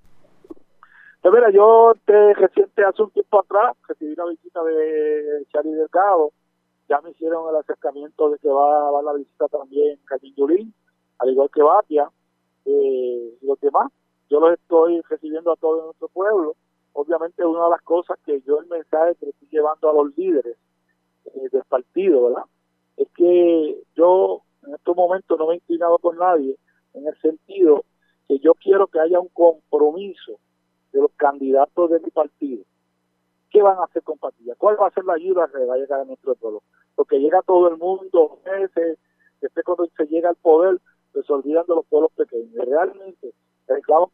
Pues 1.22 1.34
mira, 1.34 1.50
yo 1.50 1.92
te, 2.04 2.34
reciente 2.34 2.84
hace 2.84 3.02
un 3.02 3.10
tiempo 3.10 3.40
atrás 3.40 3.76
recibí 3.88 4.14
la 4.16 4.24
visita 4.26 4.62
de 4.64 5.44
Charlie 5.52 5.74
Delgado. 5.74 6.32
Ya 6.88 7.00
me 7.00 7.10
hicieron 7.10 7.48
el 7.50 7.56
acercamiento 7.56 8.30
de 8.30 8.38
que 8.38 8.48
va 8.48 8.88
a 8.88 8.92
dar 8.92 9.04
la 9.04 9.12
visita 9.12 9.46
también 9.48 9.98
Carmen 10.04 10.34
Yulín, 10.34 10.74
al 11.18 11.30
igual 11.30 11.50
que 11.52 11.62
Batia 11.62 12.10
eh, 12.64 13.38
y 13.40 13.46
los 13.46 13.60
demás. 13.60 13.92
Yo 14.30 14.40
los 14.40 14.52
estoy 14.58 15.00
recibiendo 15.02 15.52
a 15.52 15.56
todo 15.56 15.84
nuestro 15.84 16.08
pueblo 16.08 16.54
obviamente 16.98 17.44
una 17.44 17.64
de 17.64 17.70
las 17.70 17.82
cosas 17.82 18.18
que 18.24 18.40
yo 18.40 18.58
el 18.58 18.66
mensaje 18.66 19.14
que 19.16 19.28
estoy 19.28 19.48
llevando 19.50 19.88
a 19.88 19.92
los 19.92 20.16
líderes 20.16 20.56
eh, 21.26 21.48
del 21.52 21.62
partido, 21.64 22.24
¿verdad? 22.24 22.44
Es 22.96 23.08
que 23.14 23.82
yo 23.94 24.42
en 24.66 24.74
estos 24.74 24.96
momentos 24.96 25.38
no 25.38 25.46
me 25.46 25.54
he 25.54 25.56
inclinado 25.56 25.98
con 25.98 26.16
nadie 26.16 26.56
en 26.94 27.06
el 27.06 27.16
sentido 27.20 27.84
que 28.26 28.40
yo 28.40 28.54
quiero 28.54 28.88
que 28.88 28.98
haya 28.98 29.20
un 29.20 29.28
compromiso 29.28 30.40
de 30.92 31.00
los 31.00 31.12
candidatos 31.12 31.90
de 31.90 32.00
mi 32.00 32.10
partido. 32.10 32.64
¿Qué 33.50 33.62
van 33.62 33.78
a 33.78 33.84
hacer 33.84 34.02
con 34.02 34.18
Patilla? 34.18 34.54
¿Cuál 34.58 34.76
va 34.80 34.88
a 34.88 34.90
ser 34.90 35.04
la 35.04 35.14
ayuda 35.14 35.48
que 35.48 35.64
va 35.64 35.74
a 35.74 35.78
llegar 35.78 36.00
a 36.00 36.04
nuestro 36.04 36.34
pueblo? 36.34 36.62
Porque 36.98 37.20
llega 37.20 37.42
todo 37.42 37.68
el 37.68 37.76
mundo, 37.76 38.40
veces, 38.44 38.98
después 39.40 39.64
cuando 39.64 39.86
se 39.96 40.06
llega 40.06 40.30
al 40.30 40.34
poder, 40.34 40.80
pues 41.12 41.24
se 41.26 41.32
olvidan 41.32 41.64
de 41.64 41.76
los 41.76 41.86
pueblos 41.86 42.10
pequeños. 42.16 42.66
Realmente, 42.66 43.32
reclamo 43.68 44.10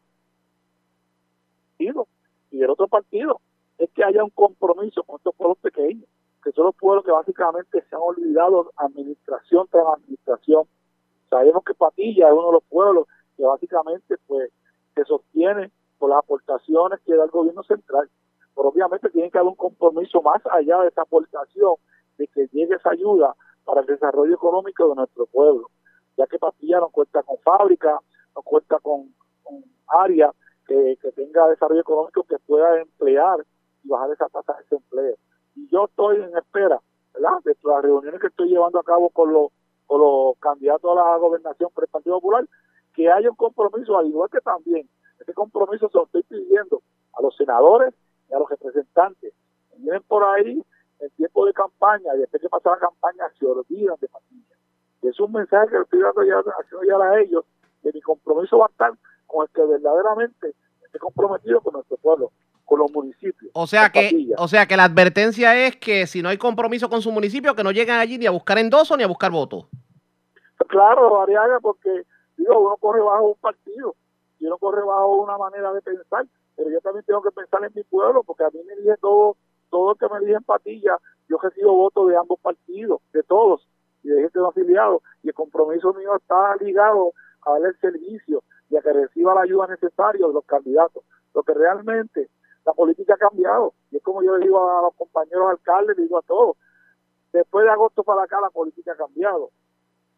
y 1.78 2.58
del 2.58 2.68
otro 2.68 2.86
partido 2.86 3.40
es 3.78 3.88
que 3.92 4.04
haya 4.04 4.22
un 4.22 4.28
compromiso 4.28 5.02
con 5.02 5.16
estos 5.16 5.34
pueblos 5.34 5.56
pequeños, 5.62 6.04
que 6.42 6.52
son 6.52 6.66
los 6.66 6.74
pueblos 6.76 7.06
que 7.06 7.10
básicamente 7.10 7.82
se 7.88 7.96
han 7.96 8.02
olvidado 8.02 8.70
administración 8.76 9.66
tras 9.70 9.86
administración. 9.96 10.64
Sabemos 11.30 11.64
que 11.64 11.72
Patilla 11.72 12.28
es 12.28 12.34
uno 12.34 12.48
de 12.48 12.52
los 12.52 12.64
pueblos 12.64 13.08
que 13.34 13.44
básicamente 13.44 14.16
pues 14.26 14.50
se 14.94 15.04
sostiene 15.06 15.72
por 15.98 16.10
las 16.10 16.18
aportaciones 16.18 17.00
que 17.00 17.14
da 17.14 17.24
el 17.24 17.30
gobierno 17.30 17.62
central. 17.62 18.10
Pero 18.54 18.68
obviamente 18.68 19.08
tiene 19.08 19.30
que 19.30 19.38
haber 19.38 19.48
un 19.48 19.56
compromiso 19.56 20.20
más 20.20 20.42
allá 20.52 20.82
de 20.82 20.88
esa 20.88 21.00
aportación, 21.00 21.76
de 22.18 22.28
que 22.28 22.46
llegue 22.52 22.74
esa 22.74 22.90
ayuda 22.90 23.34
para 23.64 23.80
el 23.80 23.86
desarrollo 23.86 24.34
económico 24.34 24.88
de 24.88 24.94
nuestro 24.94 25.26
pueblo, 25.26 25.70
ya 26.16 26.26
que 26.26 26.38
Patilla 26.38 26.80
no 26.80 26.88
cuenta 26.90 27.22
con 27.22 27.38
fábrica, 27.38 27.98
no 28.34 28.42
cuenta 28.42 28.78
con, 28.80 29.14
áreas 29.88 30.32
que, 30.66 30.96
tenga 31.14 31.48
desarrollo 31.48 31.82
económico 31.82 32.24
que 32.24 32.38
pueda 32.38 32.80
emplear 32.80 33.44
y 33.82 33.88
bajar 33.88 34.10
esa 34.10 34.28
tasa 34.28 34.54
de 34.54 34.62
desempleo. 34.62 35.16
Y 35.54 35.68
yo 35.68 35.84
estoy 35.84 36.16
en 36.16 36.36
espera, 36.36 36.80
¿verdad? 37.12 37.38
De 37.44 37.56
las 37.62 37.82
reuniones 37.82 38.20
que 38.20 38.28
estoy 38.28 38.48
llevando 38.48 38.78
a 38.80 38.84
cabo 38.84 39.10
con 39.10 39.32
los, 39.32 39.48
con 39.86 40.00
los 40.00 40.38
candidatos 40.38 40.90
a 40.90 40.94
la 40.94 41.16
gobernación 41.18 41.70
por 41.74 41.84
el 41.84 41.90
Partido 41.90 42.16
Popular, 42.16 42.46
que 42.94 43.10
haya 43.10 43.28
un 43.28 43.36
compromiso, 43.36 43.98
al 43.98 44.06
igual 44.06 44.30
que 44.30 44.40
también 44.40 44.88
ese 45.20 45.34
compromiso 45.34 45.88
se 45.88 45.98
lo 45.98 46.04
estoy 46.04 46.22
pidiendo 46.24 46.82
a 47.12 47.22
los 47.22 47.36
senadores 47.36 47.94
y 48.30 48.34
a 48.34 48.38
los 48.38 48.48
representantes. 48.48 49.32
Vienen 49.76 50.02
por 50.02 50.24
ahí 50.24 50.64
en 51.04 51.10
tiempo 51.10 51.46
de 51.46 51.52
campaña 51.52 52.14
y 52.14 52.20
después 52.20 52.42
que 52.42 52.48
pasa 52.48 52.70
la 52.70 52.78
campaña 52.78 53.24
se 53.38 53.46
olvidan 53.46 53.96
de 54.00 54.08
Patilla. 54.08 54.56
Y 55.02 55.08
es 55.08 55.20
un 55.20 55.32
mensaje 55.32 55.68
que 55.68 55.76
le 55.76 55.82
estoy 55.82 56.00
dando 56.00 56.24
ya, 56.24 56.42
ya 56.88 56.96
a 56.96 57.20
ellos, 57.20 57.44
que 57.82 57.92
mi 57.92 58.00
compromiso 58.00 58.58
va 58.58 58.66
a 58.66 58.70
estar 58.70 58.92
con 59.26 59.46
el 59.46 59.52
que 59.52 59.62
verdaderamente 59.62 60.54
esté 60.84 60.98
comprometido 60.98 61.60
con 61.60 61.74
nuestro 61.74 61.96
pueblo, 61.98 62.32
con 62.64 62.78
los 62.78 62.90
municipios. 62.90 63.50
O 63.54 63.66
sea 63.66 63.90
que, 63.90 64.32
o 64.38 64.48
sea 64.48 64.66
que 64.66 64.76
la 64.76 64.84
advertencia 64.84 65.66
es 65.66 65.76
que 65.76 66.06
si 66.06 66.22
no 66.22 66.30
hay 66.30 66.38
compromiso 66.38 66.88
con 66.88 67.02
su 67.02 67.12
municipio, 67.12 67.54
que 67.54 67.64
no 67.64 67.70
lleguen 67.70 67.96
allí 67.96 68.16
ni 68.16 68.26
a 68.26 68.30
buscar 68.30 68.58
endoso 68.58 68.96
ni 68.96 69.04
a 69.04 69.08
buscar 69.08 69.30
votos. 69.30 69.66
Claro, 70.68 71.20
Ariaga, 71.20 71.60
porque 71.60 71.90
digo, 72.36 72.58
uno 72.58 72.76
corre 72.78 73.00
bajo 73.00 73.28
un 73.28 73.38
partido 73.40 73.94
y 74.38 74.46
uno 74.46 74.56
corre 74.58 74.82
bajo 74.82 75.16
una 75.16 75.36
manera 75.36 75.72
de 75.72 75.82
pensar, 75.82 76.26
pero 76.56 76.70
yo 76.70 76.80
también 76.80 77.04
tengo 77.04 77.22
que 77.22 77.30
pensar 77.30 77.62
en 77.64 77.72
mi 77.74 77.82
pueblo, 77.84 78.22
porque 78.22 78.44
a 78.44 78.50
mí 78.50 78.60
me 78.66 78.76
dicen 78.76 78.96
todo, 79.00 79.36
todo 79.74 79.90
el 79.90 79.98
que 79.98 80.06
me 80.08 80.30
en 80.30 80.44
Patilla, 80.44 80.98
yo 81.28 81.36
recibo 81.38 81.74
votos 81.74 82.08
de 82.08 82.16
ambos 82.16 82.38
partidos, 82.38 83.00
de 83.12 83.24
todos, 83.24 83.66
y 84.04 84.08
de 84.08 84.22
gente 84.22 84.38
no 84.38 84.50
afiliados, 84.50 85.02
y 85.24 85.30
el 85.30 85.34
compromiso 85.34 85.92
mío 85.94 86.14
está 86.14 86.54
ligado 86.60 87.12
a 87.44 87.54
darle 87.54 87.70
el 87.70 87.80
servicio 87.80 88.44
y 88.70 88.76
a 88.76 88.82
que 88.82 88.92
reciba 88.92 89.34
la 89.34 89.40
ayuda 89.40 89.66
necesaria 89.66 90.24
de 90.28 90.32
los 90.32 90.44
candidatos. 90.44 91.02
Lo 91.34 91.42
que 91.42 91.54
realmente 91.54 92.30
la 92.64 92.72
política 92.72 93.14
ha 93.14 93.16
cambiado. 93.16 93.74
Y 93.90 93.96
es 93.96 94.02
como 94.04 94.22
yo 94.22 94.36
le 94.36 94.44
digo 94.44 94.60
a 94.60 94.82
los 94.82 94.94
compañeros 94.94 95.50
alcaldes, 95.50 95.96
le 95.96 96.04
digo 96.04 96.18
a 96.18 96.22
todos, 96.22 96.56
después 97.32 97.64
de 97.64 97.72
agosto 97.72 98.04
para 98.04 98.22
acá 98.22 98.40
la 98.40 98.50
política 98.50 98.92
ha 98.92 98.96
cambiado. 98.96 99.50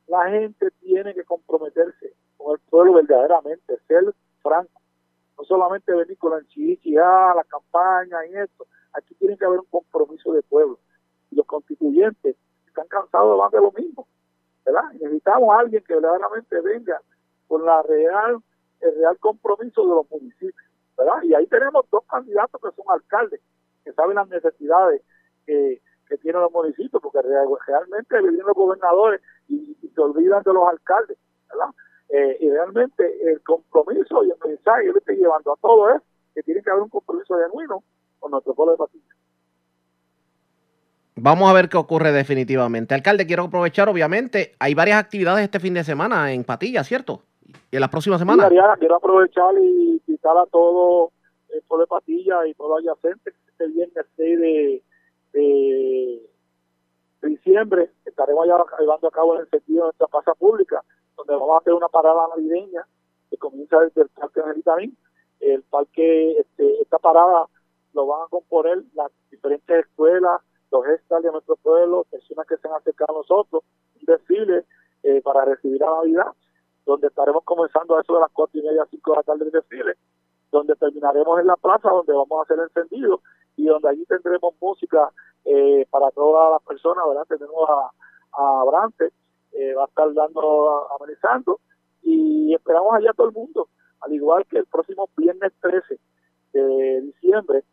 La 0.07 0.29
gente 0.29 0.71
tiene 0.83 1.15
que 1.15 1.25
comprometerse 1.25 2.13
con 2.37 2.53
el 2.53 2.61
pueblo 2.69 2.93
verdaderamente, 2.93 3.79
ser 3.89 4.05
franco. 4.43 4.83
No 5.39 5.45
solamente 5.45 5.95
venir 5.95 6.19
con 6.19 6.33
la 6.33 6.43
ah, 7.03 7.33
la 7.35 7.45
campaña 7.45 8.19
y 8.27 8.37
esto. 8.37 8.67
Aquí 8.97 9.15
tiene 9.15 9.37
que 9.37 9.45
haber 9.45 9.61
un 9.61 9.67
compromiso 9.67 10.33
de 10.33 10.43
pueblo. 10.43 10.79
Los 11.31 11.47
constituyentes 11.47 12.37
están 12.67 12.87
cansados 12.89 13.51
de 13.51 13.57
de 13.59 13.63
lo 13.63 13.73
mismo. 13.73 14.07
¿verdad? 14.67 14.93
Necesitamos 14.95 15.55
a 15.55 15.61
alguien 15.61 15.83
que 15.87 15.95
verdaderamente 15.95 16.61
venga 16.61 17.01
con 17.47 17.65
la 17.65 17.83
real, 17.83 18.39
el 18.81 18.95
real 18.97 19.17
compromiso 19.19 19.83
de 19.83 19.95
los 19.95 20.11
municipios, 20.11 20.67
¿verdad? 20.99 21.23
Y 21.23 21.35
ahí 21.35 21.47
tenemos 21.47 21.87
dos 21.91 22.05
candidatos 22.11 22.61
que 22.61 22.71
son 22.73 22.85
alcaldes, 22.89 23.41
que 23.85 23.93
saben 23.93 24.17
las 24.17 24.29
necesidades 24.29 25.03
que, 25.47 25.81
tienen 26.23 26.41
los 26.41 26.53
municipios, 26.53 27.03
porque 27.03 27.21
realmente 27.21 28.21
viven 28.21 28.47
los 28.47 28.55
gobernadores 28.55 29.21
y, 29.49 29.77
se 29.95 30.01
olvidan 30.01 30.43
de 30.43 30.53
los 30.53 30.69
alcaldes, 30.69 31.17
¿verdad? 31.49 31.69
Eh, 32.09 32.37
y 32.41 32.51
realmente 32.51 33.31
el 33.31 33.41
compromiso 33.43 34.25
y 34.25 34.31
el 34.31 34.37
mensaje 34.45 34.87
que 34.87 34.93
le 34.93 34.99
estoy 34.99 35.17
llevando 35.17 35.53
a 35.53 35.57
todos 35.57 35.97
es 35.97 36.03
que 36.35 36.43
tiene 36.43 36.63
que 36.63 36.71
haber 36.71 36.83
un 36.83 36.89
compromiso 36.89 37.39
genuino 37.39 37.83
con 38.19 38.31
nuestro 38.31 38.55
pueblo 38.55 38.73
de 38.73 38.79
Patilla. 38.79 39.15
Vamos 41.17 41.49
a 41.49 41.55
ver 41.55 41.69
qué 41.69 41.77
ocurre 41.77 42.13
definitivamente. 42.13 42.95
Alcalde, 42.95 43.27
quiero 43.27 43.45
aprovechar, 43.45 43.89
obviamente, 43.89 44.55
hay 44.59 44.75
varias 44.75 44.99
actividades 44.99 45.45
este 45.45 45.61
fin 45.61 45.75
de 45.75 45.83
semana 45.83 46.33
en 46.33 46.45
Patilla, 46.45 46.85
¿cierto? 46.85 47.23
y 47.71 47.77
en 47.77 47.81
las 47.81 47.91
próximas 47.91 48.19
semanas. 48.19 48.49
quiero 48.79 48.97
aprovechar 48.97 49.55
y 49.61 50.01
invitar 50.07 50.37
a 50.37 50.47
todo 50.47 51.13
el 51.51 51.63
pueblo 51.63 51.85
de 51.85 51.89
Patilla 51.89 52.47
y 52.47 52.55
todo 52.55 52.77
adyacente 52.77 53.33
este 53.49 53.69
viernes 53.69 54.07
6 54.17 54.41
de, 54.41 54.83
de, 55.33 56.31
diciembre 57.23 57.91
estaremos 58.05 58.47
ya 58.47 58.57
llevando 58.79 59.09
a 59.09 59.11
cabo 59.11 59.35
el 59.35 59.41
encendido 59.41 59.81
de 59.81 59.87
nuestra 59.87 60.07
plaza 60.07 60.35
pública, 60.35 60.83
donde 61.17 61.35
vamos 61.35 61.55
a 61.55 61.59
hacer 61.59 61.75
una 61.75 61.89
parada 61.89 62.29
navideña 62.37 62.87
que 63.31 63.37
comienza 63.37 63.81
desde 63.81 64.03
el 64.03 64.09
Parque 64.11 64.41
Angelitamín. 64.41 64.97
El 65.41 65.63
parque, 65.65 66.39
este, 66.39 66.81
esta 66.81 66.99
parada 66.99 67.47
lo 67.97 68.07
van 68.07 68.23
a 68.23 68.29
componer 68.29 68.85
las 68.95 69.11
diferentes 69.31 69.87
escuelas, 69.87 70.41
los 70.71 70.85
gestales 70.85 71.25
de 71.25 71.33
nuestro 71.33 71.57
pueblo, 71.57 72.05
personas 72.11 72.47
que 72.47 72.57
se 72.59 72.69
han 72.69 72.75
acercado 72.75 73.15
a 73.15 73.21
nosotros, 73.21 73.65
un 73.99 74.05
desfile 74.05 74.65
eh, 75.03 75.23
para 75.23 75.45
recibir 75.45 75.81
la 75.81 75.87
Navidad 75.87 76.33
donde 76.85 77.09
estaremos 77.09 77.43
comenzando 77.43 77.97
a 77.97 78.01
eso 78.01 78.15
de 78.15 78.21
las 78.21 78.31
cuatro 78.31 78.61
y 78.61 78.63
media, 78.63 78.87
cinco 78.91 79.11
de 79.11 79.17
la 79.17 79.23
tarde 79.25 79.45
el 79.45 79.51
desfile, 79.51 79.95
donde 80.53 80.77
terminaremos 80.77 81.41
en 81.41 81.49
la 81.49 81.57
plaza, 81.57 81.91
donde 81.91 82.13
vamos 82.13 82.39
a 82.39 82.43
hacer 82.43 82.59
encendido 82.61 83.21
y 83.57 83.67
donde 83.67 83.89
allí 83.89 84.05
tendremos 84.07 84.55
música 84.61 85.11
eh, 85.45 85.85
para 85.91 86.11
todas 86.13 86.53
las 86.53 86.63
personas, 86.63 87.05
¿verdad? 87.09 87.27
Tenemos 87.29 87.69
a, 87.69 87.91
a 88.35 88.91
eh, 89.53 89.75
va 89.75 89.83
a 89.83 89.87
estar 89.87 90.15
dando, 90.15 90.87
amenizando 90.95 91.61
y 92.03 92.55
esperamos 92.55 92.95
allá 92.95 93.13
todo 93.17 93.29
el 93.29 93.35
mundo, 93.35 93.69
al 94.01 94.13
igual 94.13 94.47
que 94.47 94.59
el 94.59 94.67
próximo 94.67 95.09
viernes 95.17 95.53
13 95.61 95.99
de 96.53 97.01
diciembre, 97.01 97.65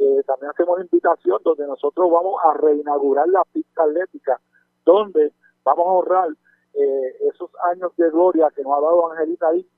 eh, 0.00 0.22
también 0.26 0.50
hacemos 0.50 0.80
invitación 0.80 1.42
donde 1.44 1.66
nosotros 1.66 2.10
vamos 2.10 2.40
a 2.42 2.54
reinaugurar 2.54 3.28
la 3.28 3.44
pista 3.44 3.82
atlética, 3.82 4.40
donde 4.82 5.30
vamos 5.62 5.86
a 5.86 5.90
ahorrar 5.90 6.28
eh, 6.72 7.16
esos 7.28 7.50
años 7.70 7.94
de 7.96 8.08
gloria 8.08 8.50
que 8.56 8.62
nos 8.62 8.78
ha 8.78 8.80
dado 8.80 9.12
Angelita 9.12 9.48
ahí 9.48 9.68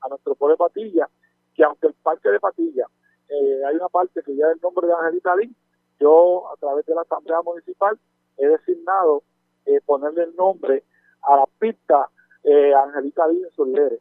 a 0.00 0.08
nuestro 0.08 0.34
pueblo 0.34 0.54
de 0.54 0.58
Patilla, 0.58 1.08
que 1.54 1.62
aunque 1.62 1.86
el 1.86 1.94
parque 1.94 2.28
de 2.28 2.40
Patilla 2.40 2.86
eh, 3.28 3.64
hay 3.64 3.76
una 3.76 3.88
parte 3.88 4.20
que 4.24 4.32
lleva 4.32 4.50
el 4.50 4.60
nombre 4.60 4.88
de 4.88 4.94
Angelita 4.94 5.36
Lin, 5.36 5.54
yo 6.00 6.50
a 6.50 6.56
través 6.56 6.84
de 6.84 6.96
la 6.96 7.02
Asamblea 7.02 7.40
Municipal 7.42 7.96
he 8.36 8.48
designado 8.48 9.22
ponerle 9.86 10.22
el 10.24 10.34
nombre 10.34 10.82
a 11.22 11.36
la 11.36 11.46
pista 11.58 12.08
eh, 12.42 12.74
Angelita 12.74 13.28
Lin 13.28 13.46
Solidares. 13.54 14.00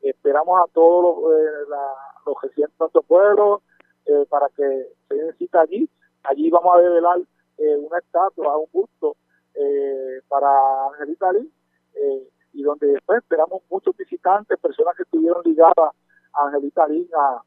Esperamos 0.00 0.58
a 0.58 0.72
todos 0.72 1.22
los, 1.22 1.68
la, 1.68 1.92
los 2.24 2.40
residentes 2.40 2.78
de 2.78 2.82
nuestro 2.84 3.02
pueblo 3.02 3.62
eh, 4.08 4.26
para 4.28 4.48
que 4.48 4.88
se 5.08 5.14
den 5.14 5.36
cita 5.36 5.60
allí. 5.60 5.88
Allí 6.24 6.50
vamos 6.50 6.76
a 6.76 6.80
develar 6.80 7.18
eh, 7.58 7.76
una 7.76 7.98
estatua, 7.98 8.56
un 8.56 8.68
busto 8.72 9.16
eh, 9.54 10.20
para 10.28 10.48
Angelita 10.86 11.32
Lin 11.32 11.52
eh, 11.94 12.28
y 12.52 12.62
donde 12.62 12.86
después 12.88 13.18
esperamos 13.18 13.62
muchos 13.70 13.96
visitantes, 13.96 14.58
personas 14.58 14.96
que 14.96 15.02
estuvieron 15.02 15.42
ligadas 15.44 15.92
a 16.32 16.46
Angelita 16.46 16.86
Lin 16.88 17.08
a, 17.14 17.42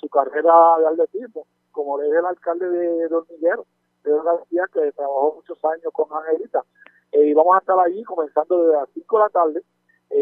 su 0.00 0.08
carrera 0.08 0.78
de 0.78 0.86
atletismo, 0.86 1.46
como 1.70 2.00
es 2.00 2.10
el 2.10 2.24
alcalde 2.24 2.66
de, 2.66 3.08
de 3.08 3.14
Hormiguero, 3.14 3.66
Pedro 4.02 4.22
García, 4.22 4.64
que 4.72 4.90
trabajó 4.92 5.34
muchos 5.36 5.62
años 5.66 5.92
con 5.92 6.06
Angelita. 6.10 6.64
Y 7.12 7.34
vamos 7.34 7.56
a 7.56 7.58
estar 7.58 7.78
allí 7.78 8.02
comenzando 8.04 8.64
desde 8.64 8.80
las 8.80 8.88
5 8.94 9.18
de 9.18 9.22
la 9.22 9.28
tarde, 9.28 9.62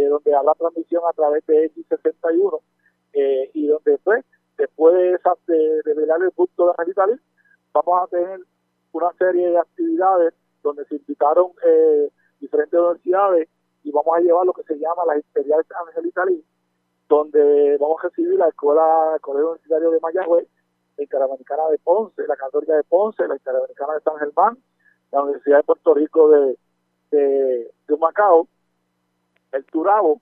donde 0.09 0.35
habrá 0.35 0.55
transmisión 0.55 1.03
a 1.09 1.13
través 1.13 1.47
de 1.47 1.73
X61, 1.73 2.61
eh, 3.13 3.51
y 3.55 3.67
donde 3.67 3.93
después, 3.93 4.25
después 4.61 4.95
de, 4.95 5.15
esa, 5.15 5.35
de, 5.47 5.83
de 5.85 5.95
velar 5.95 6.23
el 6.23 6.31
punto 6.33 6.67
de 6.67 7.07
Lin, 7.07 7.21
vamos 7.73 8.03
a 8.03 8.07
tener 8.09 8.41
una 8.93 9.13
serie 9.19 9.51
de 9.51 9.59
actividades 9.59 10.35
donde 10.63 10.85
se 10.87 10.97
invitaron 10.97 11.53
eh, 11.67 12.11
diferentes 12.41 12.79
universidades 12.79 13.49
y 13.83 13.91
vamos 13.91 14.17
a 14.17 14.21
llevar 14.21 14.45
lo 14.45 14.53
que 14.53 14.63
se 14.65 14.79
llama 14.79 15.05
las 15.07 15.17
imperiales 15.17 15.67
Angelita 15.87 16.25
Lin, 16.27 16.45
donde 17.09 17.77
vamos 17.79 17.99
a 18.01 18.09
recibir 18.09 18.39
la 18.39 18.49
escuela, 18.49 19.13
el 19.15 19.21
Colegio 19.21 19.51
Universitario 19.51 19.91
de 19.91 20.01
Mayagüez, 20.01 20.49
la 20.97 21.05
Interamericana 21.05 21.69
de 21.71 21.79
Ponce, 21.79 22.27
la 22.27 22.37
Católica 22.37 22.77
de 22.77 22.85
Ponce, 22.85 23.27
la 23.27 23.35
Interamericana 23.35 23.95
de 23.95 24.01
San 24.01 24.17
Germán, 24.19 24.59
la 25.13 25.23
Universidad 25.23 25.59
de 25.59 25.65
Puerto 25.65 25.95
Rico 25.95 26.29
de, 26.29 26.59
de, 27.11 27.73
de 27.89 27.97
Macao, 27.97 28.47
el 29.53 29.65
Turabo, 29.65 30.21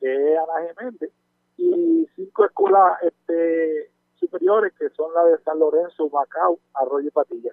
que 0.00 0.32
es 0.32 0.38
Ana 0.38 0.66
Geméndez, 0.66 1.10
y 1.58 2.08
cinco 2.14 2.46
escuelas 2.46 3.02
este, 3.02 3.90
superiores 4.14 4.72
que 4.78 4.88
son 4.90 5.12
las 5.12 5.26
de 5.26 5.44
San 5.44 5.58
Lorenzo, 5.58 6.08
Macao, 6.08 6.58
Arroyo 6.74 7.08
y 7.08 7.10
Patilla. 7.10 7.50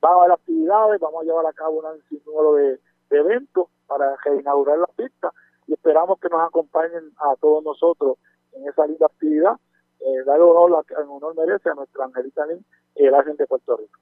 Vamos 0.00 0.16
a 0.16 0.24
haber 0.24 0.32
actividades, 0.34 1.00
vamos 1.00 1.22
a 1.22 1.24
llevar 1.24 1.46
a 1.46 1.52
cabo 1.52 1.80
un 1.80 2.02
sinnúmero 2.08 2.54
de, 2.54 2.80
de 3.10 3.18
eventos 3.18 3.66
para 3.86 4.16
reinaugurar 4.24 4.78
la 4.78 4.86
pista 4.86 5.32
y 5.66 5.74
esperamos 5.74 6.18
que 6.20 6.28
nos 6.28 6.46
acompañen 6.46 7.12
a 7.18 7.34
todos 7.36 7.64
nosotros 7.64 8.16
en 8.52 8.68
esa 8.68 8.86
linda 8.86 9.06
actividad. 9.06 9.56
Eh, 10.00 10.24
darle 10.24 10.44
honor, 10.44 10.86
en 10.90 11.08
honor 11.08 11.34
merece 11.34 11.68
a 11.70 11.74
nuestra 11.74 12.04
Angelita 12.04 12.46
Lin, 12.46 12.64
el 12.94 13.14
agente 13.14 13.42
de 13.42 13.46
Puerto 13.48 13.76
Rico. 13.76 13.98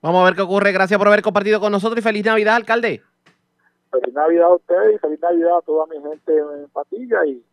Vamos 0.00 0.22
a 0.22 0.24
ver 0.24 0.34
qué 0.34 0.42
ocurre. 0.42 0.72
Gracias 0.72 0.98
por 0.98 1.08
haber 1.08 1.22
compartido 1.22 1.60
con 1.60 1.70
nosotros 1.70 1.98
y 1.98 2.02
feliz 2.02 2.24
Navidad, 2.24 2.56
alcalde. 2.56 3.02
Feliz 3.90 4.14
Navidad 4.14 4.46
a 4.46 4.54
ustedes 4.54 4.94
y 4.94 4.98
feliz 4.98 5.20
Navidad 5.20 5.58
a 5.58 5.62
toda 5.62 5.86
mi 5.86 6.00
gente 6.00 6.36
en 6.36 6.68
Patilla 6.70 7.26
y, 7.26 7.44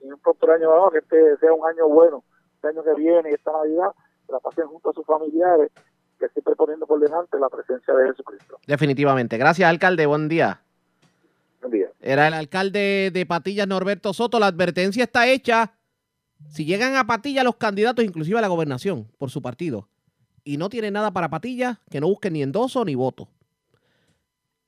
y 0.00 0.10
un 0.10 0.18
próspero 0.20 0.54
año 0.54 0.68
nuevo, 0.68 0.90
que 0.90 0.98
este 0.98 1.36
sea 1.38 1.52
un 1.52 1.66
año 1.66 1.88
bueno, 1.88 2.24
este 2.54 2.68
año 2.68 2.82
que 2.82 2.94
viene 2.94 3.30
y 3.30 3.34
esta 3.34 3.52
Navidad, 3.52 3.90
que 4.26 4.32
la 4.32 4.40
pasen 4.40 4.66
junto 4.66 4.90
a 4.90 4.92
sus 4.92 5.06
familiares, 5.06 5.70
que 6.18 6.28
siempre 6.28 6.54
poniendo 6.56 6.86
por 6.86 7.00
delante 7.00 7.38
la 7.38 7.48
presencia 7.48 7.94
de 7.94 8.08
Jesucristo. 8.08 8.58
Definitivamente. 8.66 9.36
Gracias, 9.38 9.68
alcalde. 9.68 10.06
Buen 10.06 10.28
día. 10.28 10.62
Buen 11.60 11.72
día. 11.72 11.88
Era 12.00 12.28
el 12.28 12.34
alcalde 12.34 13.10
de 13.12 13.26
Patillas, 13.26 13.66
Norberto 13.66 14.12
Soto. 14.12 14.38
La 14.38 14.46
advertencia 14.46 15.04
está 15.04 15.26
hecha. 15.28 15.74
Si 16.48 16.64
llegan 16.64 16.96
a 16.96 17.06
Patillas 17.06 17.44
los 17.44 17.56
candidatos, 17.56 18.04
inclusive 18.04 18.38
a 18.38 18.42
la 18.42 18.48
gobernación, 18.48 19.08
por 19.18 19.30
su 19.30 19.42
partido, 19.42 19.88
y 20.44 20.58
no 20.58 20.68
tienen 20.68 20.92
nada 20.92 21.10
para 21.10 21.28
Patillas, 21.28 21.78
que 21.90 22.00
no 22.00 22.08
busquen 22.08 22.34
ni 22.34 22.42
endoso 22.42 22.84
ni 22.84 22.94
voto. 22.94 23.28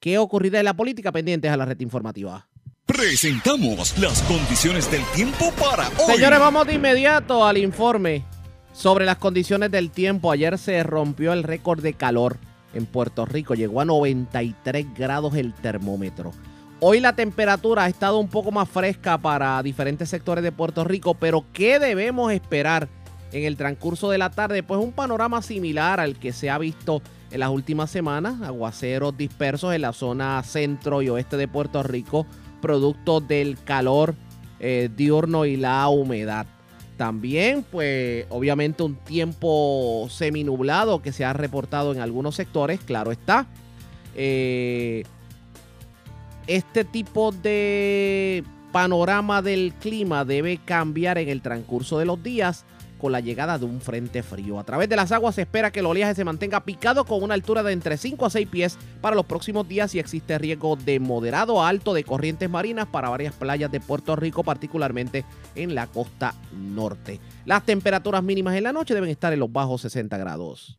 ¿Qué 0.01 0.19
ocurrirá 0.19 0.61
en 0.61 0.65
la 0.65 0.75
política? 0.75 1.13
Pendientes 1.13 1.51
a 1.51 1.57
la 1.57 1.65
red 1.65 1.81
informativa. 1.81 2.48
Presentamos 2.89 3.99
las 3.99 4.23
condiciones 4.23 4.91
del 4.91 5.05
tiempo 5.15 5.53
para 5.61 5.89
hoy. 5.89 6.15
Señores, 6.15 6.41
vamos 6.41 6.67
de 6.67 6.73
inmediato 6.73 7.45
al 7.45 7.59
informe 7.59 8.25
sobre 8.73 9.05
las 9.05 9.19
condiciones 9.19 9.71
del 9.71 9.91
tiempo. 9.91 10.33
Ayer 10.33 10.57
se 10.57 10.83
rompió 10.83 11.35
el 11.35 11.43
récord 11.43 11.83
de 11.83 11.93
calor 11.93 12.39
en 12.73 12.87
Puerto 12.87 13.27
Rico. 13.27 13.55
Llegó 13.55 13.83
a 13.83 13.85
93 13.85 14.87
grados 14.97 15.35
el 15.35 15.53
termómetro. 15.53 16.33
Hoy 16.81 17.01
la 17.01 17.15
temperatura 17.15 17.85
ha 17.85 17.89
estado 17.89 18.19
un 18.19 18.29
poco 18.29 18.53
más 18.53 18.71
fresca 18.71 19.19
para 19.19 19.63
diferentes 19.63 20.09
sectores 20.09 20.43
de 20.43 20.51
Puerto 20.51 20.83
Rico, 20.83 21.13
pero 21.13 21.45
¿qué 21.53 21.79
debemos 21.79 22.33
esperar 22.33 22.89
en 23.33 23.45
el 23.45 23.59
transcurso 23.59 24.09
de 24.09 24.17
la 24.17 24.31
tarde? 24.31 24.63
Pues 24.63 24.81
un 24.81 24.93
panorama 24.93 25.43
similar 25.43 26.01
al 26.01 26.19
que 26.19 26.33
se 26.33 26.49
ha 26.49 26.57
visto 26.57 27.03
en 27.31 27.41
las 27.41 27.51
últimas 27.51 27.91
semanas, 27.91 28.41
aguaceros 28.41 29.15
dispersos 29.15 29.75
en 29.75 29.83
la 29.83 29.93
zona 29.93 30.43
centro 30.43 31.03
y 31.03 31.11
oeste 31.11 31.37
de 31.37 31.49
Puerto 31.49 31.83
Rico, 31.83 32.27
producto 32.61 33.21
del 33.21 33.59
calor 33.63 34.15
eh, 34.61 34.91
diurno 34.95 35.45
y 35.47 35.57
la 35.57 35.89
humedad. 35.89 36.47
También, 36.97 37.65
pues, 37.71 38.27
obviamente 38.29 38.83
un 38.83 38.97
tiempo 38.97 40.09
seminublado 40.11 41.01
que 41.01 41.13
se 41.13 41.25
ha 41.25 41.33
reportado 41.33 41.93
en 41.93 42.01
algunos 42.01 42.35
sectores, 42.35 42.81
claro 42.81 43.13
está. 43.13 43.47
Eh, 44.17 45.05
este 46.49 46.85
tipo 46.85 47.31
de 47.31 48.43
panorama 48.73 49.43
del 49.43 49.75
clima 49.75 50.25
debe 50.25 50.59
cambiar 50.59 51.19
en 51.19 51.29
el 51.29 51.41
transcurso 51.41 51.99
de 51.99 52.05
los 52.05 52.21
días 52.23 52.65
con 52.99 53.13
la 53.13 53.21
llegada 53.21 53.59
de 53.59 53.65
un 53.65 53.81
frente 53.81 54.23
frío. 54.23 54.59
A 54.59 54.65
través 54.65 54.89
de 54.89 54.97
las 54.97 55.13
aguas 55.13 55.35
se 55.37 55.43
espera 55.43 55.71
que 55.71 55.81
el 55.81 55.87
oleaje 55.87 56.15
se 56.15 56.25
mantenga 56.25 56.65
picado 56.65 57.05
con 57.05 57.23
una 57.23 57.35
altura 57.35 57.63
de 57.63 57.73
entre 57.73 57.97
5 57.97 58.27
a 58.27 58.31
6 58.31 58.49
pies 58.49 58.79
para 59.01 59.17
los 59.17 59.25
próximos 59.27 59.67
días 59.69 59.95
y 59.95 59.99
existe 59.99 60.37
riesgo 60.39 60.77
de 60.77 61.01
moderado 61.01 61.63
a 61.63 61.69
alto 61.69 61.95
de 61.95 62.05
corrientes 62.05 62.51
marinas 62.51 62.87
para 62.87 63.09
varias 63.09 63.35
playas 63.35 63.71
de 63.71 63.81
Puerto 63.81 64.17
Rico, 64.17 64.43
particularmente 64.45 65.25
en 65.55 65.75
la 65.75 65.87
costa 65.87 66.35
norte. 66.53 67.21
Las 67.45 67.65
temperaturas 67.65 68.23
mínimas 68.23 68.57
en 68.57 68.65
la 68.65 68.73
noche 68.73 68.95
deben 68.95 69.11
estar 69.11 69.33
en 69.33 69.41
los 69.41 69.53
bajos 69.53 69.81
60 69.83 70.17
grados. 70.19 70.79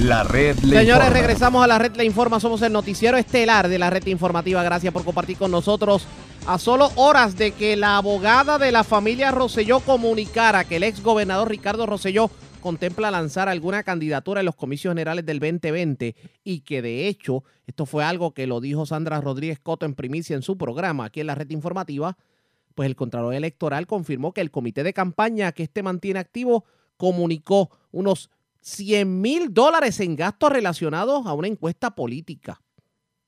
La 0.00 0.22
red 0.22 0.56
le 0.60 0.78
Señores, 0.78 1.06
informa. 1.06 1.10
regresamos 1.10 1.64
a 1.64 1.66
la 1.66 1.78
red 1.78 1.96
Le 1.96 2.04
Informa. 2.04 2.38
Somos 2.38 2.62
el 2.62 2.72
noticiero 2.72 3.16
estelar 3.16 3.68
de 3.68 3.78
la 3.80 3.90
red 3.90 4.06
informativa. 4.06 4.62
Gracias 4.62 4.92
por 4.92 5.04
compartir 5.04 5.36
con 5.36 5.50
nosotros. 5.50 6.06
A 6.48 6.58
solo 6.58 6.88
horas 6.96 7.36
de 7.36 7.52
que 7.52 7.76
la 7.76 7.98
abogada 7.98 8.56
de 8.56 8.72
la 8.72 8.82
familia 8.82 9.30
Rosselló 9.30 9.80
comunicara 9.80 10.64
que 10.64 10.76
el 10.76 10.82
ex 10.82 11.02
gobernador 11.02 11.50
Ricardo 11.50 11.84
Rosselló 11.84 12.30
contempla 12.62 13.10
lanzar 13.10 13.50
alguna 13.50 13.82
candidatura 13.82 14.40
en 14.40 14.46
los 14.46 14.56
comicios 14.56 14.92
generales 14.92 15.26
del 15.26 15.40
2020 15.40 16.16
y 16.44 16.60
que 16.60 16.80
de 16.80 17.06
hecho 17.06 17.44
esto 17.66 17.84
fue 17.84 18.02
algo 18.02 18.32
que 18.32 18.46
lo 18.46 18.62
dijo 18.62 18.86
Sandra 18.86 19.20
Rodríguez 19.20 19.58
Coto 19.58 19.84
en 19.84 19.94
primicia 19.94 20.36
en 20.36 20.40
su 20.40 20.56
programa 20.56 21.04
aquí 21.04 21.20
en 21.20 21.26
la 21.26 21.34
red 21.34 21.50
informativa, 21.50 22.16
pues 22.74 22.86
el 22.86 22.96
Contralor 22.96 23.34
Electoral 23.34 23.86
confirmó 23.86 24.32
que 24.32 24.40
el 24.40 24.50
comité 24.50 24.82
de 24.82 24.94
campaña 24.94 25.52
que 25.52 25.64
este 25.64 25.82
mantiene 25.82 26.18
activo 26.18 26.64
comunicó 26.96 27.76
unos 27.90 28.30
100 28.62 29.20
mil 29.20 29.52
dólares 29.52 30.00
en 30.00 30.16
gastos 30.16 30.50
relacionados 30.50 31.26
a 31.26 31.34
una 31.34 31.48
encuesta 31.48 31.94
política. 31.94 32.62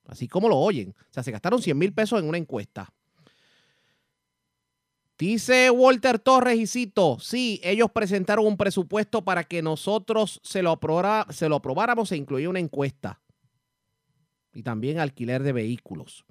Así 0.07 0.27
como 0.27 0.49
lo 0.49 0.57
oyen. 0.57 0.95
O 0.99 1.13
sea, 1.13 1.23
se 1.23 1.33
gastaron 1.33 1.61
100 1.61 1.77
mil 1.77 1.93
pesos 1.93 2.19
en 2.19 2.27
una 2.27 2.39
encuesta. 2.39 2.91
Dice 5.21 5.69
Walter 5.69 6.19
Torres 6.19 6.59
y 6.59 6.67
cito, 6.67 7.19
sí, 7.21 7.61
ellos 7.63 7.91
presentaron 7.93 8.47
un 8.47 8.57
presupuesto 8.57 9.23
para 9.23 9.45
que 9.45 9.61
nosotros 9.61 10.41
se 10.43 10.63
lo, 10.63 10.73
aprobara- 10.73 11.31
se 11.31 11.51
lo 11.51 11.57
aprobáramos 11.57 12.11
e 12.11 12.17
incluía 12.17 12.49
una 12.49 12.59
encuesta. 12.59 13.21
Y 14.55 14.63
también 14.63 14.99
alquiler 14.99 15.43
de 15.43 15.53
vehículos. 15.53 16.25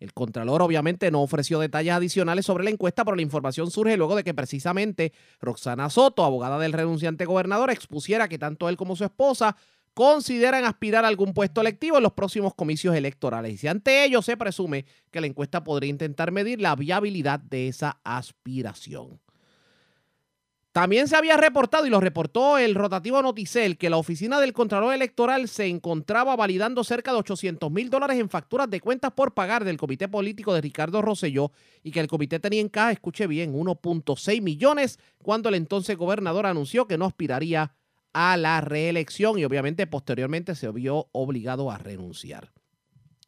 El 0.00 0.12
Contralor 0.12 0.60
obviamente 0.60 1.12
no 1.12 1.22
ofreció 1.22 1.60
detalles 1.60 1.92
adicionales 1.92 2.44
sobre 2.44 2.64
la 2.64 2.70
encuesta, 2.70 3.04
pero 3.04 3.14
la 3.14 3.22
información 3.22 3.70
surge 3.70 3.96
luego 3.96 4.16
de 4.16 4.24
que 4.24 4.34
precisamente 4.34 5.12
Roxana 5.40 5.88
Soto, 5.88 6.24
abogada 6.24 6.58
del 6.58 6.72
renunciante 6.72 7.24
gobernador, 7.24 7.70
expusiera 7.70 8.26
que 8.26 8.40
tanto 8.40 8.68
él 8.68 8.76
como 8.76 8.96
su 8.96 9.04
esposa 9.04 9.56
consideran 9.94 10.64
aspirar 10.64 11.04
a 11.04 11.08
algún 11.08 11.34
puesto 11.34 11.60
electivo 11.60 11.96
en 11.96 12.02
los 12.02 12.12
próximos 12.12 12.54
comicios 12.54 12.94
electorales. 12.94 13.62
Y 13.62 13.68
ante 13.68 14.04
ello 14.04 14.22
se 14.22 14.36
presume 14.36 14.86
que 15.10 15.20
la 15.20 15.26
encuesta 15.26 15.64
podría 15.64 15.90
intentar 15.90 16.32
medir 16.32 16.60
la 16.60 16.74
viabilidad 16.76 17.40
de 17.40 17.68
esa 17.68 18.00
aspiración. 18.04 19.20
También 20.72 21.06
se 21.06 21.16
había 21.16 21.36
reportado, 21.36 21.86
y 21.86 21.90
lo 21.90 22.00
reportó 22.00 22.56
el 22.56 22.74
rotativo 22.74 23.20
Noticel, 23.20 23.76
que 23.76 23.90
la 23.90 23.98
oficina 23.98 24.40
del 24.40 24.54
Contralor 24.54 24.94
Electoral 24.94 25.46
se 25.48 25.66
encontraba 25.66 26.34
validando 26.34 26.82
cerca 26.82 27.12
de 27.12 27.18
800 27.18 27.70
mil 27.70 27.90
dólares 27.90 28.18
en 28.18 28.30
facturas 28.30 28.70
de 28.70 28.80
cuentas 28.80 29.12
por 29.12 29.34
pagar 29.34 29.64
del 29.64 29.76
comité 29.76 30.08
político 30.08 30.54
de 30.54 30.62
Ricardo 30.62 31.02
Rosselló 31.02 31.52
y 31.82 31.90
que 31.90 32.00
el 32.00 32.08
comité 32.08 32.40
tenía 32.40 32.62
en 32.62 32.70
caja, 32.70 32.90
escuche 32.90 33.26
bien, 33.26 33.52
1.6 33.52 34.40
millones 34.40 34.98
cuando 35.18 35.50
el 35.50 35.56
entonces 35.56 35.94
gobernador 35.98 36.46
anunció 36.46 36.86
que 36.86 36.96
no 36.96 37.04
aspiraría 37.04 37.74
a 38.12 38.36
la 38.36 38.60
reelección 38.60 39.38
y 39.38 39.44
obviamente 39.44 39.86
posteriormente 39.86 40.54
se 40.54 40.70
vio 40.70 41.08
obligado 41.12 41.70
a 41.70 41.78
renunciar 41.78 42.52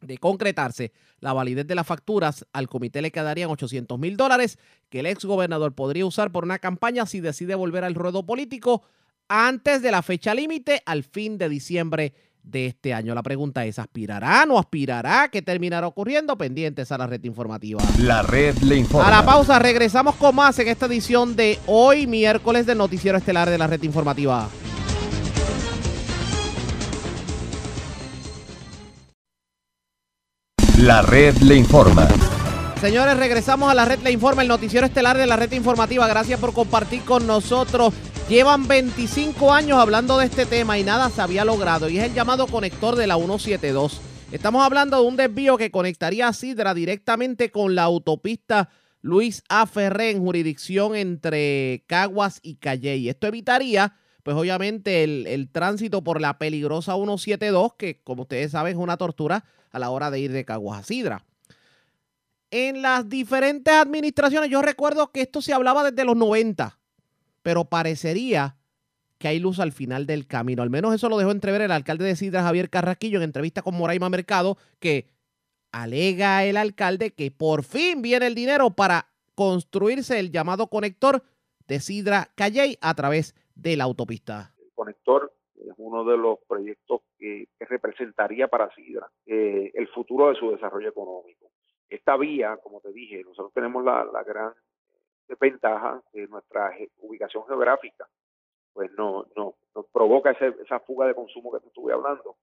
de 0.07 0.19
concretarse 0.19 0.93
la 1.21 1.33
validez 1.33 1.67
de 1.67 1.75
las 1.75 1.87
facturas, 1.87 2.47
al 2.53 2.69
comité 2.69 3.03
le 3.03 3.11
quedarían 3.11 3.51
800 3.51 3.99
mil 3.99 4.17
dólares 4.17 4.59
que 4.91 5.01
el 5.01 5.07
ex 5.07 5.25
gobernador 5.25 5.75
podría 5.75 6.07
usar 6.07 6.31
por 6.31 6.45
una 6.45 6.59
campaña 6.59 7.07
si 7.07 7.21
decide 7.21 7.55
volver 7.55 7.85
al 7.85 7.95
ruedo 7.95 8.27
político 8.27 8.83
antes 9.29 9.83
de 9.83 9.91
la 9.91 10.03
fecha 10.03 10.35
límite 10.35 10.83
al 10.85 11.03
fin 11.03 11.39
de 11.39 11.49
diciembre 11.49 12.15
de 12.43 12.67
este 12.67 12.93
año. 12.93 13.15
La 13.15 13.23
pregunta 13.23 13.65
es, 13.65 13.79
¿aspirará, 13.79 14.45
no 14.45 14.59
aspirará? 14.59 15.31
¿Qué 15.33 15.41
terminará 15.41 15.87
ocurriendo? 15.87 16.37
Pendientes 16.37 16.93
a 16.93 16.99
la 16.99 17.07
red 17.07 17.25
informativa. 17.25 17.83
La 18.01 18.21
red 18.21 18.55
le 18.59 18.77
informa. 18.77 19.09
A 19.09 19.11
la 19.11 19.25
pausa, 19.25 19.59
regresamos 19.59 20.17
con 20.17 20.37
más 20.37 20.59
en 20.59 20.69
esta 20.69 20.85
edición 20.85 21.37
de 21.37 21.59
hoy, 21.67 22.07
miércoles 22.07 22.67
del 22.67 22.77
Noticiero 22.77 23.17
Estelar 23.17 23.49
de 23.49 23.57
la 23.57 23.67
red 23.67 23.83
informativa. 23.83 24.51
La 30.85 31.01
red 31.01 31.35
le 31.39 31.57
informa. 31.57 32.07
Señores, 32.79 33.17
regresamos 33.17 33.71
a 33.71 33.75
la 33.75 33.87
red 33.87 34.01
Le 34.01 34.11
Informa, 34.11 34.43
el 34.43 34.49
noticiero 34.49 34.85
estelar 34.85 35.17
de 35.17 35.27
la 35.27 35.35
red 35.37 35.51
informativa. 35.53 36.07
Gracias 36.07 36.39
por 36.39 36.53
compartir 36.53 37.01
con 37.05 37.27
nosotros. 37.27 37.95
Llevan 38.29 38.69
25 38.69 39.51
años 39.51 39.79
hablando 39.79 40.19
de 40.19 40.27
este 40.27 40.45
tema 40.45 40.79
y 40.79 40.85
nada 40.85 41.09
se 41.09 41.23
había 41.23 41.47
logrado. 41.47 41.89
Y 41.89 41.97
es 41.97 42.05
el 42.05 42.13
llamado 42.13 42.47
conector 42.49 42.97
de 42.97 43.07
la 43.07 43.17
172. 43.17 44.03
Estamos 44.31 44.63
hablando 44.63 45.01
de 45.01 45.09
un 45.09 45.17
desvío 45.17 45.57
que 45.57 45.71
conectaría 45.71 46.29
a 46.29 46.35
Sidra 46.35 46.75
directamente 46.75 47.51
con 47.51 47.75
la 47.75 47.85
autopista 47.85 48.69
Luis 49.01 49.43
A. 49.49 49.65
Ferré 49.65 50.11
en 50.11 50.21
jurisdicción 50.21 50.97
entre 50.97 51.83
Caguas 51.87 52.41
y 52.43 52.57
Calley. 52.57 53.09
Esto 53.09 53.27
evitaría, 53.27 53.97
pues 54.23 54.37
obviamente, 54.37 55.03
el, 55.03 55.27
el 55.29 55.51
tránsito 55.51 56.05
por 56.05 56.21
la 56.21 56.37
peligrosa 56.37 56.93
172, 56.93 57.73
que 57.79 58.03
como 58.05 58.25
ustedes 58.25 58.51
saben 58.51 58.77
es 58.77 58.79
una 58.79 58.99
tortura 58.99 59.47
a 59.75 59.79
la 59.81 59.91
hora 59.91 60.11
de 60.11 60.21
ir 60.21 60.33
de 60.33 60.45
Caguas 60.45 60.81
a 60.81 60.83
Sidra. 60.85 61.25
En 62.51 62.81
las 62.81 63.09
diferentes 63.09 63.75
administraciones, 63.75 64.49
yo 64.49 64.63
recuerdo 64.63 65.11
que 65.11 65.21
esto 65.21 65.43
se 65.43 65.53
hablaba 65.53 65.91
desde 65.91 66.05
los 66.05 66.17
90, 66.17 66.79
pero 67.43 67.65
parecería 67.65 68.57
que 69.19 69.27
hay 69.27 69.41
luz 69.41 69.59
al 69.59 69.73
final 69.73 70.07
del 70.07 70.29
camino. 70.29 70.63
Al 70.63 70.71
menos 70.71 70.95
eso 70.95 71.09
lo 71.09 71.19
dejó 71.19 71.33
entrever 71.33 71.63
el 71.63 71.73
alcalde 71.73 72.05
de 72.05 72.15
Sidra, 72.15 72.45
Javier 72.45 72.71
Carrasquillo, 72.71 73.19
en 73.19 73.25
entrevista 73.25 73.63
con 73.63 73.75
Moraima 73.75 74.09
Mercado, 74.09 74.57
que 74.79 75.09
alega 75.73 76.45
el 76.45 76.57
alcalde 76.57 77.13
que 77.13 77.33
por 77.33 77.65
fin 77.65 78.01
viene 78.01 78.29
el 78.29 78.37
dinero 78.37 78.71
para 78.71 79.09
construirse 79.35 80.21
el 80.21 80.31
llamado 80.31 80.69
conector 80.69 81.25
de 81.67 81.81
Sidra 81.81 82.31
Calley 82.37 82.79
a 82.81 82.95
través 82.95 83.35
de 83.57 83.77
la 83.77 83.85
autopista. 83.85 84.55
El 84.59 84.71
conector 84.77 85.35
es 85.69 85.75
uno 85.79 86.05
de 86.05 86.17
los 86.17 86.39
proyectos 86.47 87.03
que, 87.19 87.47
representaría 87.61 88.49
para 88.49 88.73
Sidra 88.75 89.11
eh, 89.27 89.71
el 89.75 89.89
futuro 89.89 90.29
de 90.29 90.35
su 90.37 90.51
desarrollo 90.51 90.89
económico. 90.89 91.51
Esta 91.89 92.17
vía, 92.17 92.57
como 92.63 92.81
te 92.81 92.93
dije, 92.93 93.23
nosotros 93.25 93.53
tenemos 93.53 93.85
la, 93.85 94.05
la 94.05 94.23
gran 94.23 94.53
desventaja 95.29 96.03
de 96.13 96.27
nuestra 96.29 96.73
ubicación 96.99 97.47
geográfica, 97.47 98.07
pues 98.73 98.91
no, 98.93 99.27
no, 99.37 99.55
nos 99.75 99.87
provoca 99.93 100.33
ese- 100.33 100.55
esa 100.63 100.81
fuga 100.81 101.07
de 101.07 101.15
consumo 101.15 101.53
que 101.53 101.61
te 101.61 101.69
estuve 101.69 101.93
hablando. 101.93 102.37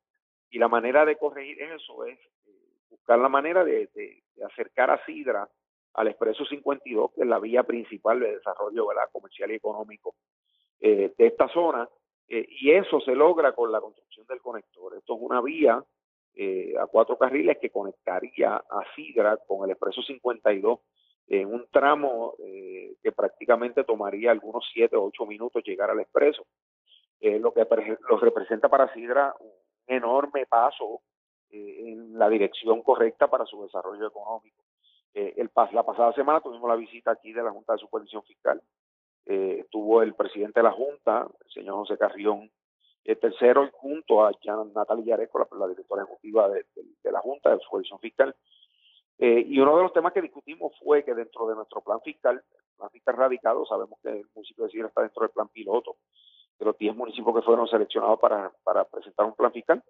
Y 0.49 0.59
la 0.59 0.67
manera 0.67 1.05
de 1.05 1.17
corregir 1.17 1.61
eso 1.61 2.05
es 2.05 2.17
eh, 2.19 2.51
buscar 2.89 3.19
la 3.19 3.29
manera 3.29 3.63
de, 3.63 3.87
de- 3.93 4.23
de 4.35 4.45
acercar 4.45 4.89
a 4.91 5.03
Sidra 5.05 5.47
al 5.93 6.07
Expreso 6.07 6.45
52, 6.45 7.11
que 7.13 7.21
es 7.21 7.27
la 7.27 7.39
vía 7.39 7.63
principal 7.63 8.19
de 8.19 8.35
desarrollo 8.37 8.87
¿verdad? 8.87 9.09
comercial 9.11 9.51
y 9.51 9.55
económico 9.55 10.15
eh, 10.79 11.13
de 11.17 11.27
esta 11.27 11.47
zona, 11.49 11.87
eh, 12.33 12.47
y 12.47 12.71
eso 12.71 13.01
se 13.01 13.13
logra 13.13 13.51
con 13.51 13.73
la 13.73 13.81
construcción 13.81 14.25
del 14.25 14.39
conector. 14.39 14.95
Esto 14.95 15.15
es 15.15 15.19
una 15.21 15.41
vía 15.41 15.83
eh, 16.33 16.73
a 16.79 16.87
cuatro 16.87 17.17
carriles 17.17 17.57
que 17.59 17.69
conectaría 17.69 18.55
a 18.55 18.83
Sidra 18.95 19.35
con 19.45 19.65
el 19.65 19.71
Expreso 19.71 20.01
52 20.01 20.79
en 21.27 21.53
un 21.53 21.67
tramo 21.69 22.35
eh, 22.39 22.95
que 23.03 23.11
prácticamente 23.11 23.83
tomaría 23.83 24.31
algunos 24.31 24.63
siete 24.73 24.95
o 24.95 25.03
ocho 25.03 25.25
minutos 25.25 25.61
llegar 25.65 25.89
al 25.89 25.99
expreso, 25.99 26.45
lo 27.19 27.53
que 27.53 27.67
representa 28.21 28.69
para 28.69 28.93
Sidra 28.93 29.35
un 29.39 29.51
enorme 29.87 30.45
paso 30.45 31.01
en 31.49 32.17
la 32.17 32.29
dirección 32.29 32.81
correcta 32.81 33.29
para 33.29 33.45
su 33.45 33.61
desarrollo 33.61 34.07
económico. 34.07 34.63
La 35.73 35.83
pasada 35.83 36.13
semana 36.13 36.39
tuvimos 36.39 36.69
la 36.69 36.75
visita 36.77 37.11
aquí 37.11 37.33
de 37.33 37.43
la 37.43 37.51
Junta 37.51 37.73
de 37.73 37.79
Supervisión 37.79 38.23
Fiscal. 38.23 38.61
Eh, 39.25 39.59
estuvo 39.61 40.01
el 40.01 40.13
presidente 40.15 40.59
de 40.59 40.63
la 40.63 40.71
Junta, 40.71 41.27
el 41.45 41.51
señor 41.51 41.75
José 41.75 41.97
Carrión, 41.97 42.49
el 43.03 43.19
tercero, 43.19 43.69
junto 43.73 44.25
a 44.25 44.31
Jan- 44.43 44.73
Natalia 44.73 45.05
Yaresco, 45.17 45.39
la, 45.39 45.47
la 45.57 45.67
directora 45.67 46.03
ejecutiva 46.03 46.49
de, 46.49 46.65
la 47.11 47.19
Junta 47.19 47.51
de 47.55 47.59
Supervisión 47.59 47.99
Fiscal. 47.99 48.35
Eh, 49.17 49.45
y 49.47 49.59
uno 49.59 49.77
de 49.77 49.83
los 49.83 49.93
temas 49.93 50.13
que 50.13 50.21
discutimos 50.21 50.73
fue 50.83 51.03
que 51.03 51.13
dentro 51.13 51.47
de 51.47 51.55
nuestro 51.55 51.81
plan 51.81 52.01
fiscal, 52.01 52.37
el 52.37 52.75
plan 52.77 52.89
fiscal 52.89 53.15
radicado, 53.17 53.65
sabemos 53.65 53.99
que 54.01 54.09
el 54.09 54.25
municipio 54.33 54.65
de 54.65 54.71
Sidra 54.71 54.87
está 54.87 55.01
dentro 55.01 55.21
del 55.21 55.31
plan 55.31 55.47
piloto, 55.49 55.97
de 56.59 56.65
los 56.65 56.77
10 56.77 56.95
municipios 56.95 57.35
que 57.35 57.41
fueron 57.43 57.67
seleccionados 57.67 58.19
para, 58.19 58.51
para 58.63 58.83
presentar 58.85 59.25
un 59.25 59.35
plan 59.35 59.51
fiscal. 59.51 59.83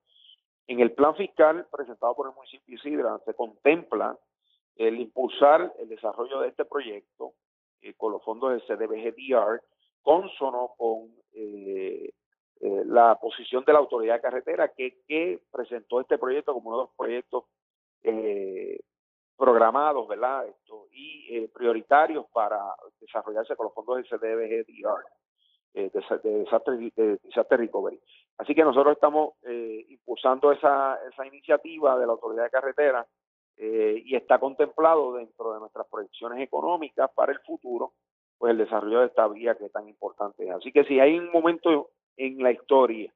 En 0.68 0.80
el 0.80 0.91
plan 0.94 1.16
fiscal 1.16 1.66
presentado 1.72 2.14
por 2.16 2.28
el 2.28 2.36
municipio 2.36 2.76
de 2.78 2.82
Sidra 2.82 3.20
se 3.26 3.34
contempla 3.34 4.18
el 4.76 4.99
impulsar 4.99 5.74
el 5.80 5.90
desarrollo 5.90 6.40
de 6.41 6.49
este 6.49 6.64
proyecto 6.66 7.34
eh, 7.82 7.94
con 7.95 8.12
los 8.12 8.24
fondos 8.24 8.52
del 8.52 8.62
CDBG-DR, 8.62 9.62
consono 10.02 10.74
con 10.78 11.10
eh, 11.34 12.12
eh, 12.60 12.84
la 12.86 13.16
posición 13.16 13.64
de 13.66 13.74
la 13.74 13.80
autoridad 13.80 14.16
de 14.16 14.22
carretera 14.22 14.70
que, 14.70 15.40
presentó 15.52 16.02
este 16.02 16.18
proyecto 16.18 16.53
como 16.53 16.70
uno 16.70 16.78
de 16.78 16.84
los 16.84 16.95
proyectos 16.95 17.45
eh, 18.03 18.80
programados, 19.38 20.08
¿verdad? 20.08 20.48
Esto, 20.48 20.88
y 20.91 21.48
prioritarios 21.48 22.26
para 22.32 22.60
desarrollarse 22.99 23.56
con 23.56 23.66
los 23.66 23.74
fondos 23.74 23.98
del 23.98 24.08
CDBG-DR, 24.08 25.03
de, 25.74 25.90
de, 25.90 26.40
desastre, 26.40 26.91
de 26.95 27.18
Disaster 27.24 27.60
Recovery. 27.60 27.99
Así 28.38 28.53
que 28.53 28.64
nosotros 28.64 28.94
estamos 28.94 29.34
impulsando 29.88 30.52
esa, 30.52 30.99
esa 31.12 31.26
iniciativa 31.26 31.98
de 31.98 32.06
la 32.06 32.12
autoridad 32.12 32.44
de 32.44 32.49
carretera 32.49 33.08
eh, 33.63 34.01
y 34.03 34.15
está 34.15 34.39
contemplado 34.39 35.13
dentro 35.13 35.53
de 35.53 35.59
nuestras 35.59 35.85
proyecciones 35.85 36.41
económicas 36.41 37.11
para 37.13 37.31
el 37.31 37.38
futuro, 37.41 37.93
pues 38.39 38.49
el 38.49 38.57
desarrollo 38.57 39.01
de 39.01 39.05
esta 39.05 39.27
vía 39.27 39.53
que 39.53 39.65
es 39.65 39.71
tan 39.71 39.88
importante. 39.88 40.49
Así 40.49 40.71
que 40.71 40.83
si 40.85 40.99
hay 40.99 41.19
un 41.19 41.31
momento 41.31 41.91
en 42.17 42.41
la 42.41 42.51
historia 42.51 43.13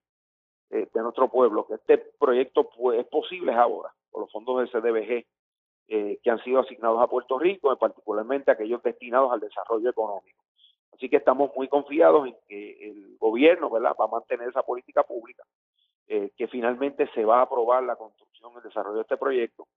eh, 0.70 0.88
de 0.94 1.02
nuestro 1.02 1.30
pueblo 1.30 1.66
que 1.66 1.74
este 1.74 1.98
proyecto 1.98 2.70
pues, 2.70 3.00
es 3.00 3.08
posible 3.08 3.54
es 3.54 3.58
ahora, 3.58 3.92
con 4.12 4.22
los 4.22 4.32
fondos 4.32 4.60
del 4.60 4.70
CDBG 4.70 5.26
eh, 5.88 6.20
que 6.22 6.30
han 6.30 6.44
sido 6.44 6.60
asignados 6.60 7.02
a 7.02 7.08
Puerto 7.08 7.40
Rico, 7.40 7.76
particularmente 7.78 8.52
aquellos 8.52 8.84
destinados 8.84 9.32
al 9.32 9.40
desarrollo 9.40 9.90
económico. 9.90 10.44
Así 10.94 11.10
que 11.10 11.18
estamos 11.18 11.50
muy 11.56 11.68
confiados 11.70 12.28
en 12.28 12.36
que 12.48 12.92
el 12.92 13.18
gobierno 13.18 13.72
va 13.72 13.96
a 13.98 14.08
mantener 14.08 14.50
esa 14.50 14.62
política 14.62 15.02
pública, 15.02 15.44
eh, 16.08 16.30
que 16.38 16.48
finalmente 16.48 17.10
se 17.16 17.26
va 17.26 17.40
a 17.40 17.44
aprobar 17.44 17.82
la 17.82 17.96
construcción 17.96 18.52
el 18.58 18.62
desarrollo 18.62 18.98
de 18.98 19.02
este 19.02 19.18
proyecto, 19.18 19.68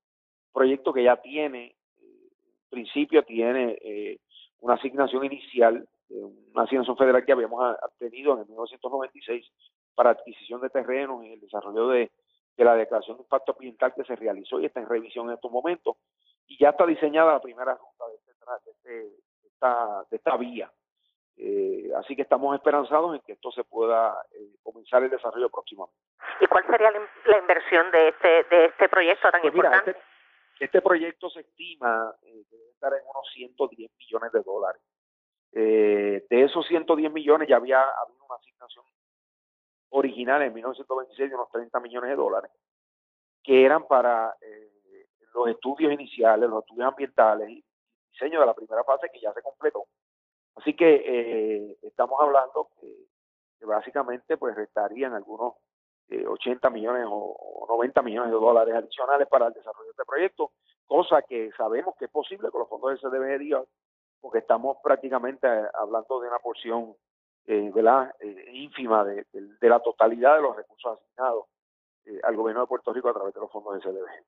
proyecto 0.53 0.93
que 0.93 1.03
ya 1.03 1.17
tiene, 1.17 1.75
en 2.01 2.69
principio 2.69 3.23
tiene 3.23 3.77
eh, 3.81 4.19
una 4.61 4.75
asignación 4.75 5.25
inicial, 5.25 5.87
eh, 6.09 6.23
una 6.53 6.63
asignación 6.63 6.97
federal 6.97 7.25
que 7.25 7.31
habíamos 7.31 7.75
obtenido 7.83 8.33
en 8.33 8.39
el 8.41 8.45
1996 8.47 9.45
para 9.95 10.11
adquisición 10.11 10.61
de 10.61 10.69
terrenos 10.69 11.23
y 11.25 11.33
el 11.33 11.39
desarrollo 11.41 11.87
de, 11.89 12.11
de 12.57 12.63
la 12.63 12.75
declaración 12.75 13.17
de 13.17 13.23
impacto 13.23 13.53
ambiental 13.53 13.93
que 13.93 14.03
se 14.03 14.15
realizó 14.15 14.59
y 14.59 14.65
está 14.65 14.79
en 14.79 14.89
revisión 14.89 15.27
en 15.27 15.35
estos 15.35 15.51
momentos, 15.51 15.97
y 16.47 16.57
ya 16.57 16.69
está 16.69 16.85
diseñada 16.85 17.33
la 17.33 17.41
primera 17.41 17.73
ruta 17.75 18.05
de, 18.07 18.15
este 18.15 18.33
de 18.65 18.71
este- 18.71 19.15
de 19.41 19.47
esta, 19.47 20.03
de 20.09 20.17
esta 20.17 20.37
vía. 20.37 20.71
Eh, 21.41 21.89
así 21.97 22.15
que 22.17 22.23
estamos 22.23 22.53
esperanzados 22.55 23.15
en 23.15 23.21
que 23.21 23.31
esto 23.33 23.51
se 23.51 23.63
pueda 23.63 24.13
eh, 24.33 24.55
comenzar 24.63 25.03
el 25.03 25.09
desarrollo 25.09 25.49
próximamente. 25.49 25.95
¿Y 26.41 26.47
cuál 26.47 26.65
sería 26.65 26.91
la, 26.91 26.99
la 27.25 27.37
inversión 27.37 27.89
de 27.91 28.09
este, 28.09 28.43
de 28.49 28.65
este 28.65 28.89
proyecto 28.89 29.29
tan 29.31 29.41
Pues 29.41 29.53
mira, 29.53 29.67
importante? 29.69 29.91
este, 29.91 30.08
este 30.59 30.81
proyecto 30.81 31.29
se 31.29 31.41
estima 31.41 32.13
eh, 32.21 32.43
que 32.49 32.57
debe 32.57 32.71
estar 32.71 32.93
en 32.93 33.01
unos 33.03 33.27
110 33.33 33.91
millones 33.97 34.31
de 34.31 34.41
dólares. 34.41 34.81
Eh, 35.51 36.25
de 36.29 36.43
esos 36.43 36.67
110 36.67 37.11
millones 37.11 37.47
ya 37.47 37.55
había 37.55 37.81
habido 37.81 38.23
una 38.25 38.35
asignación 38.35 38.85
original 39.89 40.41
en 40.43 40.53
1926 40.53 41.29
de 41.29 41.35
unos 41.35 41.49
30 41.49 41.79
millones 41.79 42.09
de 42.11 42.15
dólares, 42.15 42.51
que 43.43 43.65
eran 43.65 43.87
para 43.87 44.35
eh, 44.41 45.07
los 45.33 45.47
estudios 45.47 45.91
iniciales, 45.91 46.49
los 46.49 46.63
estudios 46.63 46.87
ambientales 46.87 47.49
y 47.49 47.63
diseño 48.11 48.39
de 48.39 48.45
la 48.45 48.53
primera 48.53 48.83
fase 48.83 49.09
que 49.11 49.19
ya 49.19 49.33
se 49.33 49.41
completó. 49.41 49.85
Así 50.55 50.75
que 50.75 51.03
eh, 51.05 51.77
estamos 51.81 52.19
hablando 52.19 52.69
que, 52.79 53.07
que 53.57 53.65
básicamente 53.65 54.37
pues 54.37 54.55
restarían 54.55 55.13
algunos 55.13 55.53
eh, 56.09 56.25
80 56.27 56.69
millones 56.69 57.05
o, 57.07 57.11
o 57.13 57.65
90 57.67 58.01
millones 58.01 58.31
de 58.31 58.37
dólares 58.37 58.73
adicionales 58.75 59.27
para 59.27 59.47
el 59.47 59.53
desarrollo 59.53 59.85
de 59.85 59.91
este 59.91 60.05
proyecto, 60.05 60.51
cosa 60.87 61.21
que 61.21 61.51
sabemos 61.57 61.95
que 61.97 62.05
es 62.05 62.11
posible 62.11 62.49
con 62.51 62.59
los 62.61 62.69
fondos 62.69 62.99
del 62.99 63.11
CDBG, 63.11 63.63
porque 64.21 64.39
estamos 64.39 64.77
prácticamente 64.83 65.47
hablando 65.75 66.19
de 66.19 66.27
una 66.27 66.39
porción 66.39 66.95
eh, 67.47 67.71
¿verdad? 67.73 68.13
Eh, 68.19 68.45
ínfima 68.53 69.03
de, 69.03 69.25
de- 69.31 69.55
de 69.59 69.69
la 69.69 69.79
totalidad 69.79 70.35
de 70.35 70.41
los 70.43 70.55
recursos 70.55 70.99
asignados 70.99 71.45
eh, 72.05 72.19
al 72.23 72.35
gobierno 72.35 72.61
de 72.61 72.67
Puerto 72.67 72.93
Rico 72.93 73.09
a 73.09 73.13
través 73.13 73.33
de 73.33 73.39
los 73.39 73.51
fondos 73.51 73.73
del 73.73 73.81
CDBG. 73.81 74.23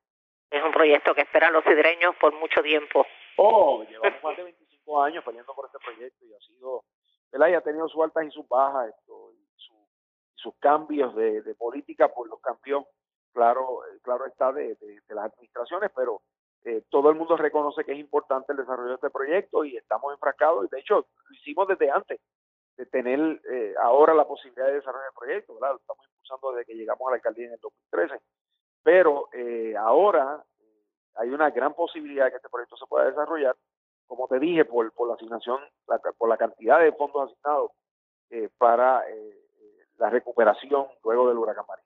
Es 0.50 0.64
un 0.64 0.72
proyecto 0.72 1.14
que 1.14 1.20
esperan 1.22 1.52
los 1.52 1.62
sidreños 1.64 2.16
por 2.20 2.34
mucho 2.34 2.62
tiempo. 2.62 3.06
Oh, 3.36 3.84
llevamos 3.88 4.22
más 4.24 4.36
de 4.36 4.42
25 4.44 5.02
años 5.02 5.24
peleando 5.24 5.54
por 5.54 5.66
este 5.66 5.78
proyecto 5.78 6.24
y 6.24 6.34
ha 6.34 6.38
sido, 6.40 6.82
¿verdad? 7.30 7.48
Y 7.48 7.54
ha 7.54 7.60
tenido 7.60 7.88
sus 7.88 8.02
altas 8.02 8.24
y 8.26 8.30
sus 8.32 8.48
bajas, 8.48 8.88
esto, 8.88 9.30
sus 10.42 10.54
cambios 10.58 11.14
de, 11.14 11.42
de 11.42 11.54
política, 11.54 12.12
pues 12.12 12.30
los 12.30 12.40
cambios, 12.40 12.84
claro, 13.32 13.84
eh, 13.86 13.98
claro 14.02 14.26
está, 14.26 14.52
de, 14.52 14.76
las 15.08 15.32
administraciones, 15.32 15.90
pero 15.94 16.22
eh, 16.64 16.82
todo 16.90 17.10
el 17.10 17.16
mundo 17.16 17.36
reconoce 17.36 17.84
que 17.84 17.92
es 17.92 17.98
importante 17.98 18.52
el 18.52 18.58
desarrollo 18.58 18.90
de 18.90 18.94
este 18.96 19.10
proyecto 19.10 19.64
y 19.64 19.76
estamos 19.76 20.12
enfrascados, 20.12 20.66
y 20.66 20.68
de 20.68 20.80
hecho 20.80 20.96
lo 20.96 21.34
hicimos 21.36 21.68
desde 21.68 21.90
antes 21.90 22.20
de 22.76 22.86
tener 22.86 23.40
eh, 23.50 23.74
ahora 23.80 24.14
la 24.14 24.26
posibilidad 24.26 24.66
de 24.66 24.74
desarrollar 24.74 25.08
el 25.08 25.18
proyecto, 25.18 25.54
¿verdad? 25.54 25.72
Lo 25.72 25.76
estamos 25.78 26.06
impulsando 26.08 26.52
desde 26.52 26.66
que 26.66 26.78
llegamos 26.78 27.06
a 27.06 27.10
la 27.10 27.16
alcaldía 27.16 27.46
en 27.46 27.52
el 27.52 27.60
2013, 27.60 28.20
pero 28.82 29.28
eh, 29.32 29.74
ahora 29.76 30.42
eh, 30.60 30.84
hay 31.16 31.30
una 31.30 31.50
gran 31.50 31.74
posibilidad 31.74 32.26
de 32.26 32.30
que 32.32 32.36
este 32.38 32.48
proyecto 32.48 32.76
se 32.76 32.86
pueda 32.86 33.06
desarrollar, 33.06 33.56
como 34.06 34.26
te 34.28 34.38
dije, 34.38 34.64
por, 34.64 34.90
por 34.92 35.08
la 35.08 35.14
asignación, 35.14 35.60
la, 35.86 35.98
por 35.98 36.28
la 36.28 36.36
cantidad 36.36 36.80
de 36.80 36.92
fondos 36.92 37.30
asignados 37.30 37.72
para 38.56 39.06
eh, 39.10 39.41
la 40.02 40.10
recuperación 40.10 40.86
luego 41.04 41.28
del 41.28 41.38
huracán 41.38 41.64
María. 41.66 41.84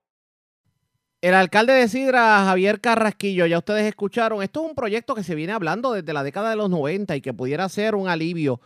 El 1.20 1.34
alcalde 1.34 1.74
de 1.74 1.86
Sidra, 1.88 2.44
Javier 2.46 2.80
Carrasquillo, 2.80 3.46
ya 3.46 3.58
ustedes 3.58 3.84
escucharon, 3.84 4.42
esto 4.42 4.62
es 4.62 4.70
un 4.70 4.74
proyecto 4.74 5.14
que 5.14 5.22
se 5.22 5.34
viene 5.34 5.52
hablando 5.52 5.92
desde 5.92 6.12
la 6.14 6.22
década 6.22 6.50
de 6.50 6.56
los 6.56 6.70
90 6.70 7.14
y 7.16 7.20
que 7.20 7.34
pudiera 7.34 7.68
ser 7.68 7.94
un 7.94 8.08
alivio 8.08 8.60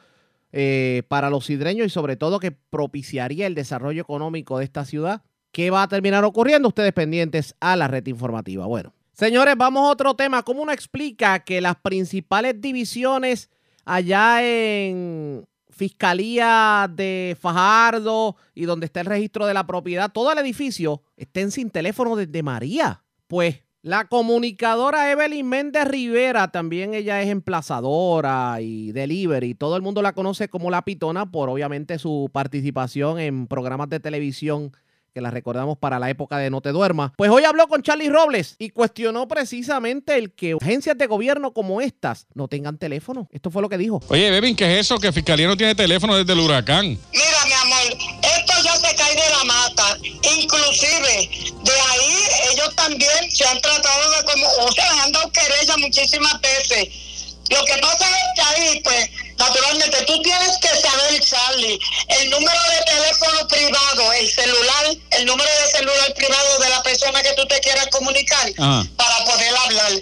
eh, 0.53 1.03
para 1.09 1.31
los 1.31 1.47
sidreños 1.47 1.87
y 1.87 1.91
sobre 1.91 2.17
todo 2.17 2.39
que 2.39 2.53
propiciaría 2.53 3.47
el 3.47 3.55
desarrollo 3.55 4.03
económico 4.03 4.59
de 4.59 4.65
esta 4.65 4.85
ciudad. 4.85 5.23
¿Qué 5.51 5.71
va 5.71 5.83
a 5.83 5.89
terminar 5.89 6.25
ocurriendo? 6.25 6.69
Ustedes 6.69 6.93
pendientes 6.93 7.57
a 7.61 7.75
la 7.75 7.89
red 7.89 8.07
informativa. 8.07 8.67
Bueno, 8.67 8.95
señores, 9.15 9.57
vamos 9.57 9.89
a 9.89 9.93
otro 9.93 10.15
tema. 10.15 10.45
¿Cómo 10.45 10.63
uno 10.63 10.71
explica 10.71 11.41
que 11.41 11.61
las 11.61 11.77
principales 11.77 12.61
divisiones 12.61 13.51
allá 13.85 14.45
en 14.45 15.47
Fiscalía 15.81 16.91
de 16.95 17.39
Fajardo 17.41 18.37
y 18.55 18.67
donde 18.67 18.85
está 18.85 19.01
el 19.01 19.07
registro 19.07 19.47
de 19.47 19.55
la 19.55 19.67
propiedad, 19.67 20.13
todo 20.13 20.31
el 20.31 20.37
edificio 20.37 21.01
estén 21.17 21.51
sin 21.51 21.71
teléfono 21.71 22.17
desde 22.17 22.43
María? 22.43 23.03
Pues 23.29 23.63
la 23.81 24.07
comunicadora 24.07 25.11
Evelyn 25.11 25.49
Méndez 25.49 25.87
Rivera, 25.87 26.49
también 26.49 26.93
ella 26.93 27.23
es 27.23 27.31
emplazadora 27.31 28.61
y 28.61 28.93
delivery. 28.93 29.55
Todo 29.55 29.75
el 29.77 29.81
mundo 29.81 30.03
la 30.03 30.13
conoce 30.13 30.51
como 30.51 30.71
La 30.71 30.83
Pitona 30.83 31.31
por 31.31 31.49
obviamente 31.49 31.99
su 31.99 32.29
participación 32.31 33.19
en 33.19 33.47
programas 33.47 33.89
de 33.89 34.01
televisión 34.01 34.73
que 35.13 35.21
la 35.21 35.31
recordamos 35.31 35.79
para 35.79 35.99
la 35.99 36.11
época 36.11 36.39
de 36.39 36.51
No 36.51 36.61
Te 36.61 36.71
Duermas. 36.71 37.13
Pues 37.17 37.31
hoy 37.31 37.45
habló 37.45 37.69
con 37.69 37.83
Charlie 37.83 38.09
Robles 38.09 38.57
y 38.59 38.71
cuestionó 38.71 39.29
precisamente 39.29 40.17
el 40.17 40.33
que 40.33 40.57
agencias 40.61 40.97
de 40.97 41.07
gobierno 41.07 41.53
como 41.53 41.81
estas 41.81 42.27
no 42.35 42.49
tengan 42.49 42.79
teléfono. 42.79 43.29
Esto 43.33 43.51
fue 43.51 43.63
lo 43.63 43.69
que 43.69 43.79
dijo. 43.79 44.01
Oye, 44.09 44.31
Bevin, 44.31 44.57
¿qué 44.57 44.73
es 44.75 44.87
eso? 44.87 44.99
Que 44.99 45.13
Fiscalía 45.13 45.47
no 45.47 45.57
tiene 45.57 45.75
teléfono 45.75 46.17
desde 46.17 46.33
el 46.33 46.41
huracán. 46.41 46.87
Mira, 46.87 47.45
mi 47.47 47.53
amor, 47.53 47.99
esto 48.23 48.53
ya 48.65 48.77
se 48.77 48.95
cae 48.95 49.15
de 49.15 49.31
la 49.31 49.45
mata. 49.45 49.97
Inclusive, 50.39 51.31
de 51.65 51.73
ahí 51.73 52.53
ellos 52.53 52.75
también 52.77 53.31
se 53.31 53.45
han 53.47 53.61
tratado 53.61 54.11
de 54.11 54.25
como, 54.25 54.47
o 54.65 54.73
sea, 54.73 55.03
han 55.05 55.13
dado 55.13 55.31
querella 55.33 55.77
muchísimas 55.79 56.41
veces. 56.41 57.10
Lo 57.51 57.65
que 57.65 57.77
pasa 57.79 58.07
es 58.09 58.17
que 58.37 58.43
ahí, 58.43 58.81
pues, 58.83 59.09
naturalmente, 59.37 60.03
tú 60.07 60.21
tienes 60.23 60.57
que 60.59 60.69
saber, 60.69 61.21
Charlie, 61.21 61.79
el 62.09 62.31
número 62.31 62.61
de 62.71 62.83
teléfono 62.93 63.47
privado, 63.49 64.13
el 64.13 64.31
celular, 64.31 64.87
el 65.11 65.27
número 65.27 65.51
de 65.51 65.67
celular 65.71 66.15
privado 66.15 66.59
de 66.61 66.69
la 66.69 66.81
persona 66.83 67.23
que 67.23 67.33
tú 67.35 67.45
te 67.47 67.59
quieras 67.61 67.89
comunicar 67.89 68.51
Ah. 68.59 68.85
para 68.97 69.25
poder 69.25 69.55
hablar. 69.57 69.93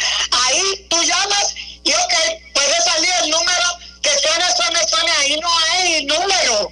Ahí 0.47 0.87
tú 0.91 1.03
llamas 1.03 1.55
y, 1.85 1.93
ok, 1.93 2.15
puede 2.55 2.81
salir 2.83 3.11
el 3.25 3.31
número 3.31 3.79
que 4.03 4.11
suene, 4.11 4.45
suene, 4.57 4.81
suene, 4.89 5.11
ahí 5.21 5.41
no 5.41 5.49
hay 5.59 6.05
número. 6.05 6.71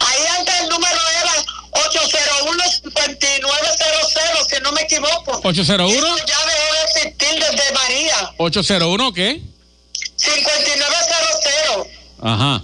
Ahí 0.00 0.26
antes 0.38 0.54
el 0.60 0.68
número 0.68 1.00
era 1.22 1.32
801-5900, 1.72 4.46
si 4.50 4.60
no 4.62 4.70
me 4.72 4.82
equivoco. 4.82 5.40
¿801? 5.42 5.96
Eso 5.96 6.16
ya 6.26 6.38
dejó 6.46 6.74
de 6.74 6.82
existir 6.84 7.38
desde 7.40 7.72
María. 7.72 8.32
¿801 8.38 9.12
qué? 9.14 9.40
5900. 10.22 11.86
Ajá. 12.22 12.62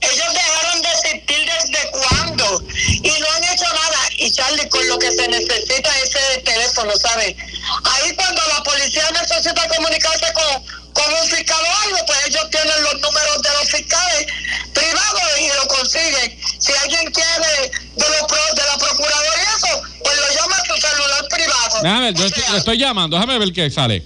Ellos 0.00 0.32
dejaron 0.32 0.80
de 0.82 0.88
existir 0.88 1.44
desde 1.44 1.90
cuándo 1.90 2.62
y 3.02 3.10
no 3.20 3.26
han 3.36 3.44
hecho 3.44 3.64
nada. 3.64 3.98
Y 4.18 4.30
Charlie, 4.32 4.68
con 4.68 4.86
lo 4.88 4.98
que 4.98 5.10
se 5.12 5.28
necesita 5.28 5.90
es 5.98 6.14
ese 6.14 6.38
teléfono, 6.40 6.96
¿sabes? 6.96 7.36
Ahí 7.84 8.14
cuando 8.16 8.40
la 8.48 8.62
policía 8.62 9.04
necesita 9.12 9.68
comunicarse 9.68 10.32
con, 10.32 10.64
con 10.94 11.12
un 11.12 11.28
fiscal 11.28 11.58
o 11.60 11.84
algo, 11.86 12.06
pues 12.06 12.18
ellos 12.28 12.48
tienen 12.50 12.82
los 12.82 12.94
números 12.94 13.42
de 13.42 13.50
los 13.60 13.70
fiscales 13.70 14.26
privados 14.72 15.22
y 15.40 15.48
lo 15.48 15.66
consiguen. 15.68 16.40
Si 16.58 16.72
alguien 16.72 17.10
quiere 17.12 17.70
de, 17.96 18.08
los 18.08 18.26
pro- 18.28 18.54
de 18.54 18.62
la 18.62 18.78
procuraduría 18.78 19.32
y 19.36 19.56
eso, 19.56 19.82
pues 20.02 20.16
lo 20.16 20.34
llama 20.40 20.56
a 20.56 20.64
su 20.64 20.80
celular 20.80 21.28
privado. 21.28 21.78
Déjame 21.82 22.12
ver, 22.12 22.14
yo 22.14 22.56
estoy 22.56 22.78
llamando, 22.78 23.16
déjame 23.16 23.38
ver 23.38 23.52
qué 23.52 23.70
sale. 23.70 24.02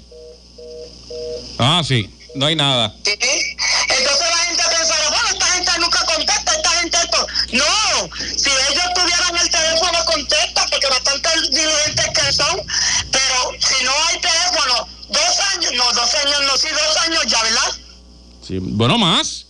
Ah, 1.59 1.82
sí, 1.86 2.10
no 2.35 2.47
hay 2.47 2.56
nada. 2.56 2.94
Entonces 3.05 4.28
la 4.31 4.36
gente 4.47 4.62
pensará, 4.77 5.09
bueno, 5.09 5.28
esta 5.32 5.47
gente 5.47 5.70
nunca 5.78 6.05
contesta, 6.06 6.52
esta 6.55 6.70
gente 6.81 6.98
esto. 7.02 7.27
No, 7.52 8.11
si 8.16 8.51
ellos 8.70 8.85
tuvieran 8.94 9.36
el 9.36 9.51
teléfono 9.51 10.05
contesta, 10.06 10.66
porque 10.70 10.86
bastante 10.89 11.28
diligentes 11.51 12.06
que 12.15 12.32
son, 12.32 12.61
pero 13.11 13.52
si 13.61 13.85
no 13.85 13.93
hay 14.09 14.20
teléfono, 14.20 14.89
dos 15.09 15.40
años, 15.55 15.73
no, 15.74 15.93
dos 15.93 16.15
años, 16.15 16.40
no, 16.47 16.56
sí, 16.56 16.69
dos 16.70 16.97
años 16.98 17.24
ya, 17.27 17.43
¿verdad? 17.43 17.73
Sí, 18.47 18.59
bueno, 18.61 18.98
más. 18.98 19.47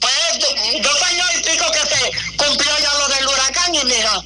Pues 0.00 0.38
do- 0.38 0.82
dos 0.88 1.02
años 1.02 1.26
y 1.36 1.42
pico 1.42 1.64
que 1.72 1.80
se 1.80 2.36
cumplió 2.36 2.78
ya 2.78 2.94
lo 2.94 3.08
del 3.08 3.26
huracán 3.26 3.74
y 3.74 3.84
mira, 3.84 4.20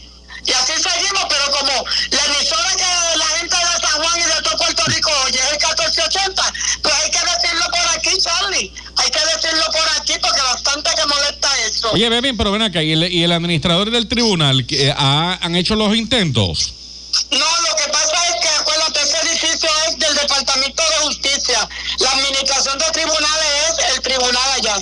y 0.45 0.53
así 0.53 0.73
seguimos, 0.75 1.25
pero 1.31 1.51
como 1.51 1.85
la 2.11 2.25
emisora 2.27 2.71
que 2.77 3.17
la 3.19 3.27
gente 3.39 3.57
de 3.57 3.87
San 3.89 4.03
Juan 4.03 4.21
y 4.21 4.25
de 4.25 4.43
todo 4.43 4.57
Puerto 4.59 4.83
Rico 4.87 5.11
oye 5.25 5.39
es 5.39 5.45
el 5.53 5.59
1480, 5.59 6.53
pues 6.83 6.95
hay 6.95 7.11
que 7.11 7.19
decirlo 7.21 7.65
por 7.71 7.97
aquí, 7.97 8.19
Charlie, 8.19 8.75
hay 8.97 9.11
que 9.11 9.12
decirlo 9.35 9.65
por 9.73 9.89
aquí 10.01 10.15
porque 10.21 10.41
bastante 10.43 10.91
que 10.97 11.07
molesta 11.07 11.49
eso. 11.67 11.91
Oye, 11.93 12.09
Bevin, 12.09 12.37
pero 12.37 12.51
ven 12.53 12.63
acá, 12.63 12.83
¿y 12.83 12.93
el, 12.93 13.13
y 13.13 13.23
el 13.25 13.33
administrador 13.33 13.91
del 13.91 14.09
tribunal 14.09 14.67
que, 14.67 14.89
eh, 14.89 14.95
ha- 14.97 15.39
han 15.43 15.57
hecho 15.57 15.75
los 15.77 15.95
intentos? 15.97 16.73
No, 17.31 17.39
lo 17.39 17.77
que 17.77 17.89
pasa 17.93 18.17
es 18.29 18.35
que, 18.43 18.49
acuérdate, 18.49 19.01
ese 19.03 19.19
edificio 19.29 19.69
es 19.89 19.99
del 19.99 20.15
Departamento 20.17 20.83
de 20.83 20.97
Justicia. 21.07 21.69
La 21.99 22.11
administración 22.13 22.79
de 22.79 22.85
tribunales 22.93 23.79
es 23.79 23.85
el 23.97 24.01
tribunal 24.03 24.51
allá. 24.57 24.77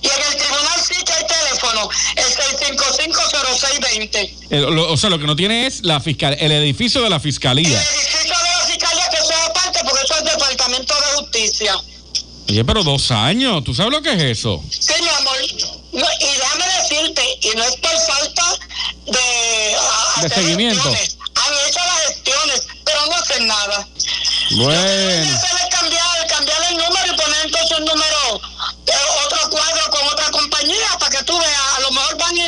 Y 0.00 0.06
en 0.06 0.22
el 0.32 0.36
tribunal 0.38 0.80
sí 0.88 0.94
que 1.04 1.12
hay 1.12 1.24
teléfono, 1.26 1.90
el 2.16 2.24
655-0620. 2.24 4.34
Eh, 4.50 4.58
lo- 4.60 4.90
o 4.92 4.96
sea, 4.96 5.10
lo 5.10 5.18
que 5.18 5.26
no 5.26 5.36
tiene 5.36 5.66
es 5.66 5.84
la 5.84 6.00
fiscal, 6.00 6.36
el 6.40 6.52
edificio 6.52 7.02
de 7.02 7.10
la 7.10 7.20
fiscalía. 7.20 7.68
El 7.68 7.74
edificio 7.74 8.36
de 8.38 8.50
la 8.50 8.64
fiscalía 8.66 9.08
que 9.10 9.16
es 9.16 9.30
aparte 9.48 9.80
porque 9.84 10.00
eso 10.04 10.14
es 10.18 10.24
Departamento 10.24 10.94
de 10.94 11.20
Justicia. 11.20 11.76
Oye, 12.48 12.64
pero 12.64 12.82
dos 12.84 13.10
años, 13.10 13.64
¿tú 13.64 13.74
sabes 13.74 13.92
lo 13.92 14.02
que 14.02 14.12
es 14.12 14.22
eso? 14.38 14.62
Sí, 14.70 14.92
mi 15.02 15.08
amor. 15.08 15.36
No, 15.92 16.06
y 16.20 16.24
déjame 16.38 16.64
decirte, 16.82 17.22
y 17.42 17.56
no 17.56 17.64
es 17.64 17.76
por 17.76 17.90
falta 18.06 18.44
de... 19.06 19.74
ah, 19.78 20.20
De 20.20 20.26
hacer 20.26 20.42
seguimiento. 20.44 20.82
gestiones. 20.82 21.16
Han 21.36 21.68
hecho 21.68 21.80
las 21.80 22.06
gestiones, 22.08 22.66
pero 22.84 23.06
no 23.06 23.14
hacen 23.16 23.46
nada. 23.46 23.88
Bueno. 24.56 25.34
Hacer 25.36 25.68
cambiar, 25.70 26.26
cambiar 26.28 26.58
el 26.70 26.76
número 26.76 27.12
y 27.12 27.16
poner 27.16 27.44
entonces 27.46 27.78
un 27.78 27.84
número, 27.86 28.40
eh, 28.86 28.92
otro 29.26 29.50
cuadro 29.50 29.90
con 29.90 30.08
otra 30.08 30.30
compañía 30.30 30.98
para 31.00 31.16
que 31.16 31.24
tú 31.24 31.38
veas. 31.38 31.60
A 31.76 31.80
lo 31.80 31.90
mejor 31.92 32.18
van 32.18 32.36
y, 32.36 32.40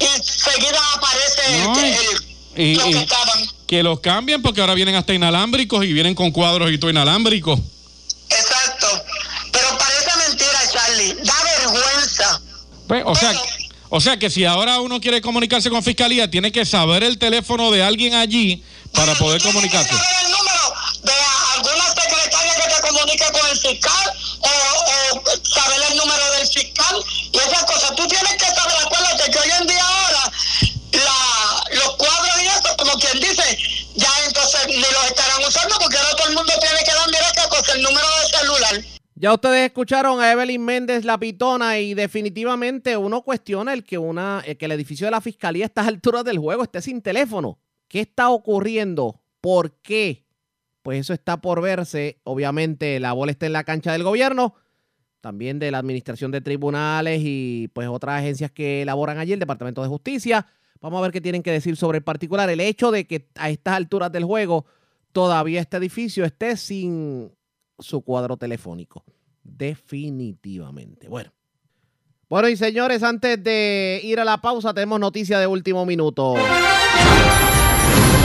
y 0.00 0.04
enseguida 0.16 0.80
aparece 0.94 1.58
No, 1.64 1.78
el, 1.78 1.84
el- 1.84 2.66
Y, 2.66 2.74
lo 2.76 2.84
que 2.84 2.90
y 2.90 2.94
estaban. 2.96 3.50
que 3.66 3.82
los 3.82 4.00
cambien 4.00 4.40
porque 4.42 4.60
ahora 4.60 4.74
vienen 4.74 4.94
hasta 4.94 5.12
inalámbricos 5.14 5.84
y 5.84 5.92
vienen 5.92 6.14
con 6.14 6.30
cuadros 6.30 6.70
y 6.72 6.78
todo 6.78 6.90
inalámbrico. 6.90 7.60
Pues, 13.02 13.04
o 13.06 13.14
sea, 13.16 13.32
o 13.88 14.00
sea 14.00 14.16
que 14.18 14.30
si 14.30 14.44
ahora 14.44 14.78
uno 14.78 15.00
quiere 15.00 15.20
comunicarse 15.20 15.68
con 15.68 15.82
fiscalía, 15.82 16.30
tiene 16.30 16.52
que 16.52 16.64
saber 16.64 17.02
el 17.02 17.18
teléfono 17.18 17.72
de 17.72 17.82
alguien 17.82 18.14
allí 18.14 18.62
para 18.92 19.16
poder 19.16 19.42
comunicarse. 19.42 19.90
Que 19.90 19.96
saber 19.96 20.26
el 20.26 20.30
número 20.30 20.74
de 21.02 21.12
alguna 21.56 21.86
secretaria 21.88 22.54
que 22.54 22.68
te 22.72 22.80
comunica 22.88 23.32
con 23.32 23.50
el 23.50 23.58
fiscal 23.58 24.12
o, 24.38 25.22
saber 25.42 25.80
el 25.90 25.96
número 25.96 26.32
del 26.38 26.46
fiscal 26.46 27.04
y 27.32 27.36
esas 27.36 27.64
cosas. 27.64 27.96
Tú 27.96 28.06
tienes 28.06 28.34
que 28.34 28.46
saber, 28.46 28.76
acuérdate 28.84 29.30
que 29.32 29.38
hoy 29.40 29.50
en 29.58 29.66
día 29.66 29.84
ahora 29.84 30.32
la, 30.92 31.76
los 31.76 31.96
cuadros 31.96 32.42
y 32.42 32.46
eso, 32.46 32.76
como 32.78 32.94
quien 32.94 33.18
dice, 33.18 33.58
ya 33.96 34.12
entonces 34.24 34.68
ni 34.68 34.78
los 34.78 35.04
estarán 35.06 35.42
usando 35.44 35.76
porque 35.80 35.96
ahora 35.96 36.14
todo 36.14 36.28
el 36.28 36.34
mundo 36.36 36.52
tiene 36.60 36.84
que 36.84 36.94
dar 36.94 37.10
mira 37.10 37.32
el 37.74 37.82
número 37.82 38.06
de 38.20 38.38
celular. 38.38 38.93
Ya 39.16 39.32
ustedes 39.32 39.66
escucharon 39.66 40.20
a 40.20 40.32
Evelyn 40.32 40.64
Méndez, 40.64 41.04
la 41.04 41.18
pitona, 41.18 41.78
y 41.78 41.94
definitivamente 41.94 42.96
uno 42.96 43.22
cuestiona 43.22 43.72
el 43.72 43.84
que, 43.84 43.96
una, 43.96 44.42
el 44.44 44.56
que 44.56 44.64
el 44.64 44.72
edificio 44.72 45.06
de 45.06 45.12
la 45.12 45.20
fiscalía 45.20 45.64
a 45.64 45.66
estas 45.66 45.86
alturas 45.86 46.24
del 46.24 46.38
juego 46.38 46.64
esté 46.64 46.82
sin 46.82 47.00
teléfono. 47.00 47.60
¿Qué 47.86 48.00
está 48.00 48.30
ocurriendo? 48.30 49.22
¿Por 49.40 49.76
qué? 49.82 50.24
Pues 50.82 50.98
eso 50.98 51.14
está 51.14 51.40
por 51.40 51.62
verse. 51.62 52.18
Obviamente 52.24 52.98
la 52.98 53.12
bola 53.12 53.30
está 53.30 53.46
en 53.46 53.52
la 53.52 53.62
cancha 53.62 53.92
del 53.92 54.02
gobierno, 54.02 54.56
también 55.20 55.60
de 55.60 55.70
la 55.70 55.78
administración 55.78 56.32
de 56.32 56.40
tribunales 56.40 57.20
y 57.22 57.68
pues 57.72 57.86
otras 57.86 58.18
agencias 58.18 58.50
que 58.50 58.82
elaboran 58.82 59.18
allí, 59.18 59.32
el 59.32 59.38
Departamento 59.38 59.80
de 59.82 59.88
Justicia. 59.88 60.46
Vamos 60.80 60.98
a 60.98 61.02
ver 61.02 61.12
qué 61.12 61.20
tienen 61.20 61.44
que 61.44 61.52
decir 61.52 61.76
sobre 61.76 61.98
el 61.98 62.04
particular. 62.04 62.50
El 62.50 62.60
hecho 62.60 62.90
de 62.90 63.06
que 63.06 63.28
a 63.36 63.48
estas 63.48 63.76
alturas 63.76 64.10
del 64.10 64.24
juego 64.24 64.66
todavía 65.12 65.60
este 65.60 65.76
edificio 65.76 66.24
esté 66.24 66.56
sin 66.56 67.30
su 67.78 68.02
cuadro 68.02 68.36
telefónico. 68.36 69.04
Definitivamente. 69.42 71.08
Bueno. 71.08 71.30
Bueno, 72.28 72.48
y 72.48 72.56
señores, 72.56 73.02
antes 73.02 73.42
de 73.44 74.00
ir 74.02 74.18
a 74.18 74.24
la 74.24 74.38
pausa, 74.38 74.72
tenemos 74.72 74.98
noticia 74.98 75.38
de 75.38 75.46
último 75.46 75.84
minuto. 75.84 76.34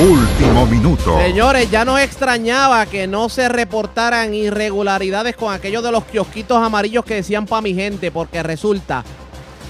Último 0.02 0.66
minuto. 0.66 1.20
Señores, 1.20 1.70
ya 1.70 1.84
nos 1.84 2.00
extrañaba 2.00 2.86
que 2.86 3.06
no 3.06 3.28
se 3.28 3.50
reportaran 3.50 4.34
irregularidades 4.34 5.36
con 5.36 5.54
aquellos 5.54 5.84
de 5.84 5.92
los 5.92 6.06
kiosquitos 6.06 6.58
amarillos 6.58 7.04
que 7.04 7.16
decían 7.16 7.46
pa' 7.46 7.62
mi 7.62 7.74
gente, 7.74 8.10
porque 8.10 8.42
resulta 8.42 9.04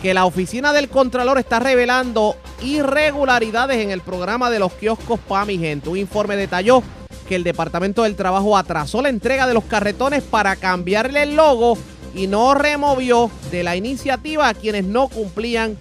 que 0.04 0.14
la 0.14 0.26
oficina 0.26 0.72
del 0.72 0.88
Contralor 0.88 1.40
está 1.40 1.60
revelando 1.60 2.38
irregularidades 2.62 3.78
en 3.78 3.90
el 3.90 4.02
programa 4.02 4.52
de 4.52 4.60
los 4.60 4.72
kioscos 4.74 5.20
pa' 5.20 5.46
mi 5.46 5.58
gente. 5.58 5.90
Un 5.90 5.98
informe 5.98 6.36
detalló 6.36 6.84
que 7.30 7.36
el 7.36 7.44
Departamento 7.44 8.04
del 8.04 8.16
Trabajo 8.16 8.58
atrasó 8.58 9.04
la 9.04 9.10
entrega 9.10 9.46
de 9.46 9.54
los 9.54 9.64
carretones 9.66 10.24
para 10.24 10.56
cambiarle 10.56 11.22
el 11.22 11.36
logo 11.36 11.78
y 12.16 12.26
no 12.26 12.56
removió 12.56 13.30
de 13.52 13.62
la 13.62 13.76
iniciativa 13.76 14.50
a 14.50 14.56
quienes 14.56 14.84
no 14.84 15.10
cumplían 15.10 15.78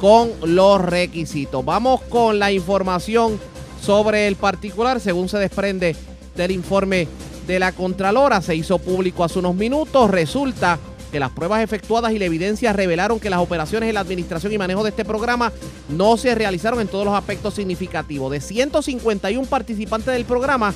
con 0.00 0.30
los 0.42 0.80
requisitos. 0.80 1.62
Vamos 1.66 2.00
con 2.08 2.38
la 2.38 2.50
información 2.50 3.38
sobre 3.82 4.26
el 4.26 4.36
particular, 4.36 4.98
según 4.98 5.28
se 5.28 5.36
desprende 5.36 5.94
del 6.34 6.50
informe 6.50 7.08
de 7.46 7.58
la 7.58 7.72
Contralora, 7.72 8.40
se 8.40 8.56
hizo 8.56 8.78
público 8.78 9.22
hace 9.22 9.38
unos 9.38 9.54
minutos, 9.54 10.10
resulta 10.10 10.78
que 11.10 11.20
las 11.20 11.30
pruebas 11.30 11.62
efectuadas 11.62 12.12
y 12.12 12.18
la 12.18 12.24
evidencia 12.24 12.72
revelaron 12.72 13.20
que 13.20 13.30
las 13.30 13.40
operaciones 13.40 13.88
en 13.88 13.94
la 13.94 14.00
administración 14.00 14.52
y 14.52 14.58
manejo 14.58 14.82
de 14.82 14.90
este 14.90 15.04
programa 15.04 15.52
no 15.88 16.16
se 16.16 16.34
realizaron 16.34 16.80
en 16.80 16.88
todos 16.88 17.04
los 17.04 17.14
aspectos 17.14 17.54
significativos. 17.54 18.30
De 18.30 18.40
151 18.40 19.46
participantes 19.48 20.12
del 20.12 20.24
programa, 20.24 20.74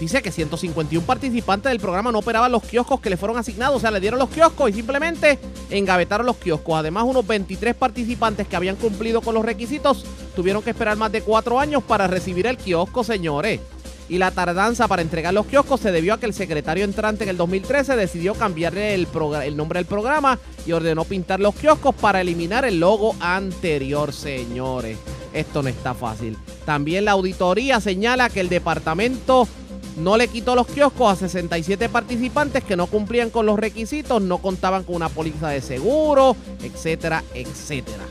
dice 0.00 0.22
que 0.22 0.30
151 0.30 1.06
participantes 1.06 1.70
del 1.70 1.80
programa 1.80 2.12
no 2.12 2.18
operaban 2.18 2.52
los 2.52 2.62
kioscos 2.62 3.00
que 3.00 3.10
le 3.10 3.16
fueron 3.16 3.38
asignados, 3.38 3.76
o 3.76 3.80
sea, 3.80 3.90
le 3.90 4.00
dieron 4.00 4.18
los 4.18 4.28
kioscos 4.28 4.70
y 4.70 4.74
simplemente 4.74 5.38
engavetaron 5.70 6.26
los 6.26 6.36
kioscos. 6.36 6.76
Además, 6.76 7.04
unos 7.04 7.26
23 7.26 7.74
participantes 7.74 8.46
que 8.46 8.56
habían 8.56 8.76
cumplido 8.76 9.20
con 9.20 9.34
los 9.34 9.44
requisitos 9.44 10.04
tuvieron 10.34 10.62
que 10.62 10.70
esperar 10.70 10.96
más 10.96 11.12
de 11.12 11.22
cuatro 11.22 11.58
años 11.58 11.82
para 11.82 12.06
recibir 12.06 12.46
el 12.46 12.56
kiosco, 12.56 13.04
señores. 13.04 13.60
Y 14.08 14.18
la 14.18 14.30
tardanza 14.30 14.86
para 14.86 15.02
entregar 15.02 15.32
los 15.32 15.46
kioscos 15.46 15.80
se 15.80 15.92
debió 15.92 16.14
a 16.14 16.20
que 16.20 16.26
el 16.26 16.34
secretario 16.34 16.84
entrante 16.84 17.24
en 17.24 17.30
el 17.30 17.36
2013 17.36 17.96
decidió 17.96 18.34
cambiarle 18.34 18.94
el, 18.94 19.08
el 19.44 19.56
nombre 19.56 19.78
del 19.78 19.86
programa 19.86 20.38
y 20.66 20.72
ordenó 20.72 21.04
pintar 21.04 21.40
los 21.40 21.54
kioscos 21.54 21.94
para 21.94 22.20
eliminar 22.20 22.64
el 22.64 22.80
logo 22.80 23.16
anterior, 23.20 24.12
señores. 24.12 24.98
Esto 25.32 25.62
no 25.62 25.68
está 25.68 25.94
fácil. 25.94 26.36
También 26.64 27.06
la 27.06 27.12
auditoría 27.12 27.80
señala 27.80 28.28
que 28.28 28.40
el 28.40 28.48
departamento 28.48 29.48
no 29.96 30.16
le 30.16 30.28
quitó 30.28 30.54
los 30.54 30.66
kioscos 30.66 31.12
a 31.12 31.16
67 31.16 31.88
participantes 31.88 32.64
que 32.64 32.76
no 32.76 32.86
cumplían 32.86 33.30
con 33.30 33.46
los 33.46 33.58
requisitos, 33.58 34.20
no 34.20 34.38
contaban 34.38 34.84
con 34.84 34.96
una 34.96 35.08
póliza 35.08 35.48
de 35.48 35.60
seguro, 35.60 36.36
etcétera, 36.62 37.22
etcétera. 37.34 38.04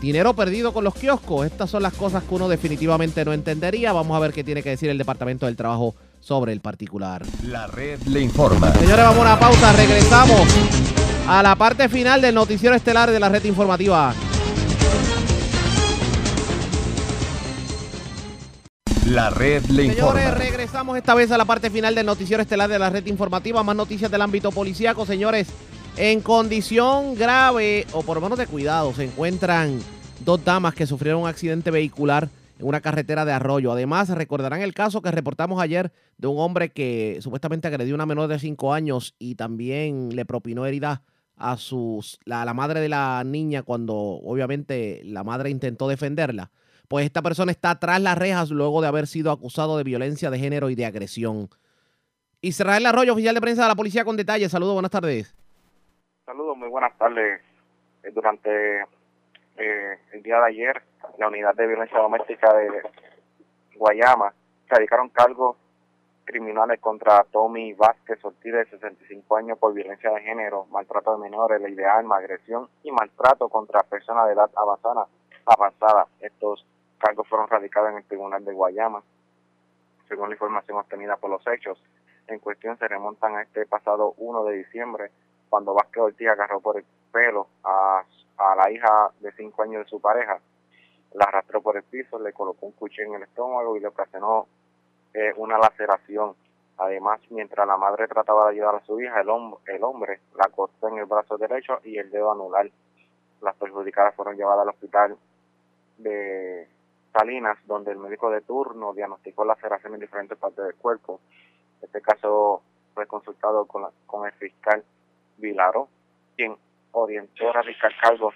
Dinero 0.00 0.34
perdido 0.34 0.72
con 0.72 0.84
los 0.84 0.94
kioscos. 0.94 1.46
Estas 1.46 1.70
son 1.70 1.82
las 1.82 1.92
cosas 1.92 2.22
que 2.22 2.34
uno 2.34 2.48
definitivamente 2.48 3.24
no 3.24 3.32
entendería. 3.32 3.92
Vamos 3.92 4.16
a 4.16 4.20
ver 4.20 4.32
qué 4.32 4.44
tiene 4.44 4.62
que 4.62 4.70
decir 4.70 4.88
el 4.90 4.98
Departamento 4.98 5.46
del 5.46 5.56
Trabajo 5.56 5.94
sobre 6.20 6.52
el 6.52 6.60
particular. 6.60 7.22
La 7.44 7.66
red 7.66 8.00
le 8.02 8.20
informa. 8.20 8.72
Señores, 8.74 9.04
vamos 9.04 9.18
a 9.18 9.22
una 9.22 9.40
pausa. 9.40 9.72
Regresamos 9.72 10.40
a 11.26 11.42
la 11.42 11.56
parte 11.56 11.88
final 11.88 12.20
del 12.20 12.34
noticiero 12.34 12.76
estelar 12.76 13.10
de 13.10 13.18
la 13.18 13.28
red 13.28 13.44
informativa. 13.44 14.14
La 19.06 19.30
red 19.30 19.64
le 19.66 19.84
informa. 19.86 20.20
Señores, 20.20 20.38
regresamos 20.38 20.96
esta 20.96 21.14
vez 21.14 21.30
a 21.32 21.38
la 21.38 21.44
parte 21.44 21.70
final 21.70 21.94
del 21.94 22.06
noticiero 22.06 22.42
estelar 22.42 22.68
de 22.70 22.78
la 22.78 22.90
red 22.90 23.04
informativa. 23.06 23.62
Más 23.64 23.74
noticias 23.74 24.10
del 24.10 24.22
ámbito 24.22 24.52
policíaco, 24.52 25.06
señores. 25.06 25.48
En 26.00 26.20
condición 26.20 27.16
grave, 27.16 27.84
o 27.92 28.04
por 28.04 28.14
lo 28.14 28.20
menos 28.20 28.38
de 28.38 28.46
cuidado, 28.46 28.94
se 28.94 29.02
encuentran 29.02 29.80
dos 30.24 30.44
damas 30.44 30.72
que 30.72 30.86
sufrieron 30.86 31.22
un 31.22 31.28
accidente 31.28 31.72
vehicular 31.72 32.28
en 32.56 32.68
una 32.68 32.80
carretera 32.80 33.24
de 33.24 33.32
arroyo. 33.32 33.72
Además, 33.72 34.08
recordarán 34.10 34.62
el 34.62 34.74
caso 34.74 35.02
que 35.02 35.10
reportamos 35.10 35.60
ayer 35.60 35.92
de 36.16 36.28
un 36.28 36.38
hombre 36.38 36.70
que 36.70 37.18
supuestamente 37.20 37.66
agredió 37.66 37.94
a 37.94 37.96
una 37.96 38.06
menor 38.06 38.28
de 38.28 38.38
5 38.38 38.72
años 38.72 39.16
y 39.18 39.34
también 39.34 40.14
le 40.14 40.24
propinó 40.24 40.66
heridas 40.66 41.00
a 41.34 41.56
sus, 41.56 42.20
la, 42.24 42.44
la 42.44 42.54
madre 42.54 42.78
de 42.78 42.88
la 42.88 43.24
niña 43.26 43.64
cuando 43.64 43.96
obviamente 43.96 45.00
la 45.02 45.24
madre 45.24 45.50
intentó 45.50 45.88
defenderla. 45.88 46.52
Pues 46.86 47.06
esta 47.06 47.22
persona 47.22 47.50
está 47.50 47.76
tras 47.80 48.00
las 48.00 48.16
rejas 48.16 48.50
luego 48.50 48.80
de 48.82 48.86
haber 48.86 49.08
sido 49.08 49.32
acusado 49.32 49.76
de 49.76 49.82
violencia 49.82 50.30
de 50.30 50.38
género 50.38 50.70
y 50.70 50.76
de 50.76 50.86
agresión. 50.86 51.50
Israel 52.40 52.86
Arroyo, 52.86 53.14
oficial 53.14 53.34
de 53.34 53.40
prensa 53.40 53.62
de 53.62 53.68
la 53.68 53.74
policía 53.74 54.04
con 54.04 54.16
detalles. 54.16 54.52
Saludos, 54.52 54.74
buenas 54.74 54.92
tardes. 54.92 55.37
Saludos, 56.28 56.58
muy 56.58 56.68
buenas 56.68 56.94
tardes. 56.98 57.40
Eh, 58.02 58.10
Durante 58.10 58.82
eh, 59.56 59.98
el 60.12 60.22
día 60.22 60.38
de 60.40 60.46
ayer, 60.48 60.82
la 61.16 61.28
unidad 61.28 61.54
de 61.54 61.66
violencia 61.66 61.98
doméstica 62.00 62.52
de 62.52 62.82
Guayama 63.76 64.34
radicaron 64.66 65.08
cargos 65.08 65.56
criminales 66.26 66.80
contra 66.80 67.24
Tommy 67.32 67.72
Vázquez 67.72 68.22
Ortiz, 68.22 68.52
de 68.52 68.66
65 68.66 69.36
años, 69.36 69.58
por 69.58 69.72
violencia 69.72 70.10
de 70.10 70.20
género, 70.20 70.66
maltrato 70.66 71.16
de 71.16 71.22
menores, 71.22 71.62
ley 71.62 71.74
de 71.74 71.86
arma, 71.86 72.18
agresión 72.18 72.68
y 72.82 72.92
maltrato 72.92 73.48
contra 73.48 73.82
personas 73.84 74.26
de 74.26 74.34
edad 74.34 74.50
avanzada. 74.54 75.06
avanzada. 75.46 76.08
Estos 76.20 76.66
cargos 76.98 77.26
fueron 77.26 77.48
radicados 77.48 77.88
en 77.92 77.96
el 77.96 78.04
Tribunal 78.04 78.44
de 78.44 78.52
Guayama. 78.52 79.02
Según 80.08 80.28
la 80.28 80.34
información 80.34 80.76
obtenida 80.76 81.16
por 81.16 81.30
los 81.30 81.46
hechos, 81.46 81.82
en 82.26 82.38
cuestión 82.38 82.76
se 82.76 82.86
remontan 82.86 83.34
a 83.36 83.42
este 83.44 83.64
pasado 83.64 84.12
1 84.18 84.44
de 84.44 84.56
diciembre, 84.58 85.10
cuando 85.48 85.74
Vázquez 85.74 86.02
Ortiz 86.02 86.28
agarró 86.28 86.60
por 86.60 86.78
el 86.78 86.84
pelo 87.12 87.48
a, 87.64 88.02
a 88.38 88.56
la 88.56 88.70
hija 88.70 89.10
de 89.20 89.32
5 89.32 89.62
años 89.62 89.84
de 89.84 89.90
su 89.90 90.00
pareja, 90.00 90.40
la 91.14 91.24
arrastró 91.24 91.62
por 91.62 91.76
el 91.76 91.82
piso, 91.84 92.18
le 92.18 92.32
colocó 92.32 92.66
un 92.66 92.72
cuchillo 92.72 93.08
en 93.08 93.14
el 93.14 93.22
estómago 93.22 93.76
y 93.76 93.80
le 93.80 93.88
ocasionó 93.88 94.46
eh, 95.14 95.32
una 95.36 95.58
laceración. 95.58 96.34
Además, 96.76 97.20
mientras 97.30 97.66
la 97.66 97.76
madre 97.76 98.06
trataba 98.06 98.44
de 98.44 98.52
ayudar 98.52 98.76
a 98.76 98.84
su 98.84 99.00
hija, 99.00 99.20
el, 99.20 99.28
hom 99.28 99.56
el 99.66 99.82
hombre 99.82 100.20
la 100.36 100.48
cortó 100.48 100.88
en 100.88 100.98
el 100.98 101.06
brazo 101.06 101.36
derecho 101.36 101.80
y 101.82 101.98
el 101.98 102.10
dedo 102.10 102.30
anular. 102.30 102.70
Las 103.40 103.56
perjudicadas 103.56 104.14
fueron 104.14 104.36
llevadas 104.36 104.62
al 104.62 104.68
hospital 104.68 105.16
de 105.96 106.68
Salinas, 107.12 107.58
donde 107.66 107.90
el 107.90 107.98
médico 107.98 108.30
de 108.30 108.42
turno 108.42 108.92
diagnosticó 108.92 109.44
laceración 109.44 109.94
en 109.94 110.00
diferentes 110.00 110.38
partes 110.38 110.64
del 110.64 110.74
cuerpo. 110.76 111.20
Este 111.82 112.00
caso 112.00 112.62
fue 112.94 113.06
consultado 113.06 113.64
con, 113.66 113.82
la, 113.82 113.90
con 114.06 114.26
el 114.26 114.32
fiscal 114.32 114.84
Vilaro, 115.38 115.88
quien 116.36 116.56
orientó 116.92 117.48
a 117.48 117.52
radicar 117.52 117.92
cargos 118.00 118.34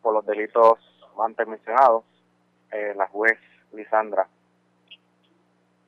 por 0.00 0.14
los 0.14 0.26
delitos 0.26 0.78
antes 1.18 1.46
mencionados. 1.46 2.04
Eh, 2.70 2.94
la 2.96 3.06
juez 3.08 3.38
Lisandra, 3.72 4.26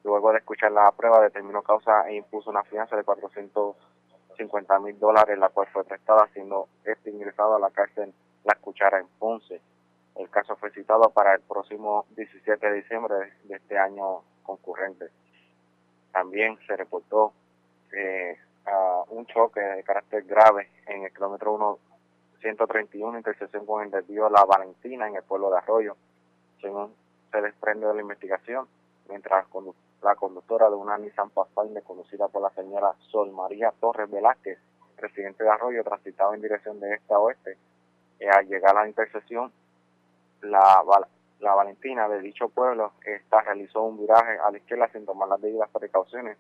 luego 0.03 0.33
de 0.33 0.39
escuchar 0.39 0.71
la 0.73 0.91
prueba, 0.93 1.21
determinó 1.21 1.63
causa 1.63 2.09
e 2.09 2.17
impuso 2.17 2.51
una 2.51 2.63
fianza 2.65 2.97
de 2.97 3.05
450 3.05 4.79
mil 4.81 4.99
dólares, 4.99 5.39
la 5.39 5.49
cual 5.49 5.69
fue 5.73 5.85
prestada, 5.85 6.29
siendo 6.33 6.69
este 6.85 7.11
ingresado 7.11 7.57
a 7.57 7.59
la 7.59 7.71
cárcel 7.71 8.13
La 8.45 8.55
Cuchara 8.57 8.99
en 8.99 9.09
Ponce. 9.19 9.61
El 10.17 10.31
caso 10.31 10.57
fue 10.57 10.71
citado 10.71 11.11
para 11.11 11.35
el 11.35 11.41
próximo 11.41 12.07
17 12.17 12.67
de 12.67 12.77
diciembre 12.77 13.15
de 13.45 13.57
este 13.57 13.79
año 13.79 14.23
concurrente. 14.43 15.07
También 16.13 16.57
se 16.67 16.77
reportó 16.77 17.33
eh, 17.93 18.39
uh, 18.67 19.15
un 19.15 19.27
choque 19.27 19.61
de 19.61 19.83
carácter 19.85 20.25
grave 20.25 20.71
en 20.87 21.05
el 21.05 21.13
kilómetro 21.13 21.53
1 21.53 21.79
131, 22.45 23.17
intersección 23.17 23.65
con 23.65 23.83
el 23.83 23.91
desvío 23.91 24.29
La 24.29 24.45
Valentina 24.45 25.09
en 25.09 25.17
el 25.17 25.23
pueblo 25.23 25.51
de 25.51 25.57
Arroyo. 25.57 25.97
Según 26.61 26.95
se 27.33 27.41
desprende 27.41 27.87
de 27.87 27.95
la 27.95 28.03
investigación, 28.03 28.69
mientras 29.09 29.47
condu 29.49 29.75
la 30.03 30.15
conductora 30.17 30.69
de 30.69 30.77
una 30.77 30.99
Nissan 30.99 31.31
Pathfinder 31.31 31.83
conducida 31.83 32.29
por 32.29 32.43
la 32.43 32.51
señora 32.51 32.93
Sol 33.11 33.33
María 33.33 33.73
Torres 33.81 34.11
Velázquez, 34.11 34.59
residente 34.99 35.43
de 35.43 35.49
Arroyo, 35.49 35.83
transitaba 35.83 36.35
en 36.35 36.43
dirección 36.43 36.79
de 36.79 36.93
este 36.93 37.15
a 37.15 37.19
oeste. 37.19 37.57
Eh, 38.21 38.29
al 38.29 38.47
llegar 38.47 38.77
a 38.77 38.83
la 38.83 38.89
intersección, 38.89 39.51
la, 40.43 40.85
la 41.41 41.55
Valentina 41.55 42.07
de 42.09 42.21
dicho 42.21 42.51
pueblo, 42.51 42.93
esta 43.07 43.41
realizó 43.41 43.83
un 43.83 43.99
viraje 43.99 44.39
a 44.39 44.51
la 44.51 44.59
izquierda 44.59 44.89
sin 44.93 45.07
tomar 45.07 45.29
las 45.31 45.41
debidas 45.41 45.71
precauciones 45.71 46.37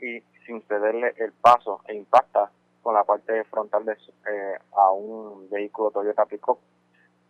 y 0.00 0.22
sin 0.46 0.62
cederle 0.62 1.14
el 1.18 1.32
paso 1.32 1.80
e 1.86 1.94
impacta 1.94 2.50
con 2.82 2.94
la 2.94 3.04
parte 3.04 3.44
frontal 3.44 3.84
de 3.84 3.92
eh, 3.92 4.58
a 4.72 4.90
un 4.90 5.48
vehículo 5.50 5.90
Toyota 5.90 6.24
Pickup 6.26 6.58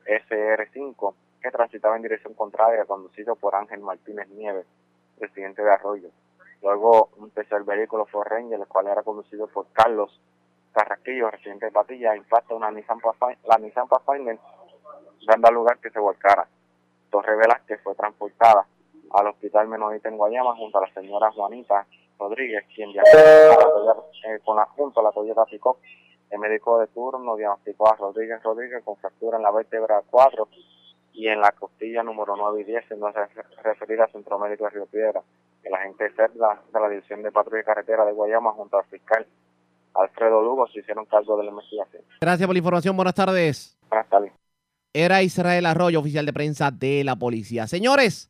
SR5 0.06 1.14
que 1.42 1.50
transitaba 1.50 1.96
en 1.96 2.02
dirección 2.02 2.34
contraria 2.34 2.84
conducido 2.84 3.34
por 3.36 3.54
Ángel 3.54 3.80
Martínez 3.80 4.28
Nieves, 4.28 4.66
presidente 5.18 5.62
de 5.62 5.72
Arroyo. 5.72 6.08
Luego 6.62 7.10
un 7.16 7.30
tercer 7.30 7.62
vehículo 7.64 8.06
Ford 8.06 8.28
Ranger, 8.28 8.60
el 8.60 8.66
cual 8.66 8.86
era 8.88 9.02
conducido 9.02 9.46
por 9.46 9.66
Carlos 9.72 10.20
Carrasquillo, 10.72 11.30
residente 11.30 11.66
de 11.66 11.72
Patilla, 11.72 12.14
impacta 12.14 12.54
una 12.54 12.70
Nissan 12.70 13.00
Pathfinder, 13.00 13.38
la 13.44 13.58
Nissan 13.58 13.88
Pathfinder, 13.88 14.38
dando 15.26 15.50
lugar 15.50 15.78
que 15.78 15.90
se 15.90 15.98
volcara. 15.98 16.46
Esto 17.04 17.22
revela 17.22 17.60
que 17.66 17.78
fue 17.78 17.94
transportada 17.94 18.66
al 19.12 19.26
hospital 19.26 19.68
Menonita 19.68 20.08
en 20.08 20.16
Guayama 20.16 20.54
junto 20.54 20.78
a 20.78 20.86
la 20.86 20.94
señora 20.94 21.32
Juanita 21.32 21.86
Rodríguez, 22.20 22.64
quien 22.74 22.94
la 22.94 23.02
Toyota- 23.02 24.02
eh, 24.28 24.38
con 24.44 24.56
la, 24.56 24.66
junto 24.66 25.00
a 25.00 25.02
la 25.02 25.10
Toyota 25.12 25.44
Pickup. 25.46 25.78
El 26.30 26.38
médico 26.38 26.78
de 26.78 26.86
turno 26.88 27.34
diagnosticó 27.34 27.88
a 27.92 27.96
Rodríguez 27.96 28.40
Rodríguez 28.42 28.84
con 28.84 28.96
fractura 28.98 29.36
en 29.38 29.42
la 29.42 29.50
vértebra 29.50 30.02
4 30.08 30.46
y 31.14 31.26
en 31.26 31.40
la 31.40 31.50
costilla 31.52 32.04
número 32.04 32.36
9 32.36 32.60
y 32.60 32.64
10, 32.64 32.84
siendo 32.86 33.10
re- 33.10 33.26
referida 33.64 34.04
al 34.04 34.12
Centro 34.12 34.38
Médico 34.38 34.64
de 34.64 34.70
Río 34.70 34.86
Piedra. 34.86 35.22
El 35.64 35.74
agente 35.74 36.08
CERDA 36.14 36.62
de 36.72 36.80
la 36.80 36.88
División 36.88 37.22
de 37.22 37.32
Patrulla 37.32 37.62
y 37.62 37.64
Carretera 37.64 38.04
de 38.04 38.12
Guayama 38.12 38.52
junto 38.52 38.78
al 38.78 38.84
fiscal 38.84 39.26
Alfredo 39.94 40.40
Lugo 40.40 40.68
se 40.68 40.78
hicieron 40.80 41.04
cargo 41.06 41.36
de 41.36 41.44
la 41.44 41.50
investigación. 41.50 42.04
Gracias 42.20 42.46
por 42.46 42.54
la 42.54 42.58
información. 42.58 42.94
Buenas 42.96 43.14
tardes. 43.14 43.76
Buenas 43.88 44.08
tardes. 44.08 44.32
Era 44.94 45.22
Israel 45.22 45.66
Arroyo, 45.66 45.98
oficial 46.00 46.24
de 46.26 46.32
prensa 46.32 46.70
de 46.70 47.02
la 47.04 47.16
policía. 47.16 47.66
Señores, 47.66 48.29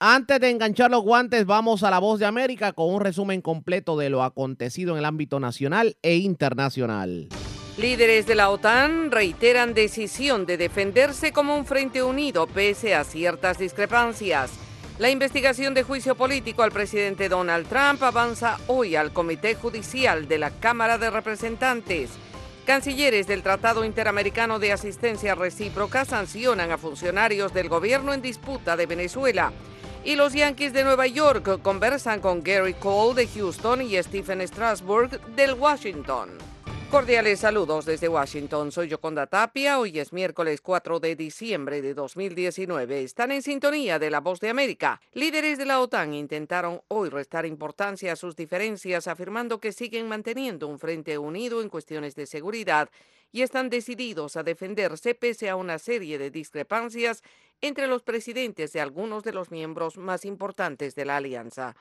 antes 0.00 0.40
de 0.40 0.48
enganchar 0.48 0.90
los 0.90 1.02
guantes, 1.02 1.44
vamos 1.44 1.82
a 1.82 1.90
la 1.90 1.98
voz 1.98 2.18
de 2.18 2.26
América 2.26 2.72
con 2.72 2.92
un 2.92 3.02
resumen 3.02 3.42
completo 3.42 3.98
de 3.98 4.08
lo 4.08 4.22
acontecido 4.22 4.92
en 4.92 4.98
el 4.98 5.04
ámbito 5.04 5.38
nacional 5.38 5.96
e 6.02 6.16
internacional. 6.16 7.28
Líderes 7.76 8.26
de 8.26 8.34
la 8.34 8.50
OTAN 8.50 9.10
reiteran 9.10 9.74
decisión 9.74 10.46
de 10.46 10.56
defenderse 10.56 11.32
como 11.32 11.54
un 11.54 11.66
frente 11.66 12.02
unido 12.02 12.46
pese 12.46 12.94
a 12.94 13.04
ciertas 13.04 13.58
discrepancias. 13.58 14.50
La 14.98 15.10
investigación 15.10 15.74
de 15.74 15.82
juicio 15.82 16.14
político 16.14 16.62
al 16.62 16.72
presidente 16.72 17.28
Donald 17.28 17.66
Trump 17.68 18.02
avanza 18.02 18.58
hoy 18.66 18.96
al 18.96 19.12
Comité 19.12 19.54
Judicial 19.54 20.28
de 20.28 20.38
la 20.38 20.50
Cámara 20.50 20.98
de 20.98 21.10
Representantes. 21.10 22.10
Cancilleres 22.66 23.26
del 23.26 23.42
Tratado 23.42 23.84
Interamericano 23.84 24.58
de 24.58 24.72
Asistencia 24.72 25.34
Recíproca 25.34 26.04
sancionan 26.04 26.70
a 26.70 26.78
funcionarios 26.78 27.52
del 27.52 27.68
gobierno 27.68 28.14
en 28.14 28.22
disputa 28.22 28.76
de 28.76 28.86
Venezuela. 28.86 29.52
Y 30.02 30.16
los 30.16 30.32
Yankees 30.32 30.72
de 30.72 30.82
Nueva 30.82 31.06
York 31.06 31.60
conversan 31.60 32.20
con 32.20 32.42
Gary 32.42 32.72
Cole 32.72 33.14
de 33.14 33.28
Houston 33.28 33.82
y 33.82 34.02
Stephen 34.02 34.40
Strasburg 34.40 35.20
del 35.36 35.52
Washington. 35.52 36.30
Cordiales 36.90 37.40
saludos 37.40 37.84
desde 37.84 38.08
Washington. 38.08 38.72
Soy 38.72 38.88
Yoconda 38.88 39.26
Tapia. 39.26 39.78
Hoy 39.78 39.98
es 39.98 40.12
miércoles 40.14 40.62
4 40.62 41.00
de 41.00 41.16
diciembre 41.16 41.82
de 41.82 41.92
2019. 41.92 43.02
Están 43.02 43.30
en 43.30 43.42
sintonía 43.42 43.98
de 43.98 44.10
La 44.10 44.20
Voz 44.20 44.40
de 44.40 44.48
América. 44.48 45.02
Líderes 45.12 45.58
de 45.58 45.66
la 45.66 45.80
OTAN 45.80 46.14
intentaron 46.14 46.80
hoy 46.88 47.10
restar 47.10 47.44
importancia 47.44 48.14
a 48.14 48.16
sus 48.16 48.34
diferencias, 48.34 49.06
afirmando 49.06 49.60
que 49.60 49.70
siguen 49.70 50.08
manteniendo 50.08 50.66
un 50.66 50.78
frente 50.78 51.18
unido 51.18 51.60
en 51.60 51.68
cuestiones 51.68 52.14
de 52.16 52.26
seguridad 52.26 52.88
y 53.32 53.42
están 53.42 53.70
decididos 53.70 54.36
a 54.36 54.42
defenderse 54.42 55.14
pese 55.14 55.48
a 55.48 55.56
una 55.56 55.78
serie 55.78 56.18
de 56.18 56.30
discrepancias 56.30 57.22
entre 57.60 57.86
los 57.86 58.02
presidentes 58.02 58.72
de 58.72 58.80
algunos 58.80 59.24
de 59.24 59.32
los 59.32 59.50
miembros 59.50 59.96
más 59.96 60.24
importantes 60.24 60.94
de 60.94 61.04
la 61.04 61.16
alianza. 61.16 61.76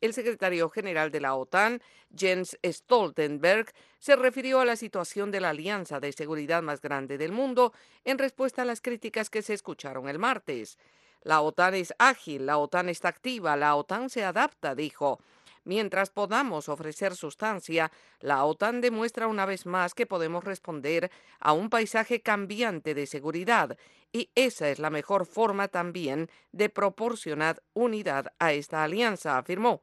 El 0.00 0.12
secretario 0.12 0.68
general 0.68 1.10
de 1.10 1.20
la 1.20 1.34
OTAN, 1.34 1.80
Jens 2.14 2.58
Stoltenberg, 2.62 3.72
se 3.98 4.16
refirió 4.16 4.60
a 4.60 4.64
la 4.64 4.76
situación 4.76 5.30
de 5.30 5.40
la 5.40 5.50
alianza 5.50 5.98
de 5.98 6.12
seguridad 6.12 6.62
más 6.62 6.82
grande 6.82 7.16
del 7.16 7.32
mundo 7.32 7.72
en 8.04 8.18
respuesta 8.18 8.62
a 8.62 8.66
las 8.66 8.80
críticas 8.80 9.30
que 9.30 9.42
se 9.42 9.54
escucharon 9.54 10.08
el 10.08 10.18
martes. 10.18 10.78
La 11.22 11.40
OTAN 11.40 11.74
es 11.74 11.94
ágil, 11.98 12.44
la 12.44 12.58
OTAN 12.58 12.90
está 12.90 13.08
activa, 13.08 13.56
la 13.56 13.76
OTAN 13.76 14.10
se 14.10 14.24
adapta, 14.24 14.74
dijo. 14.74 15.20
Mientras 15.64 16.10
podamos 16.10 16.68
ofrecer 16.68 17.16
sustancia, 17.16 17.90
la 18.20 18.44
OTAN 18.44 18.82
demuestra 18.82 19.26
una 19.26 19.46
vez 19.46 19.64
más 19.64 19.94
que 19.94 20.06
podemos 20.06 20.44
responder 20.44 21.10
a 21.40 21.52
un 21.52 21.70
paisaje 21.70 22.20
cambiante 22.20 22.94
de 22.94 23.06
seguridad 23.06 23.78
y 24.12 24.30
esa 24.34 24.68
es 24.68 24.78
la 24.78 24.90
mejor 24.90 25.26
forma 25.26 25.68
también 25.68 26.30
de 26.52 26.68
proporcionar 26.68 27.62
unidad 27.72 28.32
a 28.38 28.52
esta 28.52 28.84
alianza, 28.84 29.38
afirmó. 29.38 29.82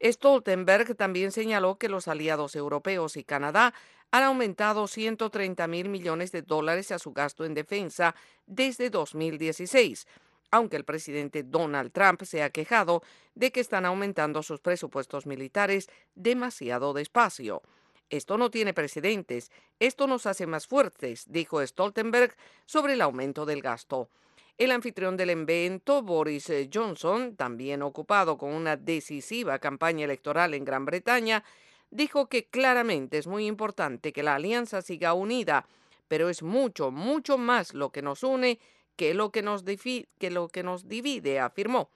Stoltenberg 0.00 0.94
también 0.94 1.32
señaló 1.32 1.76
que 1.76 1.88
los 1.88 2.06
aliados 2.06 2.54
europeos 2.54 3.16
y 3.16 3.24
Canadá 3.24 3.74
han 4.10 4.22
aumentado 4.22 4.86
130 4.86 5.66
mil 5.66 5.88
millones 5.88 6.32
de 6.32 6.42
dólares 6.42 6.92
a 6.92 6.98
su 6.98 7.12
gasto 7.12 7.44
en 7.44 7.54
defensa 7.54 8.14
desde 8.46 8.88
2016, 8.90 10.06
aunque 10.50 10.76
el 10.76 10.84
presidente 10.84 11.42
Donald 11.42 11.92
Trump 11.92 12.22
se 12.22 12.42
ha 12.42 12.50
quejado 12.50 13.02
de 13.34 13.50
que 13.52 13.60
están 13.60 13.84
aumentando 13.84 14.42
sus 14.42 14.60
presupuestos 14.60 15.26
militares 15.26 15.88
demasiado 16.14 16.92
despacio. 16.92 17.62
Esto 18.10 18.38
no 18.38 18.50
tiene 18.50 18.72
precedentes, 18.72 19.50
esto 19.78 20.06
nos 20.06 20.24
hace 20.26 20.46
más 20.46 20.66
fuertes, 20.66 21.24
dijo 21.28 21.64
Stoltenberg 21.66 22.34
sobre 22.64 22.94
el 22.94 23.02
aumento 23.02 23.44
del 23.44 23.60
gasto. 23.60 24.08
El 24.56 24.72
anfitrión 24.72 25.16
del 25.16 25.30
evento, 25.30 26.02
Boris 26.02 26.50
eh, 26.50 26.68
Johnson, 26.72 27.36
también 27.36 27.82
ocupado 27.82 28.36
con 28.38 28.52
una 28.52 28.76
decisiva 28.76 29.58
campaña 29.58 30.04
electoral 30.04 30.54
en 30.54 30.64
Gran 30.64 30.84
Bretaña, 30.84 31.44
dijo 31.90 32.28
que 32.28 32.46
claramente 32.46 33.18
es 33.18 33.26
muy 33.26 33.46
importante 33.46 34.12
que 34.12 34.22
la 34.22 34.34
alianza 34.34 34.82
siga 34.82 35.14
unida, 35.14 35.66
pero 36.08 36.28
es 36.28 36.42
mucho, 36.42 36.90
mucho 36.90 37.38
más 37.38 37.74
lo 37.74 37.92
que 37.92 38.02
nos 38.02 38.22
une 38.24 38.58
que 38.98 39.14
lo 39.14 39.30
que 39.30 39.42
nos, 39.42 39.62
que 39.62 40.30
lo 40.30 40.48
que 40.48 40.64
nos 40.64 40.88
divide, 40.88 41.38
afirmó. 41.38 41.88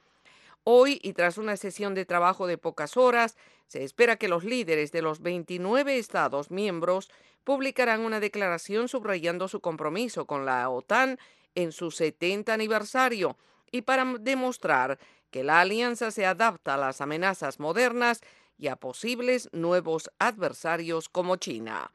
Hoy, 0.62 1.00
y 1.02 1.14
tras 1.14 1.36
una 1.36 1.56
sesión 1.56 1.94
de 1.94 2.04
trabajo 2.04 2.46
de 2.46 2.58
pocas 2.58 2.96
horas, 2.96 3.36
se 3.66 3.82
espera 3.82 4.16
que 4.16 4.28
los 4.28 4.44
líderes 4.44 4.92
de 4.92 5.02
los 5.02 5.20
29 5.20 5.98
Estados 5.98 6.52
miembros 6.52 7.10
publicarán 7.42 8.02
una 8.02 8.20
declaración 8.20 8.86
subrayando 8.86 9.48
su 9.48 9.60
compromiso 9.60 10.26
con 10.26 10.46
la 10.46 10.70
OTAN 10.70 11.18
en 11.56 11.72
su 11.72 11.90
70 11.90 12.54
aniversario 12.54 13.36
y 13.72 13.82
para 13.82 14.04
demostrar 14.20 15.00
que 15.32 15.42
la 15.42 15.60
alianza 15.60 16.12
se 16.12 16.24
adapta 16.24 16.74
a 16.74 16.78
las 16.78 17.00
amenazas 17.00 17.58
modernas 17.58 18.20
y 18.58 18.68
a 18.68 18.76
posibles 18.76 19.48
nuevos 19.50 20.08
adversarios 20.20 21.08
como 21.08 21.34
China. 21.34 21.90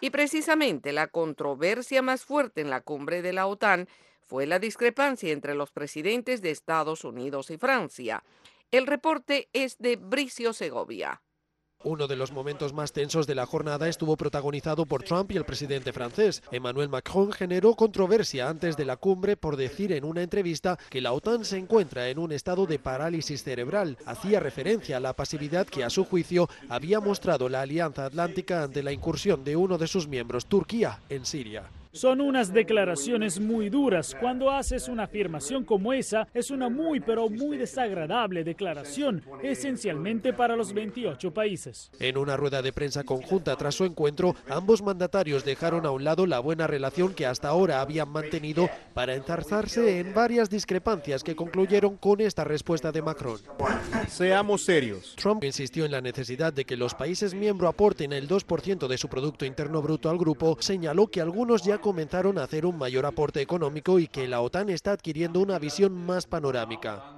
Y 0.00 0.10
precisamente 0.10 0.92
la 0.92 1.08
controversia 1.08 2.02
más 2.02 2.24
fuerte 2.24 2.60
en 2.60 2.70
la 2.70 2.82
cumbre 2.82 3.20
de 3.20 3.32
la 3.32 3.48
OTAN 3.48 3.88
fue 4.28 4.46
la 4.46 4.58
discrepancia 4.58 5.32
entre 5.32 5.54
los 5.54 5.70
presidentes 5.70 6.42
de 6.42 6.50
Estados 6.50 7.04
Unidos 7.04 7.50
y 7.50 7.56
Francia. 7.56 8.22
El 8.70 8.86
reporte 8.86 9.48
es 9.54 9.78
de 9.78 9.96
Bricio 9.96 10.52
Segovia. 10.52 11.22
Uno 11.84 12.08
de 12.08 12.16
los 12.16 12.32
momentos 12.32 12.72
más 12.72 12.92
tensos 12.92 13.28
de 13.28 13.36
la 13.36 13.46
jornada 13.46 13.88
estuvo 13.88 14.16
protagonizado 14.16 14.84
por 14.84 15.04
Trump 15.04 15.30
y 15.30 15.36
el 15.36 15.44
presidente 15.44 15.92
francés. 15.92 16.42
Emmanuel 16.50 16.88
Macron 16.88 17.30
generó 17.30 17.74
controversia 17.74 18.48
antes 18.48 18.76
de 18.76 18.84
la 18.84 18.96
cumbre 18.96 19.36
por 19.36 19.56
decir 19.56 19.92
en 19.92 20.04
una 20.04 20.22
entrevista 20.22 20.76
que 20.90 21.00
la 21.00 21.12
OTAN 21.12 21.44
se 21.44 21.56
encuentra 21.56 22.08
en 22.08 22.18
un 22.18 22.32
estado 22.32 22.66
de 22.66 22.80
parálisis 22.80 23.44
cerebral. 23.44 23.96
Hacía 24.06 24.40
referencia 24.40 24.96
a 24.96 25.00
la 25.00 25.14
pasividad 25.14 25.68
que 25.68 25.84
a 25.84 25.90
su 25.90 26.04
juicio 26.04 26.48
había 26.68 26.98
mostrado 26.98 27.48
la 27.48 27.62
Alianza 27.62 28.06
Atlántica 28.06 28.64
ante 28.64 28.82
la 28.82 28.90
incursión 28.90 29.44
de 29.44 29.54
uno 29.54 29.78
de 29.78 29.86
sus 29.86 30.08
miembros, 30.08 30.46
Turquía, 30.46 31.00
en 31.08 31.24
Siria. 31.24 31.70
Son 31.92 32.20
unas 32.20 32.52
declaraciones 32.52 33.40
muy 33.40 33.70
duras. 33.70 34.14
Cuando 34.20 34.50
haces 34.50 34.88
una 34.88 35.04
afirmación 35.04 35.64
como 35.64 35.92
esa, 35.92 36.28
es 36.34 36.50
una 36.50 36.68
muy 36.68 37.00
pero 37.00 37.30
muy 37.30 37.56
desagradable 37.56 38.44
declaración, 38.44 39.24
esencialmente 39.42 40.32
para 40.32 40.54
los 40.54 40.74
28 40.74 41.32
países. 41.32 41.90
En 41.98 42.18
una 42.18 42.36
rueda 42.36 42.60
de 42.60 42.72
prensa 42.72 43.04
conjunta 43.04 43.56
tras 43.56 43.74
su 43.74 43.84
encuentro, 43.84 44.36
ambos 44.48 44.82
mandatarios 44.82 45.44
dejaron 45.44 45.86
a 45.86 45.90
un 45.90 46.04
lado 46.04 46.26
la 46.26 46.40
buena 46.40 46.66
relación 46.66 47.14
que 47.14 47.26
hasta 47.26 47.48
ahora 47.48 47.80
habían 47.80 48.10
mantenido 48.10 48.68
para 48.92 49.14
enzarzarse 49.14 49.98
en 49.98 50.12
varias 50.12 50.50
discrepancias 50.50 51.24
que 51.24 51.36
concluyeron 51.36 51.96
con 51.96 52.20
esta 52.20 52.44
respuesta 52.44 52.92
de 52.92 53.02
Macron. 53.02 53.38
Seamos 54.08 54.64
serios. 54.64 55.14
Trump 55.16 55.42
insistió 55.44 55.84
en 55.84 55.92
la 55.92 56.00
necesidad 56.00 56.52
de 56.52 56.64
que 56.64 56.76
los 56.76 56.94
países 56.94 57.34
miembros 57.34 57.70
aporten 57.70 58.12
el 58.12 58.28
2% 58.28 58.86
de 58.88 58.98
su 58.98 59.08
Producto 59.08 59.46
Interno 59.46 59.80
Bruto 59.80 60.10
al 60.10 60.18
grupo, 60.18 60.56
señaló 60.60 61.06
que 61.06 61.20
algunos 61.20 61.62
ya 61.62 61.77
comenzaron 61.78 62.38
a 62.38 62.44
hacer 62.44 62.66
un 62.66 62.78
mayor 62.78 63.06
aporte 63.06 63.40
económico 63.40 63.98
y 63.98 64.08
que 64.08 64.28
la 64.28 64.40
OTAN 64.40 64.68
está 64.68 64.92
adquiriendo 64.92 65.40
una 65.40 65.58
visión 65.58 65.92
más 65.94 66.26
panorámica. 66.26 67.17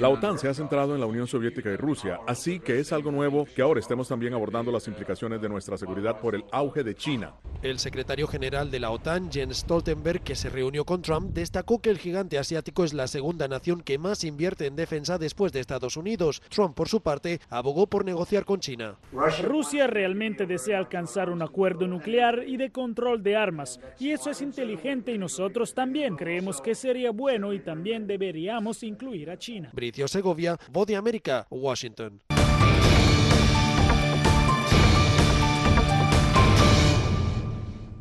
La 0.00 0.08
OTAN 0.08 0.38
se 0.38 0.48
ha 0.48 0.54
centrado 0.54 0.94
en 0.94 1.00
la 1.00 1.06
Unión 1.06 1.26
Soviética 1.26 1.70
y 1.70 1.76
Rusia, 1.76 2.18
así 2.26 2.58
que 2.58 2.80
es 2.80 2.92
algo 2.92 3.12
nuevo 3.12 3.46
que 3.54 3.62
ahora 3.62 3.78
estemos 3.78 4.08
también 4.08 4.34
abordando 4.34 4.72
las 4.72 4.88
implicaciones 4.88 5.40
de 5.40 5.48
nuestra 5.48 5.76
seguridad 5.76 6.20
por 6.20 6.34
el 6.34 6.44
auge 6.50 6.82
de 6.82 6.94
China. 6.96 7.34
El 7.62 7.78
secretario 7.78 8.26
general 8.26 8.70
de 8.70 8.80
la 8.80 8.90
OTAN, 8.90 9.30
Jens 9.30 9.58
Stoltenberg, 9.58 10.22
que 10.22 10.34
se 10.34 10.50
reunió 10.50 10.84
con 10.84 11.02
Trump, 11.02 11.32
destacó 11.32 11.80
que 11.80 11.90
el 11.90 11.98
gigante 11.98 12.38
asiático 12.38 12.84
es 12.84 12.94
la 12.94 13.06
segunda 13.06 13.46
nación 13.48 13.80
que 13.80 13.98
más 13.98 14.24
invierte 14.24 14.66
en 14.66 14.76
defensa 14.76 15.18
después 15.18 15.52
de 15.52 15.60
Estados 15.60 15.96
Unidos. 15.96 16.42
Trump, 16.48 16.74
por 16.74 16.88
su 16.88 17.00
parte, 17.00 17.40
abogó 17.48 17.86
por 17.86 18.04
negociar 18.04 18.44
con 18.44 18.60
China. 18.60 18.96
Rusia 19.42 19.86
realmente 19.86 20.46
desea 20.46 20.78
alcanzar 20.78 21.30
un 21.30 21.42
acuerdo 21.42 21.86
nuclear 21.86 22.44
y 22.46 22.56
de 22.56 22.70
control 22.70 23.22
de 23.22 23.36
armas, 23.36 23.80
y 23.98 24.10
eso 24.10 24.30
es 24.30 24.42
inteligente 24.42 25.12
y 25.12 25.18
nosotros 25.18 25.74
también 25.74 26.16
creemos 26.16 26.60
que 26.60 26.74
sería 26.74 27.10
bueno 27.10 27.52
y 27.52 27.60
también 27.68 28.06
deberíamos 28.06 28.82
incluir 28.82 29.28
a 29.28 29.36
China. 29.36 29.68
Bricio 29.74 30.08
Segovia, 30.08 30.56
Voz 30.72 30.86
de 30.86 30.96
América, 30.96 31.46
Washington. 31.50 32.22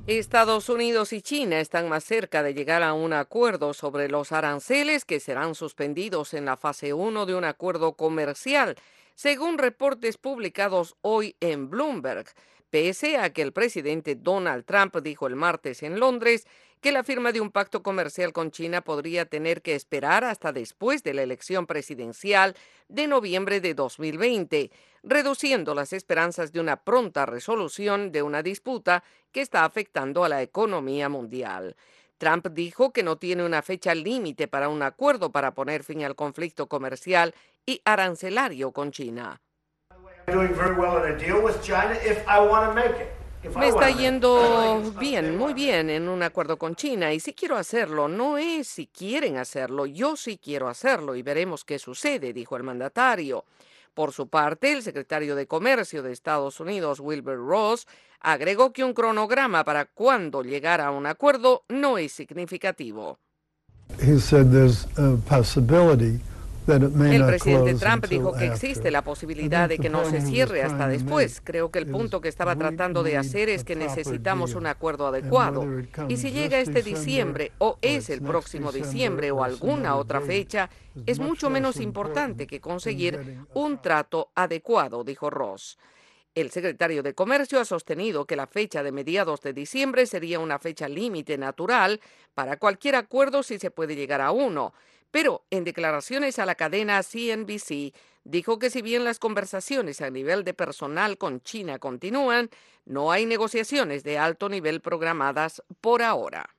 Estados 0.08 0.70
Unidos 0.70 1.12
y 1.12 1.22
China 1.22 1.60
están 1.60 1.90
más 1.90 2.06
cerca 2.06 2.44
de 2.44 2.54
llegar 2.54 2.82
a 2.82 2.94
un 2.94 3.12
acuerdo 3.12 3.74
sobre 3.74 4.08
los 4.08 4.32
aranceles 4.32 5.04
que 5.04 5.20
serán 5.20 5.54
suspendidos 5.54 6.34
en 6.34 6.46
la 6.46 6.56
fase 6.56 6.94
1 6.94 7.26
de 7.26 7.36
un 7.36 7.44
acuerdo 7.44 7.98
comercial, 7.98 8.78
según 9.16 9.58
reportes 9.58 10.18
publicados 10.18 10.96
hoy 11.02 11.36
en 11.42 11.70
Bloomberg, 11.70 12.28
pese 12.70 13.18
a 13.18 13.34
que 13.34 13.42
el 13.42 13.52
presidente 13.52 14.16
Donald 14.16 14.64
Trump 14.64 14.96
dijo 15.04 15.28
el 15.28 15.36
martes 15.36 15.84
en 15.84 16.00
Londres 16.00 16.48
que 16.82 16.92
la 16.92 17.04
firma 17.04 17.32
de 17.32 17.42
un 17.42 17.52
pacto 17.52 17.82
comercial 17.82 18.34
con 18.34 18.52
China 18.52 18.82
podría 18.82 19.26
tener 19.26 19.62
que 19.62 19.76
esperar 19.76 20.24
hasta 20.24 20.52
después 20.52 21.04
de 21.04 21.14
la 21.14 21.24
elección 21.24 21.66
presidencial 21.66 22.56
de 22.88 23.08
noviembre 23.08 23.62
de 23.62 23.74
2020, 23.74 24.72
reduciendo 25.04 25.74
las 25.74 25.94
esperanzas 25.94 26.52
de 26.52 26.60
una 26.60 26.84
pronta 26.84 27.26
resolución 27.26 28.12
de 28.12 28.22
una 28.22 28.44
disputa 28.44 29.04
que 29.32 29.42
está 29.42 29.66
afectando 29.66 30.24
a 30.24 30.30
la 30.30 30.42
economía 30.42 31.10
mundial. 31.10 31.76
Trump 32.18 32.48
dijo 32.48 32.92
que 32.92 33.04
no 33.04 33.18
tiene 33.18 33.46
una 33.46 33.62
fecha 33.62 33.94
límite 33.94 34.48
para 34.48 34.70
un 34.70 34.82
acuerdo 34.82 35.32
para 35.32 35.54
poner 35.54 35.84
fin 35.84 36.04
al 36.04 36.16
conflicto 36.16 36.68
comercial 36.68 37.36
y 37.66 37.82
arancelario 37.86 38.72
con 38.72 38.92
China. 38.92 39.40
Me 43.56 43.68
está 43.68 43.90
yendo 43.90 44.94
bien, 45.00 45.38
muy 45.38 45.54
bien 45.54 45.90
en 45.90 46.10
un 46.10 46.24
acuerdo 46.24 46.58
con 46.58 46.76
China 46.76 47.14
y 47.14 47.20
si 47.20 47.34
quiero 47.34 47.56
hacerlo, 47.56 48.08
no 48.08 48.38
es 48.38 48.68
si 48.68 48.88
quieren 48.88 49.38
hacerlo, 49.38 49.86
yo 49.86 50.16
sí 50.16 50.40
quiero 50.44 50.68
hacerlo 50.68 51.16
y 51.16 51.22
veremos 51.22 51.64
qué 51.64 51.80
sucede, 51.80 52.34
dijo 52.34 52.58
el 52.58 52.64
mandatario. 52.64 53.46
Por 53.94 54.12
su 54.12 54.28
parte, 54.28 54.74
el 54.74 54.84
secretario 54.84 55.36
de 55.36 55.48
Comercio 55.48 56.04
de 56.04 56.12
Estados 56.12 56.60
Unidos, 56.60 57.00
Wilbur 57.00 57.38
Ross, 57.38 57.88
agregó 58.20 58.74
que 58.74 58.84
un 58.84 58.94
cronograma 58.94 59.64
para 59.64 59.86
cuándo 59.86 60.44
llegar 60.44 60.82
a 60.82 60.92
un 60.92 61.06
acuerdo 61.06 61.64
no 61.68 61.98
es 61.98 62.12
significativo. 62.12 63.20
El 66.68 67.26
presidente 67.26 67.76
Trump 67.76 68.06
dijo 68.08 68.34
que 68.34 68.46
existe 68.46 68.92
la 68.92 69.02
posibilidad 69.02 69.70
de 69.70 69.78
que 69.78 69.90
no 69.90 70.04
se 70.04 70.22
cierre 70.22 70.64
hasta 70.64 70.88
después. 70.88 71.42
Creo 71.44 71.72
que 71.72 71.80
el 71.80 71.88
punto 71.88 72.20
que 72.20 72.28
estaba 72.28 72.56
tratando 72.56 73.04
de 73.04 73.18
hacer 73.18 73.50
es 73.50 73.64
que 73.64 73.76
necesitamos 73.76 74.54
un 74.54 74.68
acuerdo 74.68 75.08
adecuado. 75.08 75.66
Y 76.10 76.18
si 76.18 76.32
llega 76.32 76.60
este 76.60 76.82
diciembre 76.82 77.54
o 77.60 77.78
es 77.82 78.10
el 78.10 78.22
próximo 78.22 78.72
diciembre 78.72 79.32
o 79.32 79.44
alguna 79.44 79.96
otra 79.96 80.20
fecha, 80.20 80.70
es 81.06 81.20
mucho 81.20 81.50
menos 81.50 81.80
importante 81.80 82.48
que 82.48 82.60
conseguir 82.60 83.46
un 83.54 83.82
trato 83.82 84.32
adecuado, 84.36 85.04
dijo 85.04 85.30
Ross. 85.30 85.78
El 86.36 86.52
secretario 86.52 87.02
de 87.02 87.16
Comercio 87.16 87.60
ha 87.60 87.66
sostenido 87.66 88.26
que 88.26 88.36
la 88.36 88.46
fecha 88.46 88.84
de 88.84 88.92
mediados 88.92 89.42
de 89.42 89.54
diciembre 89.54 90.06
sería 90.06 90.40
una 90.40 90.60
fecha 90.60 90.88
límite 90.88 91.36
natural 91.36 92.00
para 92.36 92.58
cualquier 92.58 92.96
acuerdo 92.96 93.42
si 93.42 93.58
se 93.58 93.72
puede 93.72 93.96
llegar 93.96 94.22
a 94.22 94.30
uno. 94.30 94.74
Pero 95.12 95.46
en 95.50 95.64
declaraciones 95.64 96.40
a 96.40 96.46
la 96.46 96.56
cadena 96.56 97.02
CNBC 97.02 97.94
dijo 98.24 98.60
que 98.60 98.70
si 98.70 98.82
bien 98.82 99.04
las 99.04 99.20
conversaciones 99.20 100.02
a 100.02 100.10
nivel 100.10 100.44
de 100.44 100.54
personal 100.54 101.18
con 101.18 101.42
China 101.42 101.80
continúan, 101.80 102.50
no 102.86 103.12
hay 103.12 103.26
negociaciones 103.26 104.04
de 104.04 104.18
alto 104.18 104.50
nivel 104.50 104.82
programadas 104.82 105.64
por 105.82 106.02
ahora. 106.04 106.58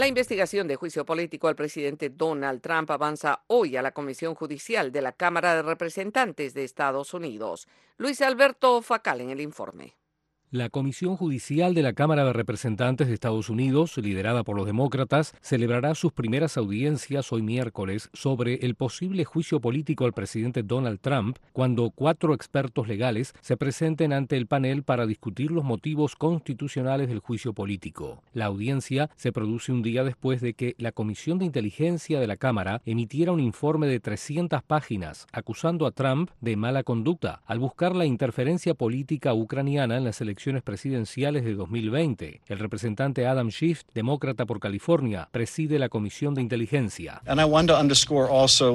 La 0.00 0.06
investigación 0.06 0.68
de 0.68 0.76
juicio 0.76 1.04
político 1.04 1.48
al 1.48 1.56
presidente 1.56 2.10
Donald 2.10 2.62
Trump 2.62 2.90
avanza 2.90 3.42
hoy 3.48 3.76
a 3.76 3.82
la 3.82 3.92
Comisión 3.92 4.34
Judicial 4.34 4.92
de 4.92 5.02
la 5.02 5.12
Cámara 5.12 5.54
de 5.56 5.62
Representantes 5.62 6.54
de 6.54 6.64
Estados 6.64 7.12
Unidos. 7.12 7.68
Luis 7.98 8.22
Alberto 8.22 8.80
Facal 8.82 9.20
en 9.20 9.30
el 9.30 9.40
informe. 9.40 9.99
La 10.52 10.68
Comisión 10.68 11.16
Judicial 11.16 11.74
de 11.74 11.82
la 11.82 11.92
Cámara 11.92 12.24
de 12.24 12.32
Representantes 12.32 13.06
de 13.06 13.14
Estados 13.14 13.50
Unidos, 13.50 13.96
liderada 13.98 14.42
por 14.42 14.56
los 14.56 14.66
demócratas, 14.66 15.32
celebrará 15.40 15.94
sus 15.94 16.10
primeras 16.10 16.56
audiencias 16.56 17.32
hoy 17.32 17.40
miércoles 17.40 18.10
sobre 18.14 18.54
el 18.66 18.74
posible 18.74 19.24
juicio 19.24 19.60
político 19.60 20.06
al 20.06 20.12
presidente 20.12 20.64
Donald 20.64 20.98
Trump 20.98 21.38
cuando 21.52 21.90
cuatro 21.90 22.34
expertos 22.34 22.88
legales 22.88 23.32
se 23.40 23.56
presenten 23.56 24.12
ante 24.12 24.36
el 24.36 24.48
panel 24.48 24.82
para 24.82 25.06
discutir 25.06 25.52
los 25.52 25.62
motivos 25.62 26.16
constitucionales 26.16 27.06
del 27.06 27.20
juicio 27.20 27.52
político. 27.52 28.20
La 28.32 28.46
audiencia 28.46 29.08
se 29.14 29.30
produce 29.30 29.70
un 29.70 29.82
día 29.82 30.02
después 30.02 30.40
de 30.40 30.54
que 30.54 30.74
la 30.78 30.90
Comisión 30.90 31.38
de 31.38 31.44
Inteligencia 31.44 32.18
de 32.18 32.26
la 32.26 32.36
Cámara 32.36 32.82
emitiera 32.86 33.30
un 33.30 33.38
informe 33.38 33.86
de 33.86 34.00
300 34.00 34.64
páginas 34.64 35.28
acusando 35.30 35.86
a 35.86 35.92
Trump 35.92 36.28
de 36.40 36.56
mala 36.56 36.82
conducta 36.82 37.40
al 37.46 37.60
buscar 37.60 37.94
la 37.94 38.04
interferencia 38.04 38.74
política 38.74 39.32
ucraniana 39.32 39.96
en 39.96 40.02
las 40.02 40.20
elecciones 40.20 40.39
presidenciales 40.64 41.44
de 41.44 41.54
2020. 41.54 42.40
El 42.46 42.58
representante 42.58 43.26
Adam 43.26 43.50
Schiff, 43.50 43.82
demócrata 43.94 44.46
por 44.46 44.58
California, 44.58 45.28
preside 45.30 45.78
la 45.78 45.90
Comisión 45.90 46.34
de 46.34 46.40
Inteligencia. 46.40 47.20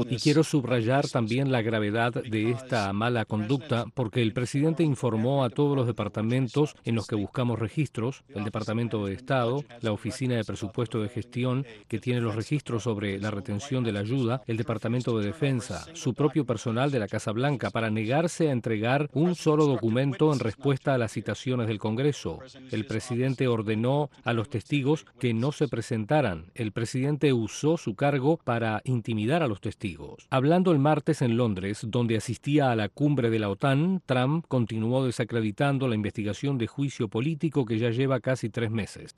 Y 0.09 0.17
quiero 0.17 0.43
subrayar 0.43 1.07
también 1.07 1.51
la 1.51 1.63
gravedad 1.63 2.13
de 2.13 2.51
esta 2.51 2.93
mala 2.93 3.25
conducta 3.25 3.85
porque 3.95 4.21
el 4.21 4.33
presidente 4.33 4.83
informó 4.83 5.43
a 5.43 5.49
todos 5.49 5.75
los 5.75 5.87
departamentos 5.87 6.75
en 6.83 6.95
los 6.95 7.07
que 7.07 7.15
buscamos 7.15 7.57
registros, 7.57 8.23
el 8.29 8.43
Departamento 8.43 9.05
de 9.05 9.13
Estado, 9.13 9.63
la 9.81 9.91
Oficina 9.91 10.35
de 10.35 10.43
Presupuesto 10.43 11.01
de 11.01 11.09
Gestión, 11.09 11.65
que 11.87 11.99
tiene 11.99 12.21
los 12.21 12.35
registros 12.35 12.83
sobre 12.83 13.17
la 13.17 13.31
retención 13.31 13.83
de 13.83 13.91
la 13.91 14.01
ayuda, 14.01 14.43
el 14.45 14.57
Departamento 14.57 15.17
de 15.17 15.25
Defensa, 15.25 15.85
su 15.93 16.13
propio 16.13 16.45
personal 16.45 16.91
de 16.91 16.99
la 16.99 17.07
Casa 17.07 17.31
Blanca, 17.31 17.71
para 17.71 17.89
negarse 17.89 18.49
a 18.49 18.51
entregar 18.51 19.09
un 19.13 19.33
solo 19.33 19.65
documento 19.65 20.31
en 20.31 20.39
respuesta 20.39 20.93
a 20.93 20.97
la 20.99 21.07
citación 21.07 21.54
del 21.63 21.79
Congreso. 21.79 22.39
El 22.71 22.85
presidente 22.85 23.47
ordenó 23.47 24.09
a 24.23 24.33
los 24.33 24.49
testigos 24.49 25.05
que 25.19 25.33
no 25.33 25.53
se 25.53 25.69
presentaran. 25.69 26.51
El 26.55 26.73
presidente 26.73 27.31
usó 27.31 27.77
su 27.77 27.95
cargo 27.95 28.37
para 28.43 28.81
intimidar 28.83 29.43
a 29.43 29.47
los 29.47 29.61
testigos. 29.61 30.27
Hablando 30.29 30.71
el 30.71 30.79
martes 30.79 31.21
en 31.21 31.37
Londres, 31.37 31.85
donde 31.87 32.17
asistía 32.17 32.71
a 32.71 32.75
la 32.75 32.89
cumbre 32.89 33.29
de 33.29 33.39
la 33.39 33.49
OTAN, 33.49 34.01
Trump 34.05 34.45
continuó 34.47 35.05
desacreditando 35.05 35.87
la 35.87 35.95
investigación 35.95 36.57
de 36.57 36.67
juicio 36.67 37.07
político 37.07 37.65
que 37.65 37.79
ya 37.79 37.91
lleva 37.91 38.19
casi 38.19 38.49
tres 38.49 38.71
meses. 38.71 39.13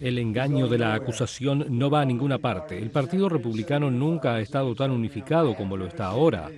El 0.00 0.18
engaño 0.18 0.68
de 0.68 0.78
la 0.78 0.94
acusación 0.94 1.66
no 1.68 1.90
va 1.90 2.00
a 2.00 2.04
ninguna 2.04 2.38
parte. 2.38 2.78
El 2.78 2.90
Partido 2.90 3.28
Republicano 3.28 3.90
nunca 3.90 4.34
ha 4.34 4.40
estado 4.40 4.74
tan 4.74 4.90
unificado 4.90 5.54
como 5.54 5.76
lo 5.76 5.86
está 5.86 6.06
ahora. 6.06 6.50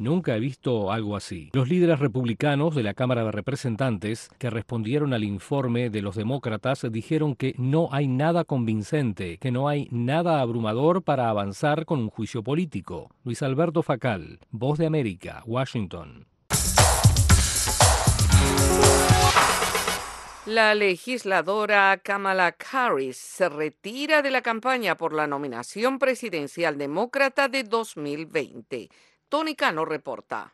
Nunca 0.00 0.34
he 0.34 0.40
visto 0.40 0.90
algo 0.90 1.14
así. 1.14 1.50
Los 1.52 1.68
líderes 1.68 1.98
republicanos 1.98 2.74
de 2.74 2.82
la 2.82 2.94
Cámara 2.94 3.22
de 3.22 3.32
Representantes 3.32 4.30
que 4.38 4.48
respondieron 4.48 5.12
al 5.12 5.24
informe 5.24 5.90
de 5.90 6.00
los 6.00 6.16
demócratas 6.16 6.86
dijeron 6.90 7.36
que 7.36 7.54
no 7.58 7.90
hay 7.92 8.08
nada 8.08 8.44
convincente, 8.44 9.36
que 9.36 9.50
no 9.50 9.68
hay 9.68 9.88
nada 9.90 10.40
abrumador 10.40 11.02
para 11.02 11.28
avanzar 11.28 11.84
con 11.84 11.98
un 11.98 12.08
juicio 12.08 12.42
político. 12.42 13.10
Luis 13.24 13.42
Alberto 13.42 13.82
Facal, 13.82 14.38
Voz 14.50 14.78
de 14.78 14.86
América, 14.86 15.42
Washington. 15.44 16.26
La 20.46 20.74
legisladora 20.74 22.00
Kamala 22.02 22.56
Harris 22.72 23.18
se 23.18 23.50
retira 23.50 24.22
de 24.22 24.30
la 24.30 24.40
campaña 24.40 24.96
por 24.96 25.12
la 25.12 25.26
nominación 25.26 25.98
presidencial 25.98 26.78
demócrata 26.78 27.48
de 27.48 27.64
2020. 27.64 28.88
Tony 29.30 29.54
Cano 29.54 29.84
reporta. 29.84 30.52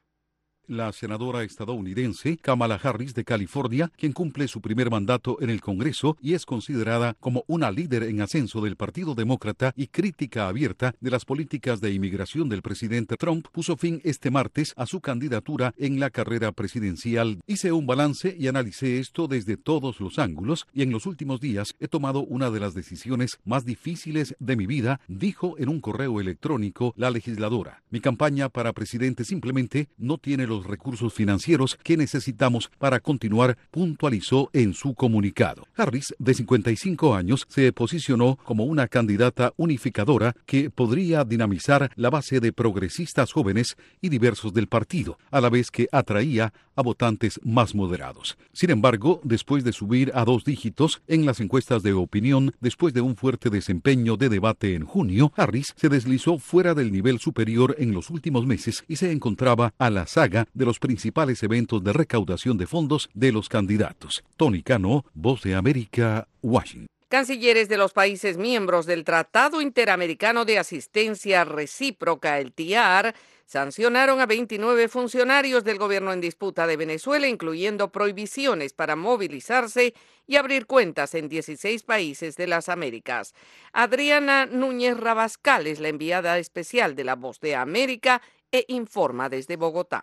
La 0.69 0.93
senadora 0.93 1.43
estadounidense 1.43 2.37
Kamala 2.39 2.81
Harris 2.83 3.15
de 3.15 3.25
California, 3.25 3.91
quien 3.97 4.13
cumple 4.13 4.49
su 4.49 4.61
primer 4.61 4.91
mandato 4.91 5.39
en 5.41 5.51
el 5.51 5.61
Congreso 5.61 6.17
y 6.21 6.35
es 6.35 6.47
considerada 6.47 7.17
como 7.21 7.45
una 7.47 7.71
líder 7.71 8.05
en 8.05 8.21
ascenso 8.21 8.61
del 8.61 8.77
Partido 8.77 9.15
Demócrata 9.15 9.73
y 9.77 9.89
crítica 9.89 10.49
abierta 10.49 10.95
de 11.01 11.11
las 11.11 11.25
políticas 11.25 11.81
de 11.81 11.93
inmigración 11.93 12.49
del 12.49 12.63
presidente 12.63 13.17
Trump, 13.17 13.47
puso 13.53 13.77
fin 13.77 14.01
este 14.05 14.31
martes 14.31 14.73
a 14.77 14.87
su 14.87 15.01
candidatura 15.01 15.75
en 15.77 16.01
la 16.01 16.11
carrera 16.11 16.53
presidencial. 16.53 17.41
Hice 17.47 17.73
un 17.73 17.87
balance 17.87 18.35
y 18.39 18.49
analicé 18.49 18.99
esto 18.99 19.29
desde 19.29 19.57
todos 19.57 20.01
los 20.01 20.19
ángulos 20.19 20.67
y 20.73 20.83
en 20.83 20.91
los 20.91 21.07
últimos 21.07 21.41
días 21.41 21.75
he 21.81 21.89
tomado 21.89 22.21
una 22.21 22.51
de 22.51 22.61
las 22.61 22.75
decisiones 22.75 23.39
más 23.45 23.65
difíciles 23.65 24.35
de 24.39 24.57
mi 24.57 24.67
vida, 24.67 25.01
dijo 25.09 25.57
en 25.59 25.69
un 25.69 25.81
correo 25.81 26.21
electrónico 26.21 26.95
la 26.97 27.11
legisladora. 27.11 27.83
Mi 27.91 28.01
campaña 28.01 28.49
para 28.49 28.73
presidente 28.73 29.25
simplemente 29.25 29.89
no 29.97 30.19
tiene 30.19 30.47
los 30.47 30.56
recursos 30.65 31.13
financieros 31.13 31.79
que 31.83 31.97
necesitamos 31.97 32.71
para 32.79 33.01
continuar, 33.01 33.59
puntualizó 33.71 34.51
en 34.53 34.75
su 34.75 34.95
comunicado. 34.95 35.67
Harris, 35.77 36.15
de 36.19 36.35
55 36.35 37.15
años, 37.15 37.47
se 37.49 37.73
posicionó 37.73 38.39
como 38.45 38.65
una 38.65 38.89
candidata 38.89 39.53
unificadora 39.57 40.35
que 40.47 40.71
podría 40.71 41.25
dinamizar 41.25 41.91
la 41.97 42.11
base 42.11 42.41
de 42.41 42.53
progresistas 42.53 43.33
jóvenes 43.33 43.77
y 44.01 44.09
diversos 44.09 44.53
del 44.53 44.69
partido, 44.69 45.19
a 45.31 45.41
la 45.41 45.51
vez 45.51 45.71
que 45.71 45.89
atraía 45.93 46.53
a 46.77 46.83
votantes 46.83 47.41
más 47.43 47.75
moderados. 47.75 48.37
Sin 48.53 48.71
embargo, 48.71 49.21
después 49.25 49.65
de 49.65 49.73
subir 49.73 50.13
a 50.15 50.25
dos 50.25 50.45
dígitos 50.45 51.03
en 51.09 51.27
las 51.27 51.41
encuestas 51.41 51.83
de 51.83 51.95
opinión, 51.95 52.55
después 52.61 52.93
de 52.95 53.01
un 53.01 53.17
fuerte 53.17 53.51
desempeño 53.51 54.17
de 54.17 54.29
debate 54.29 54.75
en 54.75 54.85
junio, 54.85 55.33
Harris 55.37 55.73
se 55.77 55.89
deslizó 55.89 56.39
fuera 56.39 56.75
del 56.75 56.93
nivel 56.93 57.19
superior 57.19 57.75
en 57.79 57.93
los 57.93 58.11
últimos 58.11 58.47
meses 58.47 58.85
y 58.89 58.97
se 58.97 59.11
encontraba 59.11 59.73
a 59.79 59.91
la 59.91 60.07
saga 60.07 60.46
de 60.55 60.65
los 60.65 60.79
principales 60.79 61.43
eventos 61.43 61.83
de 61.83 61.93
recaudación 61.93 62.57
de 62.59 62.67
fondos 62.67 63.09
de 63.15 63.33
los 63.33 63.49
candidatos. 63.49 64.25
Tony 64.37 64.63
Cano, 64.63 65.05
Voz 65.15 65.43
de 65.43 65.55
América, 65.55 66.29
Washington. 66.43 66.87
Cancilleres 67.09 67.69
de 67.69 67.77
los 67.77 67.93
países 67.93 68.37
miembros 68.37 68.85
del 68.85 69.05
Tratado 69.05 69.61
Interamericano 69.61 70.45
de 70.45 70.59
Asistencia 70.59 71.45
Recíproca, 71.45 72.41
el 72.41 72.53
TIAR, 72.53 73.15
sancionaron 73.47 74.21
a 74.21 74.27
29 74.27 74.89
funcionarios 74.89 75.63
del 75.63 75.79
gobierno 75.79 76.13
en 76.13 76.21
disputa 76.21 76.67
de 76.67 76.77
Venezuela, 76.77 77.29
incluyendo 77.29 77.93
prohibiciones 77.93 78.73
para 78.73 78.97
movilizarse 78.97 79.95
y 80.27 80.35
abrir 80.35 80.67
cuentas 80.67 81.15
en 81.15 81.29
16 81.29 81.85
países 81.85 82.37
de 82.37 82.49
las 82.49 82.69
Américas. 82.69 83.35
Adriana 83.73 84.47
Núñez 84.47 84.97
Rabascal 84.97 85.69
es 85.69 85.79
la 85.79 85.89
enviada 85.89 86.39
especial 86.39 86.97
de 86.97 87.05
la 87.05 87.15
Voz 87.15 87.39
de 87.39 87.55
América 87.55 88.21
e 88.51 88.65
informa 88.67 89.29
desde 89.29 89.57
Bogotá. 89.57 90.03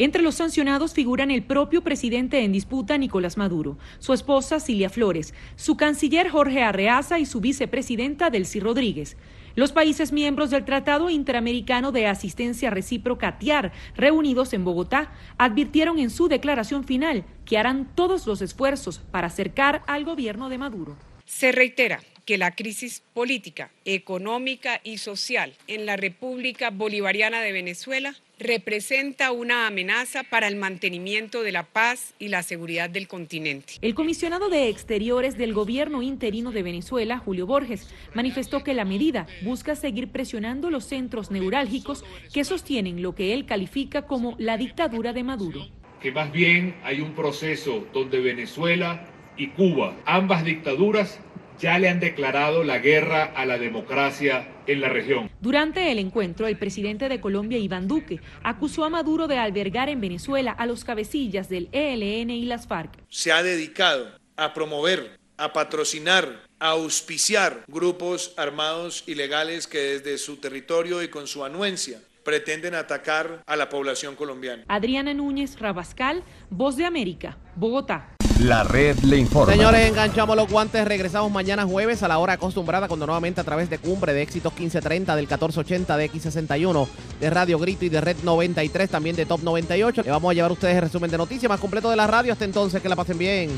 Entre 0.00 0.22
los 0.22 0.36
sancionados 0.36 0.94
figuran 0.94 1.30
el 1.30 1.42
propio 1.42 1.82
presidente 1.82 2.42
en 2.42 2.52
disputa 2.52 2.96
Nicolás 2.96 3.36
Maduro, 3.36 3.76
su 3.98 4.14
esposa 4.14 4.58
Cilia 4.58 4.88
Flores, 4.88 5.34
su 5.56 5.76
canciller 5.76 6.30
Jorge 6.30 6.62
Arreaza 6.62 7.18
y 7.18 7.26
su 7.26 7.42
vicepresidenta 7.42 8.30
Delcy 8.30 8.60
Rodríguez. 8.60 9.18
Los 9.56 9.72
países 9.72 10.10
miembros 10.10 10.48
del 10.48 10.64
Tratado 10.64 11.10
Interamericano 11.10 11.92
de 11.92 12.06
Asistencia 12.06 12.70
Recíproca 12.70 13.38
TIAR, 13.38 13.72
reunidos 13.94 14.54
en 14.54 14.64
Bogotá, 14.64 15.12
advirtieron 15.36 15.98
en 15.98 16.08
su 16.08 16.28
declaración 16.28 16.84
final 16.84 17.26
que 17.44 17.58
harán 17.58 17.90
todos 17.94 18.26
los 18.26 18.40
esfuerzos 18.40 19.00
para 19.00 19.26
acercar 19.26 19.82
al 19.86 20.06
gobierno 20.06 20.48
de 20.48 20.56
Maduro. 20.56 20.96
Se 21.26 21.52
reitera 21.52 22.00
que 22.30 22.38
la 22.38 22.52
crisis 22.52 23.02
política, 23.12 23.72
económica 23.84 24.80
y 24.84 24.98
social 24.98 25.52
en 25.66 25.84
la 25.84 25.96
República 25.96 26.70
Bolivariana 26.70 27.40
de 27.40 27.50
Venezuela 27.50 28.14
representa 28.38 29.32
una 29.32 29.66
amenaza 29.66 30.22
para 30.22 30.46
el 30.46 30.54
mantenimiento 30.54 31.42
de 31.42 31.50
la 31.50 31.64
paz 31.64 32.14
y 32.20 32.28
la 32.28 32.44
seguridad 32.44 32.88
del 32.88 33.08
continente. 33.08 33.72
El 33.82 33.96
comisionado 33.96 34.48
de 34.48 34.68
Exteriores 34.68 35.36
del 35.38 35.52
gobierno 35.52 36.02
interino 36.02 36.52
de 36.52 36.62
Venezuela, 36.62 37.18
Julio 37.18 37.48
Borges, 37.48 37.88
manifestó 38.14 38.62
que 38.62 38.74
la 38.74 38.84
medida 38.84 39.26
busca 39.42 39.74
seguir 39.74 40.12
presionando 40.12 40.70
los 40.70 40.84
centros 40.84 41.32
neurálgicos 41.32 42.04
que 42.32 42.44
sostienen 42.44 43.02
lo 43.02 43.16
que 43.16 43.34
él 43.34 43.44
califica 43.44 44.02
como 44.02 44.36
la 44.38 44.56
dictadura 44.56 45.12
de 45.12 45.24
Maduro. 45.24 45.66
Que 46.00 46.12
más 46.12 46.30
bien 46.30 46.76
hay 46.84 47.00
un 47.00 47.12
proceso 47.16 47.88
donde 47.92 48.20
Venezuela 48.20 49.04
y 49.36 49.48
Cuba, 49.48 49.96
ambas 50.04 50.44
dictaduras, 50.44 51.18
ya 51.60 51.78
le 51.78 51.88
han 51.88 52.00
declarado 52.00 52.64
la 52.64 52.78
guerra 52.78 53.24
a 53.36 53.44
la 53.44 53.58
democracia 53.58 54.48
en 54.66 54.80
la 54.80 54.88
región. 54.88 55.30
Durante 55.40 55.92
el 55.92 55.98
encuentro, 55.98 56.46
el 56.46 56.56
presidente 56.56 57.08
de 57.08 57.20
Colombia, 57.20 57.58
Iván 57.58 57.86
Duque, 57.86 58.20
acusó 58.42 58.84
a 58.84 58.90
Maduro 58.90 59.28
de 59.28 59.38
albergar 59.38 59.88
en 59.88 60.00
Venezuela 60.00 60.52
a 60.52 60.66
los 60.66 60.84
cabecillas 60.84 61.48
del 61.48 61.68
ELN 61.72 62.30
y 62.30 62.44
las 62.46 62.66
FARC. 62.66 62.98
Se 63.08 63.30
ha 63.30 63.42
dedicado 63.42 64.08
a 64.36 64.54
promover, 64.54 65.18
a 65.36 65.52
patrocinar, 65.52 66.46
a 66.58 66.70
auspiciar 66.70 67.64
grupos 67.68 68.34
armados 68.36 69.04
ilegales 69.06 69.66
que 69.66 69.78
desde 69.78 70.18
su 70.18 70.36
territorio 70.36 71.02
y 71.02 71.08
con 71.08 71.26
su 71.26 71.44
anuencia 71.44 72.00
pretenden 72.24 72.74
atacar 72.74 73.42
a 73.46 73.56
la 73.56 73.68
población 73.68 74.14
colombiana. 74.14 74.64
Adriana 74.68 75.14
Núñez 75.14 75.58
Rabascal, 75.58 76.22
Voz 76.50 76.76
de 76.76 76.84
América, 76.84 77.38
Bogotá. 77.56 78.16
La 78.40 78.64
red 78.64 78.98
le 79.00 79.18
informa. 79.18 79.52
Señores, 79.52 79.86
enganchamos 79.86 80.34
los 80.34 80.48
guantes. 80.48 80.82
Regresamos 80.86 81.30
mañana 81.30 81.66
jueves 81.66 82.02
a 82.02 82.08
la 82.08 82.18
hora 82.18 82.32
acostumbrada, 82.32 82.88
cuando 82.88 83.04
nuevamente 83.04 83.38
a 83.38 83.44
través 83.44 83.68
de 83.68 83.76
Cumbre 83.76 84.14
de 84.14 84.22
Éxitos 84.22 84.54
1530, 84.54 85.14
del 85.14 85.26
1480, 85.26 85.96
de 85.98 86.10
X61, 86.10 86.88
de 87.20 87.28
Radio 87.30 87.58
Grito 87.58 87.84
y 87.84 87.90
de 87.90 88.00
Red 88.00 88.16
93, 88.22 88.88
también 88.88 89.14
de 89.14 89.26
Top 89.26 89.42
98. 89.42 90.02
Le 90.04 90.10
vamos 90.10 90.30
a 90.30 90.34
llevar 90.34 90.50
a 90.50 90.54
ustedes 90.54 90.74
el 90.74 90.82
resumen 90.82 91.10
de 91.10 91.18
noticias 91.18 91.50
más 91.50 91.60
completo 91.60 91.90
de 91.90 91.96
la 91.96 92.06
radio. 92.06 92.32
Hasta 92.32 92.46
entonces, 92.46 92.80
que 92.80 92.88
la 92.88 92.96
pasen 92.96 93.18
bien. 93.18 93.50